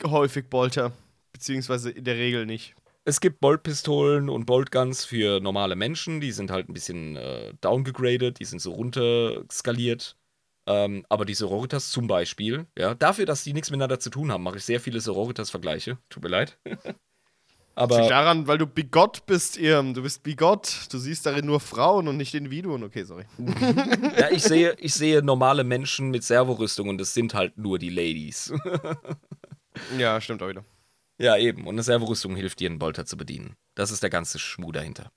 häufig 0.05 0.49
Bolter, 0.49 0.93
beziehungsweise 1.33 1.91
in 1.91 2.05
der 2.05 2.17
Regel 2.17 2.47
nicht. 2.47 2.75
Es 3.09 3.23
gibt 3.23 3.41
Boltpistolen 3.41 4.29
und 4.29 4.45
Boltguns 4.45 5.07
für 5.07 5.41
normale 5.41 5.77
Menschen, 5.77 6.21
die 6.21 6.31
sind 6.31 6.51
halt 6.51 6.69
ein 6.69 6.75
bisschen 6.75 7.17
äh, 7.17 7.55
downgegradet, 7.63 8.39
die 8.39 8.45
sind 8.45 8.61
so 8.61 8.73
runterskaliert. 8.73 10.19
Ähm, 10.67 11.07
aber 11.09 11.25
die 11.25 11.33
Sororitas 11.33 11.91
zum 11.91 12.07
Beispiel, 12.07 12.67
ja, 12.77 12.95
dafür, 12.95 13.25
dass 13.25 13.45
die 13.45 13.55
nichts 13.55 13.71
miteinander 13.71 13.99
zu 13.99 14.11
tun 14.11 14.31
haben, 14.31 14.43
mache 14.43 14.59
ich 14.59 14.65
sehr 14.65 14.79
viele 14.79 15.01
Sororitas-Vergleiche. 15.01 15.97
Tut 16.11 16.23
mir 16.23 16.29
leid. 16.29 16.59
Liegt 16.67 16.85
aber 17.77 18.09
daran, 18.09 18.47
weil 18.47 18.59
du 18.59 18.67
bigott 18.67 19.25
bist, 19.25 19.57
Irm. 19.57 19.95
Du 19.95 20.03
bist 20.03 20.23
bigott. 20.23 20.89
Du 20.93 20.99
siehst 20.99 21.25
darin 21.25 21.47
nur 21.47 21.61
Frauen 21.61 22.09
und 22.09 22.19
nicht 22.19 22.35
Individuen. 22.35 22.83
Okay, 22.83 23.05
sorry. 23.05 23.25
ja, 24.19 24.31
ich 24.33 24.43
sehe, 24.43 24.77
ich 24.81 24.93
sehe 24.93 25.23
normale 25.23 25.65
Menschen 25.65 26.11
mit 26.11 26.25
Servorüstung 26.25 26.91
und 26.91 27.01
es 27.01 27.15
sind 27.15 27.33
halt 27.33 27.57
nur 27.57 27.79
die 27.79 27.89
Ladies. 27.89 28.53
Ja, 29.97 30.21
stimmt 30.21 30.43
auch 30.43 30.49
wieder. 30.49 30.65
Ja, 31.19 31.37
eben. 31.37 31.67
Und 31.67 31.75
eine 31.75 31.83
Servorüstung 31.83 32.37
hilft 32.37 32.61
dir, 32.61 32.71
einen 32.71 32.79
Bolter 32.79 33.05
zu 33.05 33.17
bedienen. 33.17 33.57
Das 33.75 33.91
ist 33.91 34.03
der 34.03 34.11
ganze 34.11 34.39
Schmuh 34.39 34.73
dahinter. 34.73 35.11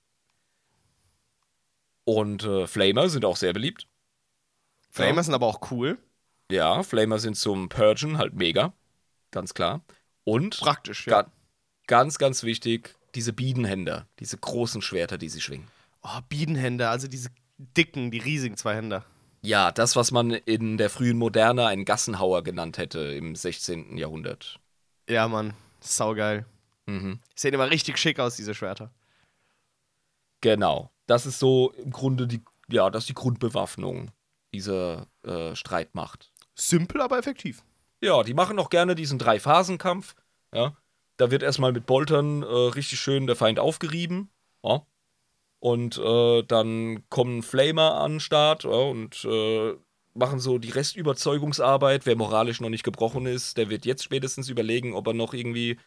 Und 2.04 2.42
äh, 2.42 2.66
Flamer 2.66 3.08
sind 3.08 3.24
auch 3.24 3.36
sehr 3.36 3.52
beliebt. 3.52 3.86
Flamer 4.90 5.22
sind 5.22 5.34
aber 5.34 5.46
auch 5.46 5.70
cool. 5.70 5.98
Ja, 6.50 6.82
Flamer 6.82 7.18
sind 7.18 7.36
zum 7.36 7.68
Purgen 7.68 8.18
halt 8.18 8.34
mega. 8.34 8.72
Ganz 9.30 9.54
klar. 9.54 9.82
Und 10.24 10.58
Praktisch, 10.60 11.06
ja. 11.06 11.22
ga 11.22 11.32
ganz, 11.86 12.18
ganz 12.18 12.42
wichtig, 12.42 12.94
diese 13.14 13.32
Biedenhänder, 13.32 14.06
diese 14.18 14.36
großen 14.36 14.82
Schwerter, 14.82 15.18
die 15.18 15.28
sie 15.28 15.40
schwingen. 15.40 15.68
Oh, 16.02 16.20
Biedenhänder, 16.28 16.90
also 16.90 17.08
diese 17.08 17.30
dicken, 17.58 18.10
die 18.10 18.18
riesigen 18.18 18.56
zwei 18.56 18.74
Händer. 18.74 19.04
Ja, 19.42 19.72
das, 19.72 19.96
was 19.96 20.10
man 20.10 20.30
in 20.30 20.76
der 20.78 20.90
frühen 20.90 21.18
Moderne 21.18 21.66
einen 21.66 21.84
Gassenhauer 21.84 22.42
genannt 22.44 22.78
hätte 22.78 23.00
im 23.00 23.34
16. 23.34 23.96
Jahrhundert. 23.96 24.60
Ja, 25.08 25.26
Mann. 25.28 25.54
Saugeil. 25.82 26.46
Mhm. 26.86 27.20
Sehen 27.34 27.54
immer 27.54 27.70
richtig 27.70 27.98
schick 27.98 28.18
aus, 28.18 28.36
diese 28.36 28.54
Schwerter. 28.54 28.90
Genau. 30.40 30.90
Das 31.06 31.26
ist 31.26 31.38
so 31.38 31.72
im 31.72 31.90
Grunde 31.90 32.26
die, 32.26 32.42
ja, 32.68 32.90
das 32.90 33.04
ist 33.04 33.08
die 33.08 33.14
Grundbewaffnung 33.14 34.10
dieser 34.52 35.06
äh, 35.22 35.54
Streitmacht. 35.54 36.32
Simpel, 36.54 37.00
aber 37.00 37.18
effektiv. 37.18 37.64
Ja, 38.00 38.22
die 38.22 38.34
machen 38.34 38.58
auch 38.58 38.70
gerne 38.70 38.94
diesen 38.94 39.18
Drei-Phasen-Kampf. 39.18 40.14
Ja. 40.52 40.76
Da 41.16 41.30
wird 41.30 41.42
erstmal 41.42 41.72
mit 41.72 41.86
Boltern 41.86 42.42
äh, 42.42 42.46
richtig 42.46 43.00
schön 43.00 43.26
der 43.26 43.36
Feind 43.36 43.58
aufgerieben. 43.58 44.30
Ja. 44.62 44.86
Und 45.60 45.96
äh, 45.98 46.42
dann 46.42 47.08
kommen 47.08 47.42
Flamer 47.42 47.94
an 47.94 48.14
den 48.14 48.20
Start 48.20 48.64
ja, 48.64 48.70
und 48.70 49.24
äh, 49.24 49.74
machen 50.14 50.40
so 50.40 50.58
die 50.58 50.70
Restüberzeugungsarbeit. 50.70 52.06
Wer 52.06 52.16
moralisch 52.16 52.60
noch 52.60 52.68
nicht 52.68 52.84
gebrochen 52.84 53.26
ist, 53.26 53.56
der 53.56 53.70
wird 53.70 53.86
jetzt 53.86 54.04
spätestens 54.04 54.48
überlegen, 54.48 54.94
ob 54.94 55.06
er 55.06 55.14
noch 55.14 55.34
irgendwie 55.34 55.78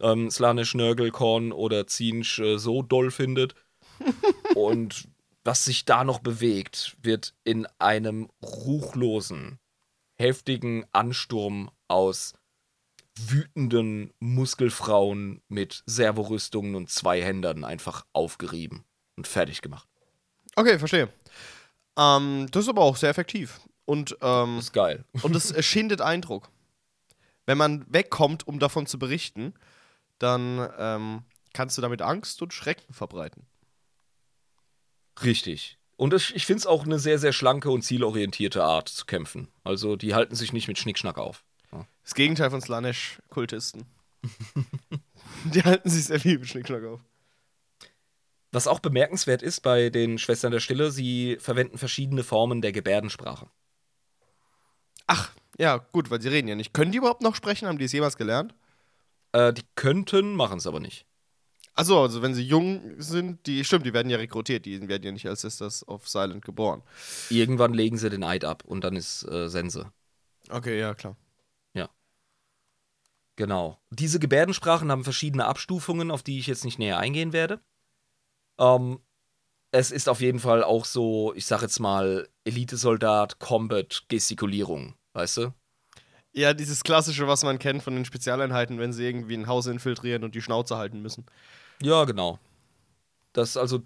ähm, 0.00 0.30
Slanish, 0.30 0.74
Nörgelkorn 0.74 1.52
oder 1.52 1.86
Zinsch 1.86 2.38
äh, 2.38 2.58
so 2.58 2.82
doll 2.82 3.10
findet. 3.10 3.54
und 4.54 5.08
was 5.44 5.64
sich 5.64 5.84
da 5.84 6.04
noch 6.04 6.20
bewegt, 6.20 6.96
wird 7.02 7.34
in 7.44 7.66
einem 7.78 8.28
ruchlosen, 8.42 9.58
heftigen 10.14 10.86
Ansturm 10.92 11.70
aus 11.86 12.32
wütenden 13.16 14.12
Muskelfrauen 14.18 15.42
mit 15.48 15.82
Servorüstungen 15.86 16.74
und 16.74 16.90
Zweihändern 16.90 17.64
einfach 17.64 18.06
aufgerieben 18.12 18.84
und 19.16 19.28
fertig 19.28 19.60
gemacht. 19.60 19.88
Okay, 20.56 20.78
verstehe. 20.78 21.08
Ähm, 21.96 22.48
das 22.50 22.64
ist 22.64 22.68
aber 22.68 22.82
auch 22.82 22.96
sehr 22.96 23.10
effektiv. 23.10 23.60
Und, 23.84 24.16
ähm, 24.22 24.58
ist 24.58 24.72
geil. 24.72 25.04
und 25.22 25.36
es 25.36 25.64
schindet 25.64 26.00
Eindruck. 26.00 26.48
Wenn 27.46 27.58
man 27.58 27.84
wegkommt, 27.88 28.46
um 28.46 28.58
davon 28.58 28.86
zu 28.86 28.98
berichten, 28.98 29.52
dann 30.18 30.68
ähm, 30.78 31.22
kannst 31.52 31.76
du 31.76 31.82
damit 31.82 32.00
Angst 32.00 32.40
und 32.40 32.54
Schrecken 32.54 32.94
verbreiten. 32.94 33.46
Richtig. 35.22 35.78
Und 35.96 36.14
ich, 36.14 36.34
ich 36.34 36.46
finde 36.46 36.60
es 36.60 36.66
auch 36.66 36.84
eine 36.84 36.98
sehr, 36.98 37.18
sehr 37.18 37.32
schlanke 37.32 37.70
und 37.70 37.82
zielorientierte 37.82 38.64
Art 38.64 38.88
zu 38.88 39.04
kämpfen. 39.04 39.48
Also 39.62 39.96
die 39.96 40.14
halten 40.14 40.34
sich 40.34 40.52
nicht 40.52 40.66
mit 40.66 40.78
Schnickschnack 40.78 41.18
auf. 41.18 41.44
Das 42.02 42.14
Gegenteil 42.14 42.50
von 42.50 42.60
Slanesh-Kultisten. 42.60 43.86
Die 45.44 45.62
halten 45.62 45.88
sich 45.88 46.04
sehr 46.04 46.20
viel 46.20 46.38
mit 46.38 46.48
Schnickschnack 46.48 46.84
auf. 46.84 47.00
Was 48.52 48.66
auch 48.66 48.78
bemerkenswert 48.78 49.42
ist 49.42 49.60
bei 49.60 49.90
den 49.90 50.18
Schwestern 50.18 50.52
der 50.52 50.60
Stille, 50.60 50.90
sie 50.90 51.36
verwenden 51.40 51.78
verschiedene 51.78 52.22
Formen 52.22 52.62
der 52.62 52.72
Gebärdensprache. 52.72 53.48
Ja, 55.58 55.78
gut, 55.92 56.10
weil 56.10 56.20
sie 56.20 56.28
reden 56.28 56.48
ja 56.48 56.54
nicht. 56.54 56.74
Können 56.74 56.92
die 56.92 56.98
überhaupt 56.98 57.22
noch 57.22 57.34
sprechen? 57.34 57.68
Haben 57.68 57.78
die 57.78 57.84
es 57.84 57.92
jemals 57.92 58.16
gelernt? 58.16 58.54
Äh, 59.32 59.52
die 59.52 59.62
könnten, 59.74 60.34
machen 60.34 60.58
es 60.58 60.66
aber 60.66 60.80
nicht. 60.80 61.06
Achso, 61.74 62.02
also 62.02 62.22
wenn 62.22 62.34
sie 62.34 62.44
jung 62.44 62.94
sind, 62.98 63.46
die 63.46 63.64
stimmt, 63.64 63.84
die 63.84 63.92
werden 63.92 64.08
ja 64.08 64.16
rekrutiert, 64.16 64.64
die 64.64 64.88
werden 64.88 65.02
ja 65.02 65.10
nicht 65.10 65.26
als 65.26 65.40
Sisters 65.40 65.86
of 65.88 66.08
Silent 66.08 66.44
geboren. 66.44 66.82
Irgendwann 67.30 67.74
legen 67.74 67.98
sie 67.98 68.10
den 68.10 68.22
Eid 68.22 68.44
ab 68.44 68.62
und 68.64 68.84
dann 68.84 68.94
ist 68.94 69.24
äh, 69.24 69.48
Sense. 69.48 69.90
Okay, 70.50 70.78
ja, 70.78 70.94
klar. 70.94 71.16
Genau. 73.36 73.80
Diese 73.90 74.20
Gebärdensprachen 74.20 74.90
haben 74.90 75.04
verschiedene 75.04 75.46
Abstufungen, 75.46 76.10
auf 76.10 76.22
die 76.22 76.38
ich 76.38 76.46
jetzt 76.46 76.64
nicht 76.64 76.78
näher 76.78 76.98
eingehen 76.98 77.32
werde. 77.32 77.60
Ähm, 78.58 79.00
es 79.72 79.90
ist 79.90 80.08
auf 80.08 80.20
jeden 80.20 80.38
Fall 80.38 80.62
auch 80.62 80.84
so, 80.84 81.34
ich 81.34 81.46
sag 81.46 81.62
jetzt 81.62 81.80
mal, 81.80 82.28
Elitesoldat, 82.44 83.40
Combat, 83.40 84.04
Gestikulierung, 84.08 84.94
weißt 85.14 85.38
du? 85.38 85.54
Ja, 86.32 86.52
dieses 86.52 86.82
klassische, 86.82 87.28
was 87.28 87.44
man 87.44 87.58
kennt 87.58 87.82
von 87.82 87.94
den 87.94 88.04
Spezialeinheiten, 88.04 88.78
wenn 88.78 88.92
sie 88.92 89.06
irgendwie 89.06 89.36
ein 89.36 89.46
Haus 89.46 89.66
infiltrieren 89.66 90.24
und 90.24 90.34
die 90.34 90.42
Schnauze 90.42 90.76
halten 90.76 91.00
müssen. 91.00 91.24
Ja, 91.80 92.04
genau. 92.04 92.38
Das 93.32 93.50
ist 93.50 93.56
also 93.56 93.82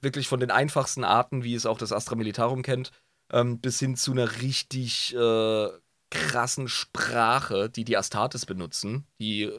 wirklich 0.00 0.28
von 0.28 0.40
den 0.40 0.50
einfachsten 0.50 1.04
Arten, 1.04 1.42
wie 1.42 1.54
es 1.54 1.66
auch 1.66 1.78
das 1.78 1.92
Astra 1.92 2.14
Militarum 2.14 2.62
kennt, 2.62 2.90
ähm, 3.32 3.60
bis 3.60 3.78
hin 3.78 3.96
zu 3.96 4.12
einer 4.12 4.40
richtig 4.42 5.14
äh, 5.14 5.68
krassen 6.10 6.68
Sprache, 6.68 7.70
die 7.70 7.84
die 7.84 7.96
Astartes 7.96 8.46
benutzen, 8.46 9.06
die 9.18 9.50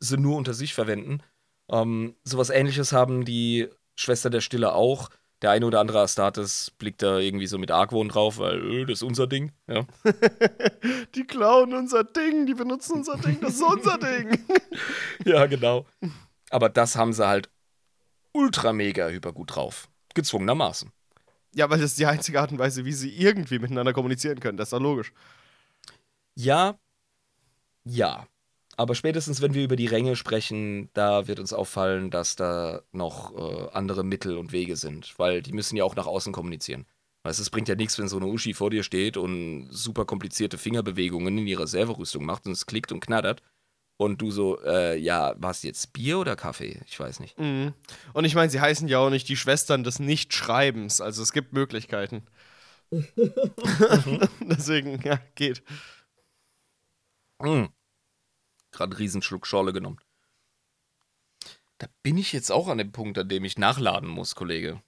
sie 0.00 0.18
nur 0.18 0.36
unter 0.36 0.54
sich 0.54 0.74
verwenden. 0.74 1.22
Ähm, 1.70 2.16
sowas 2.24 2.50
ähnliches 2.50 2.92
haben 2.92 3.24
die 3.24 3.68
Schwester 3.96 4.28
der 4.28 4.40
Stille 4.40 4.72
auch. 4.72 5.08
Der 5.44 5.50
eine 5.50 5.66
oder 5.66 5.78
andere 5.78 6.00
Astartes 6.00 6.72
blickt 6.78 7.02
da 7.02 7.18
irgendwie 7.18 7.46
so 7.46 7.58
mit 7.58 7.70
Argwohn 7.70 8.08
drauf, 8.08 8.38
weil 8.38 8.80
äh, 8.80 8.86
das 8.86 9.00
ist 9.00 9.02
unser 9.02 9.26
Ding. 9.26 9.52
Ja. 9.66 9.84
die 11.14 11.24
klauen 11.24 11.74
unser 11.74 12.02
Ding, 12.02 12.46
die 12.46 12.54
benutzen 12.54 12.94
unser 12.94 13.18
Ding, 13.18 13.42
das 13.42 13.56
ist 13.56 13.62
unser 13.62 13.98
Ding. 13.98 14.38
ja, 15.26 15.44
genau. 15.44 15.84
Aber 16.48 16.70
das 16.70 16.96
haben 16.96 17.12
sie 17.12 17.28
halt 17.28 17.50
ultra 18.32 18.72
mega 18.72 19.08
hypergut 19.08 19.54
drauf. 19.54 19.90
Gezwungenermaßen. 20.14 20.90
Ja, 21.54 21.68
weil 21.68 21.78
das 21.78 21.90
ist 21.90 21.98
die 21.98 22.06
einzige 22.06 22.40
Art 22.40 22.50
und 22.50 22.58
Weise, 22.58 22.86
wie 22.86 22.94
sie 22.94 23.14
irgendwie 23.14 23.58
miteinander 23.58 23.92
kommunizieren 23.92 24.40
können. 24.40 24.56
Das 24.56 24.68
ist 24.68 24.72
doch 24.72 24.80
logisch. 24.80 25.12
Ja, 26.36 26.78
ja. 27.84 28.26
Aber 28.76 28.94
spätestens, 28.94 29.40
wenn 29.40 29.54
wir 29.54 29.64
über 29.64 29.76
die 29.76 29.86
Ränge 29.86 30.16
sprechen, 30.16 30.90
da 30.94 31.28
wird 31.28 31.38
uns 31.38 31.52
auffallen, 31.52 32.10
dass 32.10 32.36
da 32.36 32.82
noch 32.92 33.36
äh, 33.36 33.68
andere 33.72 34.04
Mittel 34.04 34.36
und 34.36 34.52
Wege 34.52 34.76
sind, 34.76 35.14
weil 35.18 35.42
die 35.42 35.52
müssen 35.52 35.76
ja 35.76 35.84
auch 35.84 35.96
nach 35.96 36.06
außen 36.06 36.32
kommunizieren. 36.32 36.86
Weißt, 37.22 37.40
es 37.40 37.50
bringt 37.50 37.68
ja 37.68 37.74
nichts, 37.74 37.98
wenn 37.98 38.08
so 38.08 38.18
eine 38.18 38.26
Uschi 38.26 38.52
vor 38.52 38.70
dir 38.70 38.82
steht 38.82 39.16
und 39.16 39.68
super 39.70 40.04
komplizierte 40.04 40.58
Fingerbewegungen 40.58 41.38
in 41.38 41.46
ihrer 41.46 41.66
Serverüstung 41.66 42.24
macht 42.24 42.46
und 42.46 42.52
es 42.52 42.66
klickt 42.66 42.92
und 42.92 43.00
knattert. 43.00 43.42
Und 43.96 44.20
du 44.20 44.30
so, 44.32 44.60
äh, 44.64 44.98
ja, 44.98 45.34
was 45.38 45.62
jetzt 45.62 45.92
Bier 45.92 46.18
oder 46.18 46.34
Kaffee? 46.34 46.80
Ich 46.86 46.98
weiß 46.98 47.20
nicht. 47.20 47.38
Mhm. 47.38 47.72
Und 48.12 48.24
ich 48.24 48.34
meine, 48.34 48.50
sie 48.50 48.60
heißen 48.60 48.88
ja 48.88 48.98
auch 48.98 49.10
nicht 49.10 49.28
die 49.28 49.36
Schwestern 49.36 49.84
des 49.84 50.00
Nichtschreibens. 50.00 51.00
Also 51.00 51.22
es 51.22 51.32
gibt 51.32 51.52
Möglichkeiten. 51.52 52.22
Deswegen, 54.40 55.00
ja, 55.02 55.20
geht. 55.36 55.62
Mhm. 57.40 57.68
Gerade 58.74 58.90
einen 58.92 58.98
Riesenschluck 58.98 59.46
Schorle 59.46 59.72
genommen. 59.72 59.98
Da 61.78 61.86
bin 62.02 62.18
ich 62.18 62.32
jetzt 62.32 62.52
auch 62.52 62.68
an 62.68 62.78
dem 62.78 62.92
Punkt, 62.92 63.16
an 63.18 63.28
dem 63.28 63.44
ich 63.44 63.56
nachladen 63.58 64.08
muss, 64.08 64.34
Kollege. 64.34 64.82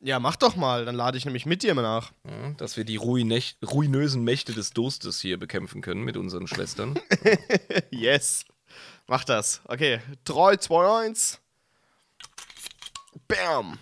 Ja, 0.00 0.18
mach 0.18 0.34
doch 0.36 0.56
mal, 0.56 0.84
dann 0.84 0.96
lade 0.96 1.16
ich 1.16 1.24
nämlich 1.24 1.46
mit 1.46 1.62
dir 1.62 1.74
mal 1.74 1.82
nach. 1.82 2.12
Ja, 2.24 2.50
dass 2.54 2.76
wir 2.76 2.84
die 2.84 2.98
ruinech- 2.98 3.54
ruinösen 3.64 4.24
Mächte 4.24 4.52
des 4.52 4.70
Durstes 4.70 5.20
hier 5.20 5.38
bekämpfen 5.38 5.80
können 5.82 6.02
mit 6.02 6.16
unseren 6.16 6.46
Schwestern. 6.48 6.98
yes. 7.90 8.44
Mach 9.06 9.24
das. 9.24 9.60
Okay. 9.66 10.00
3, 10.24 10.56
2, 10.56 11.04
1. 11.06 11.40
Bam. 13.28 13.78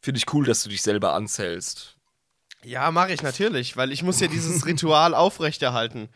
Finde 0.00 0.18
ich 0.18 0.32
cool, 0.32 0.44
dass 0.46 0.62
du 0.62 0.68
dich 0.70 0.82
selber 0.82 1.14
anzählst. 1.14 1.95
Ja, 2.66 2.90
mache 2.90 3.12
ich 3.12 3.22
natürlich, 3.22 3.76
weil 3.76 3.92
ich 3.92 4.02
muss 4.02 4.18
ja 4.18 4.26
dieses 4.26 4.66
Ritual 4.66 5.14
aufrechterhalten. 5.14 6.08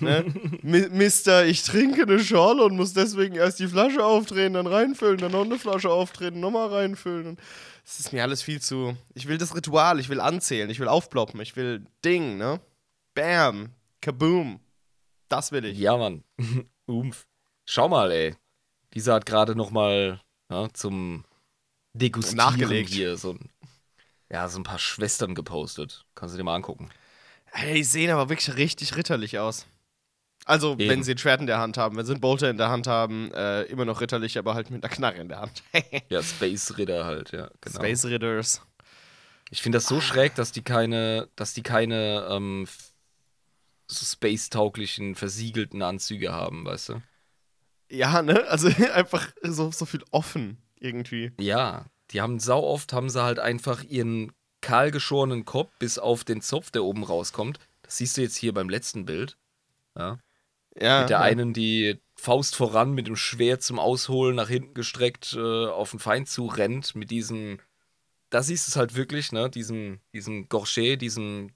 ne? 0.00 0.24
Mi- 0.62 0.88
Mister, 0.90 1.46
ich 1.46 1.62
trinke 1.62 2.02
eine 2.02 2.18
Schorle 2.18 2.64
und 2.64 2.74
muss 2.74 2.94
deswegen 2.94 3.36
erst 3.36 3.60
die 3.60 3.68
Flasche 3.68 4.04
aufdrehen, 4.04 4.54
dann 4.54 4.66
reinfüllen, 4.66 5.18
dann 5.18 5.30
noch 5.30 5.44
eine 5.44 5.56
Flasche 5.56 5.90
aufdrehen, 5.90 6.40
nochmal 6.40 6.68
reinfüllen. 6.74 7.36
Das 7.84 8.00
ist 8.00 8.12
mir 8.12 8.24
alles 8.24 8.42
viel 8.42 8.60
zu. 8.60 8.96
Ich 9.14 9.28
will 9.28 9.38
das 9.38 9.54
Ritual, 9.54 10.00
ich 10.00 10.08
will 10.08 10.20
anzählen, 10.20 10.68
ich 10.68 10.80
will 10.80 10.88
aufploppen, 10.88 11.40
ich 11.40 11.54
will 11.54 11.86
Ding, 12.04 12.38
ne? 12.38 12.60
Bam, 13.14 13.70
kaboom. 14.00 14.58
Das 15.28 15.52
will 15.52 15.64
ich. 15.64 15.78
Ja, 15.78 15.96
Mann. 15.96 16.24
Umf. 16.86 17.24
Schau 17.66 17.88
mal, 17.88 18.10
ey. 18.10 18.34
Dieser 18.94 19.14
hat 19.14 19.26
gerade 19.26 19.54
noch 19.54 19.70
mal 19.70 20.20
ja, 20.50 20.68
zum 20.72 21.24
Degustieren 21.92 22.36
Nachgelegt. 22.38 22.90
hier 22.90 23.16
so 23.16 23.30
ein, 23.34 23.48
ja, 24.30 24.48
so 24.48 24.58
ein 24.58 24.64
paar 24.64 24.78
Schwestern 24.78 25.34
gepostet. 25.34 26.04
Kannst 26.14 26.34
du 26.34 26.38
dir 26.38 26.44
mal 26.44 26.54
angucken. 26.54 26.90
Hey, 27.46 27.74
die 27.74 27.84
sehen 27.84 28.10
aber 28.10 28.28
wirklich 28.28 28.56
richtig 28.56 28.96
ritterlich 28.96 29.38
aus. 29.38 29.66
Also, 30.46 30.72
Eben. 30.72 30.88
wenn 30.88 31.02
sie 31.02 31.12
ein 31.12 31.18
Schwert 31.18 31.40
in 31.40 31.46
der 31.46 31.58
Hand 31.58 31.78
haben, 31.78 31.96
wenn 31.96 32.04
sie 32.04 32.12
einen 32.12 32.20
Bolter 32.20 32.50
in 32.50 32.58
der 32.58 32.68
Hand 32.68 32.86
haben, 32.86 33.32
äh, 33.32 33.62
immer 33.62 33.84
noch 33.84 34.00
ritterlich, 34.00 34.36
aber 34.36 34.54
halt 34.54 34.70
mit 34.70 34.84
einer 34.84 34.94
Knarre 34.94 35.16
in 35.18 35.28
der 35.28 35.40
Hand. 35.40 35.62
Ja, 36.10 36.22
Space 36.22 36.76
Ritter 36.76 37.04
halt, 37.04 37.32
ja, 37.32 37.50
genau. 37.60 37.76
Space 37.76 38.04
Ridders. 38.06 38.62
Ich 39.50 39.62
finde 39.62 39.76
das 39.76 39.86
so 39.86 40.00
schräg, 40.00 40.34
dass 40.34 40.52
die 40.52 40.62
keine, 40.62 41.28
dass 41.36 41.54
die 41.54 41.62
keine 41.62 42.26
ähm, 42.30 42.66
so 43.86 44.04
space-tauglichen, 44.04 45.14
versiegelten 45.14 45.82
Anzüge 45.82 46.32
haben, 46.32 46.64
weißt 46.64 46.90
du? 46.90 47.02
Ja, 47.90 48.22
ne? 48.22 48.44
Also 48.48 48.68
einfach 48.94 49.30
so, 49.42 49.70
so 49.70 49.86
viel 49.86 50.02
offen 50.10 50.58
irgendwie. 50.78 51.32
Ja, 51.40 51.86
die 52.14 52.20
haben 52.20 52.38
sau 52.38 52.62
oft 52.62 52.92
haben 52.92 53.10
sie 53.10 53.22
halt 53.22 53.40
einfach 53.40 53.82
ihren 53.82 54.32
kahlgeschorenen 54.62 55.44
Kopf 55.44 55.70
bis 55.78 55.98
auf 55.98 56.24
den 56.24 56.40
Zopf, 56.40 56.70
der 56.70 56.84
oben 56.84 57.02
rauskommt. 57.02 57.58
Das 57.82 57.98
siehst 57.98 58.16
du 58.16 58.22
jetzt 58.22 58.36
hier 58.36 58.54
beim 58.54 58.70
letzten 58.70 59.04
Bild. 59.04 59.36
Ja. 59.96 60.18
Ja. 60.80 61.00
Mit 61.00 61.10
der 61.10 61.18
ja. 61.18 61.20
einen, 61.20 61.52
die 61.52 62.00
Faust 62.14 62.56
voran 62.56 62.92
mit 62.92 63.08
dem 63.08 63.16
Schwert 63.16 63.62
zum 63.62 63.78
Ausholen 63.78 64.36
nach 64.36 64.48
hinten 64.48 64.74
gestreckt 64.74 65.34
äh, 65.34 65.66
auf 65.66 65.90
den 65.90 66.00
Feind 66.00 66.28
zu 66.28 66.46
rennt, 66.46 66.94
mit 66.94 67.10
diesem, 67.10 67.58
da 68.30 68.42
siehst 68.42 68.68
du 68.68 68.70
es 68.70 68.76
halt 68.76 68.94
wirklich, 68.94 69.32
ne, 69.32 69.50
diesem, 69.50 70.00
diesem 70.12 70.48
Gorget, 70.48 71.02
diesem 71.02 71.50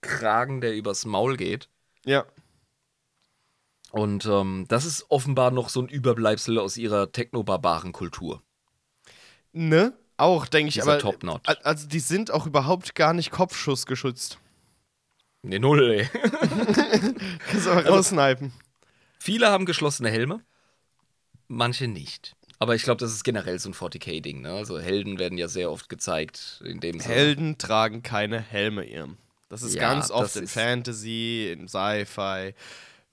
Kragen, 0.00 0.60
der 0.60 0.76
übers 0.76 1.04
Maul 1.04 1.36
geht. 1.36 1.68
Ja. 2.04 2.26
Und 3.90 4.26
ähm, 4.26 4.66
das 4.68 4.84
ist 4.84 5.06
offenbar 5.08 5.52
noch 5.52 5.68
so 5.68 5.80
ein 5.80 5.88
Überbleibsel 5.88 6.58
aus 6.58 6.76
ihrer 6.76 7.12
technobarbaren 7.12 7.92
Kultur. 7.92 8.42
Ne? 9.54 9.92
Auch, 10.16 10.46
denke 10.46 10.68
ich, 10.68 10.82
aber. 10.82 10.98
Topknot. 10.98 11.40
al- 11.48 11.58
Also, 11.62 11.86
die 11.88 12.00
sind 12.00 12.30
auch 12.30 12.46
überhaupt 12.46 12.94
gar 12.94 13.14
nicht 13.14 13.30
Kopfschussgeschützt. 13.30 14.38
Ne, 15.42 15.58
null, 15.58 15.90
ey. 15.90 16.08
Kannst 17.50 17.66
aber 17.68 17.86
raussnipen. 17.86 18.52
Viele 19.18 19.48
haben 19.48 19.64
geschlossene 19.66 20.10
Helme, 20.10 20.40
manche 21.48 21.88
nicht. 21.88 22.34
Aber 22.58 22.74
ich 22.74 22.82
glaube, 22.82 22.98
das 22.98 23.12
ist 23.12 23.24
generell 23.24 23.58
so 23.58 23.68
ein 23.68 23.74
40k-Ding. 23.74 24.40
Ne? 24.42 24.52
Also 24.52 24.78
Helden 24.78 25.18
werden 25.18 25.36
ja 25.38 25.48
sehr 25.48 25.70
oft 25.70 25.88
gezeigt, 25.88 26.62
indem 26.64 27.00
sie 27.00 27.08
Helden 27.08 27.58
tragen 27.58 28.02
keine 28.02 28.38
Helme, 28.40 28.84
Irm. 28.88 29.18
Das 29.48 29.62
ist 29.62 29.74
Ja, 29.74 29.82
ganz 29.82 30.10
oft 30.10 30.36
in 30.36 30.46
Fantasy, 30.46 31.50
in 31.52 31.68
Sci-Fi. 31.68 32.54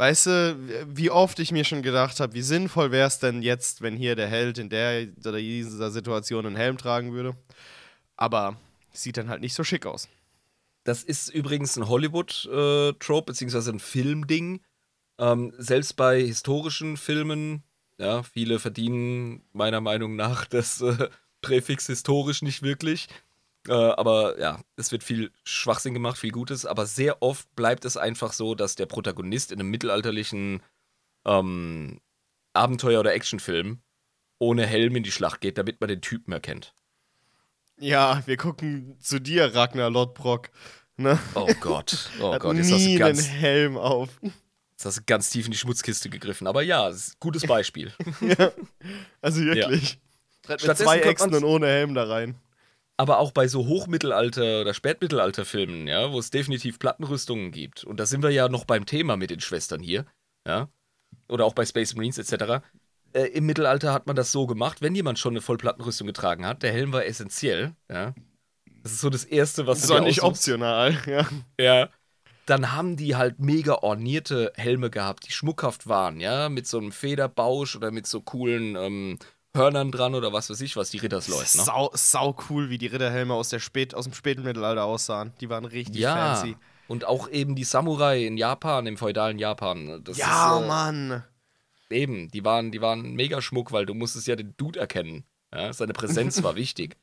Weißt 0.02 0.26
du, 0.26 0.58
wie 0.88 1.12
oft 1.12 1.38
ich 1.38 1.52
mir 1.52 1.64
schon 1.64 1.84
gedacht 1.84 2.20
habe, 2.20 2.34
wie 2.34 2.42
sinnvoll 2.42 2.90
wäre 2.90 3.06
es 3.08 3.20
denn 3.20 3.44
jetzt, 3.44 3.84
wenn 3.84 3.96
hier 3.96 4.16
der 4.16 4.28
Held 4.28 4.58
in 4.58 4.68
der 4.68 5.08
oder 5.20 5.38
dieser 5.38 5.92
Situation 5.92 6.44
einen 6.48 6.56
Helm 6.56 6.80
tragen 6.80 7.14
würde? 7.14 7.38
Aber 8.16 8.58
sieht 8.92 9.18
dann 9.18 9.30
halt 9.30 9.42
nicht 9.42 9.54
so 9.54 9.64
schick 9.64 9.86
aus. 9.86 10.10
Das 10.86 11.04
ist 11.04 11.30
übrigens 11.30 11.78
ein 11.78 11.88
Hollywood-Trope, 11.88 13.26
beziehungsweise 13.28 13.74
ein 13.74 13.80
Filmding. 13.80 14.62
Ähm, 15.20 15.54
selbst 15.60 15.96
bei 15.98 16.20
historischen 16.20 16.98
Filmen, 16.98 17.62
ja, 18.00 18.24
viele 18.24 18.58
verdienen 18.58 19.44
meiner 19.54 19.82
Meinung 19.82 20.16
nach 20.16 20.48
das 20.48 20.82
äh, 20.82 21.10
Präfix 21.42 21.86
historisch 21.86 22.42
nicht 22.42 22.64
wirklich. 22.64 23.08
Äh, 23.68 23.74
aber 23.74 24.40
ja, 24.40 24.60
es 24.76 24.92
wird 24.92 25.04
viel 25.04 25.32
Schwachsinn 25.44 25.94
gemacht, 25.94 26.18
viel 26.18 26.32
Gutes, 26.32 26.66
aber 26.66 26.86
sehr 26.88 27.22
oft 27.22 27.54
bleibt 27.56 27.86
es 27.86 27.96
einfach 27.98 28.34
so, 28.34 28.56
dass 28.56 28.76
der 28.76 28.88
Protagonist 28.88 29.52
in 29.52 29.60
einem 29.60 29.70
mittelalterlichen 29.70 30.64
ähm, 31.26 32.02
Abenteuer- 32.54 33.00
oder 33.00 33.14
Actionfilm 33.14 33.82
ohne 34.40 34.66
Helm 34.66 34.96
in 34.96 35.04
die 35.04 35.12
Schlacht 35.12 35.42
geht, 35.42 35.58
damit 35.60 35.80
man 35.80 35.88
den 35.88 36.02
Typen 36.02 36.32
erkennt. 36.34 36.74
Ja, 37.80 38.24
wir 38.26 38.38
gucken 38.38 38.96
zu 39.00 39.20
dir, 39.20 39.54
Ragnar 39.54 39.90
Lodbrok. 39.90 40.50
Ne? 40.98 41.20
Oh 41.36 41.50
Gott, 41.60 42.10
oh 42.20 42.36
Gott, 42.40 42.54
nie 42.54 42.60
jetzt 42.60 42.72
hast, 42.72 42.86
du 42.86 42.90
einen 42.90 42.98
ganz, 43.00 43.28
Helm 43.28 43.78
auf. 43.78 44.10
jetzt 44.72 44.86
hast 44.86 44.98
du 44.98 45.02
ganz 45.06 45.30
tief 45.30 45.46
in 45.46 45.52
die 45.52 45.58
Schmutzkiste 45.58 46.10
gegriffen. 46.10 46.48
Aber 46.48 46.64
ja, 46.64 46.92
gutes 47.20 47.44
Beispiel. 47.48 47.94
ja. 48.22 48.52
Also 49.22 49.42
wirklich. 49.42 50.00
Tritt 50.42 50.66
mit 50.68 50.78
zwei 50.78 51.00
Äxten 51.00 51.32
man's- 51.32 51.44
und 51.44 51.50
ohne 51.50 51.68
Helm 51.68 51.94
da 51.94 52.06
rein. 52.06 52.36
Aber 53.02 53.18
auch 53.18 53.32
bei 53.32 53.48
so 53.48 53.66
Hochmittelalter- 53.66 54.62
oder 54.62 54.76
Spätmittelalter-Filmen, 54.76 55.88
ja, 55.88 56.12
wo 56.12 56.20
es 56.20 56.30
definitiv 56.30 56.78
Plattenrüstungen 56.78 57.52
gibt. 57.52 57.84
Und 57.84 58.00
da 58.00 58.06
sind 58.06 58.22
wir 58.22 58.30
ja 58.30 58.48
noch 58.48 58.64
beim 58.64 58.86
Thema 58.86 59.18
mit 59.18 59.32
den 59.32 59.40
Schwestern 59.40 59.82
hier, 59.82 60.06
ja. 60.48 60.70
Oder 61.28 61.46
auch 61.46 61.54
bei 61.56 61.66
Space 61.66 61.96
Marines 61.96 62.20
etc. 62.20 62.64
Äh, 63.14 63.24
Im 63.34 63.48
Mittelalter 63.48 63.92
hat 63.92 64.06
man 64.06 64.16
das 64.16 64.32
so 64.32 64.46
gemacht, 64.46 64.84
wenn 64.84 64.94
jemand 64.94 65.18
schon 65.18 65.34
eine 65.34 65.42
Vollplattenrüstung 65.42 66.06
getragen 66.06 66.46
hat, 66.46 66.62
der 66.62 66.74
Helm 66.74 66.94
war 66.94 67.04
essentiell, 67.04 67.74
ja. 67.90 68.14
Das 68.84 68.92
ist 68.92 69.02
so 69.02 69.10
das 69.10 69.24
Erste, 69.26 69.66
was 69.66 69.82
Das 69.82 69.90
war 69.90 70.02
nicht 70.02 70.22
aussuchst. 70.22 70.50
optional, 70.50 70.96
ja. 71.08 71.28
Ja. 71.60 71.90
Dann 72.46 72.72
haben 72.72 72.98
die 72.98 73.16
halt 73.16 73.40
mega 73.40 73.74
ornierte 73.82 74.52
Helme 74.56 74.92
gehabt, 74.92 75.26
die 75.28 75.32
schmuckhaft 75.32 75.88
waren, 75.88 76.20
ja, 76.20 76.50
mit 76.50 76.68
so 76.68 76.78
einem 76.78 76.92
Federbausch 76.92 77.76
oder 77.76 77.90
mit 77.90 78.06
so 78.06 78.22
coolen 78.22 78.76
ähm, 78.76 79.18
Hörnern 79.56 79.92
dran 79.92 80.16
oder 80.16 80.32
was 80.32 80.50
weiß 80.50 80.62
ich, 80.62 80.76
was 80.78 80.92
die 80.92 80.98
Rittersleute, 80.98 81.58
ne? 81.58 81.64
Sau, 81.64 81.92
sau 81.94 82.36
cool, 82.50 82.70
wie 82.70 82.78
die 82.78 82.88
Ritterhelme 82.88 83.34
aus, 83.34 83.50
der 83.50 83.60
Spät, 83.60 83.94
aus 83.94 84.06
dem 84.06 84.14
späten 84.14 84.44
Mittelalter 84.44 84.86
aussahen. 84.86 85.34
Die 85.42 85.50
waren 85.50 85.66
richtig 85.66 86.02
Ja. 86.02 86.36
fancy. 86.36 86.56
Und 86.88 87.06
auch 87.06 87.30
eben 87.30 87.56
die 87.56 87.64
Samurai 87.64 88.26
in 88.26 88.38
Japan, 88.38 88.86
im 88.86 88.98
feudalen 88.98 89.40
Japan. 89.40 90.02
Das 90.04 90.18
ja, 90.18 90.58
ist, 90.58 90.64
äh, 90.64 90.68
Mann. 90.68 91.24
Eben, 91.90 92.30
die 92.32 92.44
waren, 92.46 92.72
die 92.72 92.82
waren 92.82 93.14
mega 93.14 93.42
Schmuck, 93.42 93.72
weil 93.72 93.86
du 93.86 93.94
musstest 93.94 94.28
ja 94.28 94.36
den 94.36 94.56
Dude 94.58 94.80
erkennen. 94.80 95.26
Ja, 95.54 95.74
seine 95.74 95.94
Präsenz 95.94 96.42
war 96.44 96.56
wichtig. 96.56 96.98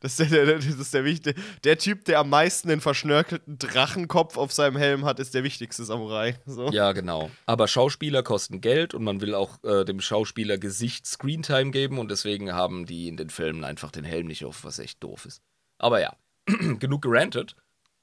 Das 0.00 0.20
ist, 0.20 0.30
der, 0.30 0.46
der, 0.46 0.56
das 0.56 0.66
ist 0.66 0.94
der 0.94 1.04
wichtige. 1.04 1.40
Der 1.64 1.76
Typ, 1.78 2.04
der 2.04 2.20
am 2.20 2.30
meisten 2.30 2.68
den 2.68 2.80
verschnörkelten 2.80 3.58
Drachenkopf 3.58 4.36
auf 4.36 4.52
seinem 4.52 4.76
Helm 4.76 5.04
hat, 5.04 5.18
ist 5.18 5.34
der 5.34 5.42
wichtigste 5.42 5.84
Samurai. 5.84 6.38
So. 6.46 6.70
Ja, 6.70 6.92
genau. 6.92 7.30
Aber 7.46 7.66
Schauspieler 7.66 8.22
kosten 8.22 8.60
Geld 8.60 8.94
und 8.94 9.02
man 9.02 9.20
will 9.20 9.34
auch 9.34 9.62
äh, 9.64 9.84
dem 9.84 10.00
Schauspieler 10.00 10.56
Gesicht 10.58 11.06
Screentime 11.06 11.72
geben 11.72 11.98
und 11.98 12.10
deswegen 12.10 12.52
haben 12.52 12.86
die 12.86 13.08
in 13.08 13.16
den 13.16 13.30
Filmen 13.30 13.64
einfach 13.64 13.90
den 13.90 14.04
Helm 14.04 14.28
nicht 14.28 14.44
auf, 14.44 14.64
was 14.64 14.78
echt 14.78 15.02
doof 15.02 15.26
ist. 15.26 15.42
Aber 15.78 16.00
ja, 16.00 16.16
genug 16.78 17.02
gerantet. 17.02 17.56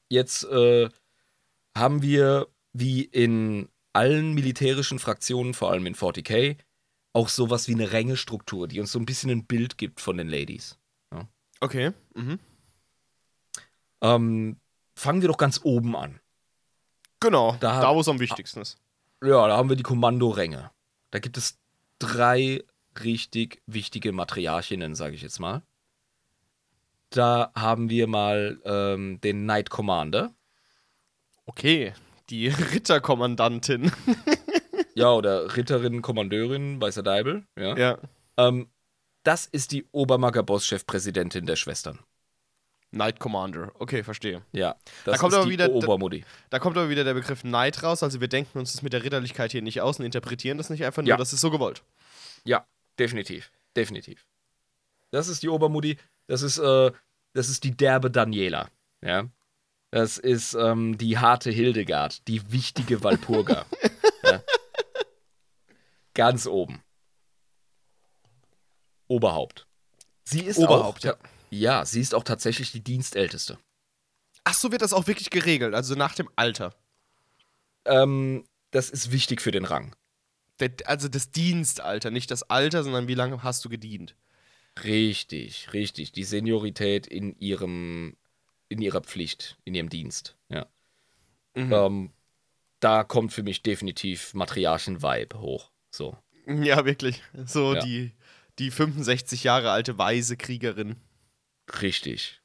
Jetzt 0.09 0.43
äh, 0.45 0.89
haben 1.75 2.01
wir, 2.01 2.47
wie 2.73 3.03
in 3.03 3.69
allen 3.93 4.33
militärischen 4.33 4.99
Fraktionen, 4.99 5.53
vor 5.53 5.71
allem 5.71 5.85
in 5.85 5.95
40k, 5.95 6.57
auch 7.13 7.29
sowas 7.29 7.69
wie 7.69 7.73
eine 7.73 7.93
Rängestruktur, 7.93 8.67
die 8.67 8.81
uns 8.81 8.91
so 8.91 8.99
ein 8.99 9.05
bisschen 9.05 9.29
ein 9.29 9.45
Bild 9.45 9.77
gibt 9.77 10.01
von 10.01 10.17
den 10.17 10.27
Ladies. 10.27 10.77
Okay. 11.59 11.91
Mhm. 12.13 12.39
Ähm, 14.01 14.57
fangen 14.95 15.21
wir 15.21 15.29
doch 15.29 15.37
ganz 15.37 15.61
oben 15.63 15.95
an. 15.95 16.19
Genau, 17.19 17.55
Da- 17.59 17.81
da, 17.81 17.95
wo 17.95 18.01
es 18.01 18.07
am 18.07 18.19
wichtigsten 18.19 18.61
ist. 18.61 18.77
Ja, 19.23 19.47
da 19.47 19.57
haben 19.57 19.69
wir 19.69 19.75
die 19.75 19.83
Kommandoränge. 19.83 20.69
Da 21.11 21.19
gibt 21.19 21.37
es 21.37 21.57
drei 21.99 22.63
richtig 23.03 23.61
wichtige 23.65 24.11
Matriarchinnen, 24.11 24.95
sage 24.95 25.15
ich 25.15 25.21
jetzt 25.21 25.39
mal. 25.39 25.61
Da 27.09 27.51
haben 27.55 27.89
wir 27.89 28.07
mal 28.07 28.59
ähm, 28.65 29.19
den 29.21 29.43
Knight 29.43 29.69
Commander. 29.69 30.33
Okay, 31.45 31.93
die 32.29 32.47
Ritterkommandantin. 32.73 33.91
Ja, 34.97 35.11
oder 35.11 35.57
Ritterin, 35.57 36.01
Kommandeurin, 36.01 36.79
weißer 36.79 37.03
Deibel. 37.03 37.45
Ja. 37.57 37.75
ja. 37.75 37.97
Ähm, 38.37 38.69
das 39.25 39.45
ist 39.45 39.71
die 39.73 39.85
Obermager 39.91 40.43
Boss-Chefpräsidentin 40.43 41.45
der 41.45 41.55
Schwestern. 41.57 41.99
Knight 42.91 43.19
Commander. 43.19 43.71
Okay, 43.79 44.03
verstehe. 44.03 44.41
Ja, 44.53 44.75
das 45.03 45.13
Da 45.15 45.17
kommt 45.17 45.33
ist 45.33 45.37
aber 45.39 45.45
die 45.47 45.51
wieder- 45.51 45.69
Obermutti. 45.71 46.23
Da 46.49 46.59
kommt 46.59 46.77
aber 46.77 46.89
wieder 46.89 47.03
der 47.03 47.13
Begriff 47.15 47.41
Knight 47.41 47.83
raus. 47.83 48.03
Also 48.03 48.21
wir 48.21 48.29
denken 48.29 48.57
uns 48.57 48.71
das 48.71 48.83
mit 48.83 48.93
der 48.93 49.03
Ritterlichkeit 49.03 49.51
hier 49.51 49.61
nicht 49.61 49.81
aus 49.81 49.99
und 49.99 50.05
interpretieren 50.05 50.57
das 50.57 50.69
nicht 50.69 50.85
einfach 50.85 51.01
nur, 51.01 51.09
Ja. 51.09 51.17
das 51.17 51.33
ist 51.33 51.41
so 51.41 51.51
gewollt. 51.51 51.83
Ja, 52.45 52.65
definitiv. 52.97 53.51
Definitiv. 53.75 54.25
Das 55.11 55.27
ist 55.27 55.43
die 55.43 55.49
Obermutti. 55.49 55.97
Das 56.27 56.41
ist, 56.41 56.57
äh, 56.57 56.91
das 57.33 57.49
ist 57.49 57.65
die 57.65 57.75
derbe 57.75 58.09
Daniela. 58.09 58.69
Ja. 59.01 59.27
Das 59.91 60.17
ist 60.17 60.53
ähm, 60.53 60.97
die 60.97 61.17
harte 61.17 61.51
Hildegard, 61.51 62.25
die 62.29 62.51
wichtige 62.51 63.03
Walpurga. 63.03 63.65
ja. 64.23 64.41
Ganz 66.13 66.47
oben. 66.47 66.81
Oberhaupt. 69.07 69.67
Sie 70.23 70.41
ist 70.41 70.57
Oberhaupt, 70.57 71.01
auch, 71.01 71.03
ja. 71.03 71.15
Ja, 71.49 71.85
sie 71.85 72.01
ist 72.01 72.15
auch 72.15 72.23
tatsächlich 72.23 72.71
die 72.71 72.83
Dienstälteste. 72.83 73.57
Ach 74.43 74.53
so 74.53 74.71
wird 74.71 74.81
das 74.81 74.93
auch 74.93 75.07
wirklich 75.07 75.29
geregelt, 75.29 75.73
also 75.73 75.95
nach 75.95 76.15
dem 76.15 76.29
Alter. 76.35 76.75
Ähm, 77.85 78.45
das 78.71 78.89
ist 78.89 79.11
wichtig 79.11 79.41
für 79.41 79.51
den 79.51 79.65
Rang. 79.65 79.95
Der, 80.59 80.71
also 80.85 81.07
das 81.07 81.31
Dienstalter, 81.31 82.11
nicht 82.11 82.31
das 82.31 82.43
Alter, 82.43 82.83
sondern 82.83 83.07
wie 83.07 83.13
lange 83.13 83.43
hast 83.43 83.63
du 83.65 83.69
gedient. 83.69 84.15
Richtig, 84.83 85.71
richtig. 85.73 86.11
Die 86.11 86.23
Seniorität 86.23 87.07
in 87.07 87.37
ihrem, 87.39 88.17
in 88.67 88.81
ihrer 88.81 89.01
Pflicht, 89.01 89.57
in 89.63 89.75
ihrem 89.75 89.89
Dienst. 89.89 90.35
Ja. 90.49 90.65
Mhm. 91.55 91.71
Ähm, 91.73 92.13
da 92.79 93.03
kommt 93.03 93.33
für 93.33 93.43
mich 93.43 93.63
definitiv 93.63 94.33
Matriarchen-Vibe 94.33 95.39
hoch. 95.39 95.71
So. 95.91 96.17
Ja, 96.47 96.85
wirklich. 96.85 97.23
So 97.45 97.73
Ja. 97.73 97.79
die, 97.81 98.11
die 98.59 98.71
65 98.71 99.43
Jahre 99.43 99.71
alte 99.71 99.97
weise 99.97 100.37
Kriegerin. 100.37 100.95
Richtig. 101.81 102.41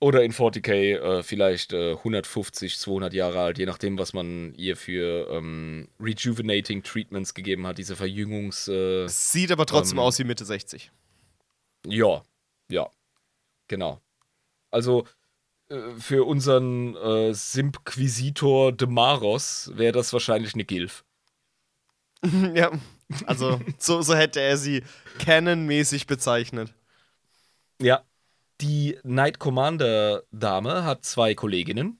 Oder 0.00 0.22
in 0.22 0.32
40k 0.32 0.96
äh, 0.98 1.22
vielleicht 1.22 1.72
äh, 1.72 1.92
150, 1.92 2.78
200 2.78 3.14
Jahre 3.14 3.40
alt, 3.40 3.58
je 3.58 3.64
nachdem, 3.66 3.96
was 3.98 4.12
man 4.12 4.52
ihr 4.54 4.76
für 4.76 5.28
ähm, 5.30 5.88
Rejuvenating 5.98 6.82
Treatments 6.82 7.32
gegeben 7.32 7.66
hat, 7.66 7.78
diese 7.78 7.96
Verjüngungs. 7.96 8.68
Äh, 8.68 9.06
Sieht 9.08 9.50
aber 9.50 9.66
trotzdem 9.66 9.98
Ähm. 9.98 10.04
aus 10.04 10.18
wie 10.18 10.24
Mitte 10.24 10.44
60. 10.44 10.90
Ja, 11.86 12.22
ja, 12.68 12.90
genau. 13.68 14.00
Also 14.70 15.06
äh, 15.68 15.92
für 15.98 16.24
unseren 16.24 16.96
äh, 16.96 17.32
Simpquisitor 17.32 18.72
Demaros 18.72 19.70
wäre 19.74 19.92
das 19.92 20.12
wahrscheinlich 20.12 20.54
eine 20.54 20.64
Gilf. 20.64 21.04
ja, 22.54 22.72
also 23.26 23.60
so, 23.78 24.02
so 24.02 24.14
hätte 24.14 24.40
er 24.40 24.56
sie 24.56 24.82
canonmäßig 25.18 26.06
bezeichnet. 26.06 26.74
Ja. 27.80 28.02
Die 28.60 28.98
Knight 29.02 29.38
Commander 29.40 30.22
Dame 30.30 30.84
hat 30.84 31.04
zwei 31.04 31.34
Kolleginnen, 31.34 31.98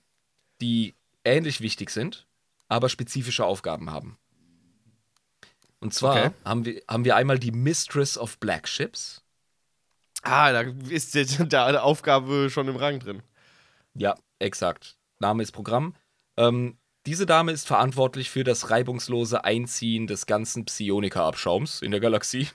die 0.61 0.95
ähnlich 1.23 1.59
wichtig 1.61 1.89
sind, 1.89 2.27
aber 2.69 2.87
spezifische 2.87 3.45
Aufgaben 3.45 3.91
haben. 3.91 4.17
Und 5.79 5.93
zwar 5.93 6.27
Okay. 6.27 6.35
haben, 6.45 6.65
wir, 6.65 6.81
haben 6.87 7.05
wir 7.05 7.15
einmal 7.15 7.39
die 7.39 7.51
Mistress 7.51 8.17
of 8.17 8.39
Black 8.39 8.67
Ships. 8.67 9.21
Ah, 10.23 10.51
da 10.51 10.61
ist 10.89 11.13
die, 11.13 11.25
da 11.49 11.65
eine 11.65 11.83
Aufgabe 11.83 12.49
schon 12.49 12.67
im 12.67 12.77
Rang 12.77 12.99
drin. 12.99 13.21
Ja, 13.93 14.15
exakt. 14.39 14.97
Name 15.19 15.43
ist 15.43 15.51
Programm. 15.51 15.93
Ähm, 16.37 16.77
diese 17.05 17.25
Dame 17.25 17.51
ist 17.51 17.67
verantwortlich 17.67 18.29
für 18.29 18.43
das 18.43 18.69
reibungslose 18.71 19.43
Einziehen 19.43 20.07
des 20.07 20.25
ganzen 20.25 20.65
Psionika-Abschaums 20.65 21.81
in 21.81 21.91
der 21.91 21.99
Galaxie. 21.99 22.47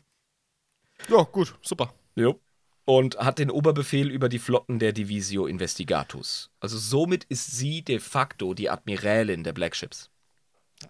Ja, 1.08 1.22
gut, 1.22 1.54
super. 1.62 1.94
Jo. 2.16 2.40
Und 2.84 3.18
hat 3.18 3.38
den 3.38 3.50
Oberbefehl 3.50 4.10
über 4.10 4.28
die 4.28 4.40
Flotten 4.40 4.78
der 4.78 4.92
Divisio 4.92 5.46
Investigatus. 5.46 6.50
Also 6.58 6.78
somit 6.78 7.24
ist 7.24 7.52
sie 7.52 7.82
de 7.82 8.00
facto 8.00 8.54
die 8.54 8.68
Admiralin 8.68 9.44
der 9.44 9.52
Black 9.52 9.76
Ships. 9.76 10.10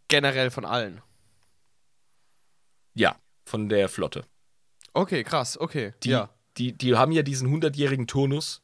Generell 0.08 0.50
von 0.50 0.64
allen. 0.64 1.02
Ja, 2.94 3.16
von 3.44 3.68
der 3.68 3.88
Flotte. 3.88 4.24
Okay, 4.94 5.22
krass, 5.22 5.58
okay. 5.58 5.92
Die, 6.02 6.10
ja. 6.10 6.30
die, 6.56 6.72
die 6.72 6.96
haben 6.96 7.12
ja 7.12 7.22
diesen 7.22 7.54
100-jährigen 7.54 8.06
Turnus. 8.06 8.62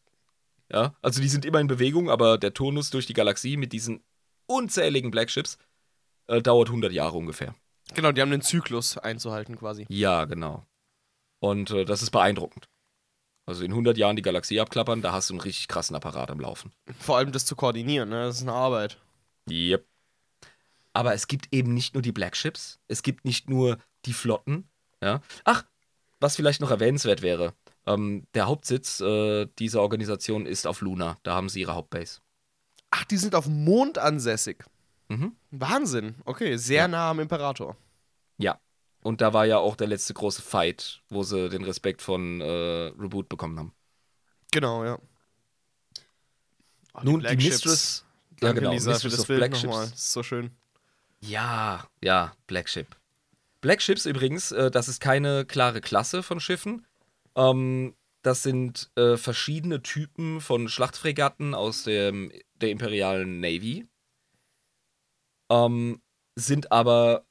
Ja, 0.73 0.97
also 1.01 1.21
die 1.21 1.29
sind 1.29 1.45
immer 1.45 1.61
in 1.61 1.69
Bewegung, 1.69 2.11
aber 2.11 2.39
der 2.39 2.53
Turnus 2.55 2.91
durch 2.91 3.07
die 3.07 3.13
Galaxie 3.13 3.57
mit 3.57 3.73
diesen 3.73 4.03
unzähligen 4.47 5.11
Black 5.11 5.31
Ships 5.31 5.59
äh, 6.29 6.43
dauert 6.43 6.69
100 6.69 6.93
Jahre 6.93 7.17
ungefähr. 7.17 7.55
Genau, 7.95 8.13
die 8.13 8.21
haben 8.21 8.31
den 8.31 8.43
Zyklus 8.43 8.99
einzuhalten 8.99 9.57
quasi. 9.57 9.87
Ja, 9.89 10.25
genau. 10.25 10.65
Und 11.39 11.71
äh, 11.71 11.85
das 11.85 12.03
ist 12.03 12.11
beeindruckend. 12.11 12.69
Also 13.47 13.63
in 13.63 13.71
100 13.71 13.97
Jahren 13.97 14.17
die 14.17 14.23
Galaxie 14.23 14.59
abklappern, 14.59 15.03
da 15.03 15.13
hast 15.13 15.31
du 15.31 15.35
einen 15.35 15.41
richtig 15.41 15.69
krassen 15.69 15.95
Apparat 15.95 16.31
am 16.31 16.41
Laufen. 16.41 16.73
Vor 16.99 17.17
allem 17.17 17.31
das 17.31 17.47
zu 17.47 17.55
koordinieren, 17.55 18.09
ne? 18.09 18.25
Das 18.25 18.37
ist 18.37 18.43
eine 18.43 18.53
Arbeit. 18.53 18.99
Yep. 19.49 19.87
Aber 20.93 21.15
es 21.15 21.29
gibt 21.29 21.49
eben 21.53 21.73
nicht 21.73 21.95
nur 21.95 22.03
die 22.03 22.11
Black 22.13 22.37
Ships, 22.37 22.81
es 22.89 23.03
gibt 23.03 23.25
nicht 23.25 23.49
nur 23.49 23.79
die 24.05 24.15
Flotten. 24.15 24.69
Ja. 25.01 25.21
Ach, 25.45 25.65
was 26.19 26.35
vielleicht 26.35 26.61
noch 26.61 26.71
erwähnenswert 26.71 27.23
wäre. 27.23 27.55
Ähm, 27.87 28.27
der 28.35 28.47
Hauptsitz 28.47 29.01
äh, 29.01 29.47
dieser 29.59 29.83
Organisation 29.83 30.47
ist 30.47 30.67
auf 30.67 30.81
Luna. 30.81 31.19
Da 31.23 31.35
haben 31.35 31.49
sie 31.49 31.61
ihre 31.61 31.75
Hauptbase. 31.75 32.21
Ach, 32.91 33.05
die 33.05 33.17
sind 33.17 33.35
auf 33.35 33.45
dem 33.45 33.65
Mond 33.65 33.99
ansässig. 33.99 34.65
Mhm. 35.09 35.37
Wahnsinn. 35.51 36.17
Okay, 36.25 36.57
sehr 36.57 36.83
Ja. 36.83 36.89
nah 36.89 37.11
am 37.11 37.21
Imperator. 37.21 37.77
Ja. 38.39 38.59
Und 39.03 39.21
da 39.21 39.33
war 39.33 39.45
ja 39.47 39.59
auch 39.59 39.77
der 39.77 39.87
letzte 39.87 40.15
große 40.15 40.43
Fight, 40.43 41.03
wo 41.09 41.23
sie 41.23 41.49
den 41.49 41.65
Respekt 41.65 42.03
von 42.03 42.41
äh, 42.41 42.45
Reboot 42.99 43.29
bekommen 43.29 43.59
haben. 43.59 43.73
Genau, 44.51 44.85
ja. 44.85 44.99
Oh, 46.95 47.01
Nun, 47.03 47.21
die 47.21 47.29
Ships. 47.29 47.45
Mistress. 47.45 48.05
Danke, 48.41 48.47
ja, 48.47 48.53
genau. 48.53 48.73
Lisa, 48.73 48.91
für 48.91 48.95
Mistress 48.95 49.13
das 49.13 49.21
of 49.21 49.27
Bild 49.29 49.39
Black 49.41 49.53
nochmal. 49.53 49.89
Das 49.91 50.13
so 50.13 50.23
schön. 50.23 50.51
Ja, 51.21 51.87
ja, 52.03 52.33
Black 52.47 52.69
Ship. 52.69 52.87
Black 53.61 53.81
Ships 53.83 54.07
übrigens, 54.07 54.53
äh, 54.53 54.71
das 54.71 54.89
ist 54.89 55.01
keine 55.01 55.45
klare 55.45 55.81
Klasse 55.81 56.23
von 56.23 56.41
Schiffen. 56.41 56.85
Ähm, 57.35 57.95
das 58.23 58.43
sind 58.43 58.91
äh, 58.97 59.17
verschiedene 59.17 59.83
Typen 59.83 60.41
von 60.41 60.69
Schlachtfregatten 60.69 61.55
aus 61.55 61.85
dem, 61.85 62.33
der 62.61 62.71
imperialen 62.71 63.41
Navy. 63.41 63.87
Ähm, 65.51 66.01
sind 66.37 66.73
aber 66.73 67.25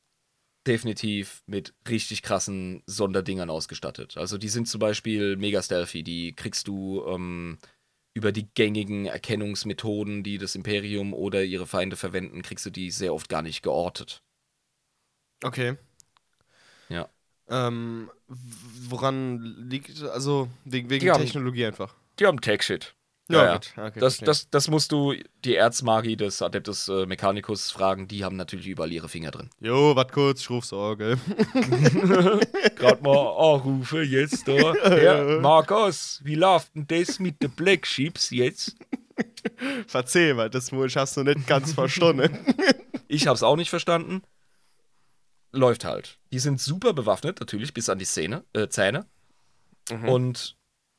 definitiv 0.68 1.44
mit 1.46 1.74
richtig 1.88 2.24
krassen 2.24 2.82
Sonderdingern 2.88 3.50
ausgestattet. 3.50 4.18
Also 4.18 4.38
die 4.38 4.50
sind 4.50 4.68
zum 4.68 4.80
Beispiel 4.80 5.36
mega 5.38 5.62
stealthy. 5.62 6.02
Die 6.04 6.34
kriegst 6.36 6.68
du 6.68 7.06
ähm, 7.08 7.60
über 8.16 8.32
die 8.32 8.48
gängigen 8.54 9.06
Erkennungsmethoden, 9.06 10.24
die 10.24 10.38
das 10.38 10.56
Imperium 10.56 11.14
oder 11.14 11.44
ihre 11.44 11.68
Feinde 11.68 11.98
verwenden, 11.98 12.42
kriegst 12.42 12.66
du 12.66 12.70
die 12.72 12.90
sehr 12.90 13.14
oft 13.14 13.30
gar 13.30 13.42
nicht 13.42 13.62
geortet. 13.62 14.24
Okay. 15.44 15.78
Ja. 16.90 17.10
Ähm, 17.48 18.10
woran 18.28 19.42
liegt, 19.70 20.02
also 20.02 20.50
wegen, 20.64 20.88
Die 20.90 21.12
haben- 21.12 21.22
Technologie 21.24 21.66
einfach. 21.66 21.94
Die 22.20 22.26
haben 22.26 22.42
Tech-Shit. 22.42 22.96
Ja, 23.28 23.44
Ja, 23.44 23.54
gut. 23.54 23.74
Okay, 23.76 24.00
Das, 24.00 24.16
verstehe. 24.18 24.26
das, 24.26 24.50
das 24.52 24.68
musst 24.70 24.92
du 24.92 25.14
die 25.44 25.56
Erzmagi 25.56 26.16
des 26.16 26.42
Adeptus 26.42 26.88
äh, 26.90 27.06
Mechanicus 27.08 27.72
fragen. 27.72 28.08
Die 28.08 28.24
haben 28.24 28.36
natürlich 28.36 28.68
überall 28.68 28.92
ihre 28.92 29.10
Finger 29.10 29.32
drin. 29.32 29.50
Jo, 29.60 29.96
warte 29.96 30.14
kurz, 30.14 30.42
ich 30.42 30.50
ruf's 30.50 30.72
Orgel. 30.74 31.18
Gerade 32.76 33.02
mal 33.02 33.54
anrufe 33.56 34.02
jetzt 34.04 34.48
da. 34.48 34.74
Ja, 34.98 35.40
Markus, 35.40 36.22
wie 36.24 36.36
läuft 36.36 36.76
denn 36.76 36.86
das 36.88 37.20
mit 37.20 37.42
den 37.42 37.52
Black 37.52 37.88
Ships 37.88 38.30
jetzt? 38.30 38.76
Verzeih 39.88 40.34
mal, 40.34 40.50
das 40.50 40.72
wohl 40.72 40.90
hast 40.90 41.18
du 41.18 41.24
nicht 41.24 41.48
ganz 41.48 41.74
verstanden. 41.74 42.38
Ich 43.08 43.28
hab's 43.28 43.44
auch 43.44 43.56
nicht 43.56 43.70
verstanden. 43.70 44.24
Läuft 45.52 45.86
halt. 45.86 46.18
Die 46.34 46.40
sind 46.40 46.60
super 46.60 46.92
bewaffnet, 46.92 47.40
natürlich, 47.40 47.72
bis 47.72 47.88
an 47.88 48.00
die 48.00 48.06
Szene, 48.06 48.44
äh, 48.54 48.68
Zähne. 48.68 49.06
Mhm. 49.92 50.10
Und 50.10 50.58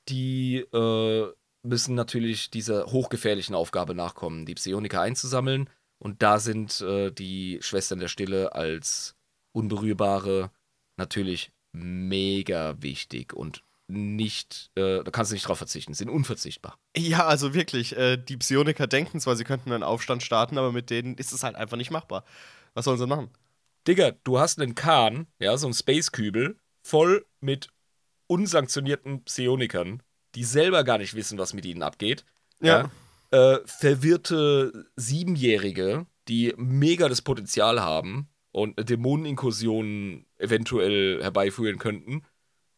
die 0.09 0.59
äh, 0.73 1.27
müssen 1.67 1.95
natürlich 1.95 2.51
dieser 2.51 2.87
hochgefährlichen 2.87 3.55
Aufgabe 3.55 3.95
nachkommen, 3.95 4.47
die 4.47 4.55
Psioniker 4.55 5.01
einzusammeln. 5.01 5.69
Und 5.99 6.23
da 6.23 6.39
sind 6.39 6.81
äh, 6.81 7.11
die 7.11 7.59
Schwestern 7.63 7.99
der 7.99 8.09
Stille 8.09 8.55
als 8.55 9.17
Unberührbare 9.53 10.51
natürlich 10.97 11.53
mega 11.73 12.81
wichtig 12.81 13.33
und 13.33 13.63
nicht, 13.89 14.71
äh, 14.75 15.05
da 15.05 15.11
kannst 15.11 15.31
du 15.31 15.35
nicht 15.35 15.47
drauf 15.47 15.59
verzichten, 15.59 15.95
sind 15.95 16.11
unverzichtbar. 16.11 16.77
Ja, 16.97 17.27
also 17.27 17.55
wirklich, 17.55 17.97
äh, 17.97 18.17
die 18.17 18.37
Psioniker 18.37 18.87
denken 18.87 19.21
zwar, 19.21 19.37
sie 19.37 19.45
könnten 19.45 19.73
einen 19.73 19.85
Aufstand 19.85 20.23
starten, 20.23 20.59
aber 20.59 20.73
mit 20.73 20.91
denen 20.91 21.15
ist 21.17 21.33
es 21.33 21.43
halt 21.45 21.55
einfach 21.57 21.77
nicht 21.77 21.91
machbar. 21.91 22.25
Was 22.75 22.85
sollen 22.85 22.99
sie 22.99 23.07
machen? 23.07 23.31
Digga, 23.87 24.13
du 24.25 24.41
hast 24.41 24.61
einen 24.61 24.75
Kahn, 24.75 25.29
ja, 25.39 25.57
so 25.57 25.67
einen 25.67 25.75
Space-Kübel, 25.75 26.59
voll 26.83 27.25
mit 27.41 27.69
unsanktionierten 28.27 29.23
Psionikern, 29.25 30.03
die 30.37 30.45
selber 30.45 30.85
gar 30.85 30.99
nicht 30.99 31.15
wissen, 31.15 31.39
was 31.39 31.55
mit 31.55 31.65
ihnen 31.65 31.83
abgeht. 31.83 32.25
Ja. 32.61 32.91
Äh, 33.31 33.59
verwirrte 33.65 34.87
Siebenjährige, 34.95 36.07
die 36.29 36.55
mega 36.57 37.09
das 37.09 37.23
Potenzial 37.23 37.81
haben 37.81 38.29
und 38.53 38.89
Dämoneninkursionen 38.89 40.27
eventuell 40.39 41.23
herbeiführen 41.23 41.79
könnten. 41.79 42.23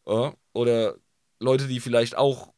Ja, 0.07 0.33
oder 0.53 0.95
Leute, 1.39 1.67
die 1.67 1.79
vielleicht 1.79 2.17
auch, 2.17 2.53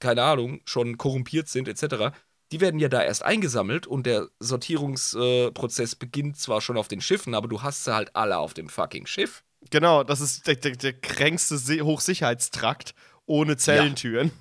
keine 0.00 0.22
Ahnung, 0.22 0.60
schon 0.64 0.98
korrumpiert 0.98 1.48
sind, 1.48 1.68
etc. 1.68 2.16
Die 2.52 2.60
werden 2.60 2.80
ja 2.80 2.88
da 2.88 3.02
erst 3.02 3.24
eingesammelt 3.24 3.86
und 3.86 4.06
der 4.06 4.28
Sortierungsprozess 4.40 5.94
beginnt 5.94 6.38
zwar 6.38 6.60
schon 6.60 6.76
auf 6.76 6.88
den 6.88 7.00
Schiffen, 7.00 7.34
aber 7.34 7.48
du 7.48 7.62
hast 7.62 7.84
sie 7.84 7.94
halt 7.94 8.14
alle 8.14 8.38
auf 8.38 8.54
dem 8.54 8.68
fucking 8.68 9.06
Schiff. 9.06 9.44
Genau, 9.70 10.04
das 10.04 10.20
ist 10.20 10.46
der, 10.46 10.56
der, 10.56 10.76
der 10.76 10.92
kränkste 10.92 11.58
Se 11.58 11.80
Hochsicherheitstrakt 11.80 12.94
ohne 13.26 13.56
Zellentüren. 13.56 14.30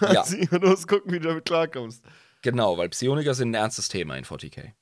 Ja. 0.00 0.24
Kannst 0.24 0.32
du 0.52 0.58
nur 0.58 0.74
gucken, 0.86 1.12
wie 1.12 1.18
du 1.20 1.28
damit 1.28 1.44
klarkommst. 1.44 2.02
Genau, 2.40 2.78
weil 2.78 2.88
Psioniker 2.88 3.34
sind 3.34 3.50
ein 3.50 3.54
ernstes 3.54 3.88
Thema 3.88 4.16
in 4.16 4.24
40k. 4.24 4.72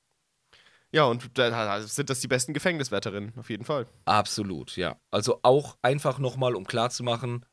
Ja, 0.91 1.03
und 1.03 1.29
da 1.37 1.81
sind 1.81 2.09
das 2.09 2.21
die 2.21 2.29
besten 2.29 2.53
Gefängniswärterinnen, 2.53 3.33
auf 3.37 3.49
jeden 3.49 3.65
Fall. 3.65 3.87
Absolut, 4.05 4.77
ja. 4.77 4.97
Also 5.11 5.39
auch 5.43 5.77
einfach 5.81 6.17
nochmal, 6.19 6.55
um 6.55 6.65
klarzumachen, 6.65 7.45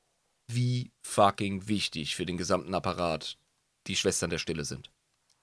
wie 0.46 0.92
fucking 1.02 1.66
wichtig 1.66 2.14
für 2.14 2.26
den 2.26 2.36
gesamten 2.36 2.74
Apparat 2.74 3.38
die 3.88 3.96
Schwestern 3.96 4.30
der 4.30 4.38
Stille 4.38 4.64
sind. 4.64 4.92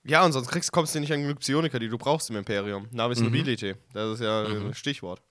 Ja, 0.05 0.23
und 0.23 0.31
sonst 0.31 0.47
kriegst, 0.47 0.71
kommst 0.71 0.95
du 0.95 1.01
nicht 1.01 1.11
an 1.11 1.21
genug 1.21 1.39
Psioniker, 1.39 1.79
die 1.79 1.89
du 1.89 1.97
brauchst 1.97 2.29
im 2.29 2.37
Imperium. 2.37 2.87
Navis 2.91 3.19
Mhm. 3.19 3.25
Nobility. 3.25 3.75
Das 3.91 4.13
ist 4.13 4.21
ja 4.21 4.47
Mhm. 4.47 4.67
ein 4.67 4.73
Stichwort. 4.73 5.21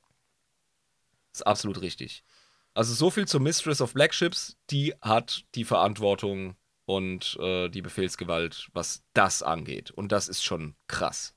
ist 1.33 1.47
absolut 1.47 1.81
richtig. 1.81 2.25
Also 2.75 2.95
so 2.95 3.11
viel 3.11 3.27
zur 3.27 3.41
Mistress 3.41 3.81
of 3.81 3.93
Black 3.93 4.15
Ships, 4.15 4.57
die 4.71 4.95
hat 5.01 5.45
die 5.55 5.65
Verantwortung 5.65 6.57
und 6.85 7.37
äh, 7.41 7.69
die 7.69 7.83
Befehlsgewalt, 7.83 8.69
was 8.73 9.03
das 9.15 9.43
angeht. 9.43 9.91
Und 9.91 10.13
das 10.13 10.29
ist 10.29 10.45
schon 10.45 10.75
krass. 10.87 11.35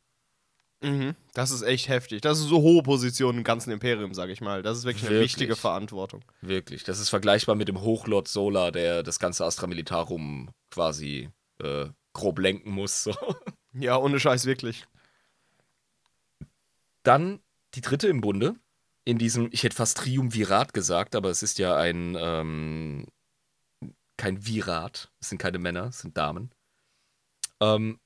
Mhm. 0.81 1.15
Das 1.33 1.51
ist 1.51 1.61
echt 1.61 1.89
heftig. 1.89 2.21
Das 2.21 2.39
ist 2.39 2.45
so 2.45 2.61
hohe 2.61 2.81
Position 2.83 3.37
im 3.37 3.43
ganzen 3.43 3.71
Imperium, 3.71 4.13
sag 4.13 4.29
ich 4.29 4.41
mal. 4.41 4.63
Das 4.63 4.77
ist 4.77 4.83
wirklich 4.85 5.03
eine 5.03 5.15
Wirklich? 5.15 5.33
wichtige 5.33 5.55
Verantwortung. 5.55 6.23
Wirklich. 6.41 6.83
Das 6.83 6.99
ist 6.99 7.09
vergleichbar 7.09 7.55
mit 7.55 7.67
dem 7.67 7.81
Hochlord 7.81 8.27
Solar, 8.27 8.71
der 8.71 9.03
das 9.03 9.19
ganze 9.19 9.45
Astra 9.45 9.67
Militarum 9.67 10.49
quasi 10.71 11.29
äh, 11.61 11.87
grob 12.13 12.39
lenken 12.39 12.71
muss. 12.71 13.03
So. 13.03 13.15
Ja, 13.73 13.97
ohne 13.97 14.19
Scheiß, 14.19 14.45
wirklich. 14.45 14.85
Dann 17.03 17.39
die 17.75 17.81
dritte 17.81 18.07
im 18.07 18.21
Bunde. 18.21 18.55
In 19.03 19.17
diesem, 19.17 19.49
ich 19.51 19.63
hätte 19.63 19.75
fast 19.75 19.97
Triumvirat 19.97 20.73
gesagt, 20.73 21.15
aber 21.15 21.29
es 21.29 21.41
ist 21.43 21.57
ja 21.57 21.75
ein, 21.75 22.15
ähm, 22.19 23.07
kein 24.17 24.45
Virat. 24.45 25.11
Es 25.19 25.29
sind 25.29 25.39
keine 25.39 25.57
Männer, 25.59 25.85
es 25.85 25.99
sind 25.99 26.15
Damen. 26.17 26.51
Ähm, 27.59 27.99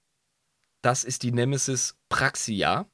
das 0.82 1.04
ist 1.04 1.24
die 1.24 1.32
Nemesis 1.32 1.98
Praxia. 2.10 2.88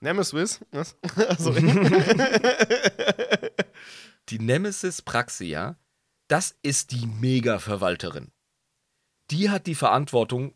Nemesis? 0.00 0.60
Was? 0.70 0.96
Also, 1.28 1.52
Die 4.28 4.38
Nemesis 4.38 5.00
Praxia, 5.00 5.76
das 6.28 6.56
ist 6.62 6.92
die 6.92 7.06
Mega-Verwalterin. 7.06 8.30
Die 9.30 9.48
hat 9.48 9.66
die 9.66 9.74
Verantwortung 9.74 10.54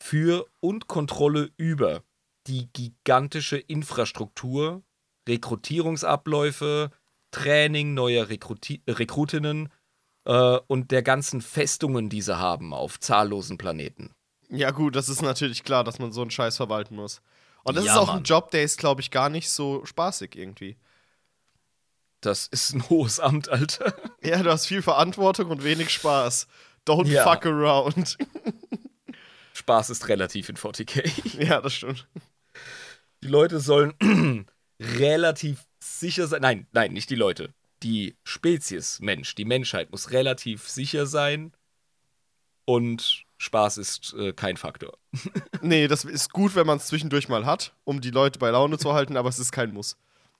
für 0.00 0.46
und 0.60 0.88
Kontrolle 0.88 1.50
über 1.58 2.02
die 2.46 2.68
gigantische 2.72 3.58
Infrastruktur, 3.58 4.82
Rekrutierungsabläufe, 5.28 6.90
Training 7.30 7.94
neuer 7.94 8.28
Rekruti 8.28 8.82
Rekrutinnen 8.88 9.68
äh, 10.24 10.58
und 10.66 10.90
der 10.90 11.02
ganzen 11.02 11.40
Festungen, 11.42 12.08
die 12.08 12.22
sie 12.22 12.38
haben 12.38 12.72
auf 12.72 13.00
zahllosen 13.00 13.58
Planeten. 13.58 14.12
ja, 14.48 14.70
gut, 14.70 14.94
das 14.94 15.08
ist 15.08 15.22
natürlich 15.22 15.64
klar, 15.64 15.82
dass 15.84 15.98
man 15.98 16.12
so 16.12 16.20
einen 16.22 16.30
Scheiß 16.30 16.56
verwalten 16.56 16.94
muss. 16.96 17.22
Und 17.64 17.76
das 17.76 17.84
Ja, 17.86 17.92
ist 17.92 17.98
auch 17.98 18.08
Mann. 18.08 18.18
ein 18.18 18.24
Job, 18.24 18.50
der 18.50 18.62
ist, 18.62 18.78
glaube 18.78 19.00
ich, 19.00 19.10
gar 19.10 19.30
nicht 19.30 19.48
so 19.50 19.84
spaßig 19.86 20.36
irgendwie. 20.36 20.76
Das 22.20 22.46
ist 22.46 22.72
ein 22.74 22.88
hohes 22.88 23.20
Amt, 23.20 23.48
Alter. 23.48 23.94
Ja, 24.22 24.42
du 24.42 24.50
hast 24.50 24.66
viel 24.66 24.80
Verantwortung 24.80 25.50
und 25.50 25.64
wenig 25.64 25.90
Spaß. 25.90 26.46
Don't 26.86 27.06
Ja. 27.08 27.24
fuck 27.24 27.44
around. 27.46 28.16
Spaß 29.54 29.90
ist 29.90 30.08
relativ 30.08 30.48
in 30.48 30.56
40k. 30.56 31.38
ja, 31.44 31.60
das 31.60 31.74
stimmt. 31.74 32.06
Die 33.22 33.28
Leute 33.28 33.60
sollen 33.60 34.46
relativ 34.80 35.64
sicher 35.80 36.26
sein. 36.26 36.42
Nein, 36.42 36.66
nein, 36.72 36.92
nicht 36.92 37.10
die 37.10 37.14
Leute. 37.14 37.52
Die 37.82 38.16
Spezies 38.24 39.00
Mensch, 39.00 39.34
die 39.34 39.44
Menschheit 39.44 39.90
muss 39.90 40.10
relativ 40.10 40.68
sicher 40.68 41.06
sein. 41.06 41.52
Und 42.64 43.24
Spaß 43.38 43.78
ist 43.78 44.14
äh, 44.14 44.32
kein 44.32 44.56
Faktor. 44.56 44.96
Nee, 45.60 45.88
das 45.88 46.04
ist 46.04 46.30
gut, 46.30 46.54
wenn 46.56 46.66
man 46.66 46.76
es 46.76 46.88
zwischendurch 46.88 47.30
mal 47.30 47.46
hat, 47.46 47.72
um 47.84 48.02
die 48.02 48.10
Leute 48.10 48.38
bei 48.38 48.50
Laune 48.50 48.76
zu 48.76 48.92
halten, 48.92 49.16
aber 49.16 49.30
es 49.30 49.38
ist 49.38 49.50
kein 49.50 49.72
Muss. 49.72 49.96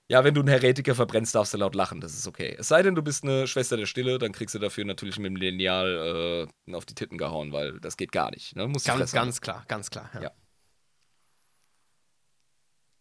Ja, 0.06 0.23
wenn 0.23 0.35
du 0.35 0.43
einen 0.43 0.48
Heretiker 0.48 0.94
verbrennst, 0.94 1.35
darfst 1.35 1.55
du 1.55 1.59
laut 1.59 1.74
lachen, 1.74 2.02
das 2.02 2.12
ist 2.12 2.27
okay. 2.27 2.55
Es 2.59 2.69
sei 2.69 2.82
denn, 2.82 2.94
du 2.94 3.01
bist 3.01 3.24
eine 3.24 3.47
Schwester 3.47 3.78
der 3.78 3.86
Stille, 3.86 4.19
dann 4.19 4.32
kriegst 4.32 4.55
du 4.55 4.59
dafür 4.59 4.85
natürlich 4.85 5.19
mit 5.19 5.31
dem 5.31 5.36
Lineal 5.36 6.47
äh, 6.69 6.74
auf 6.74 6.85
die 6.85 6.94
Titten 6.94 7.16
gehauen, 7.16 7.52
weil 7.52 7.81
das 7.81 7.97
geht 7.97 8.12
gar 8.12 8.31
nicht. 8.31 8.55
Ne? 8.55 8.70
Ganz, 8.85 9.12
ganz 9.12 9.40
klar, 9.40 9.65
ganz 9.66 9.89
klar. 9.89 10.11
Ja. 10.12 10.23
Ja. 10.24 10.31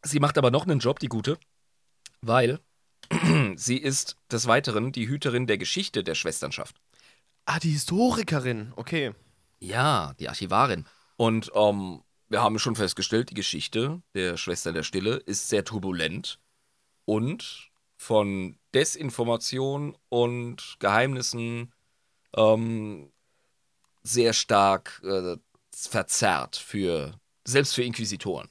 Sie 0.03 0.19
macht 0.19 0.37
aber 0.37 0.51
noch 0.51 0.63
einen 0.63 0.79
Job, 0.79 0.99
die 0.99 1.07
Gute, 1.07 1.37
weil 2.21 2.59
sie 3.55 3.77
ist 3.77 4.17
des 4.31 4.47
Weiteren 4.47 4.91
die 4.91 5.07
Hüterin 5.07 5.47
der 5.47 5.57
Geschichte 5.57 6.03
der 6.03 6.15
Schwesternschaft. 6.15 6.75
Ah, 7.45 7.59
die 7.59 7.71
Historikerin, 7.71 8.73
okay. 8.75 9.13
Ja, 9.59 10.13
die 10.19 10.29
Archivarin. 10.29 10.85
Und 11.17 11.51
ähm, 11.55 12.01
wir 12.29 12.41
haben 12.41 12.59
schon 12.59 12.75
festgestellt, 12.75 13.29
die 13.29 13.35
Geschichte 13.35 14.01
der 14.13 14.37
Schwester 14.37 14.73
der 14.73 14.83
Stille 14.83 15.15
ist 15.15 15.49
sehr 15.49 15.63
turbulent 15.63 16.39
und 17.05 17.71
von 17.97 18.57
Desinformation 18.73 19.95
und 20.09 20.77
Geheimnissen 20.79 21.73
ähm, 22.35 23.11
sehr 24.03 24.33
stark 24.33 25.01
äh, 25.05 25.37
verzerrt 25.71 26.55
für 26.55 27.19
selbst 27.45 27.75
für 27.75 27.83
Inquisitoren. 27.83 28.49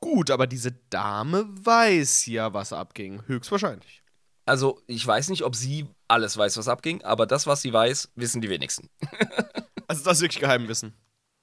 Gut, 0.00 0.30
aber 0.30 0.46
diese 0.46 0.72
Dame 0.90 1.46
weiß 1.64 2.26
ja, 2.26 2.52
was 2.54 2.72
abging. 2.72 3.22
Höchstwahrscheinlich. 3.26 4.02
Also, 4.46 4.80
ich 4.86 5.06
weiß 5.06 5.28
nicht, 5.28 5.42
ob 5.42 5.54
sie 5.56 5.86
alles 6.06 6.36
weiß, 6.36 6.56
was 6.56 6.68
abging, 6.68 7.02
aber 7.02 7.26
das, 7.26 7.46
was 7.46 7.60
sie 7.62 7.72
weiß, 7.72 8.12
wissen 8.14 8.40
die 8.40 8.48
wenigsten. 8.50 8.88
Also, 9.90 10.04
das 10.04 10.18
ist 10.18 10.20
wirklich 10.22 10.40
Geheimwissen. 10.40 10.92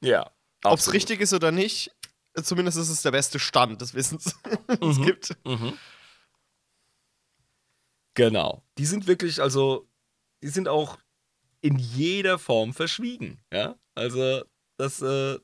Ja. 0.02 0.30
Ob 0.64 0.78
es 0.78 0.94
richtig 0.94 1.20
ist 1.20 1.34
oder 1.34 1.52
nicht, 1.52 1.90
zumindest 2.44 2.78
ist 2.78 2.90
es 2.90 3.02
der 3.02 3.10
beste 3.10 3.40
Stand 3.40 3.82
des 3.82 3.96
Wissens, 3.96 4.36
es 4.68 4.98
Mhm. 5.00 5.04
gibt. 5.04 5.36
Mhm. 5.46 5.74
Genau. 8.14 8.64
Die 8.78 8.86
sind 8.86 9.08
wirklich, 9.08 9.42
also, 9.42 9.90
die 10.44 10.50
sind 10.50 10.68
auch 10.68 11.00
in 11.62 11.78
jeder 11.80 12.38
Form 12.38 12.74
verschwiegen. 12.74 13.42
Ja. 13.52 13.80
Also, 13.96 14.44
das, 14.78 15.02
äh, 15.02 15.40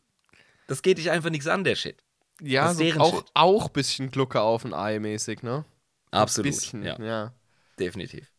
das 0.68 0.82
geht 0.84 1.00
dich 1.00 1.10
einfach 1.10 1.32
nichts 1.32 1.48
an, 1.48 1.64
der 1.64 1.76
Shit. 1.76 2.04
Ja, 2.42 2.74
so 2.74 2.84
auch, 3.00 3.24
auch 3.34 3.70
bisschen 3.70 4.12
Glucke 4.12 4.42
auf 4.42 4.66
ein 4.66 4.74
Ei 4.74 5.00
mäßig, 5.00 5.44
ne? 5.44 5.66
Absolut. 6.12 6.52
Bisschen, 6.52 6.84
Ja, 6.84 7.00
ja. 7.02 7.34
definitiv. 7.80 8.32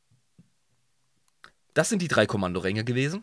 Das 1.75 1.89
sind 1.89 2.03
die 2.03 2.09
drei 2.09 2.27
Kommandoränge 2.27 2.85
gewesen. 2.85 3.23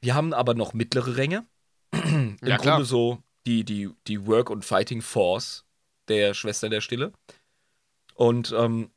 Wir 0.00 0.14
haben 0.14 0.32
aber 0.32 0.54
noch 0.54 0.72
mittlere 0.72 1.16
Ränge. 1.16 1.46
Im 1.92 2.36
Ja, 2.42 2.56
Grunde 2.56 2.62
klar. 2.62 2.84
so 2.84 3.22
die, 3.46 3.64
die, 3.64 3.90
die 4.06 4.26
Work- 4.26 4.50
und 4.50 4.64
Fighting 4.64 5.02
Force 5.02 5.64
der 6.08 6.34
Schwester 6.34 6.68
der 6.68 6.80
Stille. 6.80 7.12
Und 8.14 8.52
ähm, 8.56 8.90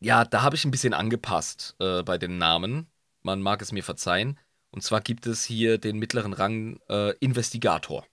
ja, 0.00 0.24
da 0.24 0.42
habe 0.42 0.56
ich 0.56 0.64
ein 0.64 0.70
bisschen 0.70 0.94
angepasst 0.94 1.76
äh, 1.80 2.02
bei 2.02 2.18
den 2.18 2.38
Namen. 2.38 2.86
Man 3.22 3.40
mag 3.42 3.60
es 3.62 3.72
mir 3.72 3.84
verzeihen. 3.84 4.38
Und 4.70 4.82
zwar 4.82 5.00
gibt 5.02 5.26
es 5.26 5.44
hier 5.44 5.78
den 5.78 5.98
mittleren 5.98 6.32
Rang 6.32 6.80
äh, 6.88 7.10
Investigator. 7.18 8.06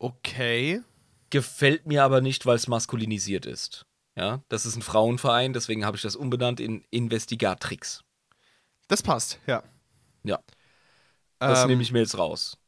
Okay. 0.00 0.80
Gefällt 1.28 1.86
mir 1.86 2.02
aber 2.02 2.20
nicht, 2.20 2.46
weil 2.46 2.56
es 2.56 2.66
maskulinisiert 2.66 3.46
ist. 3.46 3.86
Ja, 4.16 4.42
das 4.48 4.66
ist 4.66 4.74
ein 4.74 4.82
Frauenverein, 4.82 5.52
deswegen 5.52 5.84
habe 5.84 5.96
ich 5.96 6.02
das 6.02 6.16
umbenannt 6.16 6.58
in 6.58 6.84
Investigatrix. 6.90 8.02
Das 8.88 9.02
passt, 9.02 9.38
ja. 9.46 9.62
Ja. 10.24 10.40
Das 11.38 11.62
Ähm, 11.62 11.68
nehme 11.68 11.82
ich 11.82 11.92
mir 11.92 12.00
jetzt 12.00 12.18
raus. 12.18 12.58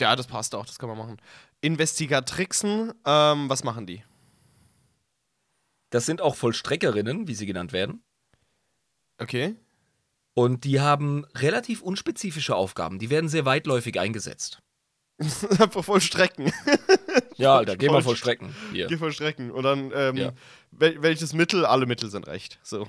Ja, 0.00 0.16
das 0.16 0.26
passt 0.26 0.54
auch, 0.54 0.66
das 0.66 0.78
kann 0.78 0.88
man 0.88 0.98
machen. 0.98 1.18
Investigatrixen, 1.60 2.92
ähm, 3.06 3.48
was 3.48 3.62
machen 3.62 3.86
die? 3.86 4.02
Das 5.90 6.06
sind 6.06 6.20
auch 6.20 6.34
Vollstreckerinnen, 6.34 7.28
wie 7.28 7.34
sie 7.34 7.46
genannt 7.46 7.72
werden. 7.72 8.02
Okay. 9.18 9.54
Und 10.34 10.64
die 10.64 10.80
haben 10.80 11.26
relativ 11.34 11.82
unspezifische 11.82 12.56
Aufgaben. 12.56 12.98
Die 12.98 13.10
werden 13.10 13.28
sehr 13.28 13.44
weitläufig 13.44 14.00
eingesetzt. 14.00 14.61
Einfach 15.58 15.84
voll 15.84 16.00
Strecken. 16.00 16.52
Ja, 17.36 17.56
Alter, 17.56 17.76
geh 17.76 17.86
mal 17.86 17.94
Voll- 17.94 18.02
vollstrecken. 18.14 18.54
Hier. 18.72 18.86
Geh 18.86 18.96
voll 18.96 19.12
Strecken. 19.12 19.50
Und 19.50 19.64
dann, 19.64 19.90
ähm, 19.94 20.16
Ja. 20.16 20.32
wel 20.70 21.02
welches 21.02 21.32
Mittel? 21.32 21.64
Alle 21.66 21.86
Mittel 21.86 22.08
sind 22.10 22.26
recht. 22.28 22.58
So. 22.62 22.86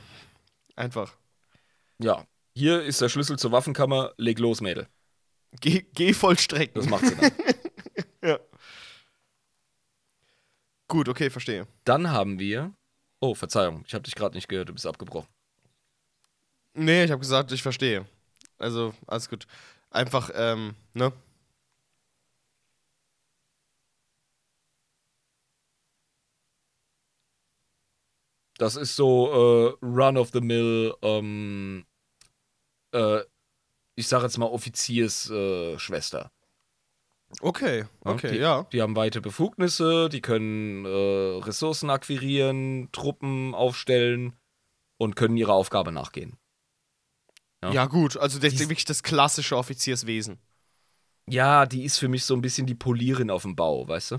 Einfach. 0.76 1.16
Ja. 1.98 2.26
Hier 2.54 2.84
ist 2.84 3.02
der 3.02 3.10
Schlüssel 3.10 3.40
zur 3.40 3.52
Waffenkammer. 3.52 4.14
Leg 4.18 4.38
los, 4.40 4.62
Mädel. 4.62 4.88
Geh, 5.60 5.86
geh 5.94 6.14
voll 6.14 6.38
Strecken. 6.38 6.76
Das 6.76 6.90
macht 6.90 7.06
sie 7.08 7.16
dann. 7.16 7.32
ja. 8.24 8.40
Gut, 10.88 11.10
okay, 11.10 11.30
verstehe. 11.30 11.68
dann 11.86 12.12
haben 12.12 12.38
wir. 12.40 12.74
Oh, 13.20 13.34
Verzeihung, 13.36 13.84
ich 13.88 13.94
habe 13.94 14.04
dich 14.04 14.16
gerade 14.16 14.36
nicht 14.36 14.50
gehört, 14.50 14.70
du 14.70 14.74
bist 14.74 14.86
abgebrochen. 14.86 15.30
Nee, 16.74 17.06
ich 17.06 17.12
habe 17.12 17.22
gesagt, 17.22 17.52
ich 17.54 17.64
verstehe. 17.64 18.06
Also, 18.58 18.94
alles 19.08 19.30
gut. 19.30 19.48
Einfach, 19.90 20.30
ähm, 20.36 20.76
ne? 20.94 21.14
Das 28.58 28.76
ist 28.76 28.96
so 28.96 29.78
äh, 29.82 29.86
Run-of-the-Mill, 29.86 30.96
ähm, 31.02 31.86
äh, 32.94 33.22
ich 33.96 34.08
sage 34.08 34.24
jetzt 34.26 34.38
mal 34.38 34.46
Offiziersschwester. 34.46 35.74
Äh, 35.76 35.80
Schwester. 35.80 36.32
Okay, 37.42 37.80
Ja, 37.80 37.88
okay, 38.12 38.32
die, 38.32 38.38
ja. 38.38 38.64
Die 38.72 38.82
haben 38.82 38.96
weite 38.96 39.22
Befugnisse, 39.22 40.10
die 40.10 40.22
können 40.22 40.86
äh, 40.86 40.90
Ressourcen 41.44 41.90
akquirieren, 41.90 42.90
Truppen 42.92 43.56
aufstellen 43.56 44.38
und 44.98 45.16
können 45.16 45.38
ihrer 45.38 45.54
Aufgabe 45.54 45.92
nachgehen. 45.92 46.38
Ja, 47.64 47.72
Ja. 47.72 47.86
gut. 47.88 48.18
Also, 48.18 48.40
das 48.40 48.60
wirklich 48.60 48.86
das 48.86 49.04
klassische 49.04 49.58
Offizierswesen. 49.58 50.40
Ja, 51.28 51.66
die 51.66 51.86
ist 51.86 51.98
für 51.98 52.08
mich 52.10 52.26
so 52.26 52.36
ein 52.36 52.42
bisschen 52.42 52.68
die 52.68 52.76
Polierin 52.76 53.32
auf 53.32 53.44
dem 53.44 53.56
Bau, 53.56 53.88
weißt 53.88 54.12
du? 54.12 54.18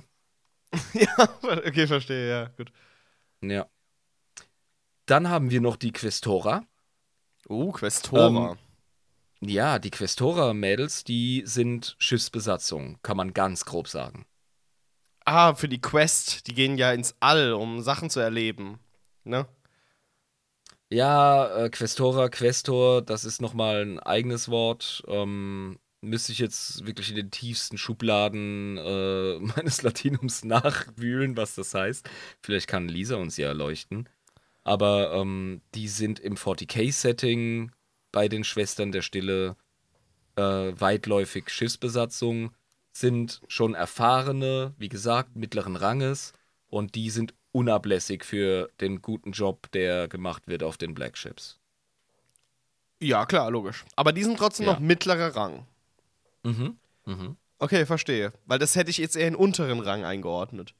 ja, 0.95 1.29
okay, 1.43 1.87
verstehe, 1.87 2.29
ja, 2.29 2.45
gut. 2.57 2.73
Ja. 3.43 3.69
Dann 5.07 5.29
haben 5.29 5.51
wir 5.51 5.61
noch 5.61 5.77
die 5.77 5.93
Questora. 5.93 6.67
Oh, 7.49 7.73
Questora. 7.73 8.53
Ähm, 8.53 8.59
Ja, 9.51 9.79
die 9.79 9.91
Questora-Mädels, 9.91 11.05
die 11.05 11.43
sind 11.47 11.97
Schiffsbesatzung, 11.99 12.99
kann 13.03 13.17
man 13.17 13.35
ganz 13.35 13.65
grob 13.65 13.89
sagen. 13.89 14.27
ah, 15.27 15.55
für 15.55 15.69
die 15.69 15.81
Quest. 15.81 16.47
Die 16.49 16.55
gehen 16.55 16.77
ja 16.79 16.93
ins 16.93 17.15
All, 17.21 17.53
um 17.53 17.81
Sachen 17.83 18.11
zu 18.11 18.21
erleben. 18.21 18.79
Ne? 19.25 19.47
Ja, 20.91 21.65
äh, 21.65 21.71
Questora, 21.71 22.29
Questor, 22.29 23.03
das 23.03 23.25
ist 23.25 23.41
nochmal 23.41 23.83
ein 23.83 23.99
eigenes 24.01 24.49
Wort. 24.49 25.03
Ähm, 25.09 25.79
müsste 26.01 26.33
ich 26.33 26.39
jetzt 26.39 26.87
wirklich 26.87 27.11
in 27.11 27.17
den 27.17 27.31
tiefsten 27.31 27.79
Schubladen 27.79 28.77
äh, 28.79 29.39
meines 29.57 29.83
Latinums 29.83 30.45
nachwühlen, 30.45 31.37
was 31.37 31.55
das 31.55 31.75
heißt. 31.75 32.09
Vielleicht 32.43 32.69
kann 32.69 32.89
Lisa 32.89 33.17
uns 33.17 33.37
ja 33.37 33.49
erleuchten. 33.49 34.09
Aber 34.65 35.13
ähm, 35.13 35.61
die 35.75 35.89
sind 35.89 36.19
im 36.21 36.37
40k-Setting 36.37 37.71
bei 38.13 38.29
den 38.29 38.45
Schwestern 38.45 38.93
der 38.93 39.03
Stille 39.03 39.57
äh, 40.37 40.43
weitläufig 40.43 41.51
Schiffsbesatzung, 41.51 42.53
sind 42.93 43.43
schon 43.49 43.75
erfahrene, 43.75 44.73
wie 44.79 44.89
gesagt, 44.89 45.37
mittleren 45.37 45.77
Ranges 45.77 46.33
und 46.69 46.95
die 46.95 47.11
sind 47.11 47.35
unablässig 47.53 48.25
für 48.25 48.71
den 48.81 49.03
guten 49.03 49.33
Job, 49.33 49.71
der 49.73 50.09
gemacht 50.09 50.47
wird 50.49 50.63
auf 50.63 50.77
den 50.77 50.95
Black 50.95 51.17
Ships. 51.17 51.59
Ja, 53.01 53.27
klar, 53.27 53.51
logisch. 53.51 53.85
Aber 53.97 54.13
die 54.13 54.25
sind 54.25 54.39
trotzdem 54.39 54.67
Ja. 54.67 54.73
noch 54.73 54.81
mittlerer 54.81 55.37
Rang. 55.37 55.67
Mhm. 56.43 56.79
Mhm. 57.05 57.37
Okay, 57.59 57.87
verstehe. 57.87 58.33
Weil 58.47 58.59
das 58.59 58.77
hätte 58.77 58.91
ich 58.91 58.99
jetzt 58.99 59.17
eher 59.17 59.29
in 59.29 59.37
unteren 59.37 59.81
Rang 59.81 60.05
eingeordnet. 60.05 60.75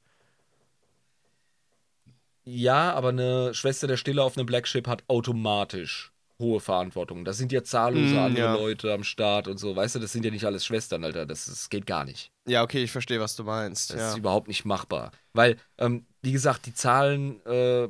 Ja, 2.45 2.93
aber 2.93 3.09
eine 3.09 3.55
Schwester 3.55 3.87
der 3.87 3.97
Stille 3.97 4.23
auf 4.23 4.37
einem 4.37 4.47
Black 4.47 4.69
Ship 4.69 4.87
hat 4.87 5.03
automatisch 5.09 6.13
hohe 6.39 6.61
Verantwortung. 6.61 7.25
Da 7.25 7.33
sind 7.33 7.53
ja 7.53 7.63
zahllose 7.63 8.15
Mm, 8.15 8.19
andere 8.19 8.45
ja. 8.45 8.55
Leute 8.55 8.93
am 8.93 9.05
Start 9.05 9.49
und 9.49 9.59
so. 9.59 9.75
Weißt 9.75 9.95
du, 9.95 9.99
das 9.99 10.13
sind 10.13 10.25
ja 10.25 10.31
nicht 10.31 10.45
alles 10.45 10.65
Schwestern, 10.65 11.05
Alter. 11.05 11.27
Das, 11.27 11.47
das 11.47 11.71
geht 11.71 11.87
gar 11.87 12.05
nicht. 12.05 12.31
Ja, 12.47 12.63
okay, 12.63 12.83
ich 12.83 12.91
verstehe, 12.91 13.21
was 13.21 13.37
du 13.37 13.45
meinst. 13.45 13.91
Das 13.91 14.01
ja. 14.01 14.11
ist 14.11 14.19
überhaupt 14.19 14.49
nicht 14.49 14.65
machbar. 14.65 15.13
Weil, 15.33 15.57
ähm, 15.79 16.07
wie 16.23 16.33
gesagt, 16.33 16.67
die 16.67 16.75
Zahlen 16.75 17.45
äh, 17.47 17.89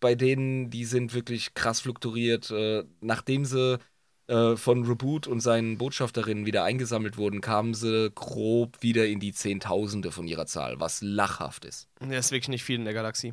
bei 0.00 0.14
denen, 0.14 0.68
die 0.70 0.84
sind 0.84 1.14
wirklich 1.14 1.54
krass 1.54 1.80
fluktuiert. 1.80 2.50
Äh, 2.50 2.84
nachdem 3.00 3.44
sie 3.44 3.78
äh, 4.26 4.56
von 4.56 4.84
Reboot 4.84 5.26
und 5.28 5.40
seinen 5.40 5.78
Botschafterinnen 5.78 6.44
wieder 6.44 6.64
eingesammelt 6.64 7.16
wurden, 7.16 7.40
kamen 7.40 7.74
sie 7.74 8.10
grob 8.14 8.82
wieder 8.82 9.06
in 9.06 9.20
die 9.20 9.32
Zehntausende 9.32 10.10
von 10.10 10.26
ihrer 10.26 10.46
Zahl, 10.46 10.80
was 10.80 11.00
lachhaft 11.02 11.64
ist. 11.64 11.88
Ja, 12.00 12.18
ist 12.18 12.32
wirklich 12.32 12.48
nicht 12.48 12.64
viel 12.64 12.76
in 12.76 12.84
der 12.84 12.94
Galaxie. 12.94 13.32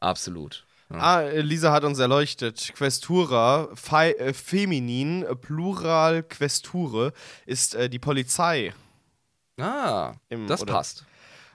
Absolut. 0.00 0.64
Ja. 0.90 0.96
Ah, 0.98 1.20
Lisa 1.40 1.70
hat 1.72 1.84
uns 1.84 1.98
erleuchtet. 1.98 2.72
Questura, 2.74 3.68
Fe 3.74 4.18
äh, 4.18 4.32
Feminin, 4.32 5.24
Plural 5.42 6.22
Questure, 6.22 7.12
ist 7.44 7.74
äh, 7.74 7.90
die 7.90 7.98
Polizei. 7.98 8.72
Ah, 9.60 10.14
Im- 10.28 10.46
das 10.46 10.62
oder- 10.62 10.72
passt. 10.72 11.04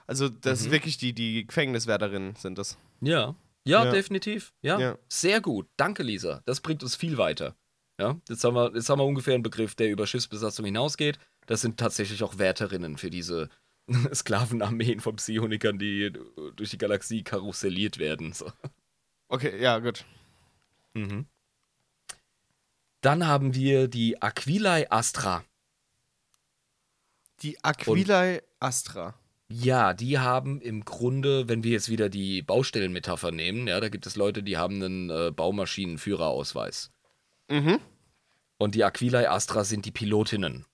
Also, 0.06 0.28
das 0.28 0.60
Mhm. 0.60 0.66
ist 0.66 0.72
wirklich 0.72 0.98
die, 0.98 1.12
die 1.14 1.46
Gefängniswärterinnen 1.46 2.36
sind 2.36 2.58
das. 2.58 2.76
Ja. 3.00 3.34
ja. 3.66 3.84
Ja. 3.84 3.90
definitiv. 3.90 4.52
Ja. 4.62 4.78
Ja. 4.78 4.98
Sehr 5.08 5.40
gut. 5.40 5.66
Danke, 5.78 6.02
Lisa. 6.02 6.42
Das 6.44 6.60
bringt 6.60 6.82
uns 6.82 6.94
viel 6.94 7.16
weiter. 7.16 7.56
Ja, 7.98 8.16
jetzt 8.28 8.42
haben, 8.44 8.54
wir, 8.54 8.72
jetzt 8.74 8.88
haben 8.90 8.98
wir 8.98 9.04
ungefähr 9.04 9.34
einen 9.34 9.42
Begriff, 9.44 9.74
der 9.76 9.88
über 9.90 10.06
Schiffsbesatzung 10.06 10.64
hinausgeht. 10.66 11.18
Das 11.46 11.60
sind 11.60 11.78
tatsächlich 11.78 12.22
auch 12.22 12.38
Wärterinnen 12.38 12.98
für 12.98 13.08
diese 13.08 13.48
Sklavenarmeen 14.14 15.00
von 15.00 15.16
Psionikern, 15.16 15.78
die 15.78 16.12
durch 16.56 16.70
die 16.70 16.78
Galaxie 16.78 17.22
karusselliert 17.22 17.98
werden. 17.98 18.32
So. 18.32 18.50
Okay, 19.28 19.60
ja, 19.60 19.78
gut. 19.78 20.04
Mhm. 20.94 21.26
Dann 23.00 23.26
haben 23.26 23.54
wir 23.54 23.88
die 23.88 24.22
Aquilae 24.22 24.86
Astra. 24.90 25.44
Die 27.42 27.62
Aquilae 27.62 28.42
Astra. 28.60 29.14
Ja, 29.48 29.92
die 29.92 30.18
haben 30.18 30.60
im 30.62 30.84
Grunde, 30.86 31.48
wenn 31.48 31.62
wir 31.62 31.72
jetzt 31.72 31.90
wieder 31.90 32.08
die 32.08 32.40
Baustellenmetapher 32.40 33.30
nehmen, 33.30 33.66
ja, 33.68 33.78
da 33.78 33.90
gibt 33.90 34.06
es 34.06 34.16
Leute, 34.16 34.42
die 34.42 34.56
haben 34.56 34.82
einen 34.82 35.10
äh, 35.10 35.30
Baumaschinenführerausweis. 35.30 36.90
Mhm. 37.50 37.78
Und 38.56 38.74
die 38.74 38.84
Aquilae 38.84 39.26
Astra 39.26 39.64
sind 39.64 39.84
die 39.84 39.90
Pilotinnen. 39.90 40.64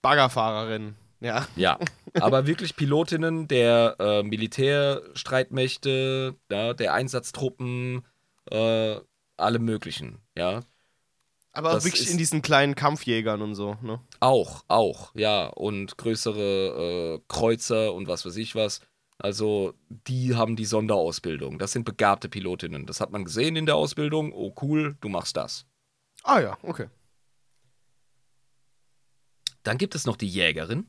Baggerfahrerin. 0.00 0.94
Ja. 1.20 1.46
Ja, 1.54 1.78
aber 2.14 2.46
wirklich 2.46 2.76
Pilotinnen 2.76 3.46
der 3.46 3.96
äh, 3.98 4.22
Militärstreitmächte, 4.22 6.34
ja, 6.50 6.72
der 6.72 6.94
Einsatztruppen, 6.94 8.06
äh, 8.50 8.96
alle 9.36 9.58
möglichen, 9.58 10.18
ja. 10.36 10.60
Aber 11.52 11.76
auch 11.76 11.84
wirklich 11.84 12.10
in 12.10 12.18
diesen 12.18 12.42
kleinen 12.42 12.74
Kampfjägern 12.74 13.42
und 13.42 13.54
so, 13.54 13.76
ne? 13.82 14.00
Auch, 14.20 14.64
auch, 14.68 15.14
ja. 15.14 15.48
Und 15.48 15.98
größere 15.98 17.16
äh, 17.16 17.20
Kreuzer 17.28 17.92
und 17.92 18.08
was 18.08 18.24
weiß 18.24 18.36
ich 18.36 18.54
was. 18.54 18.80
Also, 19.18 19.74
die 19.88 20.34
haben 20.34 20.56
die 20.56 20.64
Sonderausbildung. 20.64 21.58
Das 21.58 21.72
sind 21.72 21.84
begabte 21.84 22.30
Pilotinnen. 22.30 22.86
Das 22.86 23.02
hat 23.02 23.10
man 23.10 23.24
gesehen 23.24 23.56
in 23.56 23.66
der 23.66 23.76
Ausbildung. 23.76 24.32
Oh, 24.32 24.54
cool, 24.62 24.96
du 25.02 25.10
machst 25.10 25.36
das. 25.36 25.66
Ah 26.22 26.40
ja, 26.40 26.56
okay. 26.62 26.88
Dann 29.62 29.76
gibt 29.76 29.94
es 29.94 30.06
noch 30.06 30.16
die 30.16 30.28
Jägerin. 30.28 30.88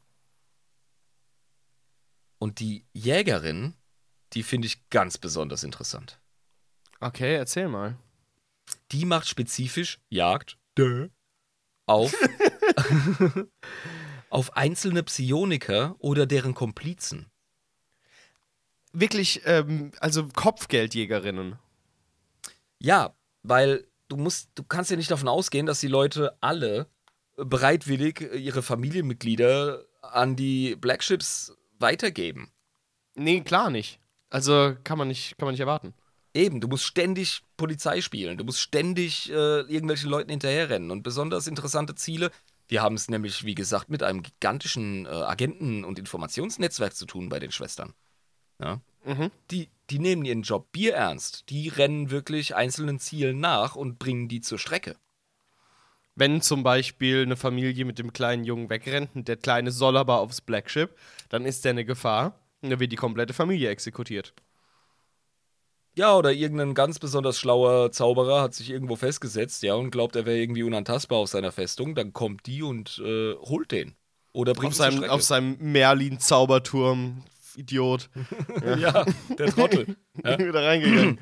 Und 2.41 2.59
die 2.59 2.87
Jägerin, 2.91 3.75
die 4.33 4.41
finde 4.41 4.65
ich 4.65 4.89
ganz 4.89 5.19
besonders 5.19 5.63
interessant. 5.63 6.19
Okay, 6.99 7.35
erzähl 7.35 7.67
mal. 7.67 7.99
Die 8.91 9.05
macht 9.05 9.27
spezifisch 9.27 9.99
Jagd 10.09 10.57
Dö. 10.75 11.09
auf, 11.85 12.11
auf 14.31 14.57
einzelne 14.57 15.03
Psioniker 15.03 15.95
oder 15.99 16.25
deren 16.25 16.55
Komplizen. 16.55 17.29
Wirklich, 18.91 19.41
ähm, 19.45 19.91
also 19.99 20.27
Kopfgeldjägerinnen. 20.27 21.59
Ja, 22.79 23.15
weil 23.43 23.87
du 24.07 24.17
musst, 24.17 24.49
du 24.55 24.63
kannst 24.63 24.89
ja 24.89 24.97
nicht 24.97 25.11
davon 25.11 25.27
ausgehen, 25.27 25.67
dass 25.67 25.79
die 25.79 25.87
Leute 25.87 26.35
alle 26.41 26.87
bereitwillig 27.37 28.19
ihre 28.33 28.63
Familienmitglieder 28.63 29.85
an 30.01 30.35
die 30.35 30.75
Black 30.75 31.03
Ships 31.03 31.55
weitergeben. 31.81 32.51
Nee, 33.15 33.41
klar 33.41 33.69
nicht. 33.69 33.99
Also 34.29 34.75
kann 34.83 34.97
man 34.97 35.07
nicht, 35.07 35.37
kann 35.37 35.45
man 35.45 35.53
nicht 35.53 35.61
erwarten. 35.61 35.93
Eben, 36.33 36.61
du 36.61 36.67
musst 36.69 36.85
ständig 36.85 37.41
Polizei 37.57 37.99
spielen, 37.99 38.37
du 38.37 38.45
musst 38.45 38.61
ständig 38.61 39.29
äh, 39.29 39.61
irgendwelchen 39.61 40.09
Leuten 40.09 40.29
hinterherrennen. 40.29 40.89
Und 40.89 41.03
besonders 41.03 41.47
interessante 41.47 41.93
Ziele, 41.95 42.31
die 42.69 42.79
haben 42.79 42.95
es 42.95 43.09
nämlich, 43.09 43.43
wie 43.43 43.55
gesagt, 43.55 43.89
mit 43.89 44.01
einem 44.01 44.23
gigantischen 44.23 45.05
äh, 45.05 45.09
Agenten- 45.09 45.83
und 45.83 45.99
Informationsnetzwerk 45.99 46.95
zu 46.95 47.05
tun 47.05 47.27
bei 47.27 47.39
den 47.39 47.51
Schwestern. 47.51 47.93
Ja? 48.61 48.79
Mhm. 49.03 49.29
Die, 49.51 49.69
die 49.89 49.99
nehmen 49.99 50.23
ihren 50.23 50.43
Job 50.43 50.71
bierernst. 50.71 51.49
Die 51.49 51.67
rennen 51.67 52.11
wirklich 52.11 52.55
einzelnen 52.55 52.99
Zielen 52.99 53.41
nach 53.41 53.75
und 53.75 53.99
bringen 53.99 54.29
die 54.29 54.39
zur 54.39 54.57
Strecke. 54.57 54.95
Wenn 56.21 56.39
zum 56.43 56.61
Beispiel 56.61 57.23
eine 57.23 57.35
Familie 57.35 57.83
mit 57.83 57.97
dem 57.97 58.13
kleinen 58.13 58.43
Jungen 58.43 58.69
wegrennt 58.69 59.09
und 59.15 59.27
der 59.27 59.37
Kleine 59.37 59.71
soll 59.71 59.97
aber 59.97 60.19
aufs 60.19 60.39
Black 60.39 60.69
Ship, 60.69 60.95
dann 61.29 61.47
ist 61.47 61.65
der 61.65 61.71
eine 61.71 61.83
Gefahr 61.83 62.39
und 62.61 62.69
dann 62.69 62.79
wird 62.79 62.91
die 62.91 62.95
komplette 62.95 63.33
Familie 63.33 63.69
exekutiert. 63.69 64.35
Ja, 65.95 66.15
oder 66.15 66.31
irgendein 66.31 66.75
ganz 66.75 66.99
besonders 66.99 67.39
schlauer 67.39 67.91
Zauberer 67.91 68.43
hat 68.43 68.53
sich 68.53 68.69
irgendwo 68.69 68.95
festgesetzt, 68.97 69.63
ja, 69.63 69.73
und 69.73 69.89
glaubt, 69.89 70.15
er 70.15 70.27
wäre 70.27 70.37
irgendwie 70.37 70.61
unantastbar 70.61 71.17
auf 71.17 71.29
seiner 71.29 71.51
Festung. 71.51 71.95
Dann 71.95 72.13
kommt 72.13 72.45
die 72.45 72.61
und 72.61 73.01
äh, 73.03 73.33
holt 73.37 73.71
den. 73.71 73.95
Oder 74.31 74.53
bringt 74.53 74.73
Auf 74.73 74.77
seinem, 74.77 75.03
auf 75.05 75.23
seinem 75.23 75.57
Merlin-Zauberturm, 75.59 77.23
Idiot. 77.55 78.11
Ja, 78.77 79.05
der 79.39 79.47
Trottel. 79.47 79.95
Ja. 80.23 80.37
Wieder 80.37 80.63
reingegangen. 80.63 81.19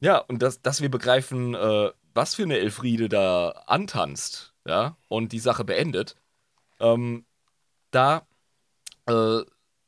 Ja, 0.00 0.18
und 0.18 0.42
dass, 0.42 0.60
dass 0.60 0.80
wir 0.80 0.90
begreifen, 0.90 1.54
äh, 1.54 1.90
was 2.14 2.34
für 2.34 2.42
eine 2.42 2.58
Elfriede 2.58 3.08
da 3.08 3.50
antanzt, 3.66 4.54
ja, 4.66 4.96
und 5.08 5.32
die 5.32 5.38
Sache 5.38 5.64
beendet, 5.64 6.16
ähm, 6.80 7.24
da 7.90 8.26
äh, 9.06 9.40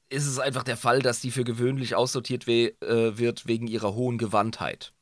ist 0.09 0.27
es 0.27 0.39
einfach 0.39 0.63
der 0.63 0.77
Fall, 0.77 1.01
dass 1.01 1.21
die 1.21 1.31
für 1.31 1.45
gewöhnlich 1.45 1.95
aussortiert 1.95 2.47
we 2.47 2.75
äh, 2.81 3.17
wird 3.19 3.47
wegen 3.47 3.67
ihrer 3.67 3.95
hohen 3.95 4.19
Gewandtheit. 4.19 4.93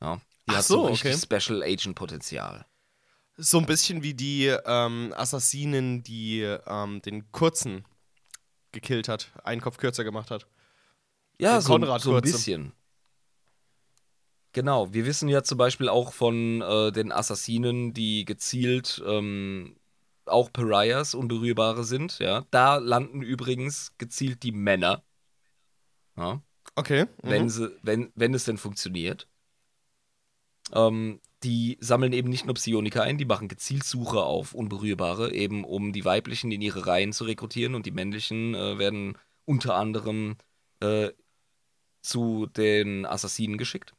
Ja, 0.00 0.16
die 0.46 0.52
Ach 0.52 0.56
hat 0.56 0.64
so, 0.64 0.74
so, 0.74 0.86
richtig 0.86 1.14
okay. 1.14 1.40
Special 1.40 1.62
Agent 1.62 1.94
Potenzial. 1.94 2.66
So 3.36 3.58
ein 3.58 3.66
bisschen 3.66 4.02
wie 4.02 4.14
die 4.14 4.46
ähm, 4.46 5.12
Assassinen, 5.16 6.02
die 6.02 6.42
ähm, 6.42 7.02
den 7.02 7.30
Kurzen 7.32 7.84
gekillt 8.72 9.08
hat, 9.08 9.32
einen 9.42 9.60
Kopf 9.60 9.76
kürzer 9.76 10.04
gemacht 10.04 10.30
hat. 10.30 10.46
Ja, 11.40 11.58
Den 11.58 11.62
so, 11.62 11.72
Konrad 11.72 12.02
so 12.02 12.14
ein 12.14 12.22
bisschen. 12.22 12.72
Genau, 14.54 14.92
wir 14.94 15.04
wissen 15.04 15.28
ja 15.28 15.42
zum 15.42 15.58
Beispiel 15.58 15.88
auch 15.88 16.12
von 16.12 16.62
äh, 16.62 16.92
den 16.92 17.10
Assassinen, 17.10 17.92
die 17.92 18.24
gezielt 18.24 19.02
ähm, 19.04 19.76
auch 20.26 20.52
Pariahs, 20.52 21.14
Unberührbare 21.14 21.82
sind, 21.84 22.20
ja. 22.20 22.46
Da 22.52 22.76
landen 22.76 23.20
übrigens 23.20 23.92
gezielt 23.98 24.44
die 24.44 24.52
Männer. 24.52 25.02
Ja, 26.16 26.40
Okay. 26.76 27.06
wenn, 27.22 27.44
Mhm. 27.44 27.48
sie, 27.48 27.76
wenn, 27.82 28.12
wenn 28.14 28.32
es 28.32 28.44
denn 28.44 28.58
funktioniert. 28.58 29.28
Ähm, 30.72 31.20
die 31.42 31.76
sammeln 31.80 32.12
eben 32.12 32.30
nicht 32.30 32.46
nur 32.46 32.54
Psioniker 32.54 33.02
ein, 33.02 33.18
die 33.18 33.24
machen 33.26 33.48
gezielt 33.48 33.84
Suche 33.84 34.22
auf 34.22 34.54
Unberührbare, 34.54 35.32
eben 35.32 35.64
um 35.64 35.92
die 35.92 36.04
weiblichen 36.04 36.52
in 36.52 36.62
ihre 36.62 36.86
Reihen 36.86 37.12
zu 37.12 37.24
rekrutieren 37.24 37.74
und 37.74 37.86
die 37.86 37.90
männlichen 37.90 38.54
äh, 38.54 38.78
werden 38.78 39.18
unter 39.44 39.74
anderem 39.74 40.36
äh, 40.80 41.10
zu 42.02 42.46
den 42.46 43.06
Assassinen 43.06 43.58
geschickt. 43.58 43.94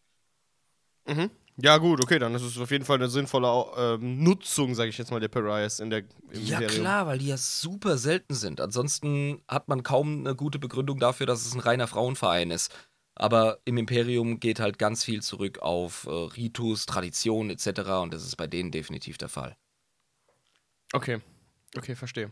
Mhm. 1.07 1.29
Ja, 1.57 1.77
gut, 1.77 2.03
okay, 2.03 2.19
dann 2.19 2.35
ist 2.35 2.41
es 2.41 2.57
auf 2.57 2.69
jeden 2.71 2.83
Fall 2.83 2.97
eine 2.97 3.07
sinnvolle 3.09 3.71
ähm, 3.77 4.21
Nutzung, 4.21 4.75
sage 4.75 4.89
ich 4.89 4.97
jetzt 4.97 5.11
mal, 5.11 5.21
der 5.21 5.29
Pariahs 5.29 5.79
in 5.79 5.89
der 5.89 5.99
im 5.99 6.45
Ja, 6.45 6.59
Imperium. 6.59 6.81
klar, 6.81 7.07
weil 7.07 7.17
die 7.19 7.27
ja 7.27 7.37
super 7.37 7.97
selten 7.97 8.33
sind. 8.33 8.59
Ansonsten 8.59 9.41
hat 9.47 9.69
man 9.69 9.81
kaum 9.83 10.19
eine 10.19 10.35
gute 10.35 10.59
Begründung 10.59 10.99
dafür, 10.99 11.25
dass 11.27 11.45
es 11.45 11.53
ein 11.53 11.61
reiner 11.61 11.87
Frauenverein 11.87 12.51
ist. 12.51 12.73
Aber 13.17 13.59
im 13.63 13.77
Imperium 13.77 14.41
geht 14.41 14.59
halt 14.59 14.77
ganz 14.77 15.05
viel 15.05 15.21
zurück 15.21 15.59
auf 15.59 16.05
äh, 16.05 16.09
Ritus, 16.09 16.85
Tradition 16.85 17.49
etc. 17.49 17.67
Und 18.01 18.13
das 18.13 18.25
ist 18.25 18.35
bei 18.35 18.47
denen 18.47 18.71
definitiv 18.71 19.17
der 19.17 19.29
Fall. 19.29 19.55
Okay. 20.91 21.21
Okay, 21.77 21.95
verstehe. 21.95 22.31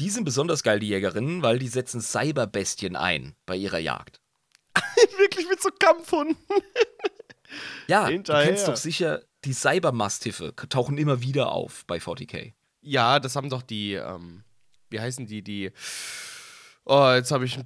Die 0.00 0.08
sind 0.08 0.24
besonders 0.24 0.62
geil, 0.62 0.80
die 0.80 0.88
Jägerinnen, 0.88 1.42
weil 1.42 1.58
die 1.58 1.68
setzen 1.68 2.00
Cyberbestien 2.00 2.96
ein 2.96 3.34
bei 3.44 3.56
ihrer 3.56 3.78
Jagd. 3.78 4.20
Wirklich 5.18 5.46
mit 5.50 5.60
so 5.60 5.68
Kampfhunden. 5.78 6.36
Ja, 7.88 8.06
Hinterher. 8.06 8.42
du 8.44 8.48
kennst 8.48 8.68
doch 8.68 8.76
sicher, 8.76 9.22
die 9.44 9.52
Cybermastiffe 9.52 10.54
tauchen 10.68 10.98
immer 10.98 11.20
wieder 11.22 11.52
auf 11.52 11.84
bei 11.86 11.98
40k. 11.98 12.52
Ja, 12.80 13.18
das 13.20 13.36
haben 13.36 13.50
doch 13.50 13.62
die, 13.62 13.94
ähm, 13.94 14.42
wie 14.90 15.00
heißen 15.00 15.26
die, 15.26 15.42
die. 15.42 15.70
Oh, 16.84 17.10
jetzt 17.14 17.30
habe 17.30 17.44
ich. 17.44 17.58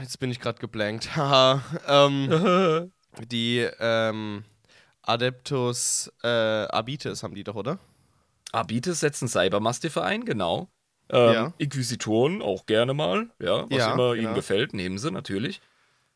Jetzt 0.00 0.18
bin 0.20 0.30
ich 0.30 0.40
gerade 0.40 0.58
geblankt. 0.58 1.08
Haha. 1.16 1.62
ähm, 1.86 2.90
die, 3.30 3.66
ähm, 3.80 4.44
Adeptus 5.02 6.12
äh, 6.22 6.28
Abites 6.28 7.22
haben 7.22 7.34
die 7.34 7.44
doch, 7.44 7.54
oder? 7.54 7.78
Abites 8.52 9.00
setzen 9.00 9.26
Cybermastiffe 9.28 10.02
ein, 10.02 10.24
genau. 10.24 10.68
Ähm, 11.10 11.32
Ja. 11.32 11.52
Inquisitoren 11.58 12.42
auch 12.42 12.66
gerne 12.66 12.92
mal, 12.92 13.30
ja, 13.38 13.64
was 13.70 13.78
Ja, 13.78 13.94
immer 13.94 14.12
genau. 14.14 14.28
ihnen 14.28 14.34
gefällt, 14.34 14.74
nehmen 14.74 14.98
sie 14.98 15.10
natürlich. 15.10 15.62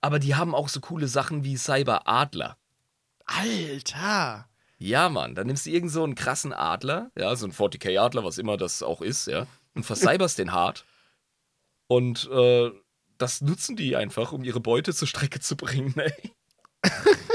Aber 0.03 0.19
die 0.19 0.35
haben 0.35 0.55
auch 0.55 0.69
so 0.69 0.81
coole 0.81 1.09
Sachen 1.09 1.43
wie 1.44 1.57
Cyberadler. 1.57 2.59
Alter! 3.27 4.49
Ja, 4.78 5.09
Mann, 5.09 5.35
dann 5.35 5.47
nimmst 5.47 5.66
du 5.66 5.70
irgend 5.70 5.93
so 5.93 6.03
einen 6.03 6.15
krassen 6.16 6.53
Adler, 6.53 7.11
ja, 7.16 7.35
so 7.36 7.47
ein 7.47 7.53
40k-Adler, 7.53 8.24
was 8.24 8.39
immer 8.39 8.57
das 8.57 8.82
auch 8.82 9.01
ist, 9.01 9.27
ja, 9.28 9.47
und 9.74 9.85
vercyberst 9.85 10.39
den 10.39 10.53
hart. 10.53 10.85
Und 11.86 12.28
äh, 12.32 12.70
das 13.19 13.40
nutzen 13.43 13.77
die 13.77 13.94
einfach, 13.97 14.32
um 14.32 14.43
ihre 14.43 14.61
Beute 14.61 14.93
zur 14.93 15.07
Strecke 15.07 15.39
zu 15.40 15.57
bringen, 15.57 15.94
ey. 15.99 16.12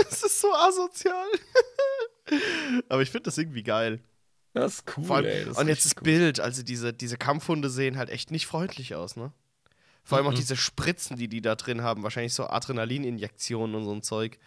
Das 0.10 0.24
ist 0.24 0.42
so 0.42 0.52
asozial. 0.54 1.26
Aber 2.90 3.02
ich 3.02 3.10
finde 3.12 3.24
das 3.26 3.38
irgendwie 3.38 3.64
geil. 3.64 4.02
Das 4.54 4.76
ist 4.80 4.98
cool, 4.98 5.12
allem, 5.12 5.26
ey. 5.26 5.46
Das 5.46 5.58
und 5.58 5.68
jetzt 5.68 5.86
das 5.86 5.96
cool. 5.98 6.04
Bild, 6.04 6.40
also 6.40 6.64
diese, 6.64 6.92
diese 6.94 7.18
Kampfhunde 7.18 7.70
sehen 7.70 7.98
halt 7.98 8.10
echt 8.10 8.32
nicht 8.32 8.48
freundlich 8.48 8.96
aus, 8.96 9.16
ne? 9.16 9.32
Vor 10.04 10.18
allem 10.18 10.28
auch 10.28 10.32
Mhm. 10.32 10.38
diese 10.38 10.56
Spritzen, 10.56 11.18
die 11.18 11.28
die 11.28 11.42
da 11.42 11.56
drin 11.56 11.82
haben, 11.84 12.04
wahrscheinlich 12.04 12.34
so 12.34 12.48
Adrenalininjektionen 12.48 13.76
und 13.76 13.84
so 13.84 13.92
ein 13.94 14.02
Zeug. 14.02 14.40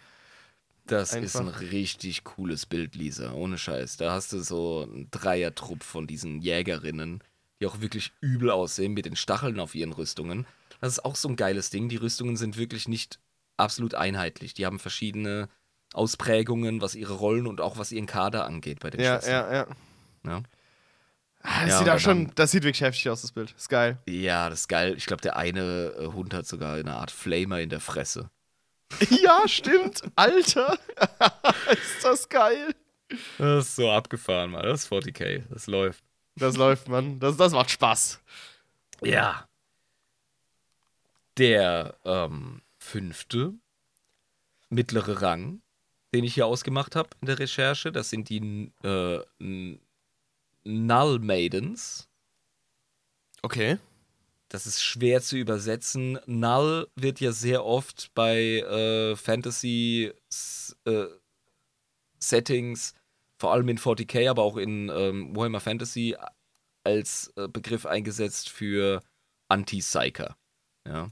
Das 0.85 1.13
ist 1.13 1.35
ein 1.35 1.47
Einfach. 1.47 1.61
richtig 1.61 2.23
cooles 2.23 2.65
Bild, 2.65 2.95
Lisa, 2.95 3.31
ohne 3.33 3.57
Scheiß. 3.57 3.97
Da 3.97 4.11
hast 4.11 4.33
du 4.33 4.39
so 4.39 4.83
einen 4.83 5.09
Dreiertrupp 5.11 5.83
von 5.83 6.07
diesen 6.07 6.41
Jägerinnen, 6.41 7.23
die 7.59 7.67
auch 7.67 7.81
wirklich 7.81 8.11
übel 8.19 8.49
aussehen 8.51 8.93
mit 8.93 9.05
den 9.05 9.15
Stacheln 9.15 9.59
auf 9.59 9.75
ihren 9.75 9.93
Rüstungen. 9.93 10.45
Das 10.81 10.93
ist 10.93 11.05
auch 11.05 11.15
so 11.15 11.29
ein 11.29 11.35
geiles 11.35 11.69
Ding. 11.69 11.87
Die 11.89 11.97
Rüstungen 11.97 12.35
sind 12.35 12.57
wirklich 12.57 12.87
nicht 12.87 13.19
absolut 13.57 13.93
einheitlich. 13.95 14.53
Die 14.55 14.65
haben 14.65 14.79
verschiedene 14.79 15.47
Ausprägungen, 15.93 16.81
was 16.81 16.95
ihre 16.95 17.13
Rollen 17.13 17.47
und 17.47 17.61
auch 17.61 17.77
was 17.77 17.91
ihren 17.91 18.05
Kader 18.07 18.45
angeht 18.45 18.79
bei 18.79 18.89
den 18.89 19.01
Ja, 19.01 19.13
Schwestern. 19.15 19.33
ja, 19.33 19.53
ja. 19.53 19.67
Ja. 20.25 20.43
Ah, 21.43 21.61
Das 21.65 21.69
Ja, 21.69 21.79
sieht 21.79 21.89
auch 21.89 21.99
schon, 21.99 22.31
das 22.35 22.51
sieht 22.51 22.63
wirklich 22.63 22.81
heftig 22.81 23.09
aus, 23.09 23.21
das 23.21 23.31
Bild. 23.31 23.53
Ist 23.55 23.69
geil. 23.69 23.99
Ja, 24.07 24.49
das 24.49 24.61
ist 24.61 24.67
geil. 24.67 24.95
Ich 24.97 25.05
glaube, 25.05 25.21
der 25.21 25.37
eine 25.37 25.93
äh, 25.97 26.07
Hund 26.07 26.33
hat 26.33 26.45
sogar 26.47 26.75
eine 26.75 26.95
Art 26.95 27.11
Flamer 27.11 27.59
in 27.59 27.69
der 27.69 27.79
Fresse. 27.79 28.29
ja, 29.09 29.47
stimmt. 29.47 30.03
Alter. 30.15 30.77
ist 31.71 32.03
das 32.03 32.29
geil. 32.29 32.75
Das 33.37 33.67
ist 33.67 33.75
so 33.75 33.91
abgefahren, 33.91 34.51
Mann. 34.51 34.63
Das 34.63 34.83
ist 34.83 34.91
40k. 34.91 35.43
Das 35.49 35.67
läuft. 35.67 36.03
Das 36.35 36.55
läuft, 36.57 36.87
Mann. 36.87 37.19
Das, 37.19 37.37
das 37.37 37.51
macht 37.51 37.71
Spaß. 37.71 38.21
Ja. 39.03 39.47
Der 41.37 41.95
ähm, 42.05 42.61
fünfte 42.77 43.53
mittlere 44.69 45.21
Rang, 45.21 45.61
den 46.13 46.23
ich 46.23 46.33
hier 46.35 46.45
ausgemacht 46.45 46.95
habe 46.95 47.09
in 47.21 47.27
der 47.27 47.39
Recherche, 47.39 47.91
das 47.91 48.09
sind 48.09 48.29
die 48.29 48.71
äh, 48.83 49.19
Null 50.63 51.19
Maidens. 51.19 52.07
Okay. 53.41 53.77
Das 54.51 54.65
ist 54.67 54.83
schwer 54.83 55.21
zu 55.21 55.37
übersetzen. 55.37 56.19
Null 56.25 56.89
wird 56.95 57.21
ja 57.21 57.31
sehr 57.31 57.63
oft 57.63 58.13
bei 58.13 58.59
äh, 58.59 59.15
Fantasy 59.15 60.11
s- 60.29 60.75
äh, 60.85 61.05
vor 63.37 63.53
allem 63.53 63.69
in 63.69 63.77
40k, 63.77 64.29
aber 64.29 64.43
auch 64.43 64.57
in 64.57 64.89
ähm, 64.89 65.35
Warhammer 65.35 65.61
Fantasy, 65.61 66.15
als 66.83 67.31
äh, 67.37 67.47
Begriff 67.47 67.85
eingesetzt 67.85 68.49
für 68.49 69.01
Anti-Psyker. 69.47 70.35
Ja. 70.87 71.11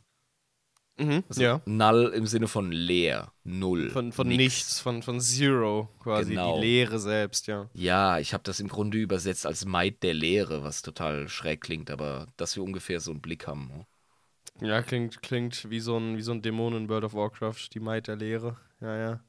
Mhm. 0.99 1.23
Also 1.29 1.41
ja. 1.41 1.61
Null 1.65 2.11
im 2.15 2.27
Sinne 2.27 2.47
von 2.47 2.71
leer, 2.71 3.31
null. 3.43 3.89
Von, 3.89 4.11
von 4.11 4.27
nix. 4.27 4.37
nichts, 4.37 4.79
von, 4.79 5.01
von 5.01 5.19
Zero 5.21 5.89
quasi. 5.99 6.31
Genau. 6.31 6.55
Die 6.55 6.67
Leere 6.67 6.99
selbst, 6.99 7.47
ja. 7.47 7.69
Ja, 7.73 8.19
ich 8.19 8.33
habe 8.33 8.43
das 8.43 8.59
im 8.59 8.67
Grunde 8.67 8.97
übersetzt 8.97 9.45
als 9.45 9.65
Maid 9.65 10.03
der 10.03 10.13
Leere, 10.13 10.63
was 10.63 10.81
total 10.81 11.29
schräg 11.29 11.61
klingt, 11.61 11.89
aber 11.89 12.27
dass 12.37 12.55
wir 12.55 12.63
ungefähr 12.63 12.99
so 12.99 13.11
einen 13.11 13.21
Blick 13.21 13.47
haben. 13.47 13.67
ne? 13.67 13.85
Ja, 14.67 14.81
klingt, 14.81 15.21
klingt 15.21 15.69
wie 15.69 15.79
so 15.79 15.97
ein, 15.97 16.17
wie 16.17 16.21
so 16.21 16.33
ein 16.33 16.41
Dämon 16.41 16.75
in 16.75 16.89
World 16.89 17.05
of 17.05 17.13
Warcraft, 17.13 17.69
die 17.73 17.79
Maid 17.79 18.07
der 18.07 18.17
Leere. 18.17 18.57
Ja, 18.81 18.97
ja. 18.97 19.19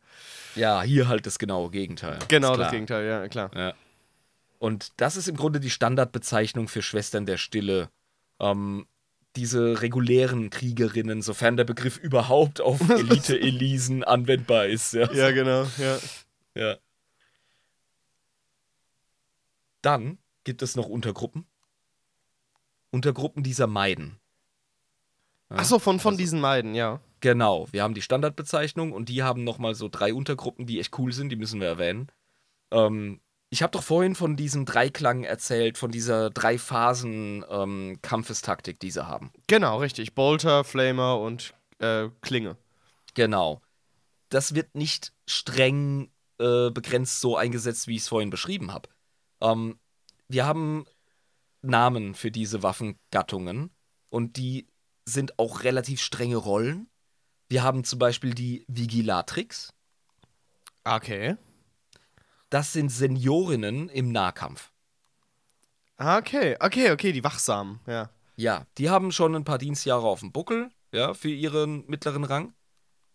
Ja, 0.57 0.83
hier 0.83 1.09
halt 1.09 1.25
das 1.27 1.39
genaue 1.39 1.71
Gegenteil. 1.71 2.19
Genau 2.29 2.57
das. 2.57 2.73
Gegenteil, 2.73 3.07
ja, 3.07 3.29
klar. 3.29 3.51
Ja. 3.55 3.75
Und 4.59 4.93
das 4.97 5.17
ist 5.17 5.29
im 5.29 5.37
Grunde 5.37 5.61
die 5.61 5.71
Standardbezeichnung 5.71 6.69
für 6.69 6.83
Schwestern 6.83 7.27
der 7.27 7.37
Stille. 7.37 7.89
Ähm, 8.41 8.87
diese 9.37 9.81
regulären 9.81 10.51
Kriegerinnen, 10.51 11.23
sofern 11.23 11.57
der 11.57 11.65
Begriff 11.65 11.97
überhaupt 11.99 12.61
auf 12.61 12.81
Elite-Elisen 12.91 14.05
anwendbar 14.05 14.67
ist. 14.67 14.93
Ja. 14.93 15.11
Ja, 15.13 15.31
genau, 15.31 15.67
ja. 15.79 15.99
ja. 16.55 16.77
Dann 19.83 20.19
gibt 20.45 20.63
es 20.63 20.77
noch 20.77 20.87
Untergruppen. 20.89 21.47
Untergruppen 22.91 23.43
dieser 23.43 23.67
Meiden. 23.67 24.19
Ja, 25.51 25.57
Achso, 25.57 25.79
von, 25.79 26.01
von 26.01 26.13
also- 26.15 26.19
diesen 26.19 26.41
Meiden, 26.41 26.75
ja. 26.75 27.01
Genau, 27.23 27.69
wir 27.71 27.83
haben 27.83 27.93
die 27.93 28.01
Standardbezeichnung 28.01 28.93
und 28.93 29.11
die 29.11 29.23
haben 29.23 29.45
nochmal 29.45 29.75
so 29.75 29.91
drei 29.91 30.15
Untergruppen, 30.15 30.65
die 30.67 30.81
echt 30.81 30.99
cool 30.99 31.13
sind, 31.13 31.29
die 31.29 31.37
müssen 31.37 31.61
wir 31.61 31.69
erwähnen. 31.69 32.11
Ähm, 32.71 33.21
ich 33.51 33.63
habe 33.63 33.73
doch 33.73 33.83
vorhin 33.83 34.15
von 34.15 34.37
diesem 34.37 34.65
Dreiklang 34.65 35.25
erzählt, 35.25 35.77
von 35.77 35.91
dieser 35.91 36.31
drei 36.31 36.57
Phasen 36.57 37.45
ähm, 37.51 37.99
die 38.81 38.91
sie 38.93 39.07
haben. 39.07 39.33
Genau, 39.49 39.79
richtig. 39.79 40.15
Bolter, 40.15 40.63
Flamer 40.63 41.19
und 41.19 41.53
äh, 41.81 42.09
Klinge. 42.21 42.57
Genau. 43.15 43.61
Das 44.29 44.55
wird 44.55 44.77
nicht 44.77 45.13
streng 45.27 46.13
äh, 46.39 46.71
begrenzt 46.71 47.21
so 47.21 47.37
eingesetzt, 47.37 47.89
wie 47.89 47.97
ich 47.97 48.03
es 48.03 48.09
vorhin 48.09 48.31
beschrieben 48.31 48.73
habe. 48.73 48.89
Ähm, 49.41 49.81
wir 50.29 50.47
haben 50.47 50.87
Namen 51.61 52.15
für 52.15 52.31
diese 52.31 52.63
Waffengattungen 52.63 53.71
und 54.11 54.37
die 54.37 54.69
sind 55.05 55.41
auch 55.41 55.65
relativ 55.65 56.01
strenge 56.01 56.37
Rollen. 56.37 56.89
Wir 57.49 57.65
haben 57.65 57.83
zum 57.83 57.99
Beispiel 57.99 58.33
die 58.33 58.65
Vigilatrix. 58.69 59.75
Okay. 60.85 61.37
Das 62.51 62.73
sind 62.73 62.91
Seniorinnen 62.91 63.89
im 63.89 64.11
Nahkampf. 64.13 64.73
Okay, 65.97 66.57
okay, 66.61 66.91
okay, 66.91 67.13
die 67.13 67.25
Wachsamen, 67.25 67.81
ja. 67.87 68.11
Ja, 68.37 68.67
die 68.79 68.91
haben 68.91 69.13
schon 69.13 69.35
ein 69.37 69.45
paar 69.45 69.59
Dienstjahre 69.59 70.07
auf 70.07 70.21
dem 70.21 70.33
Buckel, 70.33 70.71
ja, 70.93 71.15
für 71.15 71.29
ihren 71.29 71.87
mittleren 71.87 72.25
Rang, 72.25 72.55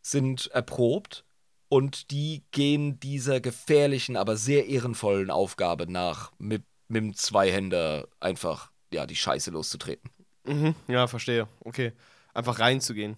sind 0.01 0.47
erprobt 0.47 1.25
und 1.67 2.11
die 2.11 2.43
gehen 2.51 2.99
dieser 2.99 3.41
gefährlichen, 3.41 4.15
aber 4.15 4.37
sehr 4.37 4.67
ehrenvollen 4.67 5.31
Aufgabe 5.31 5.91
nach, 5.91 6.31
mit, 6.37 6.63
mit 6.87 7.03
dem 7.03 7.13
Zweihänder 7.15 8.07
einfach, 8.19 8.71
ja, 8.93 9.05
die 9.05 9.15
Scheiße 9.15 9.51
loszutreten. 9.51 10.11
Mhm, 10.45 10.75
ja, 10.87 11.07
verstehe. 11.07 11.47
Okay. 11.61 11.91
Einfach 12.33 12.59
reinzugehen. 12.59 13.17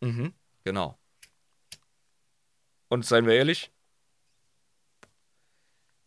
Mhm, 0.00 0.34
genau. 0.64 0.98
Und 2.88 3.06
seien 3.06 3.26
wir 3.26 3.34
ehrlich, 3.34 3.70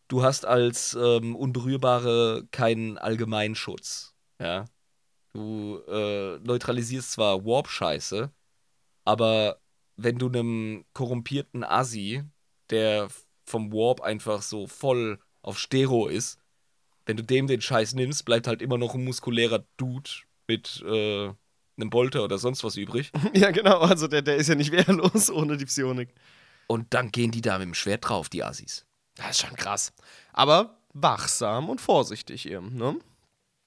du 0.08 0.24
hast 0.24 0.46
als 0.46 0.98
ähm, 1.00 1.36
Unberührbare 1.36 2.48
keinen 2.52 2.98
Allgemeinschutz. 2.98 4.16
Ja. 4.40 4.66
Du 5.34 5.80
äh, 5.88 6.40
neutralisierst 6.40 7.12
zwar 7.12 7.46
Warp-Scheiße, 7.46 8.32
aber 9.06 9.60
wenn 9.96 10.18
du 10.18 10.28
einem 10.28 10.86
korrumpierten 10.94 11.64
Assi, 11.64 12.24
der 12.70 13.10
vom 13.46 13.72
Warp 13.72 14.02
einfach 14.02 14.42
so 14.42 14.68
voll 14.68 15.20
auf 15.42 15.60
Stero 15.60 16.08
ist, 16.08 16.40
wenn 17.06 17.18
du 17.18 17.24
dem 17.24 17.48
den 17.48 17.62
Scheiß 17.62 17.94
nimmst, 17.94 18.26
bleibt 18.26 18.48
halt 18.48 18.62
immer 18.62 18.78
noch 18.78 18.94
ein 18.94 19.04
muskulärer 19.04 19.66
Dude 19.78 20.10
mit 20.48 20.84
äh, 20.86 21.30
einem 21.78 21.90
Bolter 21.90 22.24
oder 22.24 22.38
sonst 22.38 22.64
was 22.64 22.76
übrig. 22.76 23.12
ja, 23.34 23.52
genau. 23.52 23.80
Also 23.80 24.08
der, 24.08 24.22
der 24.22 24.36
ist 24.38 24.50
ja 24.50 24.56
nicht 24.56 24.72
wehrlos 24.72 25.30
ohne 25.32 25.58
die 25.58 25.66
Psionik. 25.66 26.14
Und 26.68 26.94
dann 26.94 27.12
gehen 27.12 27.32
die 27.32 27.42
da 27.42 27.58
mit 27.58 27.68
dem 27.68 27.74
Schwert 27.74 28.10
drauf, 28.10 28.28
die 28.30 28.44
Assis. 28.44 28.87
Das 29.18 29.31
ist 29.31 29.41
schon 29.41 29.56
krass. 29.56 29.94
Aber 30.31 30.77
wachsam 30.94 31.69
und 31.69 31.81
vorsichtig 31.81 32.48
eben, 32.48 32.76
ne? 32.76 32.98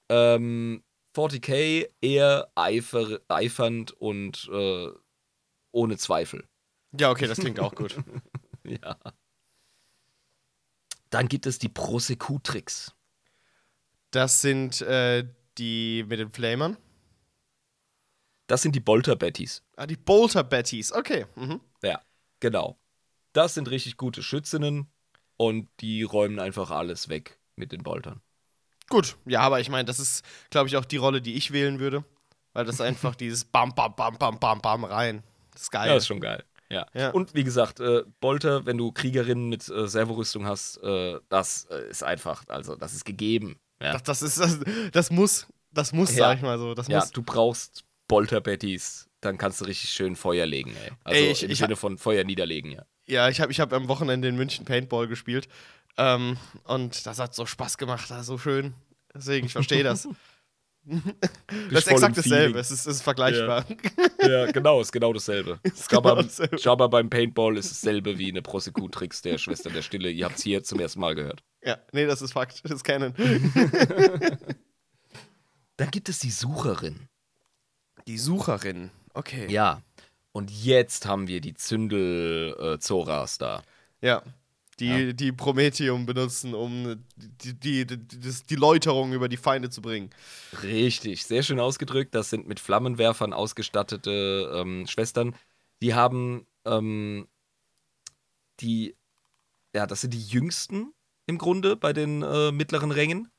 Ähm, 0.09 0.83
40k 1.15 1.89
eher 2.01 2.51
eifer, 2.55 3.19
eifernd 3.27 3.91
und 3.91 4.49
äh, 4.51 4.89
ohne 5.71 5.97
Zweifel. 5.97 6.47
Ja, 6.97 7.11
okay, 7.11 7.27
das 7.27 7.39
klingt 7.39 7.59
auch 7.59 7.75
gut. 7.75 7.95
Ja. 8.63 8.95
Dann 11.09 11.27
gibt 11.27 11.47
es 11.47 11.57
die 11.57 11.67
Prosekutrix. 11.67 12.93
Das 14.11 14.41
sind 14.41 14.81
äh, 14.81 15.27
die 15.57 16.05
mit 16.07 16.19
den 16.19 16.31
Flamern. 16.31 16.77
Das 18.45 18.61
sind 18.61 18.75
die 18.75 18.79
Bolter-Bettys. 18.79 19.63
Ah, 19.77 19.87
die 19.87 19.97
Bolter 19.97 20.43
Bettys. 20.43 20.91
Okay. 20.91 21.25
Mhm. 21.35 21.59
Ja, 21.81 22.01
genau. 22.39 22.79
Das 23.33 23.55
sind 23.55 23.69
richtig 23.71 23.97
gute 23.97 24.21
Schützinnen 24.21 24.91
und 25.49 25.67
die 25.79 26.03
räumen 26.03 26.39
einfach 26.39 26.69
alles 26.71 27.09
weg 27.09 27.39
mit 27.55 27.71
den 27.71 27.81
Boltern. 27.83 28.21
Gut. 28.89 29.15
Ja, 29.25 29.41
aber 29.41 29.59
ich 29.59 29.69
meine, 29.69 29.85
das 29.85 29.99
ist, 29.99 30.23
glaube 30.49 30.67
ich, 30.67 30.77
auch 30.77 30.85
die 30.85 30.97
Rolle, 30.97 31.21
die 31.21 31.33
ich 31.35 31.51
wählen 31.51 31.79
würde. 31.79 32.03
Weil 32.53 32.65
das 32.65 32.81
einfach 32.81 33.15
dieses 33.23 33.45
Bam, 33.45 33.73
Bam, 33.73 33.95
Bam, 33.95 34.17
Bam, 34.17 34.37
Bam, 34.39 34.61
Bam 34.61 34.83
rein. 34.83 35.23
Das 35.53 35.63
ist 35.63 35.71
geil. 35.71 35.89
Ja, 35.89 35.95
ist 35.95 36.07
schon 36.07 36.19
geil. 36.19 36.43
Ja. 36.69 36.85
Ja. 36.93 37.09
Und 37.11 37.33
wie 37.33 37.43
gesagt, 37.43 37.79
äh, 37.79 38.03
Bolter, 38.19 38.65
wenn 38.65 38.77
du 38.77 38.91
Kriegerinnen 38.91 39.49
mit 39.49 39.67
äh, 39.69 39.87
Servorüstung 39.87 40.45
hast, 40.45 40.77
äh, 40.83 41.19
das 41.29 41.65
äh, 41.71 41.89
ist 41.89 42.03
einfach, 42.03 42.43
also 42.47 42.75
das 42.75 42.93
ist 42.93 43.03
gegeben. 43.05 43.59
Ja, 43.81 43.93
das, 43.93 44.03
das 44.03 44.21
ist, 44.21 44.39
das, 44.39 44.59
das 44.91 45.11
muss, 45.11 45.47
das 45.71 45.91
muss, 45.91 46.11
Ja. 46.15 46.25
sag 46.27 46.37
ich 46.37 46.43
mal 46.43 46.59
so. 46.59 46.73
Das 46.75 46.87
ja 46.87 46.99
muss. 46.99 47.11
du 47.11 47.23
brauchst 47.23 47.83
Bolter-Bettys, 48.07 49.09
dann 49.21 49.37
kannst 49.37 49.59
du 49.61 49.65
richtig 49.65 49.89
schön 49.89 50.15
Feuer 50.15 50.45
legen, 50.45 50.75
ey. 50.83 50.91
Also 51.03 51.19
Ey, 51.19 51.31
ich- 51.31 51.43
im 51.43 51.51
ich- 51.51 51.57
Sinne 51.59 51.75
von 51.75 51.97
Feuer 51.97 52.23
niederlegen, 52.23 52.71
ja. 52.71 52.85
Ja, 53.11 53.27
ich 53.27 53.41
habe 53.41 53.51
ich 53.51 53.59
hab 53.59 53.73
am 53.73 53.89
Wochenende 53.89 54.29
in 54.29 54.37
München 54.37 54.63
Paintball 54.63 55.05
gespielt. 55.09 55.49
Ähm, 55.97 56.37
und 56.63 57.05
das 57.05 57.19
hat 57.19 57.35
so 57.35 57.45
Spaß 57.45 57.77
gemacht, 57.77 58.09
da 58.09 58.23
so 58.23 58.37
schön. 58.37 58.73
Deswegen, 59.13 59.47
ich 59.47 59.51
verstehe 59.51 59.83
das. 59.83 60.07
das 61.69 61.83
ist 61.83 61.87
exakt 61.89 62.17
dasselbe. 62.17 62.57
Es 62.57 62.71
ist, 62.71 62.87
ist 62.87 63.01
vergleichbar. 63.01 63.65
Ja, 64.21 64.49
genau, 64.53 64.79
ist 64.79 64.93
genau 64.93 65.11
dasselbe. 65.11 65.59
Ist 65.63 65.91
Jabba, 65.91 66.11
genau 66.11 66.21
dasselbe. 66.21 66.55
Jabba 66.55 66.87
beim 66.87 67.09
Paintball 67.09 67.57
ist 67.57 67.69
dasselbe 67.69 68.17
wie 68.17 68.29
eine 68.29 68.41
Prosekutrix 68.41 69.21
der 69.21 69.37
Schwester 69.37 69.69
der 69.69 69.81
Stille. 69.81 70.09
Ihr 70.09 70.23
habt 70.23 70.37
es 70.37 70.43
hier 70.43 70.63
zum 70.63 70.79
ersten 70.79 71.01
Mal 71.01 71.13
gehört. 71.13 71.43
Ja, 71.63 71.79
nee, 71.91 72.05
das 72.05 72.21
ist 72.21 72.31
Fakt. 72.31 72.63
Das 72.63 72.71
ist 72.71 72.83
Canon. 72.85 73.13
Dann 75.75 75.91
gibt 75.91 76.07
es 76.07 76.19
die 76.19 76.31
Sucherin. 76.31 77.09
Die 78.07 78.17
Sucherin. 78.17 78.89
Okay. 79.13 79.51
Ja. 79.51 79.81
Und 80.33 80.49
jetzt 80.49 81.05
haben 81.05 81.27
wir 81.27 81.41
die 81.41 81.53
Zündel-Zoras 81.53 83.37
da. 83.37 83.63
Ja. 84.01 84.23
Die, 84.79 84.87
Ja. 84.87 85.13
die 85.13 85.31
Prometheum 85.31 86.05
benutzen, 86.05 86.53
um 86.55 87.03
die, 87.17 87.53
die, 87.53 87.85
die, 87.85 87.97
die 88.49 88.55
Läuterung 88.55 89.13
über 89.13 89.27
die 89.29 89.37
Feinde 89.37 89.69
zu 89.69 89.81
bringen. 89.81 90.09
Richtig, 90.63 91.23
sehr 91.25 91.43
schön 91.43 91.59
ausgedrückt. 91.59 92.15
Das 92.15 92.29
sind 92.29 92.47
mit 92.47 92.59
Flammenwerfern 92.59 93.33
ausgestattete 93.33 94.51
ähm, 94.55 94.87
Schwestern. 94.87 95.35
Die 95.81 95.93
haben, 95.93 96.47
ähm, 96.65 97.27
die, 98.61 98.95
ja, 99.75 99.85
das 99.85 100.01
sind 100.01 100.13
die 100.13 100.23
jüngsten 100.25 100.93
im 101.27 101.37
Grunde 101.37 101.75
bei 101.75 101.93
den 101.93 102.23
äh, 102.23 102.51
mittleren 102.51 102.91
Rängen. 102.91 103.29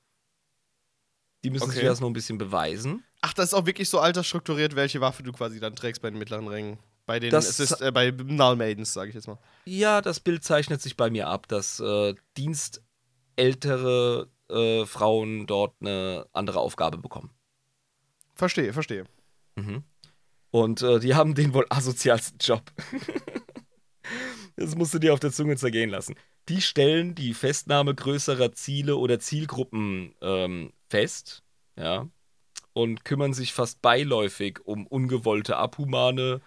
Die 1.44 1.50
müssen 1.50 1.70
sich 1.70 1.78
Okay. 1.78 1.86
erst 1.86 2.00
noch 2.02 2.08
ein 2.08 2.12
bisschen 2.14 2.38
beweisen. 2.38 3.02
Ach, 3.22 3.32
das 3.32 3.46
ist 3.46 3.54
auch 3.54 3.66
wirklich 3.66 3.88
so 3.88 4.00
altersstrukturiert, 4.00 4.74
welche 4.76 5.00
Waffe 5.00 5.22
du 5.22 5.32
quasi 5.32 5.60
dann 5.60 5.74
trägst 5.76 6.02
bei 6.02 6.10
den 6.10 6.18
mittleren 6.18 6.48
Rängen. 6.48 6.78
Bei 7.06 7.18
den 7.20 7.30
Das- 7.30 7.48
Assist, 7.48 7.80
äh, 7.80 7.90
bei 7.90 8.10
Null 8.10 8.56
Maidens, 8.56 8.92
sage 8.92 9.08
ich 9.08 9.14
jetzt 9.14 9.26
mal. 9.26 9.38
Ja, 9.64 10.00
das 10.02 10.20
Bild 10.20 10.44
zeichnet 10.44 10.80
sich 10.82 10.96
bei 10.96 11.08
mir 11.10 11.28
ab, 11.28 11.48
dass 11.48 11.80
äh, 11.80 12.14
dienstältere 12.36 14.28
äh, 14.50 14.84
Frauen 14.86 15.46
dort 15.46 15.74
eine 15.80 16.26
andere 16.32 16.60
Aufgabe 16.60 16.98
bekommen. 16.98 17.30
Verstehe, 18.34 18.72
verstehe. 18.72 19.04
Mhm. 19.56 19.82
Und 20.50 20.82
äh, 20.82 20.98
die 21.00 21.14
haben 21.14 21.34
den 21.34 21.54
wohl 21.54 21.66
asozialsten 21.70 22.38
Job. 22.40 22.70
das 24.56 24.74
musst 24.76 24.94
du 24.94 24.98
dir 24.98 25.12
auf 25.14 25.20
der 25.20 25.32
Zunge 25.32 25.56
zergehen 25.56 25.90
lassen. 25.90 26.14
Die 26.48 26.60
stellen 26.60 27.14
die 27.14 27.34
Festnahme 27.34 27.94
größerer 27.94 28.52
Ziele 28.52 28.96
oder 28.96 29.18
Zielgruppen 29.20 30.14
ähm, 30.20 30.72
fest, 30.88 31.42
ja, 31.76 32.08
und 32.72 33.04
kümmern 33.04 33.32
sich 33.32 33.52
fast 33.52 33.82
beiläufig 33.82 34.60
um 34.64 34.86
ungewollte 34.86 35.56
Abhumane, 35.56 36.40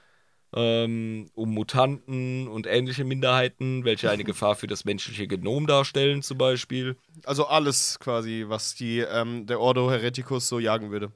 ähm, 0.56 1.30
um 1.34 1.54
Mutanten 1.54 2.48
und 2.48 2.68
ähnliche 2.68 3.04
Minderheiten, 3.04 3.84
welche 3.84 4.10
eine 4.10 4.24
Gefahr 4.26 4.56
für 4.56 4.68
das 4.68 4.86
menschliche 4.86 5.28
Genom 5.28 5.68
darstellen, 5.68 6.22
zum 6.24 6.38
Beispiel. 6.38 6.98
Also 7.26 7.46
alles 7.48 8.00
quasi, 8.00 8.46
was 8.48 8.76
die, 8.76 9.00
ähm, 9.00 9.46
der 9.48 9.60
Ordo 9.60 9.92
Hereticus 9.92 10.48
so 10.48 10.60
jagen 10.60 10.92
würde. 10.92 11.12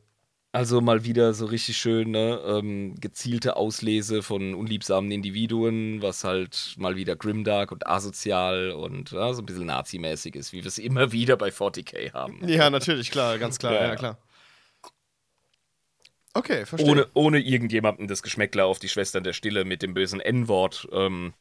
Also 0.52 0.82
mal 0.82 1.04
wieder 1.06 1.36
so 1.36 1.46
richtig 1.46 1.78
schön, 1.78 2.10
ne? 2.10 2.42
ähm, 2.44 2.96
gezielte 3.00 3.56
Auslese 3.56 4.24
von 4.24 4.56
unliebsamen 4.56 5.12
Individuen, 5.12 6.02
was 6.02 6.24
halt 6.24 6.74
mal 6.78 6.96
wieder 6.96 7.16
grimdark 7.16 7.72
und 7.72 7.86
asozial 7.86 8.72
und 8.72 9.12
ja, 9.12 9.32
so 9.34 9.44
ein 9.44 9.46
bisschen 9.46 9.68
nazimäßig 9.68 10.36
ist, 10.36 10.52
wie 10.52 10.64
wir 10.64 10.68
es 10.68 10.80
immer 10.80 11.12
wieder 11.12 11.38
bei 11.38 11.50
40k 11.50 12.14
haben. 12.14 12.48
Ja, 12.48 12.72
natürlich, 12.72 13.12
klar, 13.12 13.38
ganz 13.38 13.60
klar, 13.60 13.74
Ja, 13.74 13.82
ja, 13.82 13.88
ja. 13.90 13.96
klar. 13.96 14.18
Okay, 16.34 16.66
verstehe. 16.66 16.90
Ohne, 16.92 17.08
ohne 17.14 17.40
irgendjemandem 17.40 18.08
das 18.08 18.22
Geschmäckler 18.24 18.66
auf 18.66 18.80
die 18.80 18.90
Schwestern 18.90 19.24
der 19.24 19.34
Stille 19.34 19.66
mit 19.66 19.82
dem 19.82 19.94
bösen 19.94 20.20
N-Wort 20.20 20.88
ähm, 20.92 21.34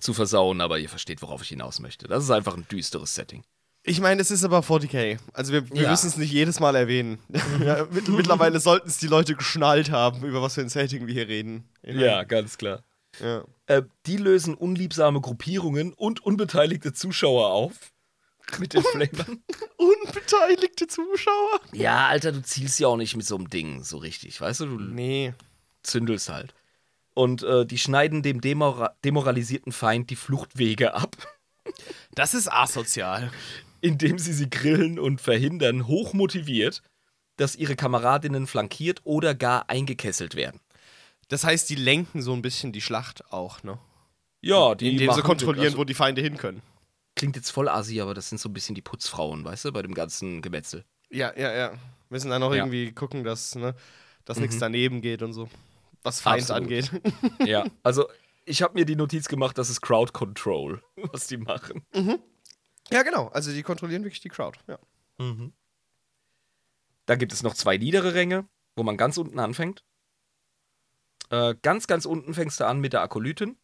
zu 0.00 0.14
versauen, 0.14 0.60
aber 0.60 0.78
ihr 0.78 0.88
versteht, 0.88 1.20
worauf 1.22 1.42
ich 1.42 1.48
hinaus 1.48 1.78
möchte. 1.80 2.08
Das 2.08 2.24
ist 2.24 2.30
einfach 2.30 2.56
ein 2.56 2.66
düsteres 2.70 3.14
Setting. 3.14 3.42
Ich 3.82 4.00
meine, 4.00 4.20
es 4.20 4.30
ist 4.30 4.44
aber 4.44 4.60
40k. 4.60 5.18
Also 5.32 5.52
wir, 5.52 5.68
wir 5.70 5.82
Ja. 5.82 5.90
müssen 5.90 6.08
es 6.08 6.16
nicht 6.16 6.32
jedes 6.32 6.60
Mal 6.60 6.74
erwähnen. 6.76 7.18
mittlerweile 8.08 8.60
sollten 8.60 8.88
es 8.88 8.98
die 8.98 9.06
Leute 9.06 9.34
geschnallt 9.34 9.90
haben, 9.90 10.22
über 10.24 10.42
was 10.42 10.54
für 10.54 10.60
ein 10.60 10.68
Setting 10.68 11.06
wir 11.06 11.14
hier 11.14 11.28
reden. 11.28 11.68
Ja, 11.82 12.24
ganz 12.24 12.58
klar. 12.58 12.82
ja. 13.20 13.44
Äh, 13.66 13.82
die 14.06 14.16
lösen 14.18 14.54
unliebsame 14.54 15.20
Gruppierungen 15.20 15.92
und 15.94 16.20
unbeteiligte 16.20 16.92
Zuschauer 16.92 17.50
auf. 17.52 17.72
Mit 18.58 18.74
den 18.74 18.82
Flamern. 18.82 19.42
Unbeteiligte 19.76 20.86
Zuschauer? 20.86 21.60
Ja, 21.72 22.08
Alter, 22.08 22.32
du 22.32 22.42
zielst 22.42 22.78
ja 22.80 22.88
auch 22.88 22.96
nicht 22.96 23.16
mit 23.16 23.26
so 23.26 23.36
einem 23.36 23.48
Ding 23.50 23.82
so 23.82 23.98
richtig, 23.98 24.40
weißt 24.40 24.60
du? 24.60 24.66
Du 24.66 24.78
Nee. 24.78 25.34
zündelst 25.82 26.28
halt. 26.28 26.54
Und 27.14 27.42
äh, 27.42 27.66
die 27.66 27.78
schneiden 27.78 28.22
dem 28.22 28.40
demora 28.40 28.94
demoralisierten 29.04 29.72
Feind 29.72 30.10
die 30.10 30.16
Fluchtwege 30.16 30.94
ab, 30.94 31.16
Das 32.14 32.34
ist 32.34 32.50
asozial. 32.50 33.30
indem 33.80 34.18
sie 34.18 34.32
sie 34.32 34.48
grillen 34.50 34.98
und 34.98 35.20
verhindern, 35.20 35.86
hochmotiviert, 35.86 36.82
dass 37.36 37.56
ihre 37.56 37.76
Kameradinnen 37.76 38.46
flankiert 38.46 39.00
oder 39.04 39.34
gar 39.34 39.68
eingekesselt 39.70 40.34
werden. 40.34 40.60
Das 41.28 41.44
heißt, 41.44 41.70
die 41.70 41.76
lenken 41.76 42.22
so 42.22 42.32
ein 42.32 42.42
bisschen 42.42 42.72
die 42.72 42.80
Schlacht 42.80 43.30
auch, 43.32 43.62
ne? 43.62 43.78
Ja, 44.42 44.74
die 44.74 44.90
Indem 44.90 45.12
sie 45.12 45.22
kontrollieren, 45.22 45.66
also, 45.66 45.78
wo 45.78 45.84
die 45.84 45.94
Feinde 45.94 46.22
hin 46.22 46.36
können. 46.36 46.62
Klingt 47.16 47.36
jetzt 47.36 47.50
voll 47.50 47.68
assi, 47.68 48.00
aber 48.00 48.14
das 48.14 48.28
sind 48.28 48.38
so 48.38 48.48
ein 48.48 48.52
bisschen 48.52 48.74
die 48.74 48.82
Putzfrauen, 48.82 49.44
weißt 49.44 49.66
du, 49.66 49.72
bei 49.72 49.82
dem 49.82 49.94
ganzen 49.94 50.42
Gemetzel. 50.42 50.84
Ja, 51.10 51.36
ja, 51.36 51.52
ja. 51.52 51.72
Müssen 52.08 52.30
dann 52.30 52.42
auch 52.42 52.50
Ja. 52.54 52.64
irgendwie 52.64 52.92
gucken, 52.92 53.24
dass, 53.24 53.54
ne, 53.56 53.74
dass 54.24 54.38
nichts 54.38 54.56
Mhm. 54.56 54.60
daneben 54.60 55.00
geht 55.02 55.22
und 55.22 55.32
so. 55.32 55.48
Was 56.02 56.20
Feind 56.20 56.50
angeht. 56.50 56.90
Ja, 57.44 57.64
also 57.82 58.08
ich 58.46 58.62
habe 58.62 58.74
mir 58.74 58.86
die 58.86 58.96
Notiz 58.96 59.28
gemacht, 59.28 59.58
das 59.58 59.68
ist 59.70 59.80
Crowd 59.82 60.12
Control, 60.12 60.82
was 61.12 61.26
die 61.26 61.36
machen. 61.36 61.84
ja, 62.90 63.02
genau. 63.02 63.28
Also 63.28 63.52
die 63.52 63.62
kontrollieren 63.62 64.02
wirklich 64.04 64.20
die 64.22 64.28
Crowd. 64.30 64.58
Ja. 64.66 64.78
Dann 65.18 65.52
gibt 67.18 67.32
es 67.32 67.42
noch 67.42 67.54
zwei 67.54 67.76
niedere 67.76 68.14
Ränge, 68.14 68.48
wo 68.76 68.82
man 68.82 68.96
ganz 68.96 69.18
unten 69.18 69.38
anfängt. 69.38 69.84
Äh, 71.30 71.54
ganz, 71.62 71.86
ganz 71.86 72.06
unten 72.06 72.34
fängst 72.34 72.58
du 72.60 72.66
an 72.66 72.80
mit 72.80 72.92
der 72.92 73.02
Akolytin. 73.02 73.56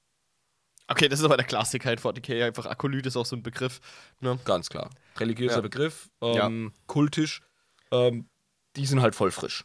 Okay, 0.89 1.09
das 1.09 1.19
ist 1.19 1.25
aber 1.25 1.37
der 1.37 1.47
Klassiker 1.47 1.89
halt 1.89 2.01
40k. 2.01 2.45
Einfach 2.45 2.67
Akolyt 2.67 3.07
ist 3.07 3.17
auch 3.17 3.27
so 3.27 3.35
ein 3.37 3.43
Begriff. 3.43 3.81
Ne? 4.21 4.39
Ganz 4.45 4.69
klar. 4.71 4.91
Religiöser 5.19 5.57
Ja. 5.57 5.61
Begriff, 5.61 6.09
ähm, 6.23 6.73
kultisch. 6.87 7.43
Ähm, 7.91 8.29
die 8.77 8.87
sind 8.87 9.01
halt 9.03 9.15
voll 9.15 9.31
frisch. 9.31 9.65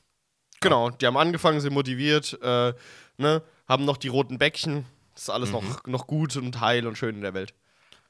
Genau, 0.61 0.89
die 0.91 1.05
haben 1.07 1.17
angefangen, 1.17 1.59
sind 1.59 1.73
motiviert, 1.73 2.37
äh, 2.41 2.73
ne, 3.17 3.43
haben 3.67 3.85
noch 3.85 3.97
die 3.97 4.07
roten 4.09 4.37
Bäckchen. 4.37 4.85
Das 5.13 5.23
ist 5.23 5.29
alles 5.29 5.49
Mhm. 5.49 5.55
noch, 5.55 5.85
noch 5.87 6.07
gut 6.07 6.35
und 6.37 6.59
heil 6.61 6.85
und 6.87 6.97
schön 6.97 7.15
in 7.15 7.21
der 7.21 7.33
Welt. 7.33 7.53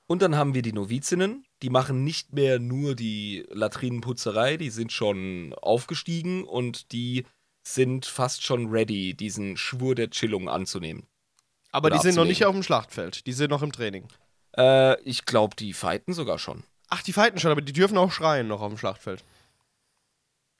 Und 0.07 0.21
dann 0.21 0.35
haben 0.35 0.53
wir 0.53 0.61
die 0.61 0.73
Novizinnen. 0.73 1.45
Die 1.61 1.69
machen 1.69 2.03
nicht 2.03 2.33
mehr 2.33 2.59
nur 2.59 2.95
die 2.95 3.45
Latrinenputzerei, 3.49 4.57
die 4.57 4.69
sind 4.69 4.91
schon 4.91 5.53
aufgestiegen 5.61 6.43
und 6.43 6.91
die 6.91 7.25
sind 7.63 8.05
fast 8.05 8.43
schon 8.43 8.69
ready, 8.69 9.13
diesen 9.13 9.55
Schwur 9.55 9.95
der 9.95 10.09
Chillung 10.09 10.49
anzunehmen. 10.49 11.07
Aber 11.71 11.89
die 11.89 11.99
sind 11.99 12.15
noch 12.15 12.25
nicht 12.25 12.45
auf 12.45 12.53
dem 12.53 12.63
Schlachtfeld. 12.63 13.25
Die 13.25 13.33
sind 13.33 13.49
noch 13.49 13.61
im 13.61 13.71
Training. 13.71 14.07
Äh, 14.57 14.99
ich 15.01 15.25
glaube, 15.25 15.55
die 15.55 15.73
fighten 15.73 16.13
sogar 16.13 16.37
schon. 16.39 16.63
Ach, 16.89 17.01
die 17.01 17.13
fighten 17.13 17.39
schon, 17.39 17.51
aber 17.51 17.61
die 17.61 17.71
dürfen 17.73 17.97
auch 17.97 18.11
schreien 18.11 18.47
noch 18.47 18.61
auf 18.61 18.69
dem 18.69 18.77
Schlachtfeld. 18.77 19.23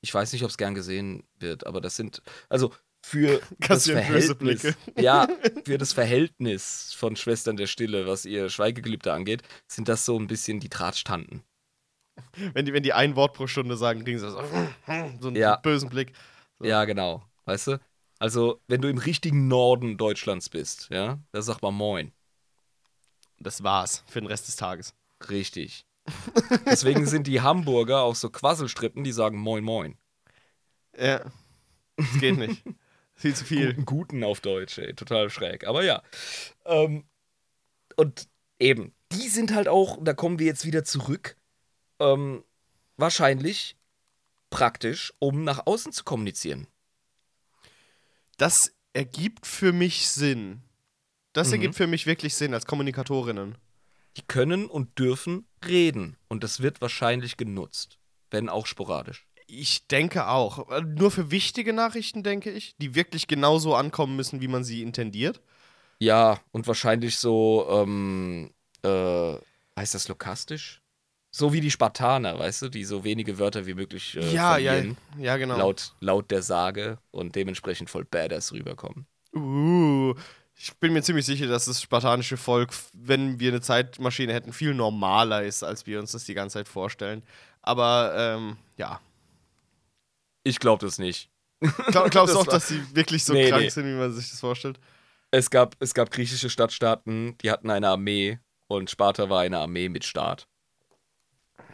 Ich 0.01 0.13
weiß 0.13 0.31
nicht, 0.33 0.43
ob 0.43 0.49
es 0.49 0.57
gern 0.57 0.73
gesehen 0.73 1.23
wird, 1.37 1.67
aber 1.67 1.81
das 1.81 1.95
sind, 1.95 2.21
also 2.49 2.73
für 3.05 3.41
das 3.59 3.89
Verhältnis, 3.89 4.75
ja, 4.97 5.27
für 5.65 5.77
das 5.77 5.93
Verhältnis 5.93 6.93
von 6.97 7.15
Schwestern 7.15 7.57
der 7.57 7.67
Stille, 7.67 8.07
was 8.07 8.25
ihr 8.25 8.49
Schweigegelübde 8.49 9.11
angeht, 9.11 9.43
sind 9.67 9.89
das 9.89 10.05
so 10.05 10.17
ein 10.17 10.27
bisschen 10.27 10.59
die 10.59 10.69
Drahtstanten. 10.69 11.43
Wenn 12.53 12.65
die, 12.65 12.73
wenn 12.73 12.83
die 12.83 12.93
ein 12.93 13.15
Wort 13.15 13.33
pro 13.33 13.47
Stunde 13.47 13.75
sagen, 13.77 14.03
kriegen 14.03 14.19
sie 14.19 14.29
so, 14.29 14.41
so 15.19 15.27
einen 15.27 15.35
Ja. 15.35 15.57
bösen 15.57 15.89
Blick. 15.89 16.13
So. 16.59 16.65
Ja, 16.65 16.85
genau, 16.85 17.23
weißt 17.45 17.67
du? 17.67 17.79
Also, 18.21 18.61
wenn 18.67 18.81
du 18.81 18.87
im 18.87 18.99
richtigen 18.99 19.47
Norden 19.47 19.97
Deutschlands 19.97 20.47
bist, 20.47 20.89
ja, 20.91 21.17
da 21.31 21.41
sagt 21.41 21.63
man 21.63 21.73
Moin. 21.73 22.11
Das 23.39 23.63
war's 23.63 24.03
für 24.05 24.21
den 24.21 24.27
Rest 24.27 24.47
des 24.47 24.57
Tages. 24.57 24.93
Richtig. 25.27 25.87
Deswegen 26.67 27.07
sind 27.07 27.25
die 27.25 27.41
Hamburger 27.41 28.03
auch 28.03 28.13
so 28.13 28.29
Quasselstrippen, 28.29 29.03
die 29.03 29.11
sagen 29.11 29.39
Moin 29.39 29.63
Moin. 29.63 29.97
Ja. 30.95 31.31
Das 31.97 32.19
geht 32.19 32.37
nicht. 32.37 32.63
Viel 33.15 33.35
zu 33.35 33.43
viel. 33.43 33.73
Guten, 33.73 33.85
guten 33.85 34.23
auf 34.23 34.39
Deutsch, 34.39 34.77
ey. 34.77 34.93
Total 34.93 35.31
schräg. 35.31 35.65
Aber 35.65 35.83
ja. 35.83 36.03
Ähm, 36.65 37.05
und 37.95 38.29
eben, 38.59 38.93
die 39.11 39.29
sind 39.29 39.51
halt 39.51 39.67
auch, 39.67 39.97
da 39.99 40.13
kommen 40.13 40.37
wir 40.37 40.45
jetzt 40.45 40.67
wieder 40.67 40.83
zurück, 40.83 41.37
ähm, 41.99 42.43
wahrscheinlich 42.97 43.77
praktisch, 44.51 45.11
um 45.17 45.43
nach 45.43 45.65
außen 45.65 45.91
zu 45.91 46.03
kommunizieren. 46.03 46.67
Das 48.37 48.73
ergibt 48.93 49.45
für 49.45 49.71
mich 49.71 50.07
Sinn. 50.09 50.61
Das 51.33 51.47
Mhm. 51.47 51.53
ergibt 51.53 51.75
für 51.75 51.87
mich 51.87 52.05
wirklich 52.05 52.35
Sinn 52.35 52.53
als 52.53 52.65
Kommunikatorinnen. 52.65 53.57
Die 54.17 54.23
können 54.23 54.65
und 54.65 54.99
dürfen 54.99 55.45
reden. 55.65 56.17
Und 56.27 56.43
das 56.43 56.61
wird 56.61 56.81
wahrscheinlich 56.81 57.37
genutzt. 57.37 57.97
Wenn 58.29 58.49
auch 58.49 58.65
sporadisch. 58.65 59.27
Ich 59.47 59.87
denke 59.87 60.27
auch. 60.27 60.69
Äh, 60.69 60.81
Nur 60.81 61.11
für 61.11 61.31
wichtige 61.31 61.73
Nachrichten, 61.73 62.23
denke 62.23 62.51
ich, 62.51 62.75
die 62.77 62.95
wirklich 62.95 63.27
genauso 63.27 63.75
ankommen 63.75 64.15
müssen, 64.15 64.41
wie 64.41 64.47
man 64.47 64.63
sie 64.63 64.81
intendiert. 64.81 65.41
Ja, 65.99 66.39
und 66.51 66.67
wahrscheinlich 66.67 67.17
so, 67.17 67.67
ähm, 67.69 68.51
äh, 68.83 69.35
heißt 69.77 69.93
das 69.93 70.07
lokastisch? 70.07 70.80
So 71.33 71.53
wie 71.53 71.61
die 71.61 71.71
Spartaner, 71.71 72.37
weißt 72.37 72.63
du, 72.63 72.69
die 72.69 72.83
so 72.83 73.05
wenige 73.05 73.39
Wörter 73.39 73.65
wie 73.65 73.73
möglich 73.73 74.17
äh, 74.17 74.33
ja, 74.33 74.57
ja, 74.57 74.83
ja, 75.17 75.37
genau. 75.37 75.57
laut, 75.57 75.93
laut 76.01 76.29
der 76.29 76.41
Sage 76.41 76.97
und 77.09 77.35
dementsprechend 77.35 77.89
voll 77.89 78.03
badass 78.03 78.51
rüberkommen. 78.51 79.05
Uh, 79.33 80.13
ich 80.55 80.75
bin 80.75 80.91
mir 80.91 81.01
ziemlich 81.01 81.25
sicher, 81.25 81.47
dass 81.47 81.65
das 81.65 81.81
spartanische 81.81 82.35
Volk, 82.35 82.73
wenn 82.93 83.39
wir 83.39 83.51
eine 83.51 83.61
Zeitmaschine 83.61 84.33
hätten, 84.33 84.51
viel 84.51 84.73
normaler 84.73 85.43
ist, 85.43 85.63
als 85.63 85.87
wir 85.87 85.99
uns 85.99 86.11
das 86.11 86.25
die 86.25 86.33
ganze 86.33 86.55
Zeit 86.55 86.67
vorstellen. 86.67 87.23
Aber 87.61 88.13
ähm, 88.15 88.57
ja. 88.75 88.99
Ich 90.43 90.59
glaube 90.59 90.85
das 90.85 90.99
nicht. 90.99 91.29
Glaub, 91.87 92.11
glaubst 92.11 92.35
du 92.35 92.39
auch, 92.41 92.45
dass 92.45 92.67
sie 92.67 92.83
wirklich 92.93 93.23
so 93.23 93.33
Nee, 93.33 93.49
krank 93.49 93.63
nee. 93.63 93.69
sind, 93.69 93.85
wie 93.85 93.97
man 93.97 94.11
sich 94.11 94.29
das 94.29 94.39
vorstellt? 94.39 94.79
Es 95.31 95.49
gab, 95.49 95.77
es 95.79 95.93
gab 95.93 96.11
griechische 96.11 96.49
Stadtstaaten, 96.49 97.37
die 97.37 97.51
hatten 97.51 97.69
eine 97.69 97.87
Armee 97.87 98.39
und 98.67 98.89
Sparta 98.89 99.29
war 99.29 99.41
eine 99.41 99.59
Armee 99.59 99.87
mit 99.87 100.03
Staat. 100.03 100.47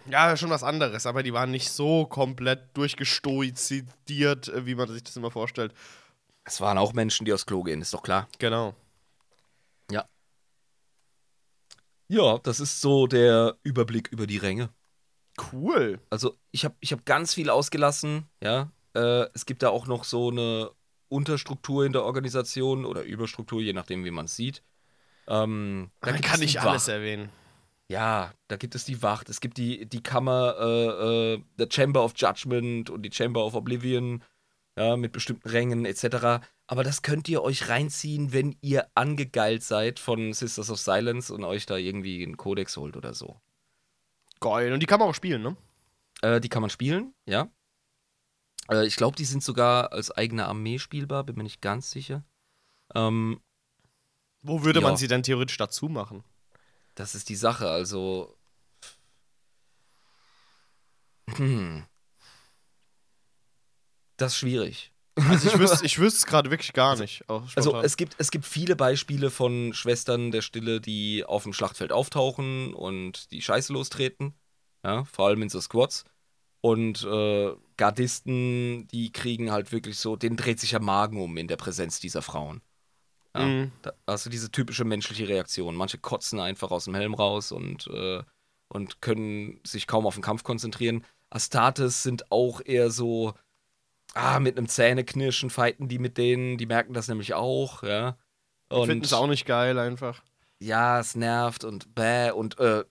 Ja, 0.09 0.35
schon 0.37 0.49
was 0.49 0.63
anderes, 0.63 1.05
aber 1.05 1.23
die 1.23 1.33
waren 1.33 1.51
nicht 1.51 1.71
so 1.71 2.05
komplett 2.05 2.75
durchgestoizidiert, 2.75 4.47
äh, 4.47 4.65
wie 4.65 4.75
man 4.75 4.87
sich 4.87 5.03
das 5.03 5.17
immer 5.17 5.31
vorstellt. 5.31 5.73
Es 6.43 6.61
waren 6.61 6.77
auch 6.77 6.93
Menschen, 6.93 7.25
die 7.25 7.33
aufs 7.33 7.45
Klo 7.45 7.63
gehen, 7.63 7.81
ist 7.81 7.93
doch 7.93 8.03
klar. 8.03 8.27
Genau. 8.39 8.73
Ja, 12.09 12.37
das 12.39 12.59
ist 12.59 12.81
so 12.81 13.07
der 13.07 13.57
Überblick 13.63 14.07
über 14.09 14.27
die 14.27 14.37
Ränge. 14.37 14.69
Cool. 15.51 15.99
Also 16.09 16.37
ich 16.51 16.65
habe 16.65 16.75
ich 16.79 16.93
hab 16.93 17.05
ganz 17.05 17.33
viel 17.33 17.49
ausgelassen, 17.49 18.25
ja. 18.41 18.71
Äh, 18.95 19.27
es 19.33 19.45
gibt 19.45 19.61
da 19.61 19.69
auch 19.69 19.87
noch 19.87 20.03
so 20.03 20.29
eine 20.29 20.71
Unterstruktur 21.09 21.85
in 21.85 21.93
der 21.93 22.03
Organisation 22.03 22.85
oder 22.85 23.03
Überstruktur, 23.03 23.61
je 23.61 23.73
nachdem, 23.73 24.03
wie 24.05 24.11
man 24.11 24.25
es 24.25 24.35
sieht. 24.35 24.63
Ähm, 25.27 25.91
da 26.01 26.11
gibt 26.11 26.25
kann 26.25 26.39
nicht 26.39 26.61
alles 26.61 26.87
erwähnen. 26.87 27.29
Ja, 27.89 28.33
da 28.49 28.57
gibt 28.57 28.75
es 28.75 28.83
die 28.83 29.01
Wacht, 29.01 29.29
es 29.29 29.39
gibt 29.39 29.57
die, 29.57 29.85
die 29.85 30.03
Kammer, 30.03 30.55
äh, 30.59 31.33
äh, 31.35 31.43
der 31.57 31.69
Chamber 31.71 32.03
of 32.03 32.13
Judgment 32.17 32.89
und 32.89 33.01
die 33.03 33.11
Chamber 33.13 33.45
of 33.45 33.55
Oblivion, 33.55 34.23
ja, 34.77 34.97
mit 34.97 35.13
bestimmten 35.13 35.47
Rängen 35.47 35.85
etc. 35.85 36.45
Aber 36.67 36.83
das 36.83 37.01
könnt 37.01 37.29
ihr 37.29 37.41
euch 37.41 37.69
reinziehen, 37.69 38.33
wenn 38.33 38.57
ihr 38.61 38.87
angegeilt 38.93 39.63
seid 39.63 39.99
von 39.99 40.33
Sisters 40.33 40.69
of 40.69 40.79
Silence 40.79 41.33
und 41.33 41.45
euch 41.45 41.65
da 41.65 41.77
irgendwie 41.77 42.21
einen 42.23 42.35
Kodex 42.35 42.75
holt 42.75 42.97
oder 42.97 43.13
so. 43.13 43.39
Geil. 44.41 44.73
Und 44.73 44.81
die 44.81 44.85
kann 44.85 44.99
man 44.99 45.07
auch 45.09 45.15
spielen, 45.15 45.41
ne? 45.41 45.55
Äh, 46.21 46.41
die 46.41 46.49
kann 46.49 46.61
man 46.61 46.69
spielen, 46.69 47.13
ja. 47.25 47.49
Äh, 48.69 48.85
ich 48.85 48.97
glaube, 48.97 49.15
die 49.15 49.25
sind 49.25 49.43
sogar 49.43 49.93
als 49.93 50.11
eigene 50.11 50.45
Armee 50.45 50.77
spielbar, 50.77 51.23
bin 51.23 51.37
mir 51.37 51.43
nicht 51.43 51.61
ganz 51.61 51.89
sicher. 51.89 52.25
Ähm, 52.93 53.39
Wo 54.41 54.63
würde 54.63 54.81
Ja. 54.81 54.87
man 54.87 54.97
sie 54.97 55.07
denn 55.07 55.23
theoretisch 55.23 55.57
dazu 55.57 55.87
machen? 55.87 56.23
Das 56.97 57.15
ist 57.15 57.29
die 57.29 57.35
Sache, 57.35 57.69
also. 57.69 58.35
Hm. 61.35 61.85
Das 64.19 64.31
ist 64.31 64.39
schwierig. 64.39 64.91
Also 65.29 65.47
ich 65.47 65.59
wüsste 65.59 65.85
ich 65.85 65.97
es 65.99 66.25
gerade 66.25 66.49
wirklich 66.49 66.73
gar 66.73 66.95
nicht. 66.97 67.23
Auch 67.29 67.43
Also 67.55 67.79
es 67.81 67.97
gibt, 67.97 68.15
es 68.17 68.31
gibt 68.31 68.47
viele 68.47 68.75
Beispiele 68.75 69.29
von 69.29 69.73
Schwestern 69.73 70.31
der 70.31 70.41
Stille, 70.41 70.81
die 70.81 71.23
auf 71.23 71.43
dem 71.43 71.53
Schlachtfeld 71.53 71.91
auftauchen 71.91 72.73
und 72.73 73.31
die 73.31 73.43
Scheiße 73.43 73.71
lostreten. 73.73 74.33
Ja, 74.83 75.03
vor 75.05 75.27
allem 75.27 75.43
in 75.43 75.49
so 75.49 75.61
Squads. 75.61 76.03
Und 76.61 77.03
äh, 77.03 77.53
Gardisten, 77.77 78.87
die 78.87 79.11
kriegen 79.11 79.51
halt 79.51 79.71
wirklich 79.71 79.99
so, 79.99 80.15
denen 80.15 80.35
dreht 80.35 80.59
sich 80.59 80.71
der 80.71 80.81
Magen 80.81 81.21
um 81.21 81.37
in 81.37 81.47
der 81.47 81.57
Präsenz 81.57 81.99
dieser 81.99 82.23
Frauen. 82.23 82.61
Ja, 83.39 83.45
Mhm. 83.45 83.71
da 83.81 83.93
hast 84.07 84.25
du 84.25 84.29
diese 84.29 84.51
typische 84.51 84.83
menschliche 84.85 85.27
Reaktion. 85.27 85.75
Manche 85.75 85.97
kotzen 85.97 86.39
einfach 86.39 86.71
aus 86.71 86.85
dem 86.85 86.95
Helm 86.95 87.13
raus 87.13 87.51
und, 87.51 87.87
äh, 87.87 88.21
und 88.69 89.01
können 89.01 89.59
sich 89.65 89.87
kaum 89.87 90.05
auf 90.05 90.15
den 90.15 90.23
Kampf 90.23 90.43
konzentrieren. 90.43 91.05
Astartes 91.29 92.03
sind 92.03 92.31
auch 92.31 92.61
eher 92.63 92.89
so, 92.89 93.33
ah, 94.13 94.39
mit 94.39 94.57
einem 94.57 94.67
Zähneknirschen 94.67 95.49
fighten 95.49 95.87
die 95.87 95.99
mit 95.99 96.17
denen, 96.17 96.57
die 96.57 96.65
merken 96.65 96.93
das 96.93 97.07
nämlich 97.07 97.33
auch, 97.33 97.83
ja. 97.83 98.17
finden 98.69 98.91
Und 98.99 99.05
es 99.05 99.13
auch 99.13 99.27
nicht 99.27 99.45
geil 99.45 99.77
einfach. 99.79 100.21
ja, 100.59 100.99
es 100.99 101.15
nervt 101.15 101.63
und 101.63 101.93
bäh 101.95 102.31
und 102.31 102.57
äh, 102.59 102.83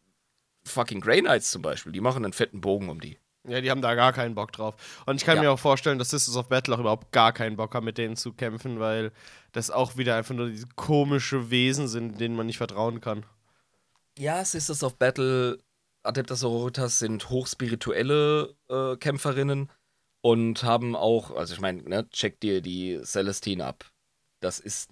fucking 0.67 1.01
Grey 1.01 1.21
Knights 1.21 1.51
zum 1.51 1.63
Beispiel, 1.63 1.93
die 1.93 2.01
machen 2.01 2.25
einen 2.25 2.33
fetten 2.33 2.61
Bogen 2.61 2.89
um 2.89 3.01
die. 3.01 3.19
Ja, 3.49 3.61
die 3.61 3.71
haben 3.71 3.83
da 3.83 3.95
gar 3.95 4.13
keinen 4.13 4.35
Bock 4.35 4.53
drauf. 4.53 4.75
Und 5.07 5.17
ich 5.17 5.25
kann 5.25 5.37
Ja. 5.37 5.43
mir 5.43 5.51
auch 5.53 5.59
vorstellen, 5.59 5.99
dass 5.99 6.11
Sisters 6.11 6.37
of 6.37 6.49
Battle 6.49 6.75
auch 6.75 6.81
überhaupt 6.81 7.13
gar 7.13 7.33
keinen 7.33 7.57
Bock 7.57 7.75
haben, 7.75 7.85
mit 7.85 7.99
denen 7.99 8.17
zu 8.17 8.33
kämpfen, 8.33 8.81
weil 8.81 9.13
das 9.53 9.71
auch 9.71 9.97
wieder 9.97 10.17
einfach 10.17 10.35
nur 10.35 10.49
diese 10.49 10.67
komische 10.75 11.51
Wesen 11.51 11.87
sind, 11.89 12.21
denen 12.21 12.35
man 12.37 12.47
nicht 12.47 12.59
vertrauen 12.59 13.01
kann. 13.01 13.25
Ja, 14.19 14.45
Sisters 14.45 14.83
of 14.83 14.97
Battle, 14.99 15.59
Adeptas 16.03 16.41
Sororitas 16.41 16.99
sind 16.99 17.29
hochspirituelle 17.31 18.55
äh, 18.69 18.97
Kämpferinnen 18.97 19.71
und 20.23 20.63
haben 20.65 20.97
auch, 20.97 21.31
also 21.37 21.55
ich 21.55 21.61
meine, 21.61 21.83
ne, 21.83 22.09
check 22.11 22.41
dir 22.41 22.61
die 22.63 23.01
Celestine 23.05 23.65
ab. 23.65 23.85
Das 24.41 24.59
ist 24.59 24.91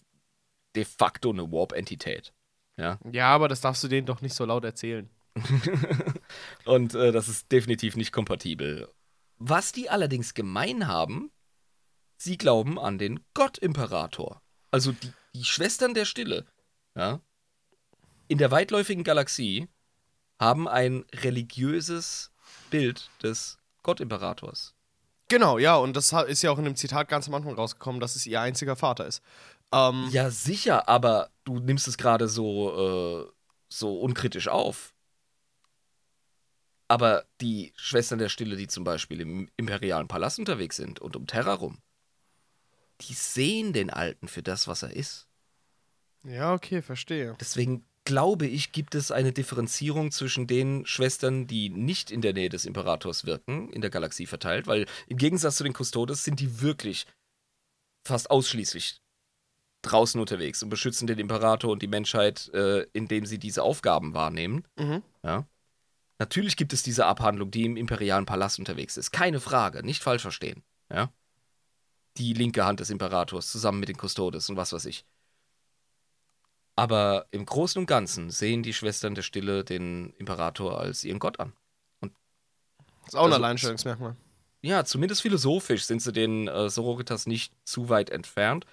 de 0.76 0.84
facto 0.84 1.30
eine 1.30 1.50
Warp-Entität. 1.50 2.32
Ja. 2.76 2.98
Ja, 3.12 3.28
aber 3.28 3.48
das 3.48 3.60
darfst 3.60 3.82
du 3.84 3.88
denen 3.88 4.06
doch 4.06 4.20
nicht 4.20 4.34
so 4.34 4.44
laut 4.44 4.64
erzählen. 4.64 5.08
Und 6.64 6.94
äh, 6.94 7.12
das 7.12 7.28
ist 7.28 7.50
definitiv 7.50 7.96
nicht 7.96 8.12
kompatibel. 8.12 8.88
Was 9.38 9.72
die 9.72 9.90
allerdings 9.90 10.34
gemein 10.34 10.86
haben, 10.86 11.30
sie 12.16 12.38
glauben 12.38 12.78
an 12.78 12.98
den 12.98 13.20
Gott-Imperator. 13.34 14.40
Also 14.70 14.92
die, 14.92 15.12
die 15.34 15.44
Schwestern 15.44 15.94
der 15.94 16.04
Stille, 16.04 16.46
ja, 16.94 17.20
in 18.28 18.38
der 18.38 18.50
weitläufigen 18.50 19.04
Galaxie 19.04 19.68
haben 20.40 20.66
ein 20.68 21.04
religiöses 21.12 22.30
Bild 22.70 23.10
des 23.22 23.58
Gott-Imperators. 23.82 24.74
Genau, 25.28 25.58
ja, 25.58 25.76
und 25.76 25.96
das 25.96 26.12
ist 26.12 26.42
ja 26.42 26.50
auch 26.50 26.58
in 26.58 26.64
dem 26.64 26.76
Zitat 26.76 27.08
ganz 27.08 27.28
am 27.28 27.34
Anfang 27.34 27.54
rausgekommen, 27.54 28.00
dass 28.00 28.16
es 28.16 28.26
ihr 28.26 28.40
einziger 28.40 28.76
Vater 28.76 29.06
ist. 29.06 29.22
Ähm, 29.72 30.08
Ja, 30.10 30.30
sicher, 30.30 30.88
aber 30.88 31.30
du 31.44 31.58
nimmst 31.58 31.88
es 31.88 31.96
gerade 31.96 32.28
so, 32.28 33.26
äh, 33.26 33.32
so 33.68 34.00
unkritisch 34.00 34.48
auf. 34.48 34.93
Aber 36.88 37.24
die 37.40 37.72
Schwestern 37.76 38.18
der 38.18 38.28
Stille, 38.28 38.56
die 38.56 38.66
zum 38.66 38.84
Beispiel 38.84 39.20
im 39.20 39.50
imperialen 39.56 40.08
Palast 40.08 40.38
unterwegs 40.38 40.76
sind 40.76 41.00
und 41.00 41.16
um 41.16 41.26
Terra 41.26 41.54
rum, 41.54 41.78
die 43.00 43.14
sehen 43.14 43.72
den 43.72 43.90
Alten 43.90 44.28
für 44.28 44.42
das, 44.42 44.68
was 44.68 44.82
er 44.82 44.94
ist. 44.94 45.26
ja, 46.24 46.54
okay, 46.54 46.82
verstehe. 46.82 47.36
Deswegen 47.40 47.84
glaube 48.04 48.46
ich, 48.46 48.72
gibt 48.72 48.94
es 48.94 49.10
eine 49.10 49.32
Differenzierung 49.32 50.10
zwischen 50.10 50.46
den 50.46 50.84
Schwestern, 50.86 51.46
die 51.46 51.70
nicht 51.70 52.10
in 52.10 52.20
der 52.20 52.34
Nähe 52.34 52.50
des 52.50 52.66
Imperators 52.66 53.24
wirken, 53.24 53.70
in 53.70 53.80
der 53.80 53.90
Galaxie 53.90 54.26
verteilt, 54.26 54.66
weil 54.66 54.86
im 55.06 55.16
Gegensatz 55.16 55.56
zu 55.56 55.64
den 55.64 55.74
Custodes 55.74 56.22
sind 56.22 56.38
die 56.40 56.60
wirklich 56.60 57.06
fast 58.06 58.30
ausschließlich 58.30 59.00
draußen 59.82 60.20
unterwegs 60.20 60.62
und 60.62 60.68
beschützen 60.68 61.06
den 61.06 61.18
Imperator 61.18 61.70
und 61.70 61.82
die 61.82 61.88
Menschheit, 61.88 62.50
äh, 62.54 62.86
indem 62.92 63.26
sie 63.26 63.38
diese 63.38 63.62
Aufgaben 63.62 64.14
wahrnehmen. 64.14 64.66
Mhm. 64.78 65.02
Ja. 65.22 65.46
Natürlich 66.18 66.56
gibt 66.56 66.72
es 66.72 66.82
diese 66.82 67.06
Abhandlung, 67.06 67.50
die 67.50 67.64
im 67.64 67.76
imperialen 67.76 68.26
Palast 68.26 68.58
unterwegs 68.58 68.96
ist. 68.96 69.10
Keine 69.10 69.40
Frage, 69.40 69.82
nicht 69.84 70.02
falsch 70.02 70.22
verstehen. 70.22 70.62
Ja. 70.90 71.10
Die 72.16 72.32
linke 72.34 72.64
Hand 72.64 72.80
des 72.80 72.90
Imperators 72.90 73.50
zusammen 73.50 73.80
mit 73.80 73.88
den 73.88 73.96
Custodes 73.98 74.48
und 74.48 74.56
was 74.56 74.72
weiß 74.72 74.84
ich. 74.86 75.04
Aber 76.76 77.26
im 77.30 77.46
Großen 77.46 77.78
und 77.80 77.86
Ganzen 77.86 78.30
sehen 78.30 78.62
die 78.62 78.72
Schwestern 78.74 79.14
der 79.14 79.22
Stille 79.22 79.64
den 79.64 80.10
Imperator 80.18 80.78
als 80.80 81.04
ihren 81.04 81.18
Gott 81.20 81.38
an. 81.40 81.52
Das 82.00 82.10
ist 83.08 83.14
auch 83.16 83.20
ein 83.26 83.32
Also- 83.32 83.36
Alleinstellungsmerkmal. 83.36 84.16
Ja, 84.62 84.82
zumindest 84.84 85.20
philosophisch 85.20 85.84
sind 85.84 86.00
sie 86.00 86.10
den 86.12 86.48
äh, 86.48 86.70
Sororitas 86.70 87.26
nicht 87.26 87.52
zu 87.64 87.90
weit 87.90 88.08
entfernt. 88.08 88.64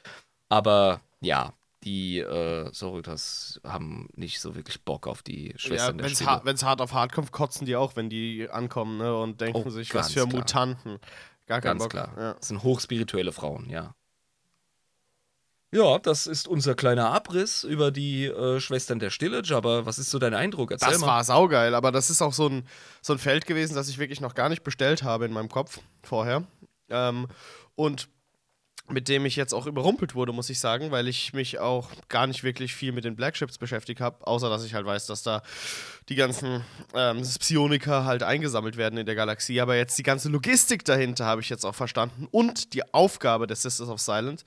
Aber 0.48 1.02
ja, 1.20 1.54
die 1.84 2.20
äh, 2.20 2.70
Sororitas 2.74 3.60
haben 3.64 4.08
nicht 4.16 4.40
so 4.40 4.56
wirklich 4.56 4.84
Bock 4.84 5.08
auf 5.08 5.24
die 5.24 5.52
Ja, 5.52 5.58
Schwestern 5.58 5.98
der 5.98 6.06
wenn 6.06 6.12
es 6.14 6.20
Stille. 6.20 6.70
hart, 6.70 6.82
auf 6.82 6.94
hart 6.94 7.12
kommt, 7.12 7.32
kotzen 7.32 7.66
die 7.66 7.76
auch, 7.76 7.96
wenn 7.96 8.10
die 8.10 8.48
ankommen, 8.50 8.98
ne? 8.98 9.16
Und 9.18 9.42
denken 9.42 9.64
Oh, 9.66 9.70
sich, 9.70 9.94
was 9.96 10.10
für 10.14 10.28
klar. 10.28 10.28
Mutanten. 10.28 11.00
Gar 11.48 11.62
Ganz 11.62 11.82
Bock. 11.82 11.90
klar. 11.92 12.14
Ja. 12.18 12.34
Das 12.36 12.48
sind 12.50 12.64
hochspirituelle 12.64 13.32
Frauen, 13.32 13.70
ja. 13.70 13.96
Ja, 15.74 16.00
das 16.00 16.28
ist 16.28 16.50
unser 16.50 16.76
kleiner 16.76 17.12
Abriss 17.12 17.64
über 17.64 17.92
die 17.92 18.26
äh, 18.26 18.60
Schwestern 18.60 19.00
der 19.00 19.10
Stille. 19.10 19.42
Jabba, 19.44 19.86
was 19.86 20.00
ist 20.00 20.10
so 20.12 20.20
dein 20.20 20.34
Eindruck? 20.34 20.72
Erzähl 20.72 20.92
Das 20.92 21.00
mal. 21.00 21.08
war 21.08 21.24
saugeil, 21.24 21.74
aber 21.76 21.94
das 21.94 22.10
ist 22.10 22.22
auch 22.22 22.34
so 22.34 22.48
ein, 22.50 22.68
so 23.02 23.14
ein 23.14 23.20
Feld 23.20 23.46
gewesen, 23.46 23.74
das 23.76 23.88
ich 23.88 23.98
wirklich 23.98 24.20
noch 24.20 24.36
gar 24.36 24.50
nicht 24.50 24.64
bestellt 24.64 25.04
habe 25.04 25.26
in 25.26 25.32
meinem 25.32 25.48
Kopf 25.48 25.80
vorher. 26.04 26.44
Ähm, 26.90 27.28
und 27.76 28.10
mit 28.92 29.08
dem 29.08 29.26
ich 29.26 29.36
jetzt 29.36 29.54
auch 29.54 29.66
überrumpelt 29.66 30.16
wurde, 30.16 30.34
muss 30.34 30.50
ich 30.50 30.60
sagen, 30.60 30.92
weil 30.92 31.08
ich 31.08 31.34
mich 31.34 31.60
auch 31.60 31.90
gar 32.10 32.28
nicht 32.28 32.44
wirklich 32.44 32.76
viel 32.76 32.92
mit 32.92 33.06
den 33.06 33.16
Black 33.16 33.36
Ships 33.36 33.58
beschäftigt 33.58 34.02
habe, 34.02 34.26
außer 34.28 34.50
dass 34.50 34.66
ich 34.66 34.74
halt 34.74 34.86
weiß, 34.86 35.08
dass 35.08 35.24
da 35.24 35.42
die 36.10 36.16
ganzen 36.16 36.64
ähm, 36.94 37.22
Psioniker 37.22 38.06
halt 38.06 38.24
eingesammelt 38.24 38.78
werden 38.78 38.98
in 38.98 39.06
der 39.06 39.16
Galaxie. 39.16 39.62
Aber 39.62 39.76
jetzt 39.76 39.98
die 39.98 40.04
ganze 40.04 40.30
Logistik 40.30 40.86
dahinter 40.86 41.26
habe 41.26 41.42
ich 41.42 41.50
jetzt 41.50 41.66
auch 41.66 41.76
verstanden 41.76 42.28
und 42.32 42.74
die 42.74 42.94
Aufgabe 42.94 43.48
des 43.48 43.62
Sisters 43.62 43.90
of 43.90 44.00
Silence. 44.00 44.46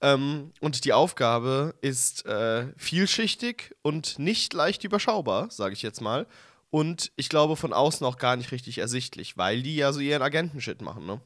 Ähm, 0.00 0.52
und 0.60 0.84
die 0.84 0.92
Aufgabe 0.92 1.74
ist 1.80 2.26
äh, 2.26 2.66
vielschichtig 2.76 3.74
und 3.82 4.18
nicht 4.18 4.52
leicht 4.52 4.84
überschaubar, 4.84 5.50
sage 5.50 5.74
ich 5.74 5.82
jetzt 5.82 6.00
mal. 6.00 6.26
Und 6.70 7.12
ich 7.14 7.28
glaube 7.28 7.54
von 7.56 7.72
außen 7.72 8.04
auch 8.04 8.18
gar 8.18 8.34
nicht 8.36 8.50
richtig 8.50 8.78
ersichtlich, 8.78 9.36
weil 9.36 9.62
die 9.62 9.76
ja 9.76 9.92
so 9.92 10.00
ihren 10.00 10.22
Agentenshit 10.22 10.82
machen, 10.82 11.06
ne? 11.06 11.20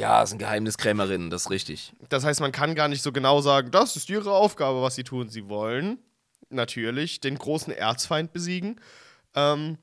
Ja, 0.00 0.24
sind 0.24 0.38
Geheimniskrämerinnen, 0.38 1.28
das 1.28 1.42
ist 1.42 1.50
richtig. 1.50 1.92
Das 2.08 2.24
heißt, 2.24 2.40
man 2.40 2.52
kann 2.52 2.74
gar 2.74 2.88
nicht 2.88 3.02
so 3.02 3.12
genau 3.12 3.42
sagen, 3.42 3.70
das 3.70 3.96
ist 3.96 4.08
ihre 4.08 4.32
Aufgabe, 4.32 4.80
was 4.80 4.94
sie 4.94 5.04
tun. 5.04 5.28
Sie 5.28 5.50
wollen 5.50 5.98
natürlich 6.48 7.20
den 7.20 7.36
großen 7.36 7.70
Erzfeind 7.70 8.32
besiegen. 8.32 8.80
Ähm, 9.34 9.76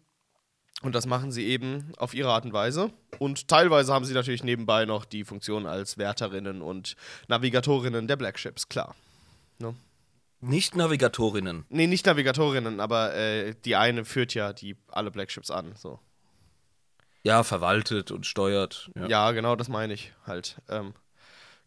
und 0.82 0.96
das 0.96 1.06
machen 1.06 1.32
sie 1.32 1.46
eben 1.46 1.92
auf 1.98 2.16
ihre 2.16 2.32
Art 2.32 2.46
und 2.46 2.54
Weise. 2.54 2.90
Und 3.20 3.48
teilweise 3.48 3.94
haben 3.94 4.06
sie 4.06 4.16
natürlich 4.16 4.44
nebenbei 4.44 4.86
noch 4.86 5.06
die 5.06 5.24
Funktion 5.24 5.68
als 5.68 6.00
Wärterinnen 6.00 6.64
und 6.64 6.96
Navigatorinnen 7.28 8.08
der 8.08 8.16
Black 8.16 8.40
Ships, 8.40 8.70
klar. 8.70 8.96
Nicht 10.42 10.76
Navigatorinnen. 10.76 11.66
Nee, 11.70 11.86
nicht 11.86 12.08
Navigatorinnen, 12.08 12.80
aber 12.80 13.14
äh, 13.14 13.54
die 13.66 13.76
eine 13.76 14.04
führt 14.04 14.34
ja 14.34 14.52
die 14.52 14.78
alle 14.88 15.12
Black 15.12 15.30
Ships 15.30 15.52
an. 15.52 15.74
So. 15.76 16.00
Ja, 17.24 17.44
verwaltet 17.44 18.12
und 18.12 18.26
steuert. 18.26 18.90
Ja, 18.96 19.08
Ja. 19.08 19.32
genau, 19.32 19.56
das 19.56 19.68
meine 19.68 19.94
ich 19.94 20.14
halt. 20.26 20.58
Ähm, 20.70 20.94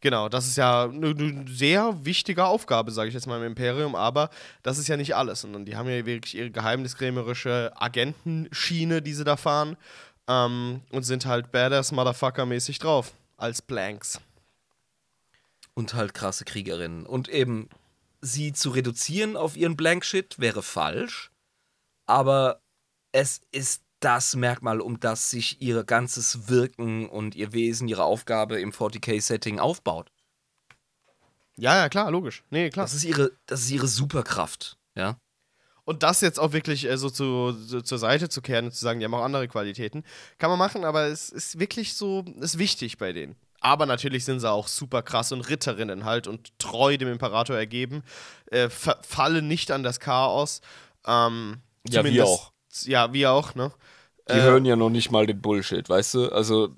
Genau, 0.03 0.31
das 0.31 0.47
ist 0.47 0.57
ja 0.57 0.85
eine 0.85 1.15
ne 1.15 1.45
sehr 1.47 2.05
wichtige 2.05 2.47
Aufgabe, 2.47 2.91
sage 2.91 3.09
ich 3.09 3.15
jetzt 3.15 3.27
mal 3.27 3.37
im 3.39 3.47
Imperium, 3.47 3.95
aber 3.95 4.31
das 4.63 4.79
ist 4.79 4.89
ja 4.89 4.97
nicht 4.97 5.15
alles, 5.15 5.43
sondern 5.43 5.67
die 5.67 5.77
haben 5.77 5.91
ja 5.91 6.07
wirklich 6.07 6.37
ihre 6.37 6.51
geheimniskrämerische 6.51 7.73
Agentenschiene, 7.77 9.03
die 9.03 9.13
sie 9.13 9.25
da 9.25 9.37
fahren 9.37 9.77
ähm, 10.27 10.81
und 10.91 11.03
sind 11.03 11.27
halt 11.27 11.53
badass 11.53 11.93
Motherfucker-mäßig 11.93 12.79
drauf 12.79 13.13
als 13.37 13.61
Blanks. 13.61 14.21
Und 15.75 15.93
halt 15.93 16.15
krasse 16.15 16.47
Kriegerinnen. 16.47 17.05
Und 17.05 17.29
eben 17.29 17.69
sie 18.23 18.53
zu 18.55 18.71
reduzieren 18.71 19.37
auf 19.37 19.55
ihren 19.55 19.77
Blank-Shit 19.77 20.39
wäre 20.39 20.63
falsch, 20.63 21.31
aber 22.07 22.63
es 23.13 23.43
ist 23.53 23.83
das 24.01 24.35
Merkmal, 24.35 24.81
um 24.81 24.99
das 24.99 25.31
sich 25.31 25.61
ihr 25.61 25.85
ganzes 25.85 26.49
Wirken 26.49 27.09
und 27.09 27.35
ihr 27.35 27.53
Wesen, 27.53 27.89
ihre 27.89 28.05
Aufgabe 28.05 28.61
im 28.61 28.73
40k-Setting 28.73 29.59
aufbaut. 29.59 30.11
Ja, 31.57 31.77
ja, 31.77 31.89
klar, 31.89 32.11
logisch. 32.11 32.43
Nee, 32.51 32.71
klar. 32.71 32.87
Das 32.87 32.95
ist 32.95 33.05
ihre, 33.05 33.33
das 33.47 33.61
ist 33.61 33.71
ihre 33.71 33.87
Superkraft, 33.87 34.79
ja. 34.97 35.19
Und 35.85 36.03
das 36.03 36.21
jetzt 36.21 36.39
auch 36.39 36.53
wirklich 36.53 36.89
äh, 36.89 36.97
so, 36.97 37.11
zu, 37.11 37.53
so 37.53 37.81
zur 37.81 37.99
Seite 37.99 38.29
zu 38.29 38.43
kehren 38.43 38.67
und 38.67 38.73
zu 38.73 38.81
sagen, 38.81 39.01
die 39.01 39.05
haben 39.05 39.15
auch 39.15 39.25
andere 39.25 39.49
Qualitäten, 39.49 40.05
kann 40.39 40.51
man 40.51 40.59
machen, 40.59 40.85
aber 40.85 41.07
es 41.07 41.31
ist 41.31 41.59
wirklich 41.59 41.95
so, 41.95 42.25
ist 42.41 42.59
wichtig 42.59 42.97
bei 42.97 43.13
denen. 43.13 43.37
Aber 43.61 43.85
natürlich 43.85 44.25
sind 44.25 44.41
sie 44.41 44.51
auch 44.51 44.69
super 44.69 45.03
krass 45.03 45.33
und 45.33 45.43
Ritterinnen 45.43 46.05
halt 46.05 46.27
und 46.27 46.59
treu 46.59 46.97
dem 46.97 47.09
Imperator 47.09 47.57
ergeben, 47.57 48.03
äh, 48.51 48.71
fallen 48.71 49.49
nicht 49.49 49.71
an 49.71 49.83
das 49.83 50.01
Chaos. 50.01 50.63
Ähm, 51.07 51.59
ja, 51.87 52.05
wie 52.05 52.23
auch. 52.23 52.53
Ja, 52.85 53.13
wie 53.13 53.27
auch, 53.27 53.55
ne? 53.55 53.73
Die 54.29 54.35
äh, 54.35 54.43
hören 54.43 54.65
ja 54.65 54.77
noch 54.77 54.91
nicht 54.91 55.11
mal 55.11 55.27
den 55.27 55.41
Bullshit, 55.41 55.89
weißt 55.89 56.15
du? 56.15 56.29
Also 56.31 56.75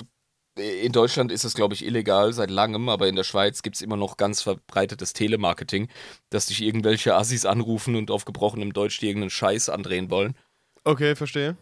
in 0.57 0.93
Deutschland 0.93 1.33
ist 1.33 1.45
es, 1.45 1.55
glaube 1.55 1.75
ich, 1.75 1.85
illegal 1.85 2.33
seit 2.33 2.51
langem, 2.51 2.89
aber 2.89 3.09
in 3.09 3.17
der 3.17 3.25
Schweiz 3.25 3.63
gibt 3.63 3.77
es 3.77 3.83
immer 3.83 3.97
noch 3.97 4.17
ganz 4.17 4.43
verbreitetes 4.43 5.15
Telemarketing, 5.15 5.89
dass 6.29 6.47
dich 6.47 6.63
irgendwelche 6.63 7.15
Assis 7.15 7.47
anrufen 7.47 7.97
und 7.97 8.11
auf 8.11 8.25
gebrochenem 8.25 8.73
Deutsch 8.73 9.01
dir 9.01 9.09
irgendeinen 9.09 9.31
Scheiß 9.31 9.71
andrehen 9.71 10.11
wollen. 10.11 10.37
Okay, 10.85 11.17
verstehe. 11.17 11.57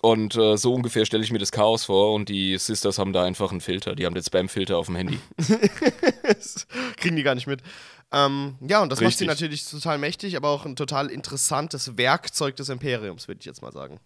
Und 0.00 0.36
äh, 0.36 0.56
so 0.56 0.72
ungefähr 0.74 1.04
stelle 1.04 1.24
ich 1.24 1.32
mir 1.32 1.40
das 1.40 1.50
Chaos 1.50 1.86
vor 1.86 2.14
und 2.14 2.28
die 2.28 2.56
Sisters 2.56 2.98
haben 2.98 3.12
da 3.12 3.24
einfach 3.24 3.50
einen 3.50 3.60
Filter. 3.60 3.96
Die 3.96 4.06
haben 4.06 4.14
den 4.14 4.22
Spam-Filter 4.22 4.78
auf 4.78 4.86
dem 4.86 4.94
Handy. 4.94 5.18
kriegen 6.96 7.16
die 7.16 7.24
gar 7.24 7.34
nicht 7.34 7.48
mit. 7.48 7.62
Ähm, 8.10 8.56
ja, 8.60 8.80
und 8.80 8.90
das 8.90 9.00
Richtig. 9.00 9.06
macht 9.06 9.18
sie 9.18 9.44
natürlich 9.44 9.68
total 9.68 9.98
mächtig, 9.98 10.36
aber 10.36 10.48
auch 10.48 10.64
ein 10.64 10.76
total 10.76 11.08
interessantes 11.10 11.96
Werkzeug 11.98 12.56
des 12.56 12.68
Imperiums, 12.70 13.28
würde 13.28 13.40
ich 13.40 13.46
jetzt 13.46 13.60
mal 13.60 13.72
sagen. 13.72 14.00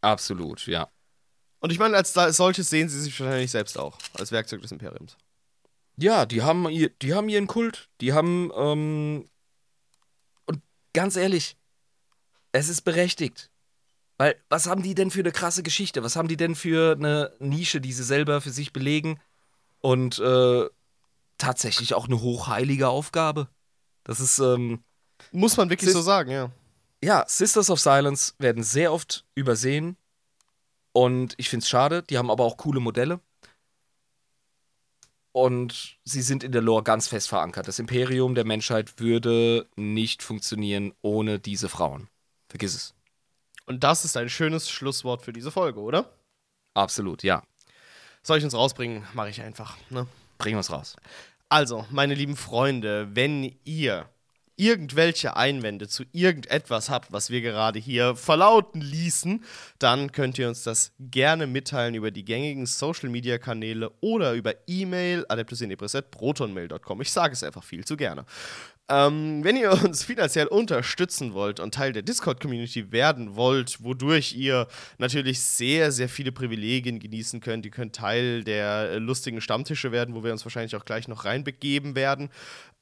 Absolut, 0.00 0.66
ja. 0.66 0.88
Und 1.60 1.70
ich 1.70 1.78
meine, 1.78 1.96
als, 1.96 2.14
solches 2.14 2.70
sehen 2.70 2.88
sie 2.88 3.00
sich 3.00 3.20
wahrscheinlich 3.20 3.50
selbst 3.50 3.78
auch, 3.78 3.98
als 4.18 4.32
Werkzeug 4.32 4.62
des 4.62 4.72
Imperiums. 4.72 5.16
Ja, 5.96 6.24
die 6.24 6.40
haben, 6.40 6.68
ihr, 6.70 6.88
die 7.02 7.12
haben 7.12 7.28
ihren 7.28 7.46
Kult. 7.46 7.90
Die 8.00 8.14
haben, 8.14 8.50
ähm, 8.56 9.28
und 10.46 10.62
ganz 10.94 11.16
ehrlich, 11.16 11.56
es 12.52 12.70
ist 12.70 12.82
berechtigt. 12.82 13.50
Weil, 14.16 14.36
was 14.48 14.66
haben 14.66 14.82
die 14.82 14.94
denn 14.94 15.10
für 15.10 15.20
eine 15.20 15.32
krasse 15.32 15.62
Geschichte? 15.62 16.02
Was 16.02 16.16
haben 16.16 16.28
die 16.28 16.38
denn 16.38 16.54
für 16.54 16.92
eine 16.92 17.32
Nische, 17.38 17.82
die 17.82 17.92
sie 17.92 18.04
selber 18.04 18.40
für 18.40 18.50
sich 18.50 18.72
belegen? 18.72 19.20
Und 19.80 20.18
äh, 20.18 20.66
tatsächlich 21.40 21.94
auch 21.94 22.06
eine 22.06 22.20
hochheilige 22.20 22.88
Aufgabe. 22.88 23.48
Das 24.04 24.20
ist, 24.20 24.38
ähm, 24.38 24.82
Muss 25.32 25.56
man 25.56 25.70
wirklich 25.70 25.88
Sis 25.88 25.94
so 25.94 26.02
sagen, 26.02 26.30
ja. 26.30 26.50
Ja, 27.02 27.24
Sisters 27.26 27.70
of 27.70 27.80
Silence 27.80 28.34
werden 28.38 28.62
sehr 28.62 28.92
oft 28.92 29.24
übersehen 29.34 29.96
und 30.92 31.34
ich 31.38 31.48
finde 31.48 31.64
es 31.64 31.68
schade, 31.68 32.02
die 32.02 32.18
haben 32.18 32.30
aber 32.30 32.44
auch 32.44 32.56
coole 32.56 32.80
Modelle. 32.80 33.20
Und 35.32 35.98
sie 36.04 36.22
sind 36.22 36.42
in 36.42 36.50
der 36.50 36.60
Lore 36.60 36.82
ganz 36.82 37.06
fest 37.06 37.28
verankert. 37.28 37.68
Das 37.68 37.78
Imperium 37.78 38.34
der 38.34 38.44
Menschheit 38.44 38.98
würde 38.98 39.68
nicht 39.76 40.24
funktionieren 40.24 40.92
ohne 41.02 41.38
diese 41.38 41.68
Frauen. 41.68 42.08
Vergiss 42.48 42.74
es. 42.74 42.94
Und 43.66 43.84
das 43.84 44.04
ist 44.04 44.16
ein 44.16 44.28
schönes 44.28 44.68
Schlusswort 44.68 45.22
für 45.22 45.32
diese 45.32 45.52
Folge, 45.52 45.78
oder? 45.78 46.12
Absolut, 46.74 47.22
ja. 47.22 47.44
Soll 48.24 48.38
ich 48.38 48.44
uns 48.44 48.54
rausbringen? 48.54 49.06
Mache 49.14 49.30
ich 49.30 49.40
einfach. 49.40 49.76
Ne? 49.88 50.08
Bring 50.40 50.56
uns 50.56 50.70
raus. 50.70 50.96
Also, 51.48 51.84
meine 51.90 52.14
lieben 52.14 52.36
Freunde, 52.36 53.08
wenn 53.14 53.54
ihr 53.64 54.08
irgendwelche 54.60 55.36
Einwände 55.36 55.88
zu 55.88 56.04
irgendetwas 56.12 56.90
habt, 56.90 57.12
was 57.12 57.30
wir 57.30 57.40
gerade 57.40 57.78
hier 57.78 58.14
verlauten 58.14 58.82
ließen, 58.82 59.42
dann 59.78 60.12
könnt 60.12 60.38
ihr 60.38 60.48
uns 60.48 60.64
das 60.64 60.92
gerne 60.98 61.46
mitteilen 61.46 61.94
über 61.94 62.10
die 62.10 62.26
gängigen 62.26 62.66
Social 62.66 63.08
Media 63.08 63.38
Kanäle 63.38 63.90
oder 64.00 64.34
über 64.34 64.54
E-Mail 64.66 65.24
adeptusinebris.protonmail.com. 65.28 67.00
Ich 67.00 67.10
sage 67.10 67.32
es 67.32 67.42
einfach 67.42 67.64
viel 67.64 67.86
zu 67.86 67.96
gerne. 67.96 68.26
Ähm, 68.90 69.44
wenn 69.44 69.56
ihr 69.56 69.70
uns 69.70 70.02
finanziell 70.04 70.48
unterstützen 70.48 71.32
wollt 71.32 71.60
und 71.60 71.72
Teil 71.72 71.92
der 71.92 72.02
Discord-Community 72.02 72.90
werden 72.90 73.36
wollt, 73.36 73.84
wodurch 73.84 74.34
ihr 74.34 74.66
natürlich 74.98 75.40
sehr, 75.40 75.92
sehr 75.92 76.08
viele 76.08 76.32
Privilegien 76.32 76.98
genießen 76.98 77.40
könnt, 77.40 77.64
ihr 77.64 77.70
könnt 77.70 77.94
Teil 77.94 78.42
der 78.42 78.98
lustigen 78.98 79.40
Stammtische 79.40 79.92
werden, 79.92 80.16
wo 80.16 80.24
wir 80.24 80.32
uns 80.32 80.44
wahrscheinlich 80.44 80.74
auch 80.74 80.84
gleich 80.84 81.06
noch 81.06 81.24
reinbegeben 81.24 81.94
werden. 81.94 82.30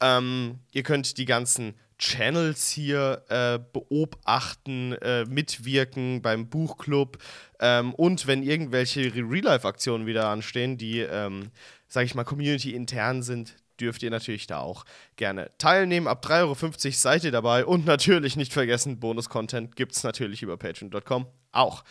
Ähm, 0.01 0.61
ihr 0.73 0.83
könnt 0.83 1.19
die 1.19 1.27
ganzen 1.27 1.75
Channels 1.99 2.71
hier 2.71 3.25
äh, 3.29 3.59
beobachten, 3.73 4.93
äh, 5.03 5.27
mitwirken 5.27 6.23
beim 6.23 6.49
Buchclub 6.49 7.19
ähm, 7.61 7.93
und 7.95 8.27
wenn 8.27 8.43
irgendwelche 8.43 9.13
Real-Life-Aktionen 9.15 10.07
wieder 10.07 10.29
anstehen, 10.29 10.79
die, 10.79 11.01
ähm, 11.01 11.51
sag 11.87 12.05
ich 12.05 12.15
mal, 12.15 12.25
community-intern 12.25 13.23
sind, 13.23 13.57
dürft 13.81 14.03
ihr 14.03 14.11
natürlich 14.11 14.47
da 14.47 14.61
auch 14.61 14.85
gerne 15.17 15.51
teilnehmen. 15.59 16.07
Ab 16.07 16.25
3,50 16.25 16.85
Euro 16.85 16.93
seid 16.93 17.25
ihr 17.25 17.33
dabei 17.33 17.65
und 17.65 17.87
natürlich 17.87 18.37
nicht 18.37 18.53
vergessen, 18.53 19.01
Bonus-Content 19.01 19.77
gibt 19.77 19.93
es 19.93 20.03
natürlich 20.05 20.43
über 20.43 20.57
patreon.com 20.57 21.27
auch. 21.53 21.85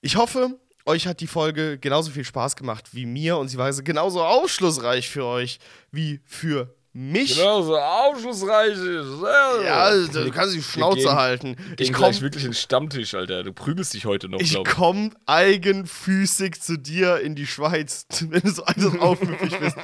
Ich 0.00 0.16
hoffe, 0.16 0.58
euch 0.86 1.06
hat 1.06 1.20
die 1.20 1.26
Folge 1.26 1.78
genauso 1.78 2.10
viel 2.10 2.24
Spaß 2.24 2.56
gemacht 2.56 2.90
wie 2.92 3.06
mir 3.06 3.36
und 3.36 3.48
sie 3.48 3.58
war 3.58 3.70
genauso 3.72 4.22
aufschlussreich 4.22 5.08
für 5.08 5.24
euch 5.24 5.58
wie 5.90 6.20
für 6.24 6.74
mich. 6.92 7.36
Genau, 7.36 7.62
so 7.62 7.76
aufschlussreich 7.76 8.72
ist. 8.72 9.22
Ja, 9.64 9.84
also, 9.84 10.24
du 10.24 10.30
kannst 10.30 10.54
die 10.54 10.62
Schnauze 10.62 11.00
gehen, 11.00 11.12
halten. 11.12 11.56
Ich 11.78 11.92
komme 11.92 12.20
wirklich 12.20 12.44
in 12.44 12.50
den 12.50 12.54
Stammtisch, 12.54 13.14
Alter. 13.14 13.42
Du 13.42 13.52
prügelst 13.52 13.94
dich 13.94 14.06
heute 14.06 14.28
noch, 14.28 14.40
Ich 14.40 14.62
komme 14.64 15.10
eigenfüßig 15.26 16.60
zu 16.60 16.76
dir 16.76 17.20
in 17.20 17.34
die 17.34 17.46
Schweiz, 17.46 18.06
wenn 18.28 18.40
du 18.40 18.50
so 18.50 18.64
einfach 18.64 18.98
aufmüpfig 18.98 19.58
bist. 19.58 19.76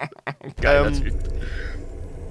Geiler 0.60 0.88
ähm, 0.88 1.02
Typ. 1.02 1.14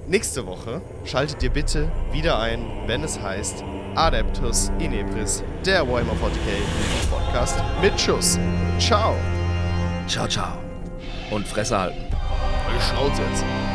Nächste 0.07 0.45
Woche 0.45 0.81
schaltet 1.03 1.41
ihr 1.41 1.49
bitte 1.49 1.91
wieder 2.11 2.39
ein, 2.39 2.63
wenn 2.85 3.03
es 3.03 3.19
heißt 3.19 3.63
Adeptus 3.95 4.71
Inebris, 4.77 5.43
der 5.65 5.87
Warhammer 5.87 6.13
40k 6.13 7.09
Podcast 7.09 7.57
mit 7.81 7.99
Schuss. 7.99 8.37
Ciao. 8.77 9.15
Ciao, 10.07 10.27
ciao. 10.27 10.57
Und 11.31 11.47
Fresse 11.47 11.79
halten. 11.79 12.05
Schnauze 12.79 13.21
jetzt. 13.21 13.74